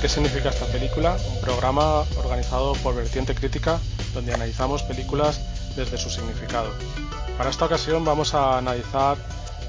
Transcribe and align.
¿Qué 0.00 0.08
significa 0.08 0.50
esta 0.50 0.66
película? 0.66 1.16
Un 1.28 1.40
programa 1.40 2.04
organizado 2.16 2.74
por 2.84 2.94
Vertiente 2.94 3.34
Crítica 3.34 3.80
donde 4.14 4.32
analizamos 4.32 4.84
películas 4.84 5.40
desde 5.74 5.98
su 5.98 6.08
significado. 6.08 6.70
Para 7.36 7.50
esta 7.50 7.64
ocasión 7.64 8.04
vamos 8.04 8.32
a 8.32 8.58
analizar 8.58 9.16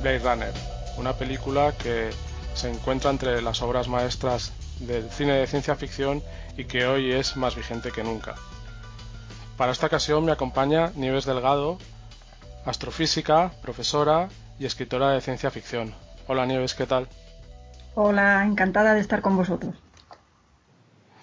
Blade 0.04 0.20
Runner, 0.20 0.54
una 0.98 1.14
película 1.14 1.72
que 1.72 2.12
se 2.54 2.70
encuentra 2.70 3.10
entre 3.10 3.42
las 3.42 3.64
obras 3.64 3.88
maestras 3.88 4.54
del 4.80 5.10
cine 5.10 5.34
de 5.34 5.48
ciencia 5.48 5.76
ficción 5.76 6.22
y 6.56 6.66
que 6.66 6.86
hoy 6.86 7.12
es 7.12 7.36
más 7.36 7.56
vigente 7.56 7.92
que 7.92 8.04
nunca. 8.04 8.36
Para 9.58 9.72
esta 9.72 9.88
ocasión 9.88 10.26
me 10.26 10.32
acompaña 10.32 10.92
Nieves 10.96 11.26
Delgado, 11.26 11.80
astrofísica, 12.66 13.52
profesora 13.64 14.30
y 14.60 14.68
escritora 14.68 15.10
de 15.10 15.22
ciencia 15.22 15.50
ficción. 15.50 15.96
Hola 16.28 16.46
Nieves, 16.46 16.76
¿qué 16.76 16.86
tal? 16.86 17.08
Hola, 17.96 18.46
encantada 18.46 18.94
de 18.94 19.02
estar 19.02 19.22
con 19.22 19.36
vosotros. 19.36 19.74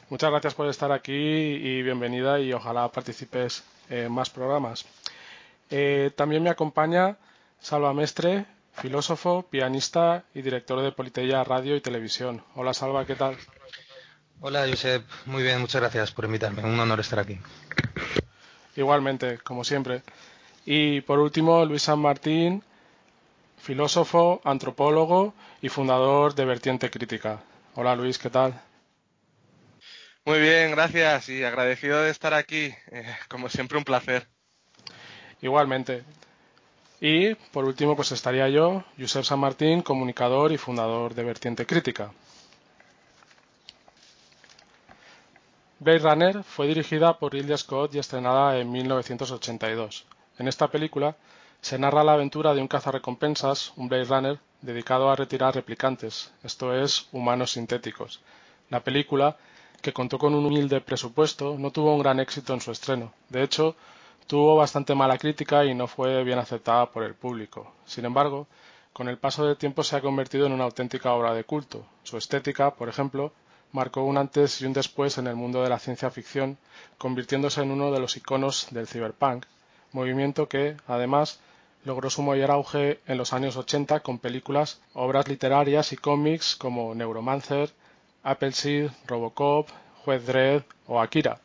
Muchas 0.09 0.31
gracias 0.31 0.55
por 0.55 0.69
estar 0.69 0.93
aquí 0.93 1.13
y 1.13 1.83
bienvenida 1.83 2.39
y 2.39 2.53
ojalá 2.53 2.89
participes 2.93 3.65
en 3.91 4.13
más 4.13 4.31
programas. 4.31 4.85
Eh, 5.69 6.13
también 6.15 6.45
me 6.45 6.51
acompaña 6.51 7.17
Salva 7.59 7.93
Mestre, 7.93 8.47
filósofo, 8.73 9.43
pianista 9.51 10.23
y 10.33 10.43
director 10.43 10.81
de 10.81 10.93
Politeya 10.93 11.43
Radio 11.43 11.75
y 11.75 11.81
Televisión. 11.81 12.45
Hola 12.55 12.73
Salva, 12.73 13.05
¿qué 13.05 13.17
tal? 13.17 13.37
Hola 14.41 14.65
Josep, 14.69 15.05
muy 15.25 15.43
bien, 15.43 15.61
muchas 15.61 15.81
gracias 15.81 16.13
por 16.13 16.25
invitarme. 16.25 16.63
Un 16.63 16.79
honor 16.79 17.01
estar 17.01 17.19
aquí. 17.19 17.41
Igualmente, 18.77 19.39
como 19.39 19.65
siempre. 19.65 20.03
Y 20.65 21.01
por 21.01 21.19
último, 21.19 21.65
Luis 21.65 21.83
San 21.83 21.99
Martín, 21.99 22.63
filósofo, 23.59 24.41
antropólogo 24.45 25.35
y 25.61 25.69
fundador 25.69 26.37
de 26.37 26.45
Vertiente 26.45 26.91
Crítica. 26.91 27.41
Hola 27.75 27.97
Luis, 27.97 28.19
¿qué 28.19 28.31
tal? 28.31 28.61
Muy 30.27 30.41
bien, 30.41 30.73
gracias 30.73 31.29
y 31.29 31.45
agradecido 31.45 32.03
de 32.03 32.11
estar 32.11 32.35
aquí. 32.35 32.75
Eh, 32.91 33.17
como 33.29 33.49
siempre, 33.49 33.79
un 33.79 33.85
placer. 33.85 34.27
Igualmente. 35.41 36.03
Y 37.01 37.37
por 37.53 37.65
último, 37.65 37.95
pues 37.95 38.11
estaría 38.11 38.49
yo, 38.49 38.83
Josep 38.99 39.23
San 39.23 39.39
Martín, 39.39 39.83
comunicador 39.83 40.51
y 40.51 40.59
fundador 40.59 41.15
de 41.15 41.23
Vertiente 41.23 41.65
Crítica. 41.65 42.11
Blade 45.79 46.01
Runner 46.01 46.43
fue 46.43 46.67
dirigida 46.67 47.17
por 47.21 47.33
Ridley 47.33 47.57
Scott 47.57 47.95
y 47.95 48.01
estrenada 48.01 48.59
en 48.59 48.73
1982. 48.73 50.07
En 50.41 50.49
esta 50.49 50.67
película 50.67 51.15
se 51.61 51.79
narra 51.79 52.03
la 52.03 52.15
aventura 52.15 52.53
de 52.53 52.61
un 52.61 52.67
cazarrecompensas, 52.67 53.73
un 53.77 53.89
Blade 53.89 54.05
Runner, 54.07 54.39
dedicado 54.61 55.09
a 55.09 55.15
retirar 55.15 55.55
replicantes, 55.55 56.33
esto 56.43 56.75
es, 56.75 57.07
humanos 57.13 57.53
sintéticos. 57.53 58.21
La 58.71 58.81
película, 58.81 59.37
que 59.81 59.93
contó 59.93 60.19
con 60.19 60.35
un 60.35 60.47
humilde 60.47 60.81
presupuesto, 60.81 61.57
no 61.59 61.71
tuvo 61.71 61.95
un 61.95 62.01
gran 62.01 62.21
éxito 62.21 62.55
en 62.55 62.61
su 62.61 62.71
estreno. 62.73 63.13
De 63.29 63.43
hecho, 63.43 63.77
tuvo 64.27 64.57
bastante 64.57 64.95
mala 64.95 65.19
crítica 65.19 65.65
y 65.65 65.75
no 65.75 65.87
fue 65.87 66.25
bien 66.25 66.39
aceptada 66.39 66.91
por 66.91 67.05
el 67.05 67.15
público. 67.15 67.73
Sin 67.85 68.05
embargo, 68.05 68.47
con 68.93 69.09
el 69.09 69.19
paso 69.19 69.47
del 69.47 69.57
tiempo 69.57 69.83
se 69.83 69.97
ha 69.97 70.01
convertido 70.01 70.47
en 70.47 70.53
una 70.53 70.65
auténtica 70.65 71.13
obra 71.13 71.35
de 71.35 71.45
culto. 71.45 71.87
Su 72.03 72.17
estética, 72.17 72.75
por 72.75 72.89
ejemplo, 72.89 73.33
marcó 73.73 74.03
un 74.03 74.17
antes 74.17 74.61
y 74.61 74.67
un 74.67 74.73
después 74.73 75.19
en 75.19 75.27
el 75.27 75.37
mundo 75.37 75.63
de 75.63 75.69
la 75.69 75.79
ciencia 75.79 76.11
ficción, 76.11 76.57
convirtiéndose 76.99 77.61
en 77.63 77.71
uno 77.71 77.93
de 77.93 78.01
los 78.01 78.17
iconos 78.17 78.69
del 78.71 78.89
cyberpunk, 78.89 79.45
movimiento 79.93 80.49
que, 80.49 80.77
además, 80.87 81.41
logró 81.85 82.11
su 82.11 82.23
mayor 82.23 82.51
auge 82.51 83.01
en 83.07 83.19
los 83.19 83.33
años 83.33 83.57
80 83.57 84.01
con 84.01 84.19
películas, 84.19 84.81
obras 84.95 85.29
literarias 85.29 85.93
y 85.93 85.97
cómics 85.97 86.57
como 86.57 86.95
Neuromancer, 86.95 87.71
Appleseed, 88.27 88.91
Robocop, 89.07 89.69
Juez 90.05 90.27
Dredd 90.27 90.63
o 90.89 91.01
Akira. 91.01 91.39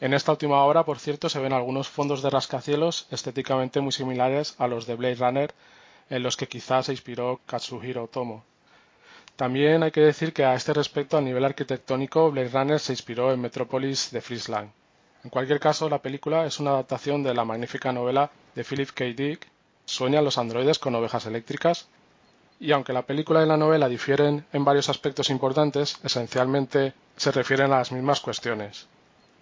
En 0.00 0.12
esta 0.12 0.32
última 0.32 0.64
obra, 0.64 0.84
por 0.84 0.98
cierto, 0.98 1.28
se 1.28 1.38
ven 1.38 1.52
algunos 1.52 1.88
fondos 1.88 2.22
de 2.22 2.30
rascacielos 2.30 3.06
estéticamente 3.12 3.80
muy 3.80 3.92
similares 3.92 4.56
a 4.58 4.66
los 4.66 4.86
de 4.86 4.96
Blade 4.96 5.14
Runner, 5.14 5.54
en 6.10 6.24
los 6.24 6.36
que 6.36 6.48
quizás 6.48 6.86
se 6.86 6.92
inspiró 6.92 7.40
Katsuhiro 7.46 8.02
Otomo. 8.02 8.44
También 9.36 9.84
hay 9.84 9.92
que 9.92 10.00
decir 10.00 10.32
que 10.32 10.44
a 10.44 10.54
este 10.54 10.72
respecto, 10.72 11.16
a 11.16 11.20
nivel 11.20 11.44
arquitectónico, 11.44 12.32
Blade 12.32 12.48
Runner 12.48 12.80
se 12.80 12.92
inspiró 12.92 13.32
en 13.32 13.40
Metrópolis 13.40 14.10
de 14.10 14.20
Friesland. 14.20 14.72
En 15.22 15.30
cualquier 15.30 15.60
caso, 15.60 15.88
la 15.88 16.02
película 16.02 16.46
es 16.46 16.58
una 16.58 16.70
adaptación 16.70 17.22
de 17.22 17.32
la 17.32 17.44
magnífica 17.44 17.92
novela 17.92 18.28
de 18.56 18.64
Philip 18.64 18.90
K. 18.90 19.04
Dick, 19.16 19.48
Sueñan 19.86 20.24
los 20.24 20.38
androides 20.38 20.78
con 20.78 20.94
ovejas 20.94 21.26
eléctricas, 21.26 21.88
y 22.64 22.72
aunque 22.72 22.94
la 22.94 23.02
película 23.02 23.42
y 23.42 23.46
la 23.46 23.58
novela 23.58 23.88
difieren 23.88 24.46
en 24.52 24.64
varios 24.64 24.88
aspectos 24.88 25.28
importantes, 25.28 25.98
esencialmente 26.02 26.94
se 27.16 27.30
refieren 27.30 27.72
a 27.72 27.78
las 27.78 27.92
mismas 27.92 28.20
cuestiones 28.20 28.88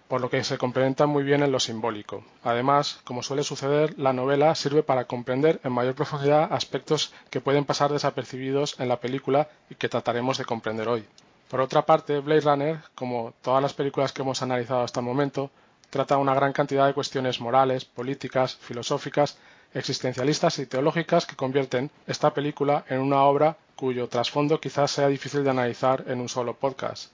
por 0.07 0.21
lo 0.21 0.29
que 0.29 0.43
se 0.43 0.59
complementan 0.59 1.09
muy 1.09 1.23
bien 1.23 1.41
en 1.41 1.51
lo 1.51 1.59
simbólico. 1.59 2.23
Además, 2.43 2.99
como 3.03 3.23
suele 3.23 3.41
suceder, 3.41 3.97
la 3.97 4.13
novela 4.13 4.53
sirve 4.53 4.83
para 4.83 5.05
comprender 5.05 5.59
en 5.63 5.71
mayor 5.71 5.95
profundidad 5.95 6.53
aspectos 6.53 7.13
que 7.31 7.41
pueden 7.41 7.65
pasar 7.65 7.91
desapercibidos 7.91 8.79
en 8.79 8.89
la 8.89 8.99
película 8.99 9.47
y 9.71 9.75
que 9.75 9.89
trataremos 9.89 10.37
de 10.37 10.45
comprender 10.45 10.87
hoy. 10.87 11.03
Por 11.49 11.61
otra 11.61 11.87
parte, 11.87 12.19
Blade 12.19 12.41
Runner, 12.41 12.79
como 12.93 13.33
todas 13.41 13.63
las 13.63 13.73
películas 13.73 14.11
que 14.11 14.21
hemos 14.21 14.43
analizado 14.43 14.81
hasta 14.83 14.99
el 14.99 15.05
momento, 15.07 15.49
trata 15.89 16.17
una 16.17 16.35
gran 16.35 16.53
cantidad 16.53 16.85
de 16.85 16.93
cuestiones 16.93 17.41
morales, 17.41 17.85
políticas, 17.85 18.55
filosóficas, 18.57 19.39
existencialistas 19.73 20.59
y 20.59 20.65
teológicas 20.65 21.25
que 21.25 21.35
convierten 21.35 21.91
esta 22.07 22.33
película 22.33 22.85
en 22.89 22.99
una 22.99 23.23
obra 23.23 23.57
cuyo 23.75 24.07
trasfondo 24.07 24.59
quizás 24.59 24.91
sea 24.91 25.07
difícil 25.07 25.43
de 25.43 25.49
analizar 25.49 26.03
en 26.07 26.21
un 26.21 26.29
solo 26.29 26.55
podcast 26.55 27.11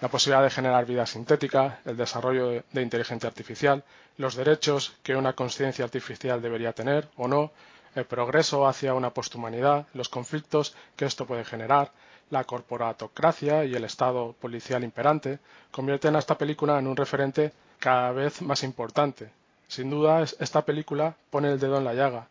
la 0.00 0.08
posibilidad 0.08 0.44
de 0.44 0.50
generar 0.50 0.86
vida 0.86 1.06
sintética, 1.06 1.80
el 1.84 1.96
desarrollo 1.96 2.62
de 2.72 2.82
inteligencia 2.82 3.28
artificial, 3.28 3.82
los 4.16 4.36
derechos 4.36 4.94
que 5.02 5.16
una 5.16 5.32
conciencia 5.32 5.84
artificial 5.84 6.40
debería 6.40 6.72
tener 6.72 7.08
o 7.16 7.26
no, 7.26 7.50
el 7.94 8.04
progreso 8.04 8.66
hacia 8.68 8.94
una 8.94 9.10
posthumanidad, 9.12 9.86
los 9.94 10.08
conflictos 10.08 10.76
que 10.94 11.04
esto 11.04 11.26
puede 11.26 11.44
generar, 11.44 11.90
la 12.30 12.44
corporatocracia 12.44 13.64
y 13.64 13.74
el 13.74 13.84
estado 13.84 14.34
policial 14.40 14.84
imperante, 14.84 15.40
convierten 15.72 16.14
a 16.14 16.20
esta 16.20 16.38
película 16.38 16.78
en 16.78 16.86
un 16.86 16.96
referente 16.96 17.52
cada 17.80 18.12
vez 18.12 18.40
más 18.42 18.62
importante. 18.62 19.30
Sin 19.68 19.90
duda, 19.90 20.22
esta 20.22 20.62
película 20.62 21.14
pone 21.30 21.52
el 21.52 21.60
dedo 21.60 21.78
en 21.78 21.84
la 21.84 21.94
llaga 21.94 22.28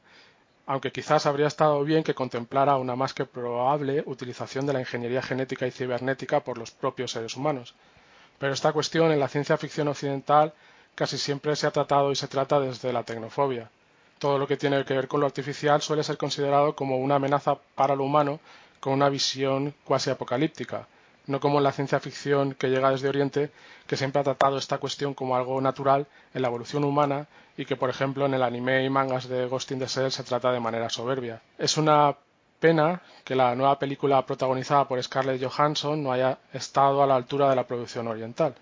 aunque 0.67 0.91
quizás 0.91 1.25
habría 1.25 1.47
estado 1.47 1.81
bien 1.83 2.03
que 2.03 2.13
contemplara 2.13 2.75
una 2.75 2.95
más 2.95 3.13
que 3.13 3.25
probable 3.25 4.03
utilización 4.05 4.65
de 4.67 4.73
la 4.73 4.81
ingeniería 4.81 5.21
genética 5.21 5.65
y 5.65 5.71
cibernética 5.71 6.41
por 6.41 6.57
los 6.57 6.71
propios 6.71 7.11
seres 7.11 7.37
humanos. 7.37 7.73
Pero 8.37 8.53
esta 8.53 8.73
cuestión 8.73 9.11
en 9.13 9.19
la 9.19 9.29
ciencia 9.29 9.57
ficción 9.57 9.87
occidental 9.87 10.53
casi 10.93 11.17
siempre 11.17 11.55
se 11.55 11.67
ha 11.67 11.71
tratado 11.71 12.11
y 12.11 12.17
se 12.17 12.27
trata 12.27 12.59
desde 12.59 12.91
la 12.91 13.03
tecnofobia. 13.03 13.69
Todo 14.19 14.37
lo 14.37 14.45
que 14.45 14.57
tiene 14.57 14.83
que 14.83 14.93
ver 14.93 15.07
con 15.07 15.21
lo 15.21 15.25
artificial 15.25 15.81
suele 15.81 16.03
ser 16.03 16.17
considerado 16.17 16.75
como 16.75 16.97
una 16.97 17.15
amenaza 17.15 17.55
para 17.75 17.95
lo 17.95 18.03
humano 18.03 18.41
con 18.81 18.91
una 18.93 19.07
visión 19.07 19.73
cuasi 19.85 20.09
apocalíptica, 20.09 20.85
no 21.27 21.39
como 21.41 21.57
en 21.59 21.63
la 21.65 21.73
ciencia 21.73 21.99
ficción 21.99 22.53
que 22.53 22.69
llega 22.69 22.89
desde 22.89 23.09
Oriente, 23.09 23.51
que 23.85 23.97
siempre 23.97 24.21
ha 24.21 24.23
tratado 24.23 24.57
esta 24.57 24.77
cuestión 24.77 25.13
como 25.13 25.35
algo 25.35 25.59
natural 25.61 26.07
en 26.33 26.41
la 26.41 26.47
evolución 26.47 26.83
humana 26.85 27.27
y 27.57 27.65
que, 27.65 27.75
por 27.75 27.89
ejemplo, 27.89 28.25
en 28.25 28.33
el 28.33 28.43
anime 28.43 28.83
y 28.85 28.89
mangas 28.89 29.27
de 29.27 29.45
Ghost 29.45 29.71
in 29.71 29.79
the 29.79 29.87
Shell 29.87 30.11
se 30.11 30.23
trata 30.23 30.51
de 30.51 30.59
manera 30.59 30.89
soberbia. 30.89 31.41
Es 31.57 31.77
una 31.77 32.15
pena 32.59 33.01
que 33.25 33.35
la 33.35 33.53
nueva 33.55 33.77
película 33.77 34.25
protagonizada 34.25 34.87
por 34.87 35.01
Scarlett 35.03 35.43
Johansson 35.43 36.01
no 36.01 36.11
haya 36.11 36.37
estado 36.53 37.03
a 37.03 37.07
la 37.07 37.15
altura 37.15 37.49
de 37.49 37.55
la 37.55 37.67
producción 37.67 38.07
oriental. 38.07 38.55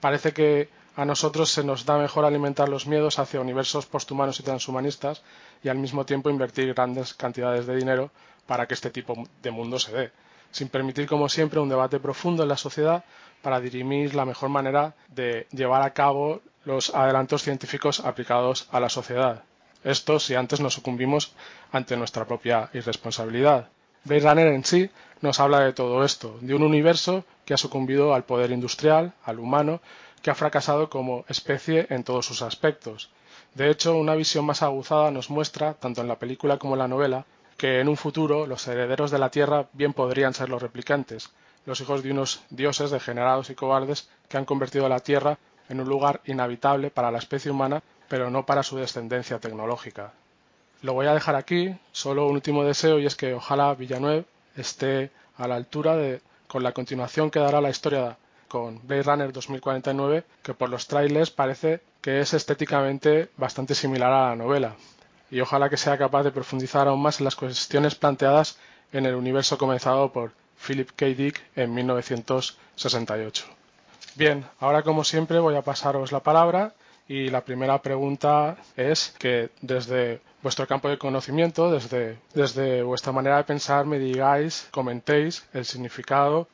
Parece 0.00 0.32
que 0.32 0.68
a 0.96 1.04
nosotros 1.04 1.50
se 1.50 1.62
nos 1.62 1.84
da 1.84 1.98
mejor 1.98 2.24
alimentar 2.24 2.68
los 2.68 2.86
miedos 2.86 3.18
hacia 3.18 3.40
universos 3.40 3.86
posthumanos 3.86 4.40
y 4.40 4.42
transhumanistas 4.42 5.22
y 5.62 5.68
al 5.68 5.78
mismo 5.78 6.04
tiempo 6.06 6.30
invertir 6.30 6.72
grandes 6.74 7.14
cantidades 7.14 7.66
de 7.66 7.76
dinero 7.76 8.10
para 8.46 8.66
que 8.66 8.74
este 8.74 8.90
tipo 8.90 9.14
de 9.42 9.50
mundo 9.50 9.78
se 9.78 9.92
dé 9.92 10.12
sin 10.50 10.68
permitir, 10.68 11.06
como 11.06 11.28
siempre, 11.28 11.60
un 11.60 11.68
debate 11.68 12.00
profundo 12.00 12.42
en 12.42 12.48
la 12.48 12.56
sociedad 12.56 13.04
para 13.42 13.60
dirimir 13.60 14.14
la 14.14 14.24
mejor 14.24 14.48
manera 14.48 14.94
de 15.08 15.46
llevar 15.50 15.82
a 15.82 15.92
cabo 15.92 16.42
los 16.64 16.94
adelantos 16.94 17.42
científicos 17.42 18.00
aplicados 18.00 18.68
a 18.70 18.80
la 18.80 18.88
sociedad. 18.88 19.44
Esto 19.82 20.18
si 20.20 20.34
antes 20.34 20.60
nos 20.60 20.74
sucumbimos 20.74 21.32
ante 21.72 21.96
nuestra 21.96 22.26
propia 22.26 22.68
irresponsabilidad. 22.74 23.68
Blade 24.04 24.28
Runner 24.28 24.46
en 24.48 24.64
sí 24.64 24.90
nos 25.20 25.40
habla 25.40 25.60
de 25.60 25.72
todo 25.72 26.04
esto, 26.04 26.38
de 26.40 26.54
un 26.54 26.62
universo 26.62 27.24
que 27.44 27.54
ha 27.54 27.58
sucumbido 27.58 28.14
al 28.14 28.24
poder 28.24 28.50
industrial, 28.50 29.12
al 29.24 29.38
humano, 29.38 29.80
que 30.22 30.30
ha 30.30 30.34
fracasado 30.34 30.90
como 30.90 31.24
especie 31.28 31.86
en 31.90 32.04
todos 32.04 32.26
sus 32.26 32.42
aspectos. 32.42 33.10
De 33.54 33.70
hecho, 33.70 33.96
una 33.96 34.14
visión 34.14 34.44
más 34.44 34.62
aguzada 34.62 35.10
nos 35.10 35.30
muestra, 35.30 35.74
tanto 35.74 36.00
en 36.02 36.08
la 36.08 36.18
película 36.18 36.58
como 36.58 36.74
en 36.74 36.80
la 36.80 36.88
novela, 36.88 37.24
que 37.60 37.78
en 37.78 37.90
un 37.90 37.98
futuro 37.98 38.46
los 38.46 38.66
herederos 38.68 39.10
de 39.10 39.18
la 39.18 39.28
Tierra 39.28 39.66
bien 39.74 39.92
podrían 39.92 40.32
ser 40.32 40.48
los 40.48 40.62
replicantes, 40.62 41.28
los 41.66 41.78
hijos 41.82 42.02
de 42.02 42.10
unos 42.10 42.42
dioses 42.48 42.90
degenerados 42.90 43.50
y 43.50 43.54
cobardes 43.54 44.08
que 44.30 44.38
han 44.38 44.46
convertido 44.46 44.88
la 44.88 45.00
Tierra 45.00 45.36
en 45.68 45.78
un 45.78 45.86
lugar 45.86 46.22
inhabitable 46.24 46.90
para 46.90 47.10
la 47.10 47.18
especie 47.18 47.50
humana, 47.50 47.82
pero 48.08 48.30
no 48.30 48.46
para 48.46 48.62
su 48.62 48.78
descendencia 48.78 49.40
tecnológica. 49.40 50.14
Lo 50.80 50.94
voy 50.94 51.06
a 51.06 51.12
dejar 51.12 51.34
aquí, 51.34 51.76
solo 51.92 52.28
un 52.28 52.36
último 52.36 52.64
deseo 52.64 52.98
y 52.98 53.04
es 53.04 53.14
que 53.14 53.34
ojalá 53.34 53.74
Villanueva 53.74 54.24
esté 54.56 55.10
a 55.36 55.46
la 55.46 55.56
altura 55.56 55.96
de 55.96 56.22
con 56.46 56.62
la 56.62 56.72
continuación 56.72 57.30
que 57.30 57.40
dará 57.40 57.60
la 57.60 57.68
historia 57.68 58.16
con 58.48 58.80
Blade 58.88 59.02
Runner 59.02 59.32
2049, 59.34 60.24
que 60.42 60.54
por 60.54 60.70
los 60.70 60.86
trailers 60.86 61.30
parece 61.30 61.82
que 62.00 62.20
es 62.20 62.32
estéticamente 62.32 63.28
bastante 63.36 63.74
similar 63.74 64.10
a 64.10 64.30
la 64.30 64.36
novela. 64.36 64.76
Y 65.30 65.40
ojalá 65.40 65.68
que 65.70 65.76
sea 65.76 65.98
capaz 65.98 66.24
de 66.24 66.32
profundizar 66.32 66.88
aún 66.88 67.02
más 67.02 67.20
en 67.20 67.24
las 67.24 67.36
cuestiones 67.36 67.94
planteadas 67.94 68.58
en 68.92 69.06
el 69.06 69.14
universo 69.14 69.58
comenzado 69.58 70.12
por 70.12 70.32
Philip 70.66 70.90
K. 70.94 71.06
Dick 71.06 71.42
en 71.56 71.72
1968. 71.74 73.44
Bien, 74.16 74.44
ahora 74.58 74.82
como 74.82 75.04
siempre 75.04 75.38
voy 75.38 75.54
a 75.54 75.62
pasaros 75.62 76.12
la 76.12 76.20
palabra 76.20 76.74
y 77.08 77.28
la 77.28 77.44
primera 77.44 77.80
pregunta 77.80 78.56
es 78.76 79.14
que 79.18 79.50
desde 79.62 80.20
vuestro 80.42 80.66
campo 80.66 80.88
de 80.88 80.98
conocimiento, 80.98 81.70
desde, 81.70 82.18
desde 82.34 82.82
vuestra 82.82 83.12
manera 83.12 83.36
de 83.38 83.44
pensar, 83.44 83.86
me 83.86 83.98
digáis, 83.98 84.68
comentéis 84.70 85.46
el 85.52 85.64
significado, 85.64 86.48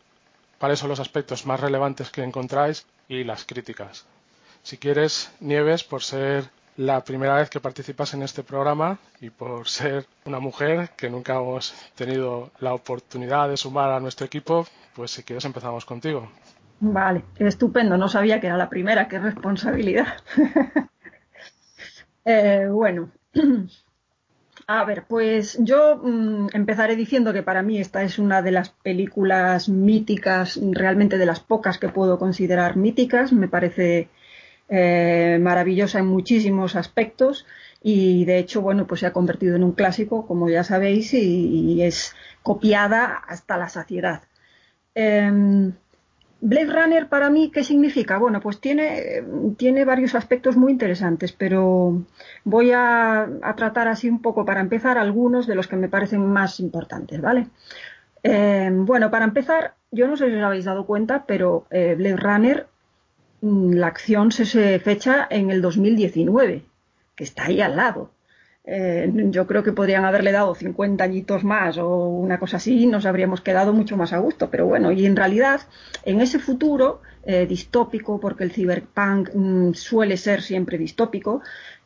cuáles 0.58 0.78
son 0.78 0.88
los 0.88 1.00
aspectos 1.00 1.46
más 1.46 1.60
relevantes 1.60 2.10
que 2.10 2.22
encontráis 2.22 2.86
y 3.08 3.24
las 3.24 3.44
críticas. 3.44 4.06
Si 4.62 4.78
quieres, 4.78 5.30
Nieves, 5.40 5.84
por 5.84 6.02
ser 6.02 6.50
la 6.76 7.02
primera 7.02 7.36
vez 7.36 7.48
que 7.48 7.60
participas 7.60 8.12
en 8.14 8.22
este 8.22 8.42
programa 8.42 8.98
y 9.20 9.30
por 9.30 9.66
ser 9.68 10.06
una 10.24 10.40
mujer 10.40 10.90
que 10.96 11.08
nunca 11.08 11.36
hemos 11.36 11.74
tenido 11.94 12.50
la 12.60 12.74
oportunidad 12.74 13.48
de 13.48 13.56
sumar 13.56 13.90
a 13.92 14.00
nuestro 14.00 14.26
equipo, 14.26 14.66
pues 14.94 15.10
si 15.10 15.22
quieres 15.22 15.44
empezamos 15.44 15.84
contigo. 15.84 16.28
Vale, 16.80 17.24
estupendo, 17.38 17.96
no 17.96 18.08
sabía 18.08 18.40
que 18.40 18.48
era 18.48 18.56
la 18.56 18.68
primera, 18.68 19.08
qué 19.08 19.18
responsabilidad. 19.18 20.06
eh, 22.26 22.68
bueno, 22.70 23.10
a 24.66 24.84
ver, 24.84 25.04
pues 25.08 25.56
yo 25.60 25.96
mmm, 26.02 26.48
empezaré 26.52 26.94
diciendo 26.94 27.32
que 27.32 27.42
para 27.42 27.62
mí 27.62 27.78
esta 27.78 28.02
es 28.02 28.18
una 28.18 28.42
de 28.42 28.52
las 28.52 28.68
películas 28.68 29.70
míticas, 29.70 30.60
realmente 30.72 31.16
de 31.16 31.26
las 31.26 31.40
pocas 31.40 31.78
que 31.78 31.88
puedo 31.88 32.18
considerar 32.18 32.76
míticas, 32.76 33.32
me 33.32 33.48
parece 33.48 34.10
eh, 34.68 35.38
maravillosa 35.40 36.00
en 36.00 36.06
muchísimos 36.06 36.76
aspectos 36.76 37.46
y 37.82 38.24
de 38.24 38.38
hecho, 38.38 38.62
bueno, 38.62 38.86
pues 38.86 39.00
se 39.00 39.06
ha 39.06 39.12
convertido 39.12 39.56
en 39.56 39.64
un 39.64 39.72
clásico, 39.72 40.26
como 40.26 40.48
ya 40.48 40.64
sabéis, 40.64 41.14
y, 41.14 41.82
es 41.82 42.14
copiada 42.42 43.06
hasta 43.28 43.56
la 43.56 43.68
saciedad. 43.68 44.22
Eh, 44.94 45.70
Blade 46.40 46.72
Runner 46.72 47.08
para 47.08 47.30
mí, 47.30 47.50
¿qué 47.50 47.64
significa? 47.64 48.18
Bueno, 48.18 48.40
pues 48.40 48.60
tiene, 48.60 49.24
tiene 49.56 49.84
varios 49.84 50.14
aspectos 50.14 50.56
muy 50.56 50.70
interesantes, 50.72 51.32
pero 51.32 52.04
voy 52.44 52.72
a, 52.72 53.26
tratar 53.56 53.88
así 53.88 54.08
un 54.08 54.20
poco 54.20 54.44
para 54.44 54.60
empezar 54.60 54.98
algunos 54.98 55.46
de 55.46 55.54
los 55.54 55.66
que 55.66 55.76
me 55.76 55.88
parecen 55.88 56.26
más 56.26 56.60
importantes, 56.60 57.20
¿vale? 57.20 57.48
Eh, 58.22 58.70
bueno, 58.72 59.10
para 59.10 59.24
empezar, 59.24 59.74
yo 59.90 60.06
no 60.06 60.16
sé 60.16 60.28
si 60.28 60.36
os 60.36 60.42
habéis 60.42 60.66
dado 60.66 60.84
cuenta, 60.86 61.24
pero 61.26 61.66
eh, 61.70 61.94
Blade 61.96 62.16
Runner, 62.16 62.66
la 63.40 63.86
acción 63.88 64.32
se, 64.32 64.44
se 64.46 64.78
fecha 64.78 65.26
en 65.30 65.50
el 65.50 65.62
2019, 65.62 66.64
que 67.14 67.24
está 67.24 67.46
ahí 67.46 67.60
al 67.60 67.76
lado. 67.76 68.10
Eh, 68.68 69.08
yo 69.30 69.46
creo 69.46 69.62
que 69.62 69.72
podrían 69.72 70.04
haberle 70.04 70.32
dado 70.32 70.52
50 70.52 71.04
añitos 71.04 71.44
más 71.44 71.78
o 71.78 72.08
una 72.08 72.40
cosa 72.40 72.56
así 72.56 72.86
nos 72.86 73.06
habríamos 73.06 73.40
quedado 73.40 73.72
mucho 73.72 73.96
más 73.96 74.12
a 74.12 74.18
gusto. 74.18 74.50
Pero 74.50 74.66
bueno, 74.66 74.90
y 74.90 75.06
en 75.06 75.16
realidad, 75.16 75.60
en 76.04 76.20
ese 76.20 76.38
futuro 76.40 77.00
eh, 77.24 77.46
distópico, 77.46 78.18
porque 78.20 78.44
el 78.44 78.52
cyberpunk 78.52 79.30
mmm, 79.34 79.72
suele 79.72 80.16
ser 80.16 80.42
siempre 80.42 80.78
distópico, 80.78 81.42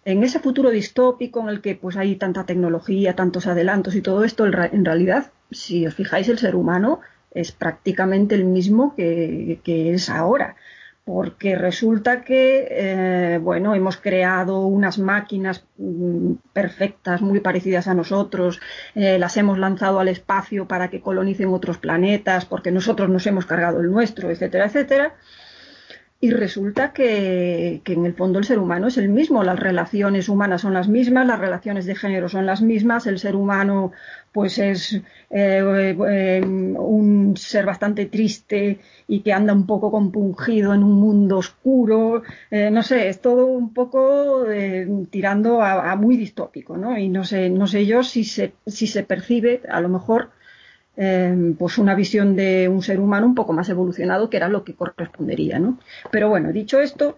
en 0.06 0.25
ese 0.25 0.38
futuro 0.41 0.70
distópico 0.70 1.41
en 1.41 1.50
el 1.50 1.61
que 1.61 1.75
pues 1.75 1.97
hay 1.97 2.17
tanta 2.17 2.47
tecnología, 2.47 3.14
tantos 3.14 3.47
adelantos 3.47 3.94
y 3.94 4.00
todo 4.00 4.25
esto, 4.25 4.47
en 4.47 4.85
realidad, 4.85 5.31
si 5.50 5.87
os 5.87 5.94
fijáis, 5.94 6.29
el 6.31 6.38
ser 6.38 6.56
humano 6.56 7.00
es 7.32 7.52
prácticamente 7.52 8.35
el 8.35 8.47
mismo 8.47 8.94
que 8.97 9.61
es 9.64 10.08
ahora 10.08 10.56
porque 11.05 11.56
resulta 11.56 12.23
que, 12.23 12.69
eh, 12.70 13.38
bueno, 13.38 13.75
hemos 13.75 13.97
creado 13.97 14.67
unas 14.67 14.99
máquinas 14.99 15.64
mm, 15.79 16.35
perfectas, 16.52 17.23
muy 17.23 17.41
parecidas 17.41 17.88
a 17.88 17.94
nosotros, 17.94 18.61
eh, 18.94 19.19
las 19.19 19.37
hemos 19.37 19.58
lanzado 19.58 20.00
al 20.00 20.08
espacio 20.08 20.69
para 20.69 20.88
que 20.88 21.00
colonicen 21.00 21.49
otros 21.49 21.79
planetas, 21.79 22.44
porque 22.44 22.70
nosotros 22.70 23.08
nos 23.08 23.26
hemos 23.26 23.47
cargado 23.47 23.81
el 23.81 23.91
nuestro, 23.91 24.31
etcétera, 24.31 24.67
etcétera. 24.67 25.14
Y 26.22 26.32
resulta 26.32 26.93
que, 26.93 27.81
que, 27.82 27.94
en 27.94 28.05
el 28.05 28.12
fondo 28.14 28.38
el 28.38 28.44
ser 28.44 28.58
humano 28.58 28.88
es 28.88 28.99
el 28.99 29.08
mismo, 29.08 29.43
las 29.43 29.58
relaciones 29.58 30.28
humanas 30.28 30.61
son 30.61 30.75
las 30.75 30.87
mismas, 30.87 31.26
las 31.26 31.38
relaciones 31.38 31.87
de 31.87 31.94
género 31.94 32.28
son 32.28 32.44
las 32.44 32.61
mismas, 32.61 33.06
el 33.06 33.19
ser 33.19 33.37
humano 33.37 33.93
pues 34.32 34.58
es 34.58 34.93
eh, 35.31 35.96
eh, 36.11 36.43
un 36.44 37.37
ser 37.37 37.64
bastante 37.64 38.06
triste 38.06 38.81
y 39.08 39.20
que 39.20 39.32
anda 39.32 39.52
un 39.52 39.67
poco 39.67 39.90
compungido 39.90 40.75
en 40.75 40.84
un 40.84 41.00
mundo 41.00 41.38
oscuro, 41.38 42.23
eh, 42.50 42.70
no 42.70 42.82
sé, 42.82 43.08
es 43.08 43.20
todo 43.20 43.46
un 43.46 43.73
poco 43.73 44.44
eh, 44.50 44.87
tirando 45.11 45.62
a, 45.62 45.90
a, 45.90 45.96
muy 45.96 46.16
distópico, 46.19 46.76
¿no? 46.76 46.99
Y 46.99 47.08
no 47.08 47.25
sé, 47.25 47.50
no 47.50 47.66
sé 47.66 47.87
yo 47.87 48.02
si 48.02 48.25
se, 48.25 48.52
si 48.66 48.87
se 48.87 49.02
percibe, 49.05 49.62
a 49.69 49.81
lo 49.81 49.88
mejor, 49.88 50.31
eh, 50.96 51.54
pues 51.58 51.78
una 51.78 51.94
visión 51.94 52.37
de 52.37 52.69
un 52.69 52.82
ser 52.82 53.00
humano 53.00 53.26
un 53.26 53.34
poco 53.34 53.52
más 53.52 53.69
evolucionado, 53.69 54.28
que 54.28 54.37
era 54.37 54.48
lo 54.48 54.64
que 54.64 54.75
correspondería, 54.75 55.58
¿no? 55.58 55.78
Pero 56.10 56.28
bueno, 56.28 56.52
dicho 56.52 56.81
esto, 56.81 57.16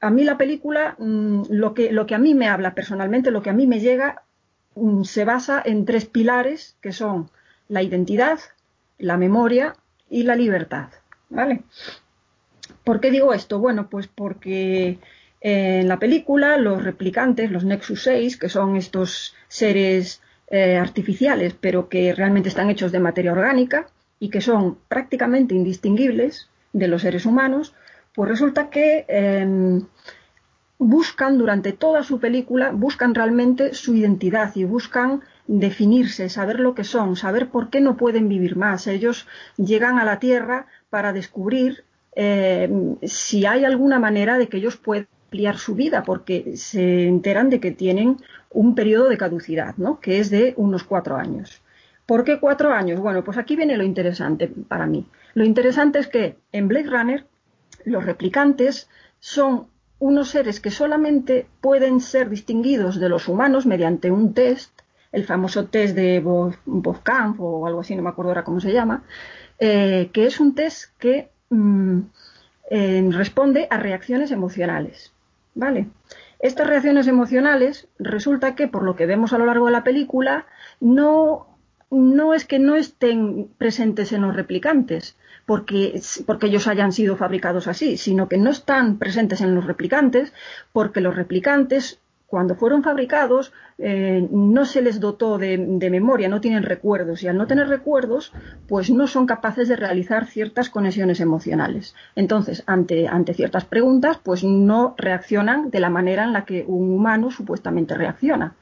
a 0.00 0.10
mí 0.10 0.24
la 0.24 0.38
película, 0.38 0.94
mmm, 0.98 1.42
lo, 1.50 1.74
que, 1.74 1.92
lo 1.92 2.06
que 2.06 2.14
a 2.14 2.18
mí 2.18 2.34
me 2.34 2.48
habla 2.48 2.74
personalmente, 2.74 3.30
lo 3.30 3.42
que 3.42 3.50
a 3.50 3.54
mí 3.54 3.66
me 3.66 3.80
llega, 3.80 4.22
mmm, 4.74 5.02
se 5.02 5.24
basa 5.24 5.62
en 5.64 5.84
tres 5.84 6.04
pilares, 6.04 6.76
que 6.80 6.92
son 6.92 7.30
la 7.68 7.82
identidad, 7.82 8.38
la 8.98 9.16
memoria 9.16 9.76
y 10.10 10.22
la 10.22 10.36
libertad, 10.36 10.88
¿vale? 11.28 11.62
¿Por 12.84 13.00
qué 13.00 13.10
digo 13.10 13.34
esto? 13.34 13.58
Bueno, 13.58 13.88
pues 13.88 14.08
porque 14.08 14.98
en 15.40 15.88
la 15.88 15.98
película 15.98 16.56
los 16.56 16.82
replicantes, 16.82 17.50
los 17.50 17.64
Nexus 17.64 18.02
6, 18.02 18.36
que 18.36 18.48
son 18.48 18.76
estos 18.76 19.34
seres 19.48 20.20
eh, 20.50 20.76
artificiales, 20.76 21.54
pero 21.60 21.88
que 21.88 22.12
realmente 22.14 22.48
están 22.48 22.70
hechos 22.70 22.92
de 22.92 23.00
materia 23.00 23.32
orgánica 23.32 23.86
y 24.18 24.30
que 24.30 24.40
son 24.40 24.78
prácticamente 24.88 25.54
indistinguibles 25.54 26.48
de 26.72 26.88
los 26.88 27.02
seres 27.02 27.26
humanos, 27.26 27.74
pues 28.14 28.28
resulta 28.28 28.70
que 28.70 29.04
eh, 29.08 29.80
buscan 30.78 31.38
durante 31.38 31.72
toda 31.72 32.02
su 32.02 32.20
película, 32.20 32.70
buscan 32.70 33.14
realmente 33.14 33.74
su 33.74 33.94
identidad 33.94 34.54
y 34.54 34.64
buscan 34.64 35.22
definirse, 35.46 36.28
saber 36.28 36.60
lo 36.60 36.74
que 36.74 36.84
son, 36.84 37.16
saber 37.16 37.48
por 37.48 37.68
qué 37.70 37.80
no 37.80 37.96
pueden 37.96 38.28
vivir 38.28 38.56
más. 38.56 38.86
Ellos 38.86 39.26
llegan 39.56 39.98
a 39.98 40.04
la 40.04 40.18
Tierra 40.18 40.66
para 40.88 41.12
descubrir 41.12 41.84
eh, 42.14 42.70
si 43.02 43.46
hay 43.46 43.64
alguna 43.64 43.98
manera 43.98 44.38
de 44.38 44.48
que 44.48 44.58
ellos 44.58 44.76
puedan 44.76 45.08
ampliar 45.26 45.58
su 45.58 45.74
vida, 45.74 46.04
porque 46.04 46.56
se 46.56 47.06
enteran 47.06 47.50
de 47.50 47.60
que 47.60 47.70
tienen 47.70 48.16
un 48.50 48.74
periodo 48.74 49.08
de 49.08 49.18
caducidad, 49.18 49.76
¿no? 49.76 50.00
que 50.00 50.18
es 50.18 50.30
de 50.30 50.54
unos 50.56 50.84
cuatro 50.84 51.16
años. 51.16 51.62
¿Por 52.06 52.24
qué 52.24 52.40
cuatro 52.40 52.72
años? 52.72 53.00
Bueno, 53.00 53.22
pues 53.22 53.36
aquí 53.36 53.54
viene 53.54 53.76
lo 53.76 53.84
interesante 53.84 54.48
para 54.48 54.86
mí. 54.86 55.06
Lo 55.34 55.44
interesante 55.44 55.98
es 55.98 56.08
que 56.08 56.36
en 56.52 56.68
Blade 56.68 56.88
Runner 56.88 57.26
los 57.84 58.04
replicantes 58.04 58.88
son 59.20 59.66
unos 59.98 60.30
seres 60.30 60.60
que 60.60 60.70
solamente 60.70 61.46
pueden 61.60 62.00
ser 62.00 62.30
distinguidos 62.30 63.00
de 63.00 63.08
los 63.08 63.28
humanos 63.28 63.66
mediante 63.66 64.10
un 64.10 64.32
test, 64.32 64.70
el 65.12 65.24
famoso 65.24 65.66
test 65.66 65.94
de 65.94 66.20
Wolfkamp 66.20 67.40
o 67.40 67.66
algo 67.66 67.80
así, 67.80 67.96
no 67.96 68.02
me 68.02 68.10
acuerdo 68.10 68.30
ahora 68.30 68.44
cómo 68.44 68.60
se 68.60 68.72
llama, 68.72 69.02
eh, 69.58 70.10
que 70.12 70.26
es 70.26 70.40
un 70.40 70.54
test 70.54 70.96
que 70.98 71.30
mmm, 71.50 72.00
eh, 72.70 73.08
responde 73.12 73.66
a 73.70 73.78
reacciones 73.78 74.30
emocionales. 74.30 75.12
¿Vale? 75.54 75.88
Estas 76.38 76.66
reacciones 76.68 77.08
emocionales 77.08 77.88
resulta 77.98 78.54
que, 78.54 78.68
por 78.68 78.84
lo 78.84 78.94
que 78.94 79.06
vemos 79.06 79.32
a 79.32 79.38
lo 79.38 79.46
largo 79.46 79.66
de 79.66 79.72
la 79.72 79.84
película, 79.84 80.46
no, 80.80 81.48
no 81.90 82.34
es 82.34 82.44
que 82.44 82.58
no 82.58 82.76
estén 82.76 83.48
presentes 83.58 84.12
en 84.12 84.22
los 84.22 84.36
replicantes, 84.36 85.16
porque, 85.46 86.00
porque 86.26 86.46
ellos 86.46 86.68
hayan 86.68 86.92
sido 86.92 87.16
fabricados 87.16 87.66
así, 87.66 87.96
sino 87.96 88.28
que 88.28 88.38
no 88.38 88.50
están 88.50 88.98
presentes 88.98 89.40
en 89.40 89.54
los 89.54 89.64
replicantes, 89.64 90.32
porque 90.72 91.00
los 91.00 91.16
replicantes 91.16 92.00
cuando 92.28 92.54
fueron 92.54 92.82
fabricados 92.82 93.54
eh, 93.78 94.28
no 94.30 94.66
se 94.66 94.82
les 94.82 95.00
dotó 95.00 95.38
de, 95.38 95.56
de, 95.56 95.90
memoria, 95.90 96.28
no 96.28 96.42
tienen 96.42 96.62
recuerdos 96.62 97.22
y 97.22 97.28
al 97.28 97.38
no 97.38 97.46
tener 97.46 97.68
recuerdos 97.68 98.34
pues 98.66 98.90
no 98.90 99.06
son 99.06 99.24
capaces 99.24 99.66
de 99.66 99.76
realizar 99.76 100.26
ciertas 100.26 100.68
conexiones 100.68 101.20
emocionales. 101.20 101.94
Entonces, 102.14 102.62
ante, 102.66 103.08
ante 103.08 103.32
ciertas 103.32 103.64
preguntas 103.64 104.20
pues 104.22 104.44
no 104.44 104.94
reaccionan 104.98 105.70
de 105.70 105.80
la 105.80 105.88
manera 105.88 106.24
en 106.24 106.34
la 106.34 106.44
que 106.44 106.64
un 106.66 106.92
humano 106.92 107.30
supuestamente 107.30 107.94
reacciona. 107.94 108.56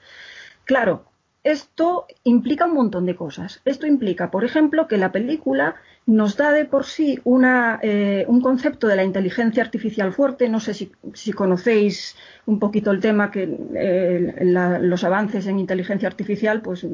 Claro, 0.64 1.04
esto 1.42 2.06
implica 2.22 2.66
un 2.66 2.74
montón 2.74 3.04
de 3.04 3.16
cosas. 3.16 3.60
Esto 3.64 3.88
implica, 3.88 4.30
por 4.30 4.44
ejemplo, 4.44 4.86
que 4.86 4.96
la 4.96 5.10
película 5.10 5.74
nos 6.06 6.36
da 6.36 6.52
de 6.52 6.64
por 6.64 6.84
sí 6.84 7.18
eh, 7.82 8.24
un 8.28 8.40
concepto 8.40 8.86
de 8.86 8.94
la 8.94 9.02
inteligencia 9.02 9.60
artificial 9.64 10.12
fuerte. 10.12 10.48
No 10.48 10.60
sé 10.60 10.72
si, 10.72 11.32
conocéis 11.32 12.14
un 12.46 12.60
poquito 12.60 12.92
el 12.92 13.00
tema, 13.00 13.32
que 13.32 13.58
eh, 13.74 14.44
los 14.82 15.02
avances 15.02 15.48
en 15.48 15.58
inteligencia 15.58 16.06
artificial, 16.06 16.62
pues 16.62 16.86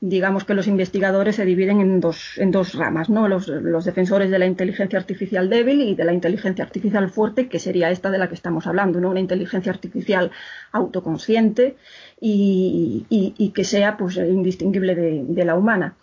digamos 0.00 0.44
que 0.44 0.54
los 0.54 0.68
investigadores 0.68 1.34
se 1.34 1.44
dividen 1.44 1.80
en 1.80 1.98
dos, 1.98 2.38
en 2.38 2.52
dos 2.52 2.74
ramas, 2.74 3.10
¿no? 3.10 3.26
Los, 3.26 3.46
defensores 3.84 4.30
de 4.30 4.38
la 4.38 4.46
inteligencia 4.46 5.00
artificial 5.00 5.50
débil 5.50 5.80
y 5.80 5.96
de 5.96 6.04
la 6.04 6.12
inteligencia 6.12 6.64
artificial 6.64 7.10
fuerte, 7.10 7.48
que 7.48 7.58
sería 7.58 7.90
esta 7.90 8.12
de 8.12 8.18
la 8.18 8.28
que 8.28 8.34
estamos 8.34 8.68
hablando, 8.68 9.00
¿no? 9.00 9.10
Una 9.10 9.20
inteligencia 9.20 9.72
artificial 9.72 10.30
autoconsciente 10.70 11.76
y, 12.20 13.52
que 13.52 13.64
sea 13.64 13.96
pues 13.96 14.16
indistinguible 14.16 14.94
de, 14.94 15.44
la 15.44 15.56
humana. 15.56 15.96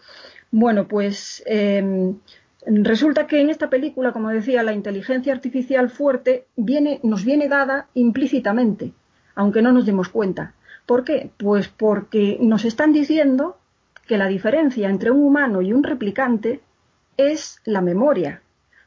Bueno, 0.51 0.86
pues 0.86 1.41
em, 1.46 2.17
Resulta 2.65 3.25
que 3.25 3.41
en 3.41 3.50
esta 3.50 3.70
película, 3.70 4.12
como 4.12 4.30
decía, 4.30 4.62
la 4.62 4.74
inteligencia 4.74 5.34
artificial 5.34 5.89
fuerte 5.89 6.46
viene, 6.56 7.00
nos 7.03 7.25
viene 7.25 7.48
dada 7.48 7.88
implícitamente, 7.96 8.94
aunque 9.34 9.62
no 9.62 9.72
nos 9.72 9.86
demos 9.86 10.10
cuenta. 10.10 10.53
¿Por 10.86 11.03
qué? 11.03 11.32
Pues 11.38 11.70
porque 11.70 12.38
nos 12.39 12.65
están 12.65 12.94
diciendo 12.94 13.58
que 14.08 14.18
la 14.18 14.27
diferencia 14.27 14.89
entre 14.89 15.10
un 15.10 15.24
humano 15.24 15.62
y 15.62 15.74
un 15.74 15.84
replicante 15.84 16.62
es 17.18 17.62
la 17.65 17.82
memoria. 17.82 18.41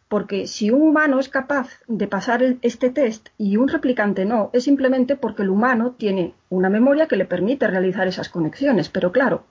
Porque 0.09 0.47
si 0.47 0.71
un 0.71 0.83
humano 0.83 1.19
es 1.19 1.29
capaz 1.29 1.81
de 1.89 2.07
pasar 2.07 2.43
este 2.63 2.91
test 2.91 3.31
y 3.39 3.57
un 3.57 3.69
replicante 3.69 4.25
no, 4.25 4.51
es 4.53 4.65
simplemente 4.65 5.17
porque 5.17 5.43
el 5.43 5.51
humano 5.51 5.93
tiene 5.93 6.35
una 6.51 6.69
memoria 6.69 7.09
que 7.09 7.17
le 7.17 7.25
permite 7.25 7.67
realizar 7.67 8.07
esas 8.07 8.29
conexiones. 8.29 8.89
Pero 8.89 9.11
claro, 9.11 9.45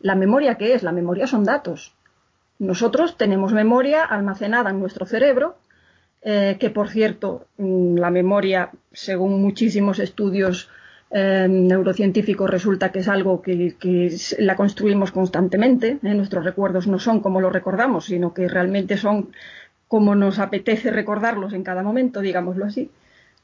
¿la 0.00 0.14
memoria 0.14 0.56
qué 0.56 0.74
es? 0.74 0.82
La 0.82 0.92
memoria 0.92 1.26
son 1.26 1.44
datos. 1.44 1.94
Nosotros 2.64 3.16
tenemos 3.18 3.52
memoria 3.52 4.04
almacenada 4.04 4.70
en 4.70 4.80
nuestro 4.80 5.04
cerebro, 5.04 5.56
eh, 6.22 6.56
que 6.58 6.70
por 6.70 6.88
cierto, 6.88 7.46
mm, 7.58 7.96
la 7.96 8.10
memoria, 8.10 8.70
según 8.92 9.42
muchísimos 9.42 9.98
estudios 9.98 10.70
eh, 11.10 11.46
neurocientíficos, 11.48 12.48
resulta 12.48 12.90
que 12.90 13.00
es 13.00 13.08
algo 13.08 13.42
que, 13.42 13.76
la 14.38 14.56
construimos 14.56 15.12
constantemente. 15.12 15.98
¿eh? 16.02 16.14
Nuestros 16.14 16.44
recuerdos 16.44 16.86
no 16.86 16.98
son 16.98 17.20
como 17.20 17.40
los 17.40 17.52
recordamos, 17.52 18.06
sino 18.06 18.32
que 18.32 18.48
realmente 18.48 18.96
son 18.96 19.28
como 19.86 20.14
nos 20.14 20.38
apetece 20.38 20.90
recordarlos 20.90 21.52
en 21.52 21.62
cada 21.62 21.82
momento, 21.82 22.20
digámoslo 22.20 22.64
así. 22.64 22.90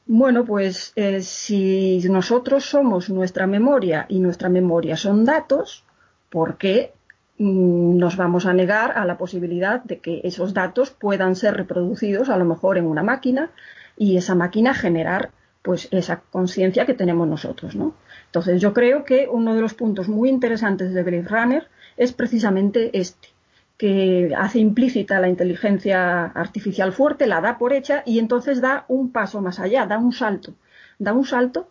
Bueno, 0.07 0.43
pues 0.43 0.93
si 1.21 2.01
nosotros 2.09 2.65
somos 2.65 3.09
nuestra 3.09 3.45
memoria 3.47 4.07
y 4.09 4.19
nuestra 4.19 4.49
memoria 4.49 4.97
son 4.97 5.23
datos, 5.23 5.85
¿por 6.29 6.57
qué 6.57 6.91
nos 7.41 8.17
vamos 8.17 8.45
a 8.45 8.53
negar 8.53 8.91
a 8.95 9.05
la 9.05 9.17
posibilidad 9.17 9.83
de 9.83 9.97
que 9.99 10.21
esos 10.23 10.53
datos 10.53 10.91
puedan 10.91 11.35
ser 11.35 11.55
reproducidos 11.55 12.29
a 12.29 12.37
lo 12.37 12.45
mejor 12.45 12.77
en 12.77 12.85
una 12.85 13.01
máquina 13.01 13.49
y 13.97 14.17
esa 14.17 14.35
máquina 14.35 14.75
generar 14.75 15.31
pues 15.63 15.87
esa 15.91 16.21
conciencia 16.31 16.85
que 16.85 16.93
tenemos 16.93 17.27
nosotros, 17.27 17.75
¿no? 17.75 17.95
Entonces 18.27 18.61
yo 18.61 18.73
creo 18.73 19.05
que 19.05 19.27
uno 19.27 19.55
de 19.55 19.61
los 19.61 19.73
puntos 19.73 20.07
muy 20.07 20.29
interesantes 20.29 20.93
de 20.93 21.03
Blade 21.03 21.27
Runner 21.27 21.67
es 21.97 22.13
precisamente 22.13 22.97
este, 22.97 23.29
que 23.77 24.33
hace 24.37 24.59
implícita 24.59 25.19
la 25.19 25.27
inteligencia 25.27 26.25
artificial 26.25 26.93
fuerte, 26.93 27.25
la 27.25 27.41
da 27.41 27.57
por 27.57 27.73
hecha 27.73 28.03
y 28.05 28.19
entonces 28.19 28.61
da 28.61 28.85
un 28.87 29.11
paso 29.11 29.41
más 29.41 29.59
allá, 29.59 29.87
da 29.87 29.97
un 29.97 30.13
salto, 30.13 30.53
da 30.99 31.13
un 31.13 31.25
salto 31.25 31.69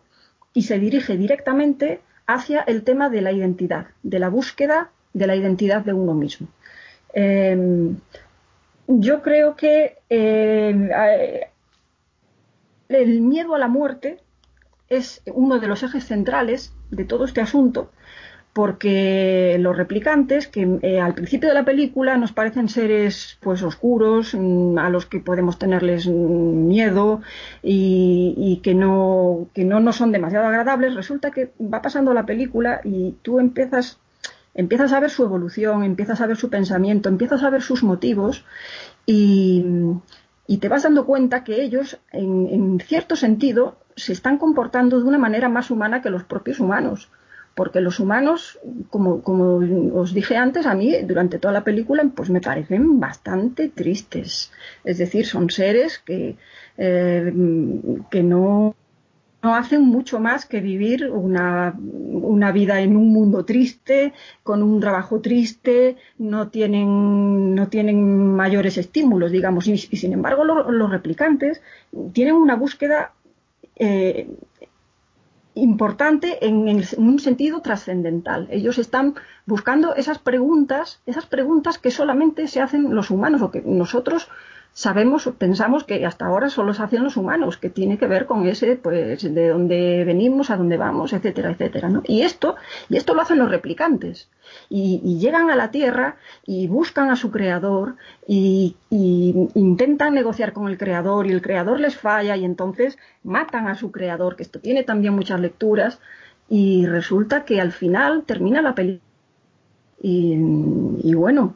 y 0.53 0.63
se 0.63 0.79
dirige 0.79 1.15
directamente 1.15 2.01
hacia 2.27 2.59
el 2.61 2.83
tema 2.83 3.09
de 3.09 3.21
la 3.21 3.31
identidad, 3.31 3.87
de 4.03 4.19
la 4.19 4.29
búsqueda 4.29 4.91
de 5.13 5.27
la 5.27 5.35
identidad 5.35 5.83
de 5.83 5.93
uno 5.93 6.13
mismo. 6.13 6.47
Em, 7.13 7.97
yo 8.87 9.21
creo 9.21 9.55
que 9.55 9.97
em, 10.09 10.89
el 12.89 13.21
miedo 13.21 13.55
a 13.55 13.59
la 13.59 13.67
muerte 13.67 14.19
es 14.89 15.21
uno 15.33 15.59
de 15.59 15.67
los 15.67 15.83
ejes 15.83 16.05
centrales 16.05 16.73
de 16.89 17.05
todo 17.05 17.23
este 17.23 17.39
asunto, 17.39 17.91
porque 18.53 19.55
los 19.59 19.77
replicantes, 19.77 20.49
que 20.49 20.79
eh, 20.81 20.99
al 20.99 21.13
principio 21.13 21.47
de 21.47 21.55
la 21.55 21.63
película 21.63 22.17
nos 22.17 22.33
parecen 22.33 22.67
seres 22.67 23.37
pues 23.39 23.63
oscuros, 23.63 24.35
mm, 24.37 24.77
a 24.77 24.89
los 24.89 25.05
que 25.05 25.21
podemos 25.21 25.57
tenerles 25.57 26.07
miedo 26.07 27.21
y, 27.63 28.33
y, 28.37 28.57
que 28.57 28.73
no 28.75 29.47
que 29.53 29.63
no 29.63 29.79
nos 29.79 29.95
son 29.95 30.11
demasiado 30.11 30.47
agradables, 30.47 30.95
resulta 30.95 31.31
que 31.31 31.51
va 31.61 31.81
pasando 31.81 32.13
la 32.13 32.25
película 32.25 32.81
y 32.83 33.15
tú 33.21 33.39
empiezas 33.39 34.00
empiezas 34.53 34.93
a 34.93 34.99
ver 34.99 35.09
su 35.09 35.23
evolución, 35.23 35.83
empiezas 35.83 36.21
a 36.21 36.27
ver 36.27 36.37
su 36.37 36.49
pensamiento, 36.49 37.09
empiezas 37.09 37.43
a 37.43 37.49
ver 37.49 37.61
sus 37.61 37.83
motivos 37.83 38.45
y, 39.05 39.65
te 40.59 40.67
vas 40.67 40.83
dando 40.83 41.05
cuenta 41.05 41.43
que 41.43 41.61
ellos, 41.61 41.99
en, 42.11 42.79
cierto 42.81 43.15
sentido, 43.15 43.77
se 43.95 44.13
están 44.13 44.37
comportando 44.37 44.99
de 44.99 45.05
una 45.05 45.17
manera 45.17 45.49
más 45.49 45.71
humana 45.71 46.01
que 46.01 46.09
los 46.09 46.23
propios 46.23 46.59
humanos. 46.59 47.09
Porque 47.53 47.81
los 47.81 47.99
humanos, 47.99 48.59
como, 48.89 49.21
como 49.23 49.59
os 49.99 50.13
dije 50.13 50.37
antes, 50.37 50.65
a 50.65 50.73
mí 50.73 50.95
durante 51.03 51.37
toda 51.37 51.53
la 51.53 51.65
película 51.65 52.01
pues 52.15 52.29
me 52.29 52.39
parecen 52.39 52.99
bastante 52.99 53.67
tristes. 53.67 54.51
Es 54.85 54.97
decir, 54.97 55.25
son 55.25 55.49
seres 55.49 55.99
que, 55.99 56.37
eh, 56.77 57.33
que 58.09 58.23
no 58.23 58.75
no 59.43 59.55
hacen 59.55 59.81
mucho 59.83 60.19
más 60.19 60.45
que 60.45 60.59
vivir 60.59 61.09
una, 61.09 61.73
vida 62.53 62.81
en 62.81 62.95
un 62.95 63.11
mundo 63.11 63.43
triste, 63.43 64.13
con 64.43 64.61
un 64.61 64.79
trabajo 64.79 65.19
triste, 65.21 65.97
no 66.17 66.49
tienen, 66.49 67.55
no 67.55 67.67
tienen 67.67 68.35
mayores 68.35 68.77
estímulos, 68.77 69.31
digamos, 69.31 69.67
y, 69.67 69.77
sin 69.77 70.13
embargo 70.13 70.43
los 70.43 70.91
replicantes 70.91 71.61
tienen 72.13 72.35
una 72.35 72.55
búsqueda 72.55 73.13
eh, 73.75 74.27
importante 75.55 76.45
en, 76.45 76.83
un 76.97 77.19
sentido 77.19 77.61
trascendental. 77.61 78.47
Ellos 78.51 78.77
están 78.77 79.15
buscando 79.45 79.95
esas 79.95 80.19
preguntas, 80.19 81.01
esas 81.05 81.25
preguntas 81.25 81.77
que 81.77 81.91
solamente 81.91 82.47
se 82.47 82.61
hacen 82.61 82.95
los 82.95 83.09
humanos 83.09 83.41
o 83.41 83.51
que 83.51 83.61
nosotros 83.61 84.29
sabemos, 84.73 85.29
pensamos 85.37 85.83
que 85.83 86.05
hasta 86.05 86.25
ahora 86.25 86.49
solo 86.49 86.73
se 86.73 86.83
hacen 86.83 87.03
los 87.03 87.17
humanos, 87.17 87.57
que 87.57 87.69
tiene 87.69 87.97
que 87.97 88.07
ver 88.07 88.25
con 88.25 88.47
ese, 88.47 88.77
pues, 88.77 89.21
de 89.21 89.49
dónde 89.49 90.03
venimos, 90.05 90.49
a 90.49 90.57
dónde 90.57 90.77
vamos, 90.77 91.13
etcétera, 91.13 91.51
etcétera, 91.51 91.89
¿no? 91.89 92.03
Y 92.05 92.21
esto, 92.21 92.55
y 92.89 92.97
esto 92.97 93.13
lo 93.13 93.21
hacen 93.21 93.37
los 93.37 93.49
replicantes. 93.49 94.29
Y, 94.69 95.19
llegan 95.19 95.49
a 95.49 95.55
la 95.55 95.71
Tierra 95.71 96.17
y 96.45 96.67
buscan 96.67 97.09
a 97.09 97.15
su 97.15 97.31
creador 97.31 97.95
y, 98.27 98.75
y, 98.89 99.49
intentan 99.55 100.13
negociar 100.13 100.53
con 100.53 100.67
el 100.67 100.77
creador 100.77 101.27
y 101.27 101.31
el 101.31 101.41
creador 101.41 101.79
les 101.79 101.97
falla 101.97 102.35
y 102.37 102.45
entonces 102.45 102.97
matan 103.23 103.67
a 103.67 103.75
su 103.75 103.91
creador, 103.91 104.35
que 104.35 104.43
esto 104.43 104.59
tiene 104.59 104.83
también 104.83 105.13
muchas 105.13 105.39
lecturas, 105.39 105.99
y 106.49 106.85
resulta 106.85 107.45
que 107.45 107.61
al 107.61 107.71
final 107.71 108.23
termina 108.25 108.61
la 108.61 108.75
película. 108.75 109.05
y 110.03 111.13
bueno, 111.13 111.55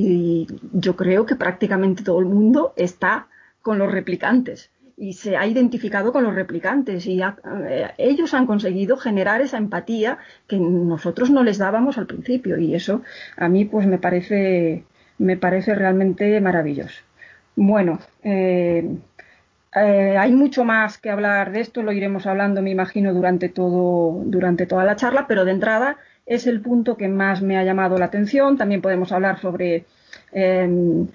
y 0.00 0.46
yo 0.72 0.96
creo 0.96 1.26
que 1.26 1.36
prácticamente 1.36 2.02
todo 2.02 2.20
el 2.20 2.26
mundo 2.26 2.72
está 2.76 3.28
con 3.60 3.78
los 3.78 3.92
replicantes 3.92 4.70
y 4.96 5.12
se 5.12 5.36
ha 5.36 5.46
identificado 5.46 6.12
con 6.12 6.24
los 6.24 6.34
replicantes 6.34 7.06
y 7.06 7.20
eh, 7.22 7.90
ellos 7.98 8.32
han 8.32 8.46
conseguido 8.46 8.96
generar 8.96 9.40
esa 9.42 9.58
empatía 9.58 10.18
que 10.46 10.58
nosotros 10.58 11.30
no 11.30 11.42
les 11.42 11.58
dábamos 11.58 11.98
al 11.98 12.06
principio 12.06 12.58
y 12.58 12.74
eso 12.74 13.02
a 13.36 13.48
mí 13.48 13.64
pues 13.66 13.86
me 13.86 13.98
parece 13.98 14.84
me 15.18 15.36
parece 15.36 15.74
realmente 15.74 16.40
maravilloso. 16.40 17.02
Bueno, 17.56 17.98
eh, 18.22 18.96
eh, 19.74 20.16
hay 20.18 20.32
mucho 20.32 20.64
más 20.64 20.96
que 20.96 21.10
hablar 21.10 21.52
de 21.52 21.60
esto, 21.60 21.82
lo 21.82 21.92
iremos 21.92 22.26
hablando, 22.26 22.62
me 22.62 22.70
imagino, 22.70 23.12
durante 23.12 23.50
todo 23.50 24.22
durante 24.24 24.64
toda 24.64 24.84
la 24.84 24.96
charla, 24.96 25.26
pero 25.26 25.44
de 25.44 25.52
entrada 25.52 25.98
es 26.30 26.46
el 26.46 26.60
punto 26.60 26.96
que 26.96 27.08
más 27.08 27.42
me 27.42 27.58
ha 27.58 27.64
llamado 27.64 27.98
la 27.98 28.04
atención. 28.04 28.56
También 28.56 28.80
podemos 28.80 29.10
hablar 29.10 29.40
sobre 29.40 29.84
em, 30.30 31.08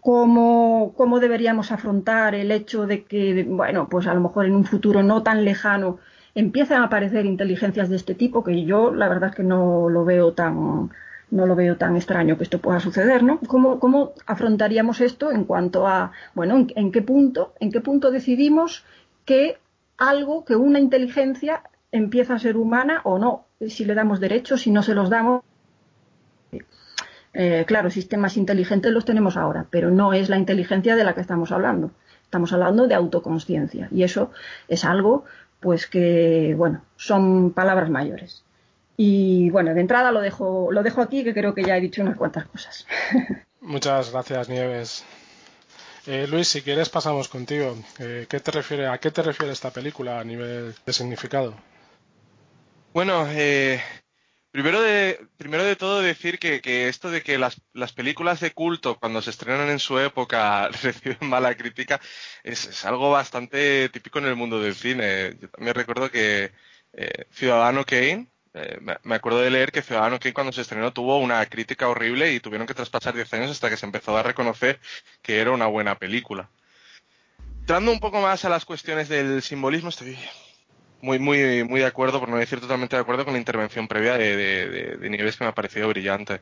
cómo, 0.00 1.18
deberíamos 1.20 1.70
afrontar 1.70 2.34
el 2.34 2.50
hecho 2.50 2.86
de 2.86 3.04
que, 3.04 3.44
bueno, 3.46 3.88
pues 3.90 4.06
a 4.06 4.14
lo 4.14 4.20
mejor 4.22 4.46
en 4.46 4.54
un 4.54 4.64
futuro 4.64 5.02
no 5.02 5.22
tan 5.22 5.44
lejano 5.44 5.98
empiezan 6.34 6.80
a 6.80 6.86
aparecer 6.86 7.26
inteligencias 7.26 7.90
de 7.90 7.96
este 7.96 8.14
tipo, 8.14 8.42
que 8.42 8.64
yo 8.64 8.94
la 8.94 9.08
verdad 9.08 9.30
es 9.30 9.36
que 9.36 9.42
no 9.42 9.90
lo 9.90 10.04
veo 10.06 10.32
tan 10.32 10.90
no 11.30 11.44
lo 11.44 11.54
veo 11.54 11.76
tan 11.76 11.96
extraño 11.96 12.38
que 12.38 12.44
esto 12.44 12.58
pueda 12.58 12.80
suceder, 12.80 13.22
¿no? 13.22 13.38
¿Cómo, 13.46 14.14
afrontaríamos 14.24 15.02
esto 15.02 15.30
en 15.30 15.44
cuanto 15.44 15.86
a, 15.86 16.12
bueno, 16.34 16.66
en, 16.74 16.90
qué 16.90 17.02
punto, 17.02 17.52
en 17.60 17.70
qué 17.70 17.82
punto 17.82 18.10
decidimos 18.10 18.86
que 19.26 19.58
algo, 19.98 20.46
que 20.46 20.56
una 20.56 20.78
inteligencia 20.78 21.64
empieza 21.92 22.34
a 22.34 22.38
ser 22.38 22.56
humana 22.56 23.02
o 23.04 23.18
no, 23.18 23.44
si 23.66 23.84
le 23.84 23.94
damos 23.94 24.20
derechos, 24.20 24.62
si 24.62 24.70
no 24.70 24.82
se 24.82 24.94
los 24.94 25.10
damos. 25.10 25.42
Eh, 27.34 27.64
claro, 27.66 27.90
sistemas 27.90 28.36
inteligentes 28.36 28.92
los 28.92 29.04
tenemos 29.04 29.36
ahora, 29.36 29.66
pero 29.70 29.90
no 29.90 30.12
es 30.12 30.28
la 30.28 30.38
inteligencia 30.38 30.96
de 30.96 31.04
la 31.04 31.14
que 31.14 31.20
estamos 31.20 31.52
hablando. 31.52 31.90
Estamos 32.24 32.52
hablando 32.52 32.86
de 32.86 32.94
autoconsciencia 32.94 33.88
y 33.90 34.02
eso 34.02 34.30
es 34.68 34.84
algo, 34.84 35.24
pues 35.60 35.86
que, 35.86 36.54
bueno, 36.56 36.82
son 36.96 37.52
palabras 37.52 37.90
mayores. 37.90 38.44
Y 38.96 39.50
bueno, 39.50 39.74
de 39.74 39.80
entrada 39.80 40.10
lo 40.10 40.20
dejo, 40.20 40.70
lo 40.72 40.82
dejo 40.82 41.00
aquí, 41.00 41.22
que 41.22 41.34
creo 41.34 41.54
que 41.54 41.62
ya 41.62 41.76
he 41.76 41.80
dicho 41.80 42.02
unas 42.02 42.16
cuantas 42.16 42.46
cosas. 42.46 42.86
Muchas 43.60 44.10
gracias, 44.10 44.48
Nieves. 44.48 45.04
Eh, 46.06 46.26
Luis, 46.28 46.48
si 46.48 46.62
quieres 46.62 46.88
pasamos 46.88 47.28
contigo. 47.28 47.76
Eh, 47.98 48.26
¿qué 48.28 48.40
te 48.40 48.50
refiere, 48.50 48.88
¿A 48.88 48.98
qué 48.98 49.10
te 49.10 49.22
refiere 49.22 49.52
esta 49.52 49.70
película 49.70 50.18
a 50.18 50.24
nivel 50.24 50.74
de 50.84 50.92
significado? 50.92 51.54
Bueno, 52.92 53.26
eh, 53.30 53.82
primero, 54.50 54.80
de, 54.80 55.20
primero 55.36 55.62
de 55.62 55.76
todo 55.76 56.00
decir 56.00 56.38
que, 56.38 56.88
esto 56.88 57.10
de 57.10 57.22
que 57.22 57.38
las, 57.38 57.60
películas 57.94 58.40
de 58.40 58.52
culto 58.52 58.98
cuando 58.98 59.22
se 59.22 59.30
estrenan 59.30 59.68
en 59.68 59.78
su 59.78 59.98
época 59.98 60.68
reciben 60.82 61.28
mala 61.28 61.54
crítica 61.56 62.00
es, 62.42 62.84
algo 62.84 63.10
bastante 63.10 63.88
típico 63.90 64.18
en 64.18 64.26
el 64.26 64.36
mundo 64.36 64.60
del 64.60 64.74
cine. 64.74 65.36
Yo 65.40 65.48
también 65.50 65.74
recuerdo 65.74 66.10
que 66.10 66.52
Ciudadano 67.30 67.84
Kane, 67.84 68.26
me 69.02 69.14
acuerdo 69.14 69.40
de 69.40 69.50
leer 69.50 69.70
que 69.70 69.82
Ciudadano 69.82 70.18
Kane 70.18 70.34
cuando 70.34 70.52
se 70.52 70.62
estrenó 70.62 70.92
tuvo 70.92 71.18
una 71.18 71.44
crítica 71.46 71.88
horrible 71.88 72.32
y 72.32 72.40
tuvieron 72.40 72.66
que 72.66 72.74
traspasar 72.74 73.14
10 73.14 73.32
años 73.34 73.50
hasta 73.50 73.70
que 73.70 73.76
se 73.76 73.86
empezó 73.86 74.16
a 74.16 74.22
reconocer 74.22 74.80
que 75.22 75.38
era 75.38 75.52
una 75.52 75.66
buena 75.66 75.96
película. 75.98 76.50
Entrando 77.60 77.92
un 77.92 78.00
poco 78.00 78.20
más 78.22 78.46
a 78.46 78.48
las 78.48 78.64
cuestiones 78.64 79.10
del 79.10 79.42
simbolismo, 79.42 79.90
estoy 79.90 80.18
muy, 81.00 81.18
muy, 81.18 81.64
muy 81.64 81.80
de 81.80 81.86
acuerdo, 81.86 82.20
por 82.20 82.28
no 82.28 82.36
decir 82.36 82.60
totalmente 82.60 82.96
de 82.96 83.02
acuerdo 83.02 83.24
con 83.24 83.34
la 83.34 83.38
intervención 83.38 83.88
previa 83.88 84.16
de, 84.16 84.96
de, 84.96 85.10
Nieves 85.10 85.36
que 85.36 85.44
me 85.44 85.50
ha 85.50 85.54
parecido 85.54 85.88
brillante. 85.88 86.40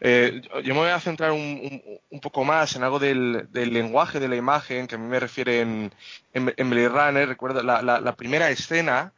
Eh, 0.00 0.42
yo 0.64 0.74
me 0.74 0.80
voy 0.80 0.90
a 0.90 1.00
centrar 1.00 1.32
un, 1.32 1.82
poco 2.22 2.44
más 2.44 2.76
en 2.76 2.82
algo 2.82 2.98
del, 2.98 3.48
lenguaje 3.52 4.20
de 4.20 4.28
la 4.28 4.36
imagen 4.36 4.86
que 4.86 4.94
a 4.96 4.98
mí 4.98 5.06
me 5.06 5.20
refiere 5.20 5.60
en, 5.60 5.92
en, 6.32 6.70
Blade 6.70 6.88
Runner. 6.88 7.28
Recuerdo 7.28 7.62
la, 7.62 7.82
la 7.82 8.16
primera 8.16 8.50
escena 8.50 9.12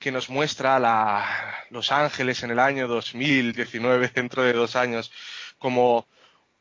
que 0.00 0.10
nos 0.10 0.30
muestra 0.30 0.80
la, 0.80 1.24
Los 1.68 1.92
Ángeles 1.92 2.42
en 2.42 2.50
el 2.50 2.58
año 2.58 2.88
2019, 2.88 4.08
dentro 4.14 4.42
de 4.42 4.54
dos 4.54 4.74
años, 4.74 5.12
como 5.58 6.08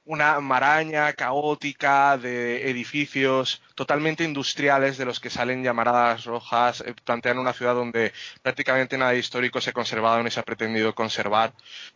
una 0.10 0.40
maraña 0.40 1.14
caótica 1.14 2.18
de 2.18 2.68
edificios 2.68 3.62
totalmente 3.76 4.24
industriales 4.24 4.98
de 4.98 5.06
los 5.06 5.20
que 5.20 5.30
salen 5.30 5.64
llamaradas 5.64 6.26
rojas, 6.26 6.82
eh, 6.82 6.96
plantean 7.04 7.38
una 7.38 7.54
ciudad 7.54 7.76
donde 7.76 8.12
prácticamente 8.42 8.98
nada 8.98 9.14
histórico 9.14 9.62
se 9.62 9.70
ha 9.70 9.74
conservado 9.74 10.24
ni 10.24 10.32
se 10.32 10.40
ha 10.40 10.44
pretendido 10.44 10.96
conservar. 10.96 11.54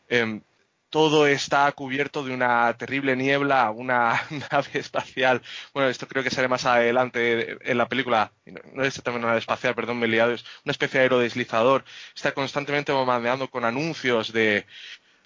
Em, 0.08 0.44
todo 0.92 1.26
está 1.26 1.72
cubierto 1.72 2.24
de 2.24 2.36
una 2.36 2.78
terrible 2.78 3.16
niebla, 3.16 3.72
una 3.72 4.22
nave 4.52 4.70
espacial. 4.74 5.42
Bueno, 5.74 5.90
esto 5.90 6.08
creo 6.08 6.24
que 6.24 6.30
sale 6.30 6.48
más 6.48 6.66
adelante 6.66 7.58
en 7.62 7.78
la 7.80 7.90
película. 7.90 8.32
No 8.74 8.84
es 8.84 9.02
también 9.02 9.24
una 9.24 9.30
nave 9.30 9.40
espacial, 9.40 9.74
perdón, 9.74 9.98
me 9.98 10.06
he 10.06 10.10
liado. 10.10 10.34
Es 10.34 10.46
una 10.64 10.72
especie 10.72 11.00
de 11.00 11.06
aerodeslizador. 11.06 11.84
Está 12.16 12.32
constantemente 12.34 12.92
bombardeando 12.92 13.50
con 13.50 13.66
anuncios 13.66 14.32
de, 14.34 14.68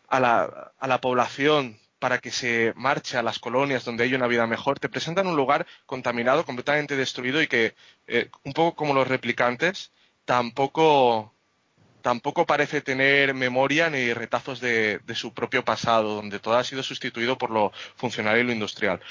a, 0.07 0.21
la, 0.21 0.71
a 0.79 0.87
la 0.87 1.01
población 1.01 1.77
para 1.99 2.19
que 2.19 2.31
se 2.31 2.73
marche 2.75 3.17
a 3.17 3.23
las 3.23 3.39
colonias 3.39 3.85
donde 3.85 4.03
hay 4.03 4.13
una 4.13 4.27
vida 4.27 4.47
mejor. 4.47 4.79
Te 4.79 4.89
presentan 4.89 5.27
un 5.27 5.35
lugar 5.35 5.65
contaminado, 5.85 6.45
completamente 6.45 6.95
destruido 6.95 7.41
y 7.41 7.47
que, 7.47 7.75
eh, 8.07 8.29
un 8.43 8.53
poco 8.53 8.75
como 8.75 8.93
los 8.93 9.07
replicantes, 9.07 9.91
tampoco 10.25 11.33
tampoco 12.01 12.45
parece 12.45 12.79
tener 12.81 13.33
memoria 13.33 13.89
ni 13.89 14.13
retazos 14.13 14.61
de, 14.61 15.01
su 15.13 15.33
propio 15.33 15.65
pasado, 15.65 16.15
donde 16.15 16.39
todo 16.39 16.55
ha 16.55 16.63
sido 16.63 16.81
sustituido 16.81 17.37
por 17.37 17.49
lo 17.49 17.73
funcional 17.97 18.37
y 18.39 18.43
lo 18.43 18.53
industrial. 18.53 19.01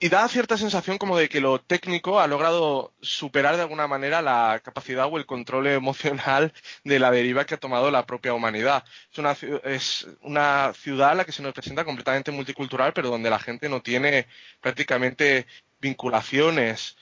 Y 0.00 0.08
da 0.08 0.28
cierta 0.28 0.58
sensación 0.58 0.98
como 0.98 1.16
de 1.16 1.28
que 1.28 1.40
lo 1.40 1.60
técnico 1.60 2.20
ha 2.20 2.26
logrado 2.26 2.92
superar 3.00 3.56
de 3.56 3.62
alguna 3.62 3.86
manera 3.86 4.20
la 4.20 4.60
capacidad 4.62 5.06
o 5.06 5.16
el 5.16 5.24
control 5.24 5.68
emocional 5.68 6.52
de 6.84 6.98
la 6.98 7.10
deriva 7.10 7.46
que 7.46 7.54
ha 7.54 7.60
tomado 7.60 7.90
la 7.90 8.04
propia 8.04 8.34
humanidad. 8.34 8.84
Es 9.10 9.18
una, 9.18 9.36
es 9.64 10.06
una 10.20 10.72
ciudad 10.74 11.10
a 11.10 11.14
la 11.14 11.24
que 11.24 11.32
se 11.32 11.42
nos 11.42 11.54
presenta 11.54 11.84
completamente 11.84 12.32
multicultural, 12.32 12.92
pero 12.92 13.08
donde 13.08 13.30
la 13.30 13.38
gente 13.38 13.68
no 13.68 13.82
tiene 13.82 14.26
prácticamente 14.60 15.46
vinculaciones. 15.80 16.96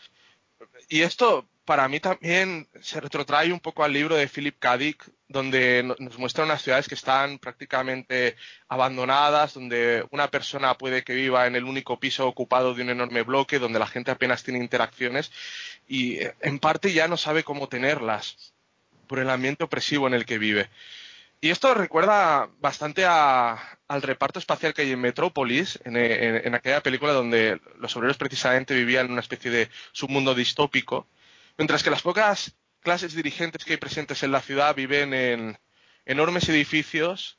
Y 0.88 1.00
esto 1.02 1.48
para 1.64 1.88
mí 1.88 2.01
también 2.01 2.68
se 2.81 3.01
retrotrae 3.01 3.53
un 3.53 3.61
poco 3.61 3.85
al 3.85 3.92
libro 3.92 4.16
de 4.16 4.29
Philip 4.29 4.59
K. 4.59 4.77
Dick, 4.79 5.11
donde 5.29 5.83
nos 5.98 6.18
muestra 6.18 6.44
unas 6.44 6.62
ciudades 6.62 6.88
que 6.88 6.96
están 6.96 7.38
prácticamente 7.38 8.37
abandonadas, 8.68 9.55
donde 9.55 10.05
una 10.11 10.29
persona 10.29 10.77
puede 10.77 11.05
que 11.05 11.14
viva 11.14 11.46
en 11.46 11.55
el 11.55 11.64
único 11.64 12.01
piso 12.01 12.27
ocupado 12.27 12.75
de 12.75 12.83
un 12.83 12.90
enorme 12.90 13.22
bloque, 13.22 13.61
donde 13.61 13.79
la 13.79 13.87
gente 13.87 14.11
apenas 14.11 14.42
tiene 14.42 14.59
interacciones 14.59 15.31
y 15.87 16.16
eh, 16.16 16.35
en 16.40 16.59
parte 16.59 16.92
ya 16.92 17.07
no 17.07 17.16
sabe 17.16 17.44
cómo 17.44 17.68
tenerlas 17.68 18.55
por 19.07 19.20
el 19.20 19.31
ambiente 19.31 19.64
opresivo 19.64 20.09
en 20.09 20.14
el 20.14 20.27
que 20.27 20.38
vive. 20.38 20.68
Y 21.40 21.51
esto 21.51 21.75
recuerda 21.75 22.48
bastante 22.61 23.05
al 23.05 24.03
reparto 24.03 24.38
espacial 24.38 24.75
que 24.75 24.83
hay 24.83 24.92
en 24.92 25.01
Metrópolis, 25.01 25.81
en 25.85 26.55
aquella 26.55 26.83
película 26.83 27.12
donde 27.12 27.61
los 27.79 27.96
obreros 27.96 28.16
precisamente 28.16 28.75
vivían 28.75 29.07
en 29.07 29.12
una 29.12 29.20
especie 29.22 29.51
de 29.51 29.68
submundo 29.90 30.37
distópico 30.37 31.09
Mientras 31.59 31.83
que 31.83 31.91
las 31.91 32.03
pocas 32.03 32.55
clases 32.81 33.15
dirigentes 33.15 33.65
que 33.65 33.73
hay 33.73 33.79
presentes 33.79 34.23
en 34.23 34.33
la 34.33 34.41
ciudad 34.41 34.75
viven 34.75 35.15
en 35.15 35.59
enormes 36.05 36.49
edificios, 36.49 37.38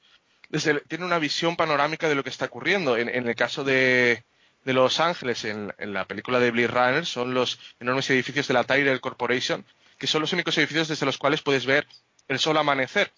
tienen 0.88 1.06
una 1.06 1.20
visión 1.20 1.56
panorámica 1.56 2.08
de 2.08 2.16
lo 2.16 2.24
que 2.24 2.30
está 2.30 2.46
ocurriendo. 2.46 2.98
En, 2.98 3.10
el 3.10 3.36
caso 3.36 3.64
de, 3.64 4.24
Los 4.66 5.00
Ángeles, 5.00 5.46
en, 5.46 5.74
la 5.80 6.06
película 6.06 6.40
de 6.40 6.52
Blade 6.52 6.68
Runner, 6.68 7.06
son 7.06 7.34
los 7.34 7.60
enormes 7.80 8.10
edificios 8.10 8.48
de 8.48 8.54
la 8.54 8.64
Tyrell 8.64 9.02
Corporation, 9.02 9.66
que 9.98 10.08
son 10.08 10.22
los 10.22 10.34
únicos 10.34 10.58
edificios 10.58 10.88
desde 10.88 11.06
los 11.06 11.18
cuales 11.18 11.42
puedes 11.42 11.66
ver 11.66 11.88
el 12.28 12.40
sol 12.40 12.58
amanecer, 12.58 13.12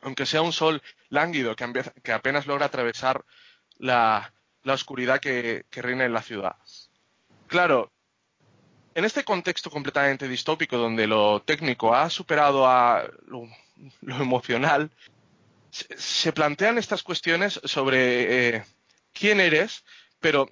aunque 0.00 0.26
sea 0.26 0.42
un 0.42 0.52
sol 0.52 0.82
lánguido 1.10 1.54
que, 1.54 2.12
apenas 2.12 2.46
logra 2.46 2.66
atravesar 2.66 3.24
la, 3.78 4.32
oscuridad 4.64 5.20
que 5.20 5.64
reina 5.72 6.04
en 6.04 6.12
la 6.12 6.22
ciudad. 6.22 6.56
Claro, 7.48 7.92
en 8.94 9.04
este 9.04 9.24
contexto 9.24 9.70
completamente 9.70 10.28
distópico 10.28 10.76
donde 10.76 11.06
lo 11.06 11.42
técnico 11.42 11.94
ha 11.94 12.10
superado 12.10 12.66
a 12.66 13.04
lo, 13.26 13.48
emocional, 14.02 14.90
se, 15.70 16.32
plantean 16.32 16.78
estas 16.78 17.02
cuestiones 17.02 17.60
sobre 17.64 18.56
eh, 18.56 18.64
quién 19.12 19.40
eres, 19.40 19.84
pero 20.20 20.48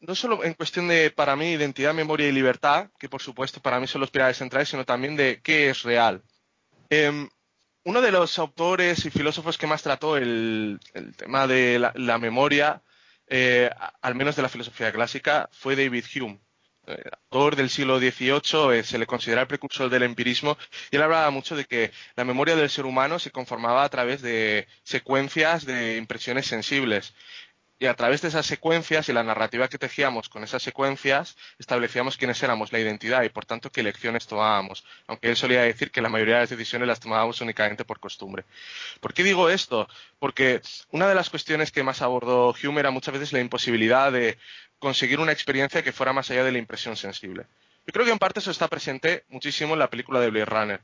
no 0.00 0.14
solo 0.14 0.42
en 0.44 0.54
cuestión 0.54 0.88
de, 0.88 1.10
para 1.10 1.36
mí, 1.36 1.52
identidad, 1.52 1.94
memoria 1.94 2.28
y 2.28 2.32
libertad, 2.32 2.90
que 2.98 3.08
por 3.08 3.22
supuesto 3.22 3.60
para 3.60 3.78
mí 3.78 3.86
son 3.86 4.00
los 4.00 4.10
pilares 4.10 4.38
centrales, 4.38 4.68
sino 4.68 4.84
también 4.84 5.14
de 5.14 5.40
qué 5.42 5.70
es 5.70 5.82
real. 5.82 6.22
Em, 6.88 7.28
uno 7.84 8.00
de 8.00 8.12
los 8.12 8.38
autores 8.38 9.04
y 9.04 9.10
filósofos 9.10 9.58
que 9.58 9.66
más 9.66 9.82
trató 9.82 10.16
el, 10.16 10.80
tema 11.16 11.46
de 11.46 11.78
la, 11.78 12.18
memoria, 12.18 12.82
eh, 13.26 13.70
al 14.00 14.14
menos 14.14 14.36
de 14.36 14.42
la 14.42 14.48
filosofía 14.48 14.92
clásica, 14.92 15.48
fue 15.52 15.76
David 15.76 16.04
Hume 16.16 16.40
autor 17.30 17.56
del 17.56 17.70
siglo 17.70 17.98
XVIII, 17.98 18.78
eh, 18.78 18.84
se 18.84 18.98
le 18.98 19.06
considera 19.06 19.42
el 19.42 19.46
precursor 19.46 19.88
del 19.90 20.02
empirismo, 20.02 20.56
y 20.90 20.96
él 20.96 21.02
hablaba 21.02 21.30
mucho 21.30 21.56
de 21.56 21.64
que 21.64 21.92
la 22.16 22.24
memoria 22.24 22.56
del 22.56 22.70
ser 22.70 22.86
humano 22.86 23.18
se 23.18 23.30
conformaba 23.30 23.84
a 23.84 23.88
través 23.88 24.22
de 24.22 24.66
secuencias 24.82 25.64
de 25.64 25.96
impresiones 25.96 26.46
sensibles. 26.46 27.14
Y 27.82 27.86
a 27.86 27.94
través 27.94 28.22
de 28.22 28.28
esas 28.28 28.46
secuencias 28.46 29.08
y 29.08 29.12
la 29.12 29.24
narrativa 29.24 29.66
que 29.66 29.76
tejíamos 29.76 30.28
con 30.28 30.44
esas 30.44 30.62
secuencias, 30.62 31.36
establecíamos 31.58 32.16
quiénes 32.16 32.40
éramos, 32.40 32.70
la 32.70 32.78
identidad 32.78 33.24
y 33.24 33.28
por 33.28 33.44
tanto 33.44 33.72
qué 33.72 33.80
elecciones 33.80 34.28
tomábamos. 34.28 34.84
Aunque 35.08 35.30
él 35.30 35.36
solía 35.36 35.62
decir 35.62 35.90
que 35.90 36.00
la 36.00 36.08
mayoría 36.08 36.36
de 36.36 36.40
las 36.42 36.50
decisiones 36.50 36.86
las 36.86 37.00
tomábamos 37.00 37.40
únicamente 37.40 37.84
por 37.84 37.98
costumbre. 37.98 38.44
¿Por 39.00 39.12
qué 39.12 39.24
digo 39.24 39.50
esto? 39.50 39.88
Porque 40.20 40.62
una 40.92 41.08
de 41.08 41.16
las 41.16 41.28
cuestiones 41.28 41.72
que 41.72 41.82
más 41.82 42.02
abordó 42.02 42.54
Hume 42.62 42.78
era 42.78 42.92
muchas 42.92 43.14
veces 43.14 43.32
la 43.32 43.40
imposibilidad 43.40 44.12
de 44.12 44.38
conseguir 44.78 45.18
una 45.18 45.32
experiencia 45.32 45.82
que 45.82 45.90
fuera 45.90 46.12
más 46.12 46.30
allá 46.30 46.44
de 46.44 46.52
la 46.52 46.58
impresión 46.58 46.96
sensible. 46.96 47.46
Yo 47.84 47.92
creo 47.92 48.06
que 48.06 48.12
en 48.12 48.20
parte 48.20 48.38
eso 48.38 48.52
está 48.52 48.68
presente 48.68 49.24
muchísimo 49.28 49.72
en 49.72 49.80
la 49.80 49.90
película 49.90 50.20
de 50.20 50.30
Blade 50.30 50.44
Runner. 50.44 50.80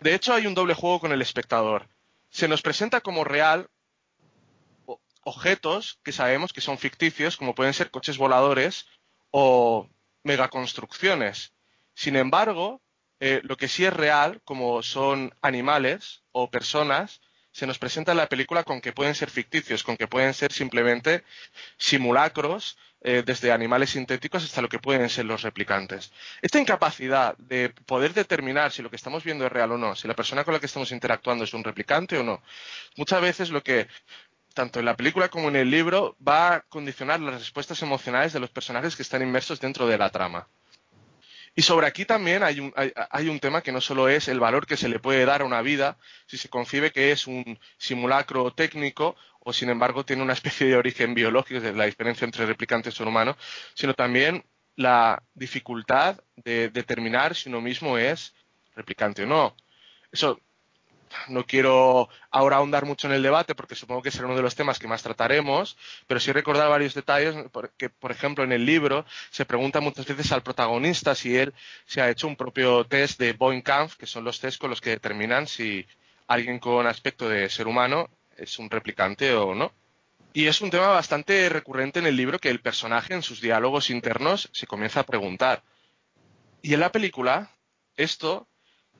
De 0.00 0.12
hecho, 0.12 0.34
hay 0.34 0.48
un 0.48 0.54
doble 0.54 0.74
juego 0.74 0.98
con 0.98 1.12
el 1.12 1.22
espectador. 1.22 1.86
Se 2.30 2.48
nos 2.48 2.62
presenta 2.62 3.00
como 3.00 3.22
real 3.22 3.68
objetos 5.22 5.98
que 6.02 6.12
sabemos 6.12 6.52
que 6.52 6.60
son 6.60 6.78
ficticios, 6.78 7.36
como 7.36 7.54
pueden 7.54 7.74
ser 7.74 7.90
coches 7.90 8.18
voladores 8.18 8.86
o 9.30 9.88
megaconstrucciones. 10.22 11.52
Sin 11.94 12.16
embargo, 12.16 12.80
eh, 13.20 13.40
lo 13.44 13.56
que 13.56 13.68
sí 13.68 13.84
es 13.84 13.92
real, 13.92 14.40
como 14.44 14.82
son 14.82 15.34
animales 15.42 16.22
o 16.32 16.50
personas, 16.50 17.20
se 17.52 17.66
nos 17.66 17.78
presenta 17.78 18.12
en 18.12 18.18
la 18.18 18.28
película 18.28 18.64
con 18.64 18.80
que 18.80 18.92
pueden 18.92 19.14
ser 19.14 19.28
ficticios, 19.28 19.82
con 19.82 19.96
que 19.96 20.06
pueden 20.06 20.34
ser 20.34 20.52
simplemente 20.52 21.24
simulacros 21.78 22.78
eh, 23.02 23.22
desde 23.24 23.50
animales 23.50 23.90
sintéticos 23.90 24.44
hasta 24.44 24.62
lo 24.62 24.68
que 24.68 24.78
pueden 24.78 25.08
ser 25.08 25.24
los 25.24 25.42
replicantes. 25.42 26.12
Esta 26.42 26.60
incapacidad 26.60 27.36
de 27.38 27.70
poder 27.70 28.14
determinar 28.14 28.72
si 28.72 28.82
lo 28.82 28.90
que 28.90 28.96
estamos 28.96 29.24
viendo 29.24 29.46
es 29.46 29.52
real 29.52 29.72
o 29.72 29.78
no, 29.78 29.96
si 29.96 30.06
la 30.06 30.14
persona 30.14 30.44
con 30.44 30.54
la 30.54 30.60
que 30.60 30.66
estamos 30.66 30.92
interactuando 30.92 31.44
es 31.44 31.54
un 31.54 31.64
replicante 31.64 32.18
o 32.18 32.22
no, 32.22 32.42
muchas 32.96 33.20
veces 33.20 33.50
lo 33.50 33.62
que 33.62 33.88
tanto 34.54 34.78
en 34.78 34.84
la 34.84 34.96
película 34.96 35.28
como 35.28 35.48
en 35.48 35.56
el 35.56 35.70
libro 35.70 36.16
va 36.26 36.54
a 36.54 36.60
condicionar 36.62 37.20
las 37.20 37.40
respuestas 37.40 37.82
emocionales 37.82 38.32
de 38.32 38.40
los 38.40 38.50
personajes 38.50 38.96
que 38.96 39.02
están 39.02 39.22
inmersos 39.22 39.60
dentro 39.60 39.86
de 39.86 39.98
la 39.98 40.10
trama. 40.10 40.48
Y 41.54 41.62
sobre 41.62 41.86
aquí 41.86 42.04
también 42.04 42.42
hay 42.42 42.60
un, 42.60 42.72
hay, 42.76 43.28
un, 43.28 43.40
tema 43.40 43.60
que 43.60 43.72
no 43.72 43.80
solo 43.80 44.08
es 44.08 44.28
el 44.28 44.38
valor 44.38 44.66
que 44.66 44.76
se 44.76 44.88
le 44.88 45.00
puede 45.00 45.24
dar 45.24 45.42
a 45.42 45.44
una 45.44 45.62
vida, 45.62 45.98
si 46.26 46.38
se 46.38 46.48
concibe 46.48 46.92
que 46.92 47.10
es 47.10 47.26
un 47.26 47.58
simulacro 47.76 48.52
técnico 48.52 49.16
o 49.40 49.52
sin 49.52 49.68
embargo 49.68 50.04
tiene 50.04 50.22
una 50.22 50.32
especie 50.32 50.68
de 50.68 50.76
origen 50.76 51.14
biológico, 51.14 51.60
es 51.60 51.74
la 51.74 51.86
diferencia 51.86 52.24
entre 52.24 52.46
replicantes 52.46 52.98
y 52.98 53.02
humano, 53.02 53.36
sino 53.74 53.94
también 53.94 54.44
la 54.76 55.22
dificultad 55.34 56.20
de 56.36 56.70
determinar 56.70 57.34
si 57.34 57.48
uno 57.48 57.60
mismo 57.60 57.98
es 57.98 58.34
replicante 58.76 59.24
o 59.24 59.26
no. 59.26 59.56
Eso 60.12 60.40
no 61.28 61.44
quiero 61.44 62.08
ahora 62.30 62.56
ahondar 62.56 62.84
mucho 62.84 63.06
en 63.06 63.14
el 63.14 63.22
debate 63.22 63.54
porque 63.54 63.74
supongo 63.74 64.02
que 64.02 64.10
será 64.10 64.26
uno 64.26 64.36
de 64.36 64.42
los 64.42 64.54
temas 64.54 64.78
que 64.78 64.88
más 64.88 65.02
trataremos, 65.02 65.76
pero 66.06 66.20
sí 66.20 66.32
recordar 66.32 66.68
varios 66.68 66.94
detalles, 66.94 67.34
por 67.50 68.10
ejemplo 68.10 68.44
en 68.44 68.52
el 68.52 68.64
libro 68.64 69.04
se 69.30 69.44
pregunta 69.44 69.80
muchas 69.80 70.06
veces 70.06 70.32
al 70.32 70.42
protagonista 70.42 71.14
si 71.14 71.36
él 71.36 71.52
se 71.86 72.00
ha 72.00 72.10
hecho 72.10 72.26
un 72.26 72.36
propio 72.36 72.84
test 72.84 73.18
de 73.18 73.36
Boeing-Kampf, 73.36 73.96
que 73.96 74.06
son 74.06 74.24
los 74.24 74.40
test 74.40 74.60
con 74.60 74.70
los 74.70 74.80
que 74.80 74.90
determinan 74.90 75.46
si 75.46 75.86
alguien 76.26 76.58
con 76.58 76.86
aspecto 76.86 77.28
de 77.28 77.48
ser 77.48 77.66
humano 77.66 78.08
es 78.36 78.58
un 78.58 78.70
replicante 78.70 79.34
o 79.34 79.54
no. 79.54 79.72
Y 80.32 80.46
es 80.46 80.60
un 80.60 80.70
tema 80.70 80.86
bastante 80.88 81.48
recurrente 81.48 81.98
en 81.98 82.06
el 82.06 82.16
libro 82.16 82.38
que 82.38 82.50
el 82.50 82.60
personaje 82.60 83.14
en 83.14 83.22
sus 83.22 83.40
diálogos 83.40 83.90
internos 83.90 84.48
se 84.52 84.66
comienza 84.66 85.00
a 85.00 85.06
preguntar. 85.06 85.64
Y 86.62 86.74
en 86.74 86.80
la 86.80 86.92
película, 86.92 87.50
esto 87.96 88.46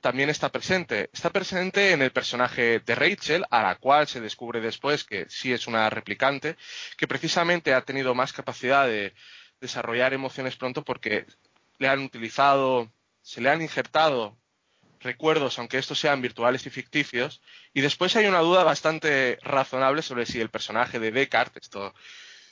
también 0.01 0.29
está 0.29 0.49
presente. 0.49 1.09
Está 1.13 1.29
presente 1.29 1.91
en 1.91 2.01
el 2.01 2.11
personaje 2.11 2.79
de 2.79 2.95
Rachel, 2.95 3.45
a 3.49 3.61
la 3.61 3.75
cual 3.75 4.07
se 4.07 4.19
descubre 4.19 4.59
después 4.59 5.03
que 5.03 5.27
sí 5.29 5.53
es 5.53 5.67
una 5.67 5.89
replicante, 5.89 6.57
que 6.97 7.07
precisamente 7.07 7.73
ha 7.73 7.81
tenido 7.83 8.13
más 8.15 8.33
capacidad 8.33 8.87
de 8.87 9.13
desarrollar 9.61 10.13
emociones 10.13 10.57
pronto 10.57 10.83
porque 10.83 11.25
le 11.77 11.87
han 11.87 12.01
utilizado, 12.01 12.91
se 13.21 13.41
le 13.41 13.49
han 13.49 13.61
injertado 13.61 14.37
recuerdos, 14.99 15.57
aunque 15.59 15.77
estos 15.77 15.99
sean 15.99 16.21
virtuales 16.21 16.65
y 16.65 16.69
ficticios. 16.69 17.41
Y 17.73 17.81
después 17.81 18.15
hay 18.15 18.25
una 18.25 18.39
duda 18.39 18.63
bastante 18.63 19.39
razonable 19.41 20.01
sobre 20.01 20.25
si 20.25 20.41
el 20.41 20.49
personaje 20.49 20.99
de 20.99 21.11
Descartes, 21.11 21.63
esto 21.63 21.93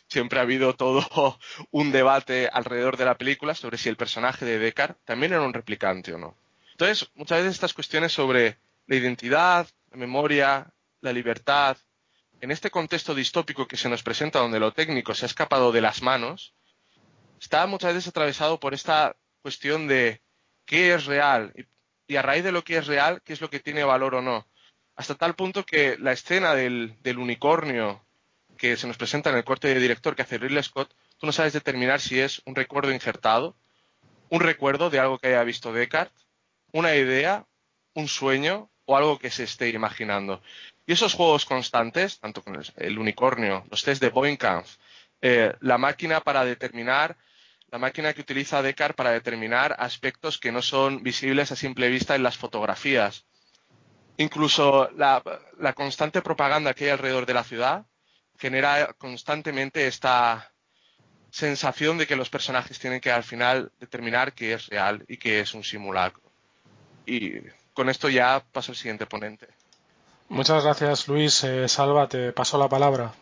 siempre 0.07 0.39
ha 0.39 0.43
habido 0.43 0.75
todo 0.75 1.39
un 1.71 1.91
debate 1.91 2.49
alrededor 2.51 2.97
de 2.97 3.05
la 3.05 3.17
película 3.17 3.53
sobre 3.55 3.77
si 3.77 3.89
el 3.89 3.97
personaje 3.97 4.45
de 4.45 4.59
Descartes 4.59 5.03
también 5.05 5.33
era 5.33 5.41
un 5.41 5.53
replicante 5.53 6.13
o 6.13 6.17
no. 6.17 6.35
Entonces, 6.79 7.11
muchas 7.15 7.39
veces 7.39 7.55
estas 7.55 7.73
cuestiones 7.73 8.13
sobre 8.13 8.57
la 8.87 8.95
identidad, 8.95 9.67
la 9.91 9.97
memoria, 9.97 10.71
la 11.01 11.11
libertad, 11.11 11.75
en 12.39 12.51
este 12.51 12.71
contexto 12.71 13.13
distópico 13.13 13.67
que 13.67 13.75
se 13.75 13.89
nos 13.89 14.01
presenta 14.01 14.39
donde 14.39 14.61
lo 14.61 14.71
técnico 14.71 15.13
se 15.13 15.25
ha 15.25 15.27
escapado 15.27 15.73
de 15.73 15.81
las 15.81 16.01
manos, 16.01 16.53
está 17.37 17.67
muchas 17.67 17.93
veces 17.93 18.07
atravesado 18.07 18.61
por 18.61 18.73
esta 18.73 19.17
cuestión 19.41 19.89
de 19.89 20.21
qué 20.63 20.93
es 20.93 21.05
real 21.05 21.51
y, 22.07 22.15
a 22.15 22.21
raíz 22.21 22.45
de 22.45 22.53
lo 22.53 22.63
que 22.63 22.77
es 22.77 22.87
real, 22.87 23.21
qué 23.25 23.33
es 23.33 23.41
lo 23.41 23.49
que 23.49 23.59
tiene 23.59 23.83
valor 23.83 24.15
o 24.15 24.21
no. 24.21 24.47
Hasta 24.95 25.15
tal 25.15 25.35
punto 25.35 25.65
que 25.65 25.97
la 25.97 26.13
escena 26.13 26.55
del, 26.55 26.95
unicornio 27.17 28.05
que 28.57 28.77
se 28.77 28.87
nos 28.87 28.95
presenta 28.95 29.31
en 29.31 29.35
el 29.35 29.43
corte 29.43 29.67
de 29.67 29.81
director 29.81 30.15
que 30.15 30.21
hace 30.21 30.37
Ridley 30.37 30.63
Scott, 30.63 30.95
tú 31.17 31.25
no 31.25 31.33
sabes 31.33 31.51
determinar 31.51 31.99
si 31.99 32.21
es 32.21 32.41
un 32.45 32.55
recuerdo 32.55 32.93
injertado, 32.93 33.57
un 34.29 34.39
recuerdo 34.39 34.89
de 34.89 34.99
algo 34.99 35.19
que 35.19 35.27
haya 35.27 35.43
visto 35.43 35.73
Descartes, 35.73 36.28
una 36.71 36.95
idea, 36.95 37.45
un 37.93 38.07
sueño 38.07 38.69
o 38.85 38.97
algo 38.97 39.19
que 39.19 39.29
se 39.29 39.43
esté 39.43 39.69
imaginando. 39.69 40.41
Y 40.85 40.93
esos 40.93 41.13
juegos 41.13 41.45
constantes, 41.45 42.19
tanto 42.19 42.41
con 42.41 42.59
el, 42.77 42.97
unicornio, 42.97 43.63
los 43.69 43.83
test 43.83 44.01
de 44.01 44.09
Boeing 44.09 44.39
eh, 45.21 45.53
la 45.59 45.77
máquina 45.77 46.21
para 46.21 46.43
determinar, 46.45 47.17
la 47.69 47.77
máquina 47.77 48.13
que 48.13 48.21
utiliza 48.21 48.63
Descartes 48.63 48.95
para 48.95 49.11
determinar 49.11 49.75
aspectos 49.77 50.39
que 50.39 50.51
no 50.51 50.61
son 50.61 51.03
visibles 51.03 51.51
a 51.51 51.55
simple 51.55 51.89
vista 51.89 52.15
en 52.15 52.23
las 52.23 52.37
fotografías. 52.37 53.25
Incluso 54.17 54.89
la, 54.97 55.21
la 55.59 55.73
constante 55.73 56.21
propaganda 56.21 56.73
que 56.73 56.85
hay 56.85 56.89
alrededor 56.89 57.25
de 57.25 57.33
la 57.35 57.43
ciudad 57.43 57.85
genera 58.39 58.93
constantemente 58.97 59.85
esta 59.85 60.51
sensación 61.29 61.99
de 61.99 62.07
que 62.07 62.15
los 62.15 62.31
personajes 62.31 62.79
tienen 62.79 63.01
que 63.01 63.11
al 63.11 63.23
final 63.23 63.71
determinar 63.79 64.33
qué 64.33 64.53
es 64.53 64.65
real 64.67 65.05
y 65.07 65.17
qué 65.17 65.41
es 65.41 65.53
un 65.53 65.63
simulacro 65.63 66.28
y 67.09 67.43
con 67.73 67.89
esto 67.89 68.09
ya 68.09 68.43
paso 68.51 68.71
al 68.71 68.77
siguiente 68.77 69.05
ponente. 69.05 69.47
Muchas 70.29 70.63
gracias, 70.63 71.07
Luis. 71.07 71.43
Eh, 71.43 71.67
Salva, 71.67 72.07
te 72.07 72.31
paso 72.31 72.57
la 72.59 72.69
palabra. 72.69 73.13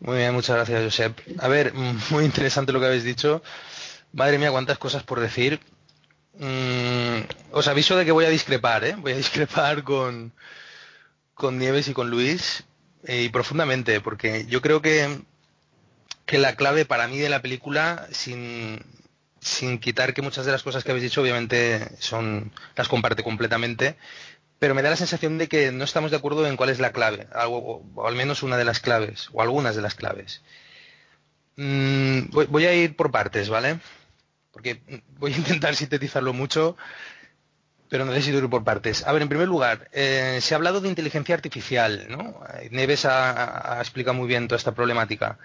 Muy 0.00 0.16
bien, 0.16 0.34
muchas 0.34 0.56
gracias, 0.56 0.82
Josep. 0.82 1.20
A 1.38 1.48
ver, 1.48 1.72
muy 2.10 2.24
interesante 2.24 2.72
lo 2.72 2.80
que 2.80 2.86
habéis 2.86 3.04
dicho. 3.04 3.42
Madre 4.12 4.38
mía, 4.38 4.50
cuántas 4.50 4.78
cosas 4.78 5.04
por 5.04 5.20
decir. 5.20 5.60
Mm, 6.34 7.20
os 7.52 7.68
aviso 7.68 7.96
de 7.96 8.04
que 8.04 8.12
voy 8.12 8.24
a 8.24 8.30
discrepar, 8.30 8.84
¿eh? 8.84 8.96
Voy 8.98 9.12
a 9.12 9.16
discrepar 9.24 9.84
con, 9.84 10.32
con 11.34 11.58
Nieves 11.58 11.86
y 11.88 11.92
con 11.92 12.10
Luis 12.10 12.64
eh, 13.04 13.22
y 13.22 13.28
profundamente, 13.28 14.00
porque 14.00 14.46
yo 14.46 14.60
creo 14.60 14.82
que, 14.82 15.20
que 16.26 16.38
la 16.38 16.56
clave 16.56 16.86
para 16.86 17.06
mí 17.06 17.18
de 17.18 17.28
la 17.28 17.42
película, 17.42 18.08
sin, 18.10 18.82
sin 19.40 19.78
quitar 19.78 20.14
que 20.14 20.22
muchas 20.22 20.46
de 20.46 20.52
las 20.52 20.62
cosas 20.62 20.84
que 20.84 20.90
habéis 20.90 21.04
dicho 21.04 21.22
obviamente 21.22 21.88
son 21.98 22.52
las 22.76 22.88
comparte 22.88 23.22
completamente, 23.22 23.96
pero 24.58 24.74
me 24.74 24.82
da 24.82 24.90
la 24.90 24.96
sensación 24.96 25.38
de 25.38 25.48
que 25.48 25.72
no 25.72 25.84
estamos 25.84 26.10
de 26.10 26.18
acuerdo 26.18 26.46
en 26.46 26.56
cuál 26.56 26.68
es 26.68 26.80
la 26.80 26.92
clave, 26.92 27.26
o, 27.46 27.82
al 28.06 28.14
menos 28.14 28.42
una 28.42 28.58
de 28.58 28.64
las 28.64 28.80
claves, 28.80 29.28
o 29.32 29.40
algunas 29.40 29.74
de 29.74 29.82
las 29.82 29.94
claves. 29.94 30.42
Mm, 31.56 32.30
voy, 32.30 32.66
a 32.66 32.74
ir 32.74 32.94
por 32.94 33.10
partes, 33.10 33.48
¿vale? 33.48 33.78
Porque 34.52 34.82
voy 35.18 35.32
a 35.32 35.36
intentar 35.38 35.74
sintetizarlo 35.74 36.34
mucho, 36.34 36.76
pero 37.88 38.04
necesito 38.04 38.38
ir 38.38 38.50
por 38.50 38.62
partes. 38.62 39.06
A 39.06 39.12
ver, 39.12 39.22
en 39.22 39.28
primer 39.30 39.48
lugar, 39.48 39.88
eh, 39.92 40.38
se 40.42 40.54
ha 40.54 40.58
hablado 40.58 40.82
de 40.82 40.88
inteligencia 40.88 41.34
artificial, 41.34 42.06
¿no? 42.10 42.40
Neves 42.70 43.06
ha 43.06 43.78
explicado 43.80 44.14
muy 44.14 44.28
bien 44.28 44.46
toda 44.46 44.58
esta 44.58 44.74
problemática. 44.74 45.38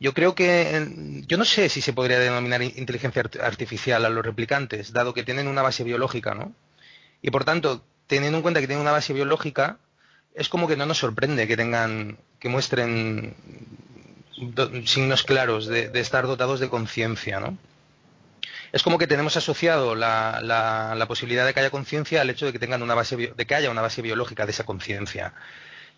Yo 0.00 0.12
creo 0.12 0.34
que, 0.34 1.22
yo 1.26 1.36
no 1.36 1.44
sé 1.44 1.68
si 1.68 1.80
se 1.80 1.92
podría 1.92 2.18
denominar 2.18 2.62
inteligencia 2.62 3.22
artificial 3.42 4.04
a 4.04 4.10
los 4.10 4.24
replicantes, 4.24 4.92
dado 4.92 5.14
que 5.14 5.22
tienen 5.22 5.48
una 5.48 5.62
base 5.62 5.84
biológica, 5.84 6.34
¿no? 6.34 6.52
Y 7.22 7.30
por 7.30 7.44
tanto, 7.44 7.84
teniendo 8.06 8.38
en 8.38 8.42
cuenta 8.42 8.60
que 8.60 8.66
tienen 8.66 8.82
una 8.82 8.92
base 8.92 9.12
biológica, 9.12 9.78
es 10.34 10.48
como 10.48 10.66
que 10.66 10.76
no 10.76 10.84
nos 10.84 10.98
sorprende 10.98 11.46
que 11.46 11.56
tengan, 11.56 12.18
que 12.38 12.48
muestren 12.48 13.34
signos 14.84 15.22
claros 15.22 15.66
de, 15.66 15.90
estar 15.94 16.26
dotados 16.26 16.60
de 16.60 16.68
conciencia, 16.68 17.40
¿no? 17.40 17.56
Es 18.72 18.82
como 18.82 18.98
que 18.98 19.06
tenemos 19.06 19.36
asociado 19.36 19.94
la, 19.94 20.40
la, 20.42 21.06
posibilidad 21.06 21.46
de 21.46 21.54
que 21.54 21.60
haya 21.60 21.70
conciencia 21.70 22.20
al 22.20 22.30
hecho 22.30 22.46
de 22.46 22.52
que 22.52 22.58
tengan 22.58 22.82
una 22.82 22.94
base, 22.94 23.16
de 23.16 23.46
que 23.46 23.54
haya 23.54 23.70
una 23.70 23.82
base 23.82 24.02
biológica 24.02 24.44
de 24.44 24.50
esa 24.50 24.64
conciencia 24.64 25.32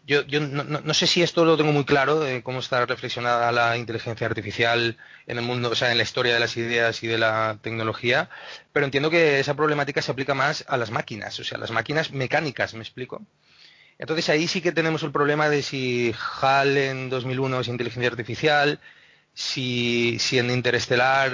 yo, 0.07 0.25
yo 0.27 0.41
no, 0.41 0.95
sé 0.95 1.07
si 1.07 1.23
esto 1.23 1.45
lo 1.45 1.57
tengo 1.57 1.73
muy 1.73 1.85
claro, 1.85 2.21
de 2.21 2.43
cómo 2.43 2.61
está 2.61 2.87
reflexionada 2.87 3.51
la 3.51 3.77
inteligencia 3.77 4.27
artificial 4.27 4.97
en 5.27 5.39
el 5.39 5.45
mundo, 5.45 5.71
o 5.71 5.75
sea, 5.75 5.91
en 5.91 5.99
la 5.99 6.05
historia 6.05 6.35
de 6.35 6.41
las 6.41 6.57
ideas 6.57 7.03
y 7.03 7.09
de 7.09 7.19
la 7.19 7.59
tecnología, 7.61 8.31
pero 8.73 8.87
entiendo 8.87 9.11
que 9.11 9.41
esa 9.41 9.55
problemática 9.55 10.01
se 10.03 10.13
aplica 10.13 10.35
más 10.35 10.65
a 10.69 10.77
las 10.77 10.93
máquinas, 10.93 11.39
o 11.41 11.45
sea, 11.45 11.59
las 11.59 11.73
máquinas 11.73 12.13
mecánicas, 12.13 12.75
¿me 12.75 12.81
explico? 12.81 13.23
Entonces 13.99 14.29
ahí 14.29 14.47
sí 14.47 14.61
que 14.61 14.73
tenemos 14.73 15.03
el 15.03 15.11
problema 15.11 15.49
de 15.49 15.63
si 15.63 16.15
HAL 16.41 16.77
en 16.77 17.11
2001 17.11 17.61
es 17.61 17.69
inteligencia 17.69 18.11
artificial, 18.11 18.79
si, 19.35 20.19
si 20.21 20.39
en 20.39 20.51
Interestelar 20.51 21.31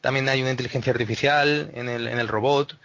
también 0.00 0.28
hay 0.28 0.40
una 0.40 0.50
inteligencia 0.50 0.92
artificial 0.92 1.70
en 1.74 1.88
el, 1.88 2.06
en 2.06 2.18
el 2.18 2.28
robot. 2.28 2.76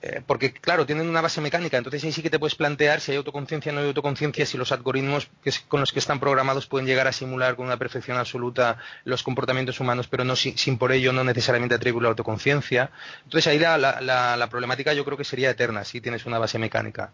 Eh, 0.00 0.22
porque, 0.24 0.52
claro, 0.52 0.86
tienen 0.86 1.08
una 1.08 1.20
base 1.20 1.40
mecánica, 1.40 1.76
entonces 1.76 2.04
ahí 2.04 2.12
sí 2.12 2.22
que 2.22 2.30
te 2.30 2.38
puedes 2.38 2.54
plantear 2.54 3.00
si 3.00 3.10
hay 3.10 3.16
autoconciencia 3.16 3.72
o 3.72 3.74
no 3.74 3.80
hay 3.80 3.88
autoconciencia, 3.88 4.46
si 4.46 4.56
los 4.56 4.70
algoritmos 4.70 5.28
con 5.66 5.80
los 5.80 5.90
que 5.92 5.98
están 5.98 6.20
programados 6.20 6.68
pueden 6.68 6.86
llegar 6.86 7.08
a 7.08 7.12
simular 7.12 7.56
con 7.56 7.66
una 7.66 7.78
perfección 7.78 8.16
absoluta 8.16 8.78
los 9.04 9.24
comportamientos 9.24 9.80
humanos, 9.80 10.06
pero 10.06 10.22
no 10.22 10.36
sin, 10.36 10.78
por 10.78 10.92
ello 10.92 11.12
no 11.12 11.24
necesariamente 11.24 11.74
atribuir 11.74 12.04
la 12.04 12.10
autoconciencia. 12.10 12.92
Entonces 13.24 13.48
ahí 13.48 13.58
la, 13.58 13.76
la 13.76 14.46
problemática 14.48 14.92
yo 14.92 15.04
creo 15.04 15.16
que 15.16 15.24
sería 15.24 15.50
eterna 15.50 15.82
si 15.82 16.00
tienes 16.00 16.26
una 16.26 16.38
base 16.38 16.58
mecánica 16.60 17.12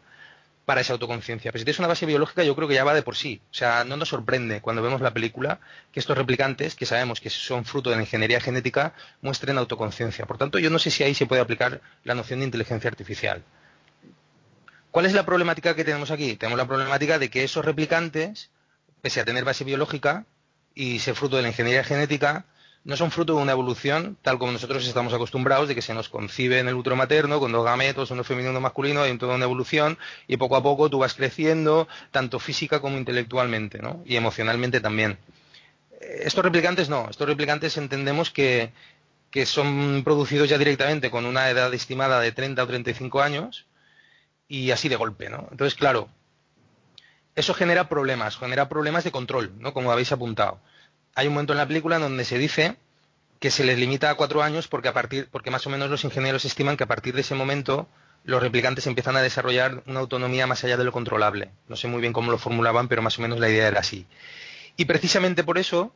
para 0.65 0.81
esa 0.81 0.95
autoconciencia. 0.95 1.53
Pero 1.53 1.61
si 1.61 1.65
tienes 1.65 1.79
una 1.79 1.89
base 1.89 2.07
biológica, 2.07 2.43
yo 2.43 2.57
creo 2.57 2.69
que 2.69 2.75
ya 2.75 2.85
va 2.85 2.95
de 2.95 3.03
por 3.03 3.17
sí. 3.17 3.41
O 3.51 3.55
sea, 3.55 3.85
no 3.85 3.97
nos 3.97 4.09
sorprende 4.09 4.61
cuando 4.61 4.83
vemos 4.83 5.01
la 5.01 5.13
película 5.13 5.61
que 5.93 6.01
estos 6.01 6.17
replicantes, 6.17 6.75
que 6.75 6.87
sabemos 6.87 7.21
que 7.21 7.31
son 7.31 7.65
fruto 7.65 7.91
de 7.91 7.97
la 7.97 8.03
ingeniería 8.03 8.41
genética, 8.41 8.95
muestren 9.21 9.59
autoconciencia. 9.59 10.27
Por 10.27 10.39
tanto, 10.39 10.59
yo 10.59 10.71
no 10.71 10.79
sé 10.79 10.91
si 10.91 11.05
ahí 11.05 11.15
se 11.15 11.27
puede 11.27 11.43
aplicar 11.43 11.81
la 12.05 12.15
noción 12.15 12.41
de 12.41 12.47
inteligencia 12.47 12.89
artificial. 12.89 13.43
¿Cuál 14.91 15.07
es 15.07 15.13
la 15.13 15.27
problemática 15.27 15.75
que 15.75 15.85
tenemos 15.85 16.11
aquí? 16.11 16.37
Tenemos 16.37 16.59
la 16.59 16.67
problemática 16.67 17.19
de 17.19 17.29
que 17.29 17.45
esos 17.45 17.65
replicantes, 17.65 18.51
pese 19.03 19.21
a 19.21 19.25
tener 19.25 19.45
base 19.45 19.65
biológica 19.65 20.25
y 20.75 21.01
ser 21.01 21.15
fruto 21.15 21.37
de 21.37 21.43
la 21.43 21.49
ingeniería 21.49 21.85
genética, 21.85 22.47
no 22.85 22.97
son 22.97 23.11
fruto 23.11 23.35
de 23.35 23.43
una 23.43 23.53
evolución 23.53 24.17
tal 24.23 24.39
como 24.39 24.53
nosotros 24.53 24.87
estamos 24.87 25.13
acostumbrados 25.15 25.69
de 25.69 25.75
que 25.75 25.83
se 25.83 25.95
nos 25.95 26.09
concibe 26.09 26.59
en 26.59 26.69
el 26.69 26.75
útero 26.75 26.97
materno 26.97 27.41
con 27.41 27.51
dos 27.51 27.65
gametos, 27.65 28.11
uno 28.11 28.25
femenino 28.25 28.51
y 28.51 28.53
uno 28.53 28.61
masculino, 28.61 29.03
hay 29.03 29.17
toda 29.17 29.35
una 29.35 29.45
evolución 29.45 29.99
y 30.29 30.37
poco 30.37 30.57
a 30.57 30.63
poco 30.63 30.91
tú 30.91 30.99
vas 30.99 31.15
creciendo 31.15 31.89
tanto 32.11 32.39
física 32.39 32.81
como 32.81 32.99
intelectualmente 32.99 33.79
¿no? 33.79 34.03
y 34.05 34.17
emocionalmente 34.17 34.81
también. 34.81 35.19
estos 36.01 36.45
replicantes 36.45 36.89
no, 36.89 37.09
estos 37.11 37.27
replicantes 37.27 37.77
entendemos 37.79 38.31
que, 38.31 38.73
que 39.31 39.47
son 39.47 40.03
producidos 40.05 40.49
ya 40.49 40.59
directamente 40.59 41.11
con 41.11 41.25
una 41.25 41.49
edad 41.49 41.73
estimada 41.73 42.21
de 42.21 42.33
30 42.33 42.63
o 42.63 42.67
35 42.67 43.23
años 43.23 43.67
y 44.47 44.71
así 44.71 44.89
de 44.89 44.97
golpe, 44.97 45.31
¿no? 45.31 45.49
Entonces, 45.51 45.75
claro, 45.75 46.09
eso 47.35 47.55
genera 47.55 47.89
problemas, 47.89 48.37
genera 48.37 48.69
problemas 48.69 49.05
de 49.05 49.11
control, 49.11 49.53
¿no? 49.59 49.73
Como 49.73 49.91
habéis 49.91 50.13
apuntado. 50.13 50.61
Hay 51.15 51.27
un 51.27 51.35
momento 51.35 51.53
en 51.53 51.59
la 51.59 51.67
película 51.67 51.99
donde 51.99 52.25
se 52.25 52.39
dice 52.39 52.77
que 53.41 53.51
se 53.51 53.65
les 53.65 53.79
limita 53.79 54.11
a 54.11 54.15
cuatro 54.15 54.43
años 54.43 54.69
porque 54.69 55.51
más 55.51 55.67
o 55.67 55.71
menos 55.71 55.91
los 55.91 56.05
ingenieros 56.05 56.45
estiman 56.45 56.77
que 56.77 56.85
a 56.85 56.89
partir 56.89 57.15
de 57.15 57.21
ese 57.21 57.35
momento 57.35 57.89
los 58.25 58.43
replicantes 58.43 58.87
empiezan 58.87 59.17
a 59.17 59.23
desarrollar 59.23 59.83
una 59.87 60.01
autonomía 60.01 60.47
más 60.47 60.65
allá 60.65 60.77
de 60.77 60.85
lo 60.85 60.93
controlable. 60.93 61.51
No 61.69 61.77
sé 61.77 61.89
muy 61.89 62.01
bien 62.01 62.13
cómo 62.13 62.31
lo 62.31 62.39
formulaban, 62.39 62.89
pero 62.89 63.03
más 63.03 63.19
o 63.19 63.23
menos 63.23 63.39
la 63.39 63.51
idea 63.51 63.69
era 63.69 63.81
así. 63.81 64.07
Y 64.77 64.87
precisamente 64.87 65.45
por 65.45 65.59
eso 65.59 65.95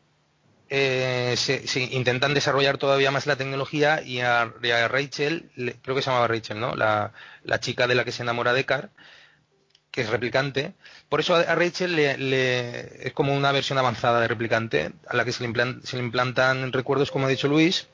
eh, 0.70 1.34
se, 1.36 1.80
intentan 1.80 2.34
desarrollar 2.34 2.76
todavía 2.76 3.10
más 3.10 3.26
la 3.26 3.36
tecnología 3.36 4.02
y 4.02 4.20
a, 4.20 4.52
Rachel, 4.88 5.50
creo 5.82 5.96
que 5.96 6.02
se 6.02 6.10
llamaba 6.10 6.28
Rachel, 6.28 6.60
¿no? 6.60 6.76
La, 6.76 7.12
chica 7.60 7.86
de 7.86 7.94
la 7.94 8.04
que 8.04 8.12
se 8.12 8.22
enamora 8.22 8.52
Deckard, 8.52 8.90
que 9.98 10.04
es 10.04 10.10
replicante. 10.10 10.74
Por 11.08 11.18
eso 11.18 11.34
a 11.34 11.54
Rachel 11.56 11.96
le, 11.96 13.04
es 13.04 13.12
como 13.14 13.34
una 13.34 13.50
versión 13.50 13.78
avanzada 13.78 14.20
de 14.20 14.28
replicante, 14.28 14.92
a 15.08 15.16
la 15.16 15.24
que 15.24 15.32
se 15.32 15.42
le, 15.42 15.48
implantan 15.98 16.72
recuerdos, 16.72 17.10
como 17.10 17.26
ha 17.26 17.28
dicho 17.28 17.48
Luis, 17.48 17.88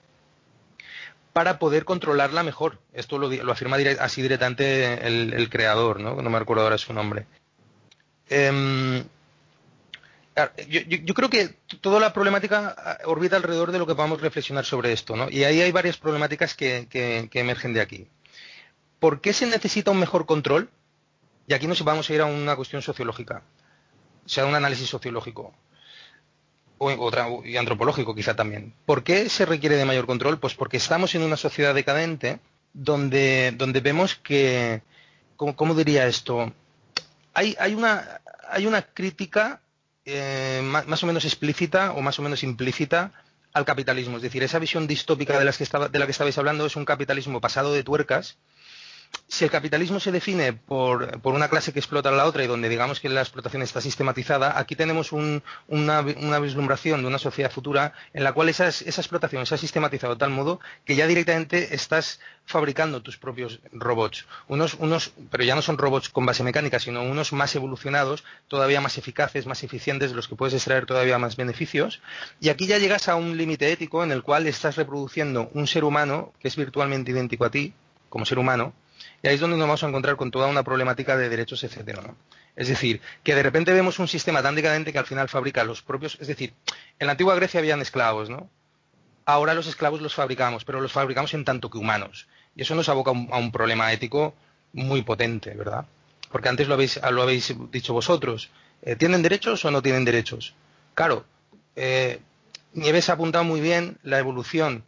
para 1.33 1.59
poder 1.59 1.87
controlarla 1.87 2.43
mejor. 2.43 2.79
Esto 2.93 3.17
lo, 3.17 3.51
afirma 3.51 3.79
así 4.01 4.21
directamente 4.21 5.07
el, 5.07 5.49
creador, 5.49 5.99
¿no? 5.99 6.21
No 6.21 6.29
me 6.29 6.39
recuerdo 6.39 6.65
ahora 6.65 6.77
su 6.77 6.93
nombre. 6.93 7.25
Em, 8.29 9.03
yo, 10.69 11.15
creo 11.15 11.31
que 11.31 11.57
toda 11.81 12.01
la 12.01 12.13
problemática 12.13 12.75
ah, 12.77 12.99
orbita 13.07 13.37
alrededor 13.37 13.73
de 13.73 13.79
lo 13.79 13.87
que 13.87 13.95
podamos 13.95 14.21
reflexionar 14.21 14.67
sobre 14.67 14.93
esto, 14.93 15.17
¿no? 15.17 15.31
Y 15.31 15.45
ahí 15.45 15.63
hay 15.63 15.73
varias 15.73 15.97
problemáticas 15.97 16.53
que, 16.53 16.87
emergen 17.33 17.73
de 17.73 17.81
aquí. 17.81 18.09
¿Por 18.99 19.23
qué 19.23 19.33
se 19.33 19.47
necesita 19.47 19.91
un 19.91 20.01
mejor 20.01 20.27
control? 20.27 20.69
Y 21.47 21.55
aquí 21.55 21.67
nos 21.67 21.83
vamos 21.85 22.09
a 22.09 22.15
ir 22.15 22.21
a 22.21 22.27
una 22.27 22.57
cuestión 22.57 22.83
sociológica, 22.83 23.43
o 24.25 24.29
sea, 24.29 24.47
un 24.47 24.55
análisis 24.55 24.89
sociológico 24.89 25.55
o 26.79 27.45
y 27.45 27.57
antropológico 27.57 28.15
quizá 28.15 28.35
también. 28.35 28.75
¿Por 28.87 29.05
qué 29.05 29.29
se 29.29 29.47
requiere 29.47 29.77
de 29.77 29.85
mayor 29.85 30.07
control? 30.07 30.39
Pues 30.39 30.55
porque 30.55 30.77
estamos 30.77 31.15
en 31.15 31.23
una 31.23 31.37
sociedad 31.37 31.75
decadente 31.75 32.41
donde, 32.73 33.55
vemos 33.83 34.17
que, 34.17 34.83
¿cómo, 35.37 35.75
diría 35.75 36.07
esto? 36.07 36.53
Hay, 37.33 37.57
una, 37.75 38.83
crítica 38.95 39.61
eh, 40.05 40.61
más, 40.63 41.03
o 41.03 41.07
menos 41.07 41.25
explícita 41.25 41.93
o 41.93 42.03
más 42.03 42.19
o 42.19 42.23
menos 42.23 42.43
implícita 42.43 43.13
al 43.53 43.65
capitalismo. 43.65 44.17
Es 44.17 44.23
decir, 44.23 44.43
esa 44.43 44.59
visión 44.59 44.87
distópica 44.87 45.39
de, 45.39 45.45
las 45.45 45.59
que 45.59 45.65
de 45.65 45.99
la 45.99 46.07
que 46.07 46.13
estabais 46.13 46.37
hablando 46.39 46.67
es 46.67 46.77
un 46.77 46.85
capitalismo 46.85 47.41
pasado 47.41 47.73
de 47.73 47.85
tuercas 47.85 48.37
si 49.35 49.45
el 49.45 49.51
capitalismo 49.51 49.99
se 49.99 50.13
define 50.13 50.53
por, 50.53 51.21
una 51.25 51.49
clase 51.49 51.73
que 51.73 51.81
explota 51.81 52.09
a 52.09 52.13
la 52.13 52.27
otra 52.27 52.45
y 52.45 52.47
donde 52.47 52.69
digamos 52.69 53.01
que 53.01 53.09
la 53.09 53.21
explotación 53.21 53.63
está 53.63 53.81
sistematizada, 53.81 54.59
aquí 54.59 54.77
tenemos 54.77 55.13
una, 55.13 56.03
vislumbración 56.41 57.03
de 57.03 57.09
una 57.09 57.19
sociedad 57.19 57.51
futura 57.51 57.95
en 58.13 58.23
la 58.23 58.33
cual 58.33 58.49
esa, 58.49 58.69
explotación 58.69 59.45
se 59.47 59.57
ha 59.57 59.59
sistematizado 59.59 60.15
de 60.15 60.21
tal 60.21 60.31
modo 60.31 60.61
que 60.85 60.95
ya 60.95 61.07
directamente 61.07 61.75
estás 61.75 62.21
fabricando 62.47 63.03
tus 63.03 63.17
propios 63.17 63.61
robots. 63.73 64.27
Unos, 64.47 64.75
unos, 64.75 65.13
pero 65.31 65.43
ya 65.43 65.55
no 65.57 65.63
son 65.63 65.79
robots 65.79 66.11
con 66.11 66.27
base 66.27 66.45
mecánica, 66.45 66.79
sino 66.79 67.03
unos 67.03 67.33
más 67.33 67.57
evolucionados, 67.57 68.23
todavía 68.49 68.81
más 68.81 68.99
eficaces, 68.99 69.47
más 69.47 69.65
eficientes, 69.65 70.11
de 70.11 70.17
los 70.17 70.29
que 70.29 70.37
puedes 70.37 70.55
extraer 70.55 70.87
todavía 70.87 71.19
más 71.19 71.37
beneficios. 71.37 72.03
Y 72.41 72.51
aquí 72.51 72.67
ya 72.67 72.79
llegas 72.79 73.09
a 73.09 73.17
un 73.17 73.37
límite 73.37 73.73
ético 73.73 74.05
en 74.05 74.13
el 74.13 74.23
cual 74.23 74.47
estás 74.47 74.77
reproduciendo 74.77 75.51
un 75.55 75.67
ser 75.67 75.83
humano 75.85 76.33
que 76.39 76.49
es 76.49 76.57
virtualmente 76.57 77.11
idéntico 77.11 77.45
a 77.45 77.51
ti, 77.51 77.73
como 78.11 78.27
ser 78.27 78.39
humano, 78.39 78.75
y 79.25 79.27
ahí 79.27 79.37
es 79.37 79.41
donde 79.41 79.57
nos 79.57 79.67
vamos 79.67 79.83
a 79.83 79.89
encontrar 79.89 80.17
con 80.17 80.31
toda 80.31 80.49
una 80.49 80.63
problemática 80.63 81.17
de 81.17 81.31
derechos, 81.31 81.65
etcétera, 81.65 82.03
¿no? 82.03 82.15
Es 82.57 82.69
decir, 82.69 83.01
que 83.23 83.35
de 83.35 83.43
repente 83.43 83.73
vemos 83.73 83.99
un 83.99 84.07
sistema 84.07 84.43
tan 84.43 84.55
decadente 84.55 84.93
que 84.93 84.99
al 84.99 85.07
final 85.07 85.31
fabrica 85.31 85.65
los 85.65 85.81
propios, 85.81 86.19
es 86.21 86.29
decir, 86.29 86.53
en 86.99 87.07
la 87.07 87.13
antigua 87.13 87.35
Grecia 87.35 87.61
habían 87.61 87.81
esclavos, 87.81 88.29
¿no? 88.29 88.51
Ahora 89.25 89.55
los 89.55 89.67
esclavos 89.67 90.03
los 90.03 90.15
fabricamos, 90.15 90.67
pero 90.67 90.83
los 90.83 90.93
fabricamos 90.93 91.33
en 91.33 91.47
tanto 91.47 91.71
que 91.71 91.79
humanos. 91.79 92.29
Y 92.55 92.61
eso 92.61 92.75
nos 92.75 92.91
aboca 92.91 93.13
a 93.13 93.39
un 93.39 93.51
problema 93.51 93.91
ético 93.95 94.35
muy 94.75 95.01
potente, 95.01 95.55
¿verdad? 95.55 95.87
Porque 96.31 96.51
antes 96.51 96.69
lo 96.69 96.75
habéis, 96.75 97.01
lo 97.11 97.23
habéis 97.23 97.55
dicho 97.71 97.95
vosotros. 97.95 98.51
Eh, 98.83 98.95
¿Tienen 98.95 99.23
derechos 99.23 99.65
o 99.65 99.71
no 99.71 99.81
tienen 99.81 100.05
derechos? 100.05 100.55
Claro, 100.93 101.25
eh, 101.77 102.21
Nieves 102.75 103.09
ha 103.09 103.15
apuntado 103.15 103.45
muy 103.45 103.63
bien 103.63 103.97
la 104.03 104.19
evolución 104.19 104.85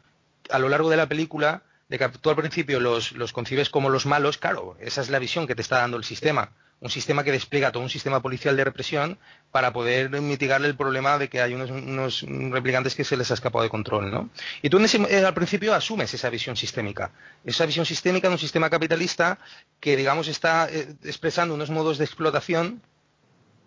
a 0.50 0.58
lo 0.58 0.68
largo 0.68 0.90
de 0.90 0.98
la 0.98 1.06
película 1.06 1.62
de 1.88 1.98
que 1.98 2.08
tú 2.08 2.30
al 2.30 2.36
principio 2.36 2.80
los, 2.80 3.12
concibes 3.32 3.70
como 3.70 3.90
los 3.90 4.06
malos, 4.06 4.38
claro, 4.38 4.76
esa 4.80 5.00
es 5.00 5.10
la 5.10 5.18
visión 5.18 5.46
que 5.46 5.54
te 5.54 5.62
está 5.62 5.78
dando 5.78 5.96
el 5.96 6.04
sistema. 6.04 6.52
Un 6.78 6.90
sistema 6.90 7.24
que 7.24 7.32
despliega 7.32 7.72
todo 7.72 7.82
un 7.82 7.88
sistema 7.88 8.20
policial 8.20 8.54
de 8.54 8.64
represión 8.64 9.18
para 9.50 9.72
poder 9.72 10.10
mitigar 10.20 10.62
el 10.62 10.76
problema 10.76 11.16
de 11.16 11.30
que 11.30 11.40
hay 11.40 11.54
unos, 11.54 12.22
replicantes 12.50 12.94
que 12.94 13.02
se 13.02 13.16
les 13.16 13.30
ha 13.30 13.34
escapado 13.34 13.62
de 13.62 13.70
control, 13.70 14.10
¿no? 14.10 14.28
Y 14.60 14.68
tú 14.68 14.78
eh, 14.78 15.24
al 15.24 15.32
principio 15.32 15.74
asumes 15.74 16.12
esa 16.12 16.28
visión 16.28 16.54
sistémica. 16.54 17.12
Esa 17.44 17.64
visión 17.64 17.86
sistémica 17.86 18.28
de 18.28 18.34
un 18.34 18.38
sistema 18.38 18.68
capitalista 18.68 19.38
que, 19.80 19.96
digamos, 19.96 20.28
está 20.28 20.68
eh, 20.70 20.94
expresando 21.04 21.54
unos 21.54 21.70
modos 21.70 21.96
de 21.96 22.04
explotación 22.04 22.82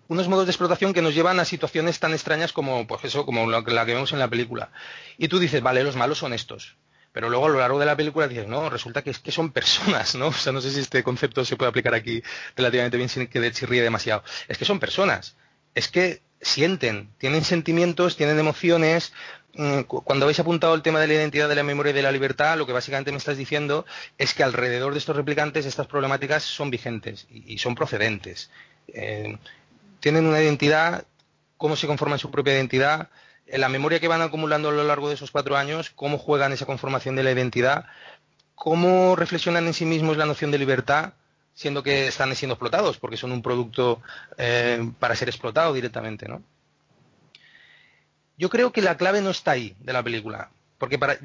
unos 0.07 0.27
modos 0.27 0.47
de 0.47 0.51
explotación 0.51 0.91
que 0.91 1.03
nos 1.03 1.13
llevan 1.13 1.39
a 1.39 1.45
situaciones 1.45 1.99
tan 1.99 2.13
extrañas 2.13 2.51
como, 2.51 2.87
pues 2.87 3.05
eso, 3.05 3.27
como 3.27 3.47
la 3.47 3.63
que 3.63 3.93
vemos 3.93 4.11
en 4.11 4.17
la 4.17 4.27
película. 4.27 4.71
Y 5.19 5.27
tú 5.27 5.37
dices, 5.37 5.61
vale, 5.61 5.83
los 5.83 5.95
malos 5.95 6.17
son 6.17 6.33
estos. 6.33 6.75
Pero 7.11 7.29
luego 7.29 7.47
a 7.47 7.49
lo 7.49 7.59
largo 7.59 7.79
de 7.79 7.85
la 7.85 7.97
película 7.97 8.27
dices, 8.27 8.47
no, 8.47 8.69
resulta 8.69 9.01
que, 9.01 9.09
es, 9.09 9.19
que 9.19 9.31
son 9.31 9.51
personas, 9.51 10.15
¿no? 10.15 10.27
O 10.29 10.33
sea, 10.33 10.53
no 10.53 10.61
sé 10.61 10.71
si 10.71 10.79
este 10.79 11.03
concepto 11.03 11.43
se 11.43 11.55
puede 11.55 11.69
aplicar 11.69 11.93
aquí 11.93 12.21
relativamente 12.55 12.97
bien 12.97 13.09
sin 13.09 13.27
que 13.27 13.51
chirríe 13.51 13.81
demasiado. 13.81 14.23
Es 14.47 14.57
que 14.57 14.65
son 14.65 14.79
personas. 14.79 15.35
Es 15.73 15.87
que 15.87 16.21
sienten, 16.41 17.09
tienen 17.17 17.43
sentimientos, 17.43 18.15
tienen 18.15 18.39
emociones. 18.39 19.13
Mm, 19.55 19.81
cuando 19.81 20.25
habéis 20.25 20.39
apuntado 20.39 20.75
el 20.75 20.81
tema 20.83 20.99
de 20.99 21.07
la 21.07 21.15
identidad, 21.15 21.49
de 21.49 21.55
la 21.55 21.63
memoria 21.63 21.89
y 21.89 21.93
de 21.93 22.03
la 22.03 22.11
libertad, 22.11 22.57
lo 22.57 22.67
que 22.67 22.73
básicamente 22.73 23.11
me 23.11 23.17
estás 23.17 23.37
diciendo 23.37 23.85
es 24.17 24.33
que 24.33 24.43
alrededor 24.43 24.93
de 24.93 24.99
estos 24.99 25.15
replicantes 25.15 25.65
estas 25.65 25.87
problemáticas 25.87 26.43
son 26.43 26.69
vigentes 26.69 27.27
y, 27.29 27.57
son 27.57 27.75
procedentes. 27.75 28.51
Eh, 28.87 29.37
tienen 29.99 30.25
una 30.25 30.41
identidad, 30.41 31.05
cómo 31.57 31.75
se 31.75 31.87
conforman 31.87 32.19
su 32.19 32.31
propia 32.31 32.53
identidad, 32.53 33.09
en 33.51 33.61
la 33.61 33.69
memoria 33.69 33.99
que 33.99 34.07
van 34.07 34.21
acumulando 34.21 34.69
a 34.69 34.71
lo 34.71 34.83
largo 34.83 35.09
de 35.09 35.15
esos 35.15 35.31
cuatro 35.31 35.57
años, 35.57 35.91
cómo 35.95 36.17
juegan 36.17 36.51
esa 36.53 36.65
conformación 36.65 37.15
de 37.15 37.23
la 37.23 37.31
identidad, 37.31 37.85
cómo 38.55 39.15
reflexionan 39.15 39.65
en 39.67 39.73
sí 39.73 39.85
mismos 39.85 40.17
la 40.17 40.25
noción 40.25 40.51
de 40.51 40.59
libertad, 40.59 41.13
siendo 41.53 41.83
que 41.83 42.07
están 42.07 42.33
siendo 42.35 42.53
explotados, 42.53 42.97
porque 42.97 43.17
son 43.17 43.31
un 43.31 43.41
producto 43.41 44.01
eh, 44.37 44.91
para 44.99 45.15
ser 45.15 45.29
explotado 45.29 45.73
directamente, 45.73 46.27
¿no? 46.27 46.41
Yo 48.37 48.49
creo 48.49 48.71
que 48.71 48.81
la 48.81 48.95
clave 48.95 49.21
no 49.21 49.31
está 49.31 49.51
ahí 49.51 49.75
de 49.79 49.91
la 49.91 50.01
película, 50.01 50.49
porque 50.77 50.97
para, 50.97 51.17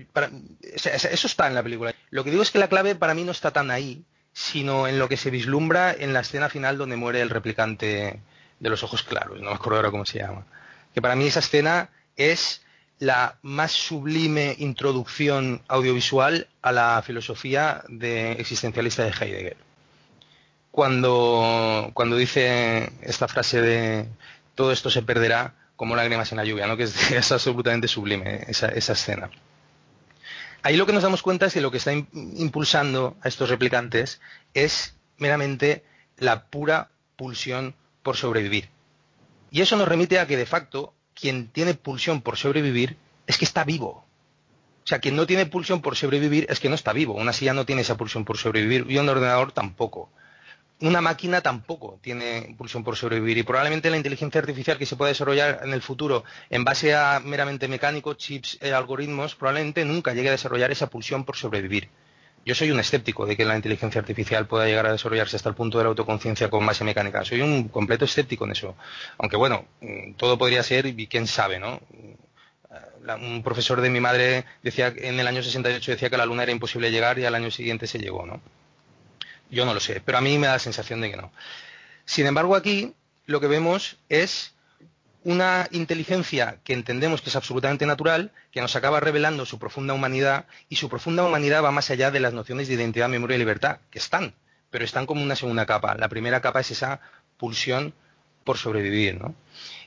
eso 0.62 1.26
está 1.26 1.46
en 1.46 1.54
la 1.54 1.62
película. 1.62 1.94
Lo 2.10 2.24
que 2.24 2.30
digo 2.30 2.42
es 2.42 2.50
que 2.50 2.58
la 2.58 2.68
clave 2.68 2.96
para 2.96 3.14
mí 3.14 3.22
no 3.22 3.30
está 3.30 3.52
tan 3.52 3.70
ahí, 3.70 4.04
sino 4.32 4.88
en 4.88 4.98
lo 4.98 5.08
que 5.08 5.16
se 5.16 5.30
vislumbra 5.30 5.92
en 5.92 6.12
la 6.12 6.20
escena 6.20 6.48
final 6.48 6.76
donde 6.76 6.96
muere 6.96 7.20
el 7.20 7.30
replicante 7.30 8.20
de 8.58 8.68
los 8.68 8.82
ojos 8.82 9.04
claros, 9.04 9.40
no 9.40 9.50
me 9.50 9.56
acuerdo 9.56 9.76
ahora 9.76 9.92
cómo 9.92 10.04
se 10.04 10.18
llama. 10.18 10.46
Que 10.92 11.02
para 11.02 11.14
mí 11.14 11.26
esa 11.26 11.38
escena 11.38 11.90
es 12.16 12.62
la 12.98 13.38
más 13.42 13.72
sublime 13.72 14.54
introducción 14.58 15.62
audiovisual 15.68 16.48
a 16.62 16.72
la 16.72 17.02
filosofía 17.02 17.84
existencialista 18.00 19.04
de 19.04 19.10
Heidegger. 19.10 19.56
Cuando, 20.70 21.90
cuando 21.94 22.16
dice 22.16 22.92
esta 23.02 23.28
frase 23.28 23.60
de 23.60 24.08
todo 24.54 24.72
esto 24.72 24.90
se 24.90 25.02
perderá 25.02 25.54
como 25.76 25.96
lágrimas 25.96 26.30
en 26.32 26.38
la 26.38 26.44
lluvia, 26.44 26.66
¿no? 26.66 26.76
que 26.76 26.84
es, 26.84 27.32
absolutamente 27.32 27.88
sublime 27.88 28.44
esa, 28.48 28.68
escena. 28.68 29.30
Ahí 30.62 30.76
lo 30.76 30.86
que 30.86 30.92
nos 30.92 31.02
damos 31.02 31.22
cuenta 31.22 31.46
es 31.46 31.54
que 31.54 31.60
lo 31.60 31.70
que 31.70 31.76
está 31.76 31.92
impulsando 31.92 33.16
a 33.22 33.28
estos 33.28 33.50
replicantes 33.50 34.20
es 34.54 34.96
meramente 35.18 35.84
la 36.16 36.46
pura 36.46 36.90
pulsión 37.16 37.74
por 38.02 38.16
sobrevivir. 38.16 38.70
Y 39.50 39.60
eso 39.60 39.76
nos 39.76 39.88
remite 39.88 40.18
a 40.18 40.26
que 40.26 40.36
de 40.36 40.46
facto 40.46 40.94
quien 41.14 41.48
tiene 41.48 41.74
pulsión 41.74 42.20
por 42.20 42.36
sobrevivir 42.36 42.96
es 43.26 43.38
que 43.38 43.44
está 43.44 43.64
vivo. 43.64 44.04
O 44.84 44.86
sea, 44.86 44.98
quien 44.98 45.16
no 45.16 45.26
tiene 45.26 45.46
pulsión 45.46 45.80
por 45.80 45.96
sobrevivir 45.96 46.46
es 46.50 46.60
que 46.60 46.68
no 46.68 46.74
está 46.74 46.92
vivo. 46.92 47.14
Una 47.14 47.32
silla 47.32 47.54
no 47.54 47.64
tiene 47.64 47.82
esa 47.82 47.96
pulsión 47.96 48.24
por 48.24 48.36
sobrevivir 48.36 48.84
y 48.88 48.98
un 48.98 49.08
ordenador 49.08 49.52
tampoco. 49.52 50.10
Una 50.80 51.00
máquina 51.00 51.40
tampoco 51.40 51.98
tiene 52.02 52.54
pulsión 52.58 52.84
por 52.84 52.96
sobrevivir 52.96 53.38
y 53.38 53.42
probablemente 53.44 53.88
la 53.88 53.96
inteligencia 53.96 54.40
artificial 54.40 54.76
que 54.76 54.84
se 54.84 54.96
pueda 54.96 55.08
desarrollar 55.08 55.60
en 55.62 55.72
el 55.72 55.80
futuro 55.80 56.24
en 56.50 56.64
base 56.64 56.94
a 56.94 57.20
meramente 57.24 57.68
mecánico, 57.68 58.14
chips, 58.14 58.58
e 58.60 58.72
algoritmos, 58.72 59.36
probablemente 59.36 59.84
nunca 59.86 60.12
llegue 60.12 60.28
a 60.28 60.32
desarrollar 60.32 60.70
esa 60.70 60.90
pulsión 60.90 61.24
por 61.24 61.36
sobrevivir. 61.36 61.88
Yo 62.44 62.54
soy 62.54 62.70
un 62.70 62.78
escéptico 62.78 63.24
de 63.24 63.36
que 63.36 63.44
la 63.44 63.56
inteligencia 63.56 64.00
artificial 64.00 64.46
pueda 64.46 64.66
llegar 64.66 64.86
a 64.86 64.92
desarrollarse 64.92 65.36
hasta 65.36 65.48
el 65.48 65.54
punto 65.54 65.78
de 65.78 65.84
la 65.84 65.88
autoconciencia 65.88 66.50
con 66.50 66.66
base 66.66 66.84
mecánica. 66.84 67.24
Soy 67.24 67.40
un 67.40 67.68
completo 67.68 68.04
escéptico 68.04 68.44
en 68.44 68.52
eso. 68.52 68.76
Aunque 69.18 69.36
bueno, 69.36 69.66
mm, 69.80 70.12
todo 70.14 70.36
podría 70.36 70.62
ser 70.62 70.86
y 70.86 71.06
quién 71.06 71.26
sabe, 71.26 71.58
¿no? 71.58 71.80
un 73.20 73.42
profesor 73.42 73.82
de 73.82 73.90
mi 73.90 74.00
madre 74.00 74.46
decía 74.62 74.92
en 74.96 75.20
el 75.20 75.26
año 75.26 75.42
68 75.42 75.90
decía 75.90 76.08
que 76.08 76.16
la 76.16 76.24
luna 76.24 76.44
era 76.44 76.52
imposible 76.52 76.90
llegar 76.90 77.18
y 77.18 77.26
al 77.26 77.34
año 77.34 77.50
siguiente 77.50 77.86
se 77.86 77.98
llegó, 77.98 78.24
¿no? 78.24 78.40
Yo 79.50 79.66
no 79.66 79.74
lo 79.74 79.80
sé, 79.80 80.00
pero 80.00 80.16
a 80.16 80.20
mí 80.22 80.38
me 80.38 80.46
da 80.46 80.54
la 80.54 80.58
sensación 80.58 81.02
de 81.02 81.10
que 81.10 81.16
no. 81.18 81.30
Sin 82.06 82.26
embargo, 82.26 82.56
aquí 82.56 82.94
lo 83.26 83.40
que 83.40 83.46
vemos 83.46 83.98
es 84.08 84.53
una 85.24 85.68
inteligencia 85.72 86.58
que 86.64 86.74
entendemos 86.74 87.22
que 87.22 87.30
es 87.30 87.36
absolutamente 87.36 87.86
natural, 87.86 88.30
que 88.52 88.60
nos 88.60 88.76
acaba 88.76 89.00
revelando 89.00 89.46
su 89.46 89.58
profunda 89.58 89.94
humanidad, 89.94 90.46
y 90.68 90.76
su 90.76 90.88
profunda 90.88 91.24
humanidad 91.24 91.64
va 91.64 91.70
más 91.70 91.90
allá 91.90 92.10
de 92.10 92.20
las 92.20 92.34
nociones 92.34 92.68
de 92.68 92.74
identidad, 92.74 93.08
memoria 93.08 93.36
y 93.36 93.38
libertad, 93.38 93.78
que 93.90 93.98
están, 93.98 94.34
pero 94.70 94.84
están 94.84 95.06
como 95.06 95.22
una 95.22 95.34
segunda 95.34 95.66
capa. 95.66 95.96
La 95.96 96.08
primera 96.08 96.40
capa 96.40 96.60
es 96.60 96.70
esa 96.70 97.00
pulsión 97.38 97.94
por 98.44 98.58
sobrevivir, 98.58 99.20
¿no? 99.20 99.34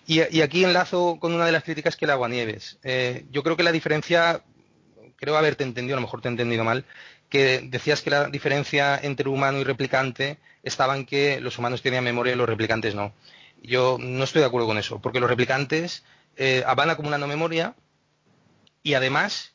Y, 0.08 0.42
aquí 0.42 0.64
enlazo 0.64 1.18
con 1.20 1.34
una 1.34 1.46
de 1.46 1.52
las 1.52 1.64
críticas 1.64 1.96
que 1.98 2.08
le 2.08 2.14
hago 2.14 2.26
a 2.26 2.30
Nieves. 2.30 2.80
Eh, 2.84 3.26
yo 3.30 3.44
creo 3.44 3.58
que 3.58 3.64
la 3.64 3.74
diferencia, 3.74 4.42
creo 5.18 5.38
haberte 5.38 5.64
entendido, 5.64 5.98
a 5.98 6.00
lo 6.00 6.08
mejor 6.08 6.22
te 6.22 6.30
he 6.30 6.32
entendido 6.32 6.64
mal, 6.64 6.86
que 7.30 7.62
decías 7.62 8.02
que 8.02 8.10
la 8.10 8.30
diferencia 8.30 8.98
entre 8.98 9.28
humano 9.28 9.60
y 9.60 9.66
replicante 9.66 10.38
estaba 10.64 10.96
en 10.96 11.06
que 11.06 11.42
los 11.42 11.58
humanos 11.58 11.82
tenían 11.82 12.06
memoria 12.06 12.34
y 12.34 12.38
los 12.38 12.48
replicantes 12.48 12.96
no. 12.96 13.14
Yo 13.62 13.98
no 14.00 14.24
estoy 14.24 14.42
de 14.42 14.48
acuerdo 14.48 14.68
con 14.68 14.78
eso, 14.78 15.00
porque 15.00 15.20
los 15.20 15.30
replicantes 15.30 16.04
eh, 16.36 16.64
van 16.76 16.90
acumulando 16.90 17.28
memoria 17.28 17.76
y 18.84 18.94
además 18.94 19.54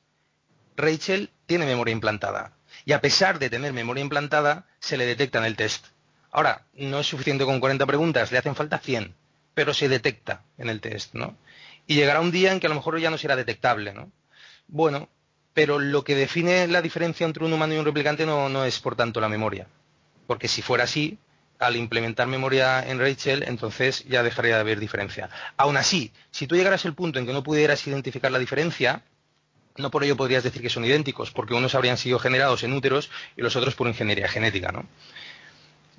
Rachel 0.76 1.30
tiene 1.46 1.66
memoria 1.66 1.92
implantada. 1.92 2.52
Y 2.84 2.92
a 2.92 3.00
pesar 3.00 3.38
de 3.38 3.50
tener 3.50 3.72
memoria 3.72 4.02
implantada, 4.02 4.66
se 4.80 4.96
le 4.96 5.06
detecta 5.06 5.38
en 5.38 5.44
el 5.44 5.56
test. 5.56 5.86
Ahora, 6.30 6.66
no 6.74 7.00
es 7.00 7.06
suficiente 7.06 7.44
con 7.44 7.60
40 7.60 7.86
preguntas, 7.86 8.32
le 8.32 8.38
hacen 8.38 8.54
falta 8.54 8.78
100, 8.78 9.14
pero 9.54 9.74
se 9.74 9.88
detecta 9.88 10.44
en 10.58 10.68
el 10.68 10.80
test, 10.80 11.14
¿no? 11.14 11.36
Y 11.86 11.94
llegará 11.94 12.20
un 12.20 12.30
día 12.30 12.52
en 12.52 12.60
que 12.60 12.66
a 12.66 12.70
lo 12.70 12.74
mejor 12.74 12.98
ya 12.98 13.10
no 13.10 13.18
será 13.18 13.36
detectable, 13.36 13.92
¿no? 13.92 14.10
Bueno, 14.66 15.08
pero 15.54 15.78
lo 15.78 16.04
que 16.04 16.14
define 16.14 16.66
la 16.68 16.80
diferencia 16.80 17.26
entre 17.26 17.44
un 17.44 17.52
humano 17.52 17.74
y 17.74 17.78
un 17.78 17.84
replicante 17.84 18.24
no, 18.24 18.48
no 18.48 18.64
es, 18.64 18.78
por 18.80 18.96
tanto, 18.96 19.20
la 19.20 19.28
memoria. 19.28 19.66
Porque 20.26 20.48
si 20.48 20.62
fuera 20.62 20.84
así, 20.84 21.18
al 21.62 21.76
implementar 21.76 22.26
memoria 22.26 22.84
en 22.86 22.98
Rachel, 22.98 23.44
entonces 23.46 24.04
ya 24.08 24.22
dejaría 24.22 24.56
de 24.56 24.60
haber 24.60 24.80
diferencia. 24.80 25.30
Aún 25.56 25.76
así, 25.76 26.12
si 26.30 26.46
tú 26.46 26.56
llegaras 26.56 26.84
al 26.84 26.94
punto 26.94 27.18
en 27.18 27.26
que 27.26 27.32
no 27.32 27.42
pudieras 27.42 27.86
identificar 27.86 28.32
la 28.32 28.40
diferencia, 28.40 29.02
no 29.76 29.90
por 29.90 30.02
ello 30.02 30.16
podrías 30.16 30.42
decir 30.42 30.60
que 30.60 30.68
son 30.68 30.84
idénticos, 30.84 31.30
porque 31.30 31.54
unos 31.54 31.74
habrían 31.76 31.96
sido 31.96 32.18
generados 32.18 32.64
en 32.64 32.72
úteros 32.72 33.10
y 33.36 33.42
los 33.42 33.54
otros 33.54 33.76
por 33.76 33.86
ingeniería 33.86 34.28
genética, 34.28 34.72
¿no? 34.72 34.86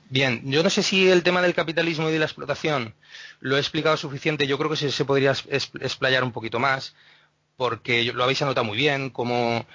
Bien, 0.09 0.41
yo 0.43 0.61
no 0.61 0.69
sé 0.69 0.83
si 0.83 1.09
el 1.09 1.23
tema 1.23 1.41
del 1.41 1.55
capitalismo 1.55 2.09
y 2.09 2.11
de 2.11 2.19
la 2.19 2.25
explotación 2.25 2.93
lo 3.39 3.55
he 3.55 3.59
explicado 3.59 3.97
suficiente, 3.97 4.45
yo 4.45 4.57
creo 4.57 4.69
que 4.69 4.75
se, 4.75 5.05
podría 5.05 5.31
explayar 5.31 6.23
un 6.23 6.31
poquito 6.31 6.59
más 6.59 6.93
porque 7.57 8.03
lo 8.13 8.23
habéis 8.23 8.41
anotado 8.41 8.65
muy 8.65 8.77
bien, 8.77 9.09
como, 9.09 9.65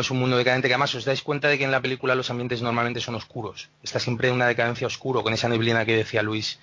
es 0.00 0.10
un 0.10 0.18
mundo 0.18 0.36
decadente, 0.36 0.68
que 0.68 0.74
además 0.74 0.94
os 0.94 1.04
dais 1.04 1.22
cuenta 1.22 1.48
de 1.48 1.58
que 1.58 1.64
en 1.64 1.70
la 1.70 1.80
película 1.80 2.14
los 2.14 2.30
ambientes 2.30 2.62
normalmente 2.62 3.00
son 3.00 3.14
oscuros. 3.14 3.68
Está 3.82 3.98
siempre 3.98 4.30
una 4.30 4.46
decadencia 4.46 4.86
oscuro, 4.86 5.22
con 5.22 5.32
esa 5.32 5.48
neblina 5.48 5.84
que 5.84 5.96
decía 5.96 6.22
Luis. 6.22 6.58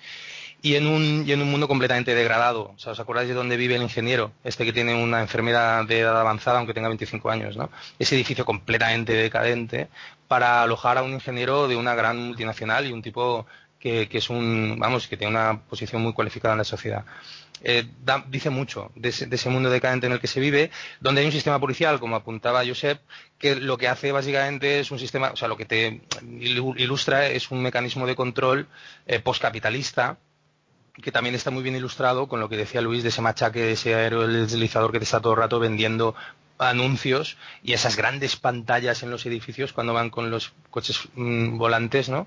Y 0.62 0.76
en 0.76 0.86
un, 0.86 1.24
y 1.26 1.32
en 1.32 1.42
un 1.42 1.50
mundo 1.50 1.68
completamente 1.68 2.14
degradado. 2.14 2.72
O 2.74 2.78
sea, 2.78 2.92
¿os 2.92 3.00
acordáis 3.00 3.28
de 3.28 3.34
dónde 3.34 3.58
vive 3.58 3.76
el 3.76 3.82
ingeniero? 3.82 4.32
Este 4.44 4.64
que 4.64 4.72
tiene 4.72 4.94
una 4.94 5.20
enfermedad 5.20 5.84
de 5.84 6.00
edad 6.00 6.18
avanzada, 6.18 6.56
aunque 6.58 6.72
tenga 6.72 6.88
25 6.88 7.30
años, 7.30 7.56
¿no? 7.56 7.70
Ese 7.98 8.14
edificio 8.14 8.46
completamente 8.46 9.12
decadente 9.12 9.88
para 10.26 10.62
alojar 10.62 10.96
a 10.96 11.02
un 11.02 11.12
ingeniero 11.12 11.68
de 11.68 11.76
una 11.76 11.94
gran 11.94 12.18
multinacional 12.18 12.86
y 12.86 12.92
un 12.92 13.02
tipo 13.02 13.46
que, 13.84 14.08
es 14.10 14.30
un, 14.30 14.76
vamos, 14.78 15.06
que 15.08 15.18
tiene 15.18 15.32
una 15.32 15.60
posición 15.60 16.00
muy 16.00 16.14
cualificada 16.14 16.54
en 16.54 16.58
la 16.58 16.64
sociedad. 16.64 17.04
Eh, 17.62 17.86
dice 18.28 18.48
mucho 18.48 18.90
de 18.94 19.10
ese, 19.10 19.48
mundo 19.50 19.68
decadente 19.68 20.06
en 20.06 20.14
el 20.14 20.20
que 20.20 20.26
se 20.26 20.40
vive, 20.40 20.70
donde 21.00 21.20
hay 21.20 21.26
un 21.26 21.32
sistema 21.32 21.60
policial, 21.60 22.00
como 22.00 22.16
apuntaba 22.16 22.64
Josep, 22.66 23.00
que 23.38 23.56
lo 23.56 23.76
que 23.76 23.88
hace 23.88 24.10
básicamente 24.10 24.80
es 24.80 24.90
un 24.90 24.98
sistema, 24.98 25.32
o 25.32 25.36
sea, 25.36 25.48
lo 25.48 25.58
que 25.58 25.66
te 25.66 26.00
ilustra 26.40 27.26
es 27.26 27.50
un 27.50 27.62
mecanismo 27.62 28.06
de 28.06 28.16
control 28.16 28.68
eh, 29.06 29.20
postcapitalista, 29.20 30.16
que 31.02 31.12
también 31.12 31.34
está 31.34 31.50
muy 31.50 31.62
bien 31.62 31.76
ilustrado 31.76 32.26
con 32.26 32.40
lo 32.40 32.48
que 32.48 32.56
decía 32.56 32.80
Luis 32.80 33.02
de 33.02 33.10
ese 33.10 33.20
machaque, 33.20 33.60
de 33.60 33.72
ese 33.72 33.94
aerodeslizador 33.94 34.92
que 34.92 34.98
te 34.98 35.04
está 35.04 35.20
todo 35.20 35.34
el 35.34 35.40
rato 35.40 35.58
vendiendo 35.58 36.14
anuncios 36.56 37.36
y 37.62 37.72
esas 37.72 37.96
grandes 37.96 38.36
pantallas 38.36 39.02
en 39.02 39.10
los 39.10 39.26
edificios 39.26 39.72
cuando 39.72 39.92
van 39.92 40.08
con 40.10 40.30
los 40.30 40.52
coches 40.70 41.00
mm, 41.16 41.58
volantes, 41.58 42.08
¿no? 42.08 42.26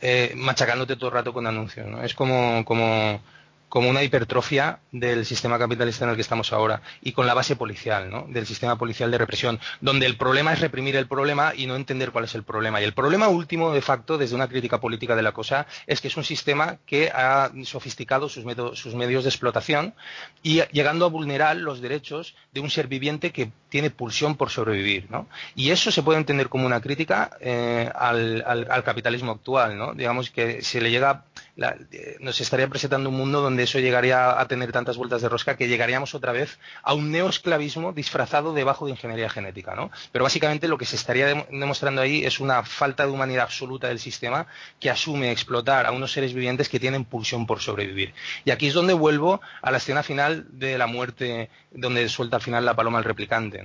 Eh, 0.00 0.32
machacándote 0.36 0.96
todo 0.96 1.08
el 1.10 1.14
rato 1.14 1.32
con 1.32 1.46
anuncios, 1.46 1.86
¿no? 1.86 2.02
Es 2.02 2.14
como, 2.14 2.64
como 2.64 3.20
como 3.70 3.88
una 3.88 4.02
hipertrofia 4.02 4.80
del 4.90 5.24
sistema 5.24 5.58
capitalista 5.58 6.04
en 6.04 6.10
el 6.10 6.16
que 6.16 6.22
estamos 6.22 6.52
ahora 6.52 6.82
y 7.02 7.12
con 7.12 7.26
la 7.26 7.34
base 7.34 7.54
policial, 7.54 8.10
¿no? 8.10 8.26
del 8.28 8.44
sistema 8.44 8.76
policial 8.76 9.10
de 9.12 9.16
represión, 9.16 9.60
donde 9.80 10.06
el 10.06 10.16
problema 10.16 10.52
es 10.52 10.60
reprimir 10.60 10.96
el 10.96 11.06
problema 11.06 11.54
y 11.56 11.66
no 11.66 11.76
entender 11.76 12.10
cuál 12.10 12.24
es 12.24 12.34
el 12.34 12.42
problema. 12.42 12.80
Y 12.80 12.84
el 12.84 12.92
problema 12.92 13.28
último, 13.28 13.72
de 13.72 13.80
facto, 13.80 14.18
desde 14.18 14.34
una 14.34 14.48
crítica 14.48 14.80
política 14.80 15.14
de 15.14 15.22
la 15.22 15.32
cosa, 15.32 15.68
es 15.86 16.00
que 16.00 16.08
es 16.08 16.16
un 16.16 16.24
sistema 16.24 16.78
que 16.84 17.10
ha 17.14 17.52
sofisticado 17.64 18.28
sus, 18.28 18.44
medios 18.44 19.24
de 19.24 19.30
explotación 19.30 19.94
y 20.42 20.62
llegando 20.72 21.06
a 21.06 21.08
vulnerar 21.08 21.56
los 21.56 21.80
derechos 21.80 22.34
de 22.52 22.60
un 22.60 22.70
ser 22.70 22.88
viviente 22.88 23.30
que 23.30 23.52
tiene 23.68 23.90
pulsión 23.90 24.36
por 24.36 24.50
sobrevivir. 24.50 25.06
¿no? 25.10 25.28
Y 25.54 25.70
eso 25.70 25.92
se 25.92 26.02
puede 26.02 26.18
entender 26.18 26.48
como 26.48 26.66
una 26.66 26.80
crítica 26.80 27.30
eh, 27.40 27.88
al, 27.94 28.44
al, 28.44 28.82
capitalismo 28.82 29.30
actual. 29.30 29.78
¿no? 29.78 29.94
Digamos 29.94 30.30
que 30.30 30.62
se 30.62 30.80
le 30.80 30.90
llega 30.90 31.22
eh, 31.56 32.16
nos 32.20 32.40
estaría 32.40 32.68
presentando 32.68 33.08
un 33.10 33.16
mundo 33.16 33.40
donde 33.40 33.64
eso 33.64 33.78
llegaría 33.78 34.40
a 34.40 34.48
tener 34.48 34.72
tantas 34.72 34.96
vueltas 34.96 35.20
de 35.20 35.28
rosca 35.28 35.56
que 35.56 35.68
llegaríamos 35.68 36.14
otra 36.14 36.32
vez 36.32 36.58
a 36.82 36.94
un 36.94 37.10
neoesclavismo 37.10 37.92
disfrazado 37.92 38.54
debajo 38.54 38.86
de 38.86 38.92
ingeniería 38.92 39.28
genética, 39.28 39.74
¿no? 39.74 39.90
Pero 40.12 40.24
básicamente 40.24 40.68
lo 40.68 40.78
que 40.78 40.86
se 40.86 40.96
estaría 40.96 41.46
demostrando 41.50 42.00
ahí 42.00 42.24
es 42.24 42.40
una 42.40 42.62
falta 42.62 43.04
de 43.04 43.12
humanidad 43.12 43.44
absoluta 43.44 43.88
del 43.88 43.98
sistema 43.98 44.46
que 44.78 44.90
asume 44.90 45.30
explotar 45.32 45.86
a 45.86 45.92
unos 45.92 46.12
seres 46.12 46.32
vivientes 46.32 46.68
que 46.68 46.80
tienen 46.80 47.04
pulsión 47.04 47.46
por 47.46 47.60
sobrevivir. 47.60 48.14
Y 48.44 48.50
aquí 48.50 48.68
es 48.68 48.74
donde 48.74 48.94
vuelvo 48.94 49.40
a 49.62 49.70
la 49.70 49.78
escena 49.78 50.02
final 50.02 50.46
de 50.52 50.78
la 50.78 50.86
muerte, 50.86 51.50
donde 51.70 52.08
suelta 52.08 52.36
al 52.36 52.42
final 52.42 52.64
la 52.64 52.74
paloma 52.74 52.98
al 52.98 53.04
replicante, 53.04 53.62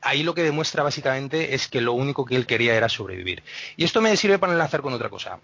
ahí 0.00 0.22
lo 0.22 0.34
que 0.34 0.42
demuestra 0.42 0.82
básicamente 0.82 1.54
es 1.54 1.68
que 1.68 1.80
lo 1.80 1.92
único 1.92 2.24
que 2.24 2.36
él 2.36 2.46
quería 2.46 2.74
era 2.74 2.88
sobrevivir. 2.88 3.42
Y 3.76 3.84
esto 3.84 4.00
me 4.00 4.16
sirve 4.16 4.38
para 4.38 4.52
enlazar 4.52 4.80
con 4.80 4.92
otra 4.92 5.08
cosa 5.08 5.40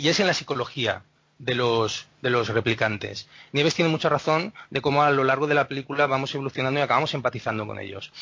y 0.00 0.08
es 0.08 0.18
en 0.18 0.26
la 0.26 0.34
psicología 0.34 1.02
de 1.38 1.54
los, 1.54 2.06
de 2.22 2.30
los 2.30 2.48
replicantes. 2.48 3.28
Nieves 3.52 3.74
tiene 3.74 3.90
mucha 3.90 4.08
razón 4.08 4.54
de 4.70 4.80
cómo 4.80 5.02
a 5.02 5.10
lo 5.10 5.24
largo 5.24 5.46
de 5.46 5.54
la 5.54 5.68
película 5.68 6.06
vamos 6.06 6.34
evolucionando 6.34 6.80
y 6.80 6.82
acabamos 6.82 7.12
empatizando 7.12 7.66
con 7.66 7.78
ellos. 7.78 8.12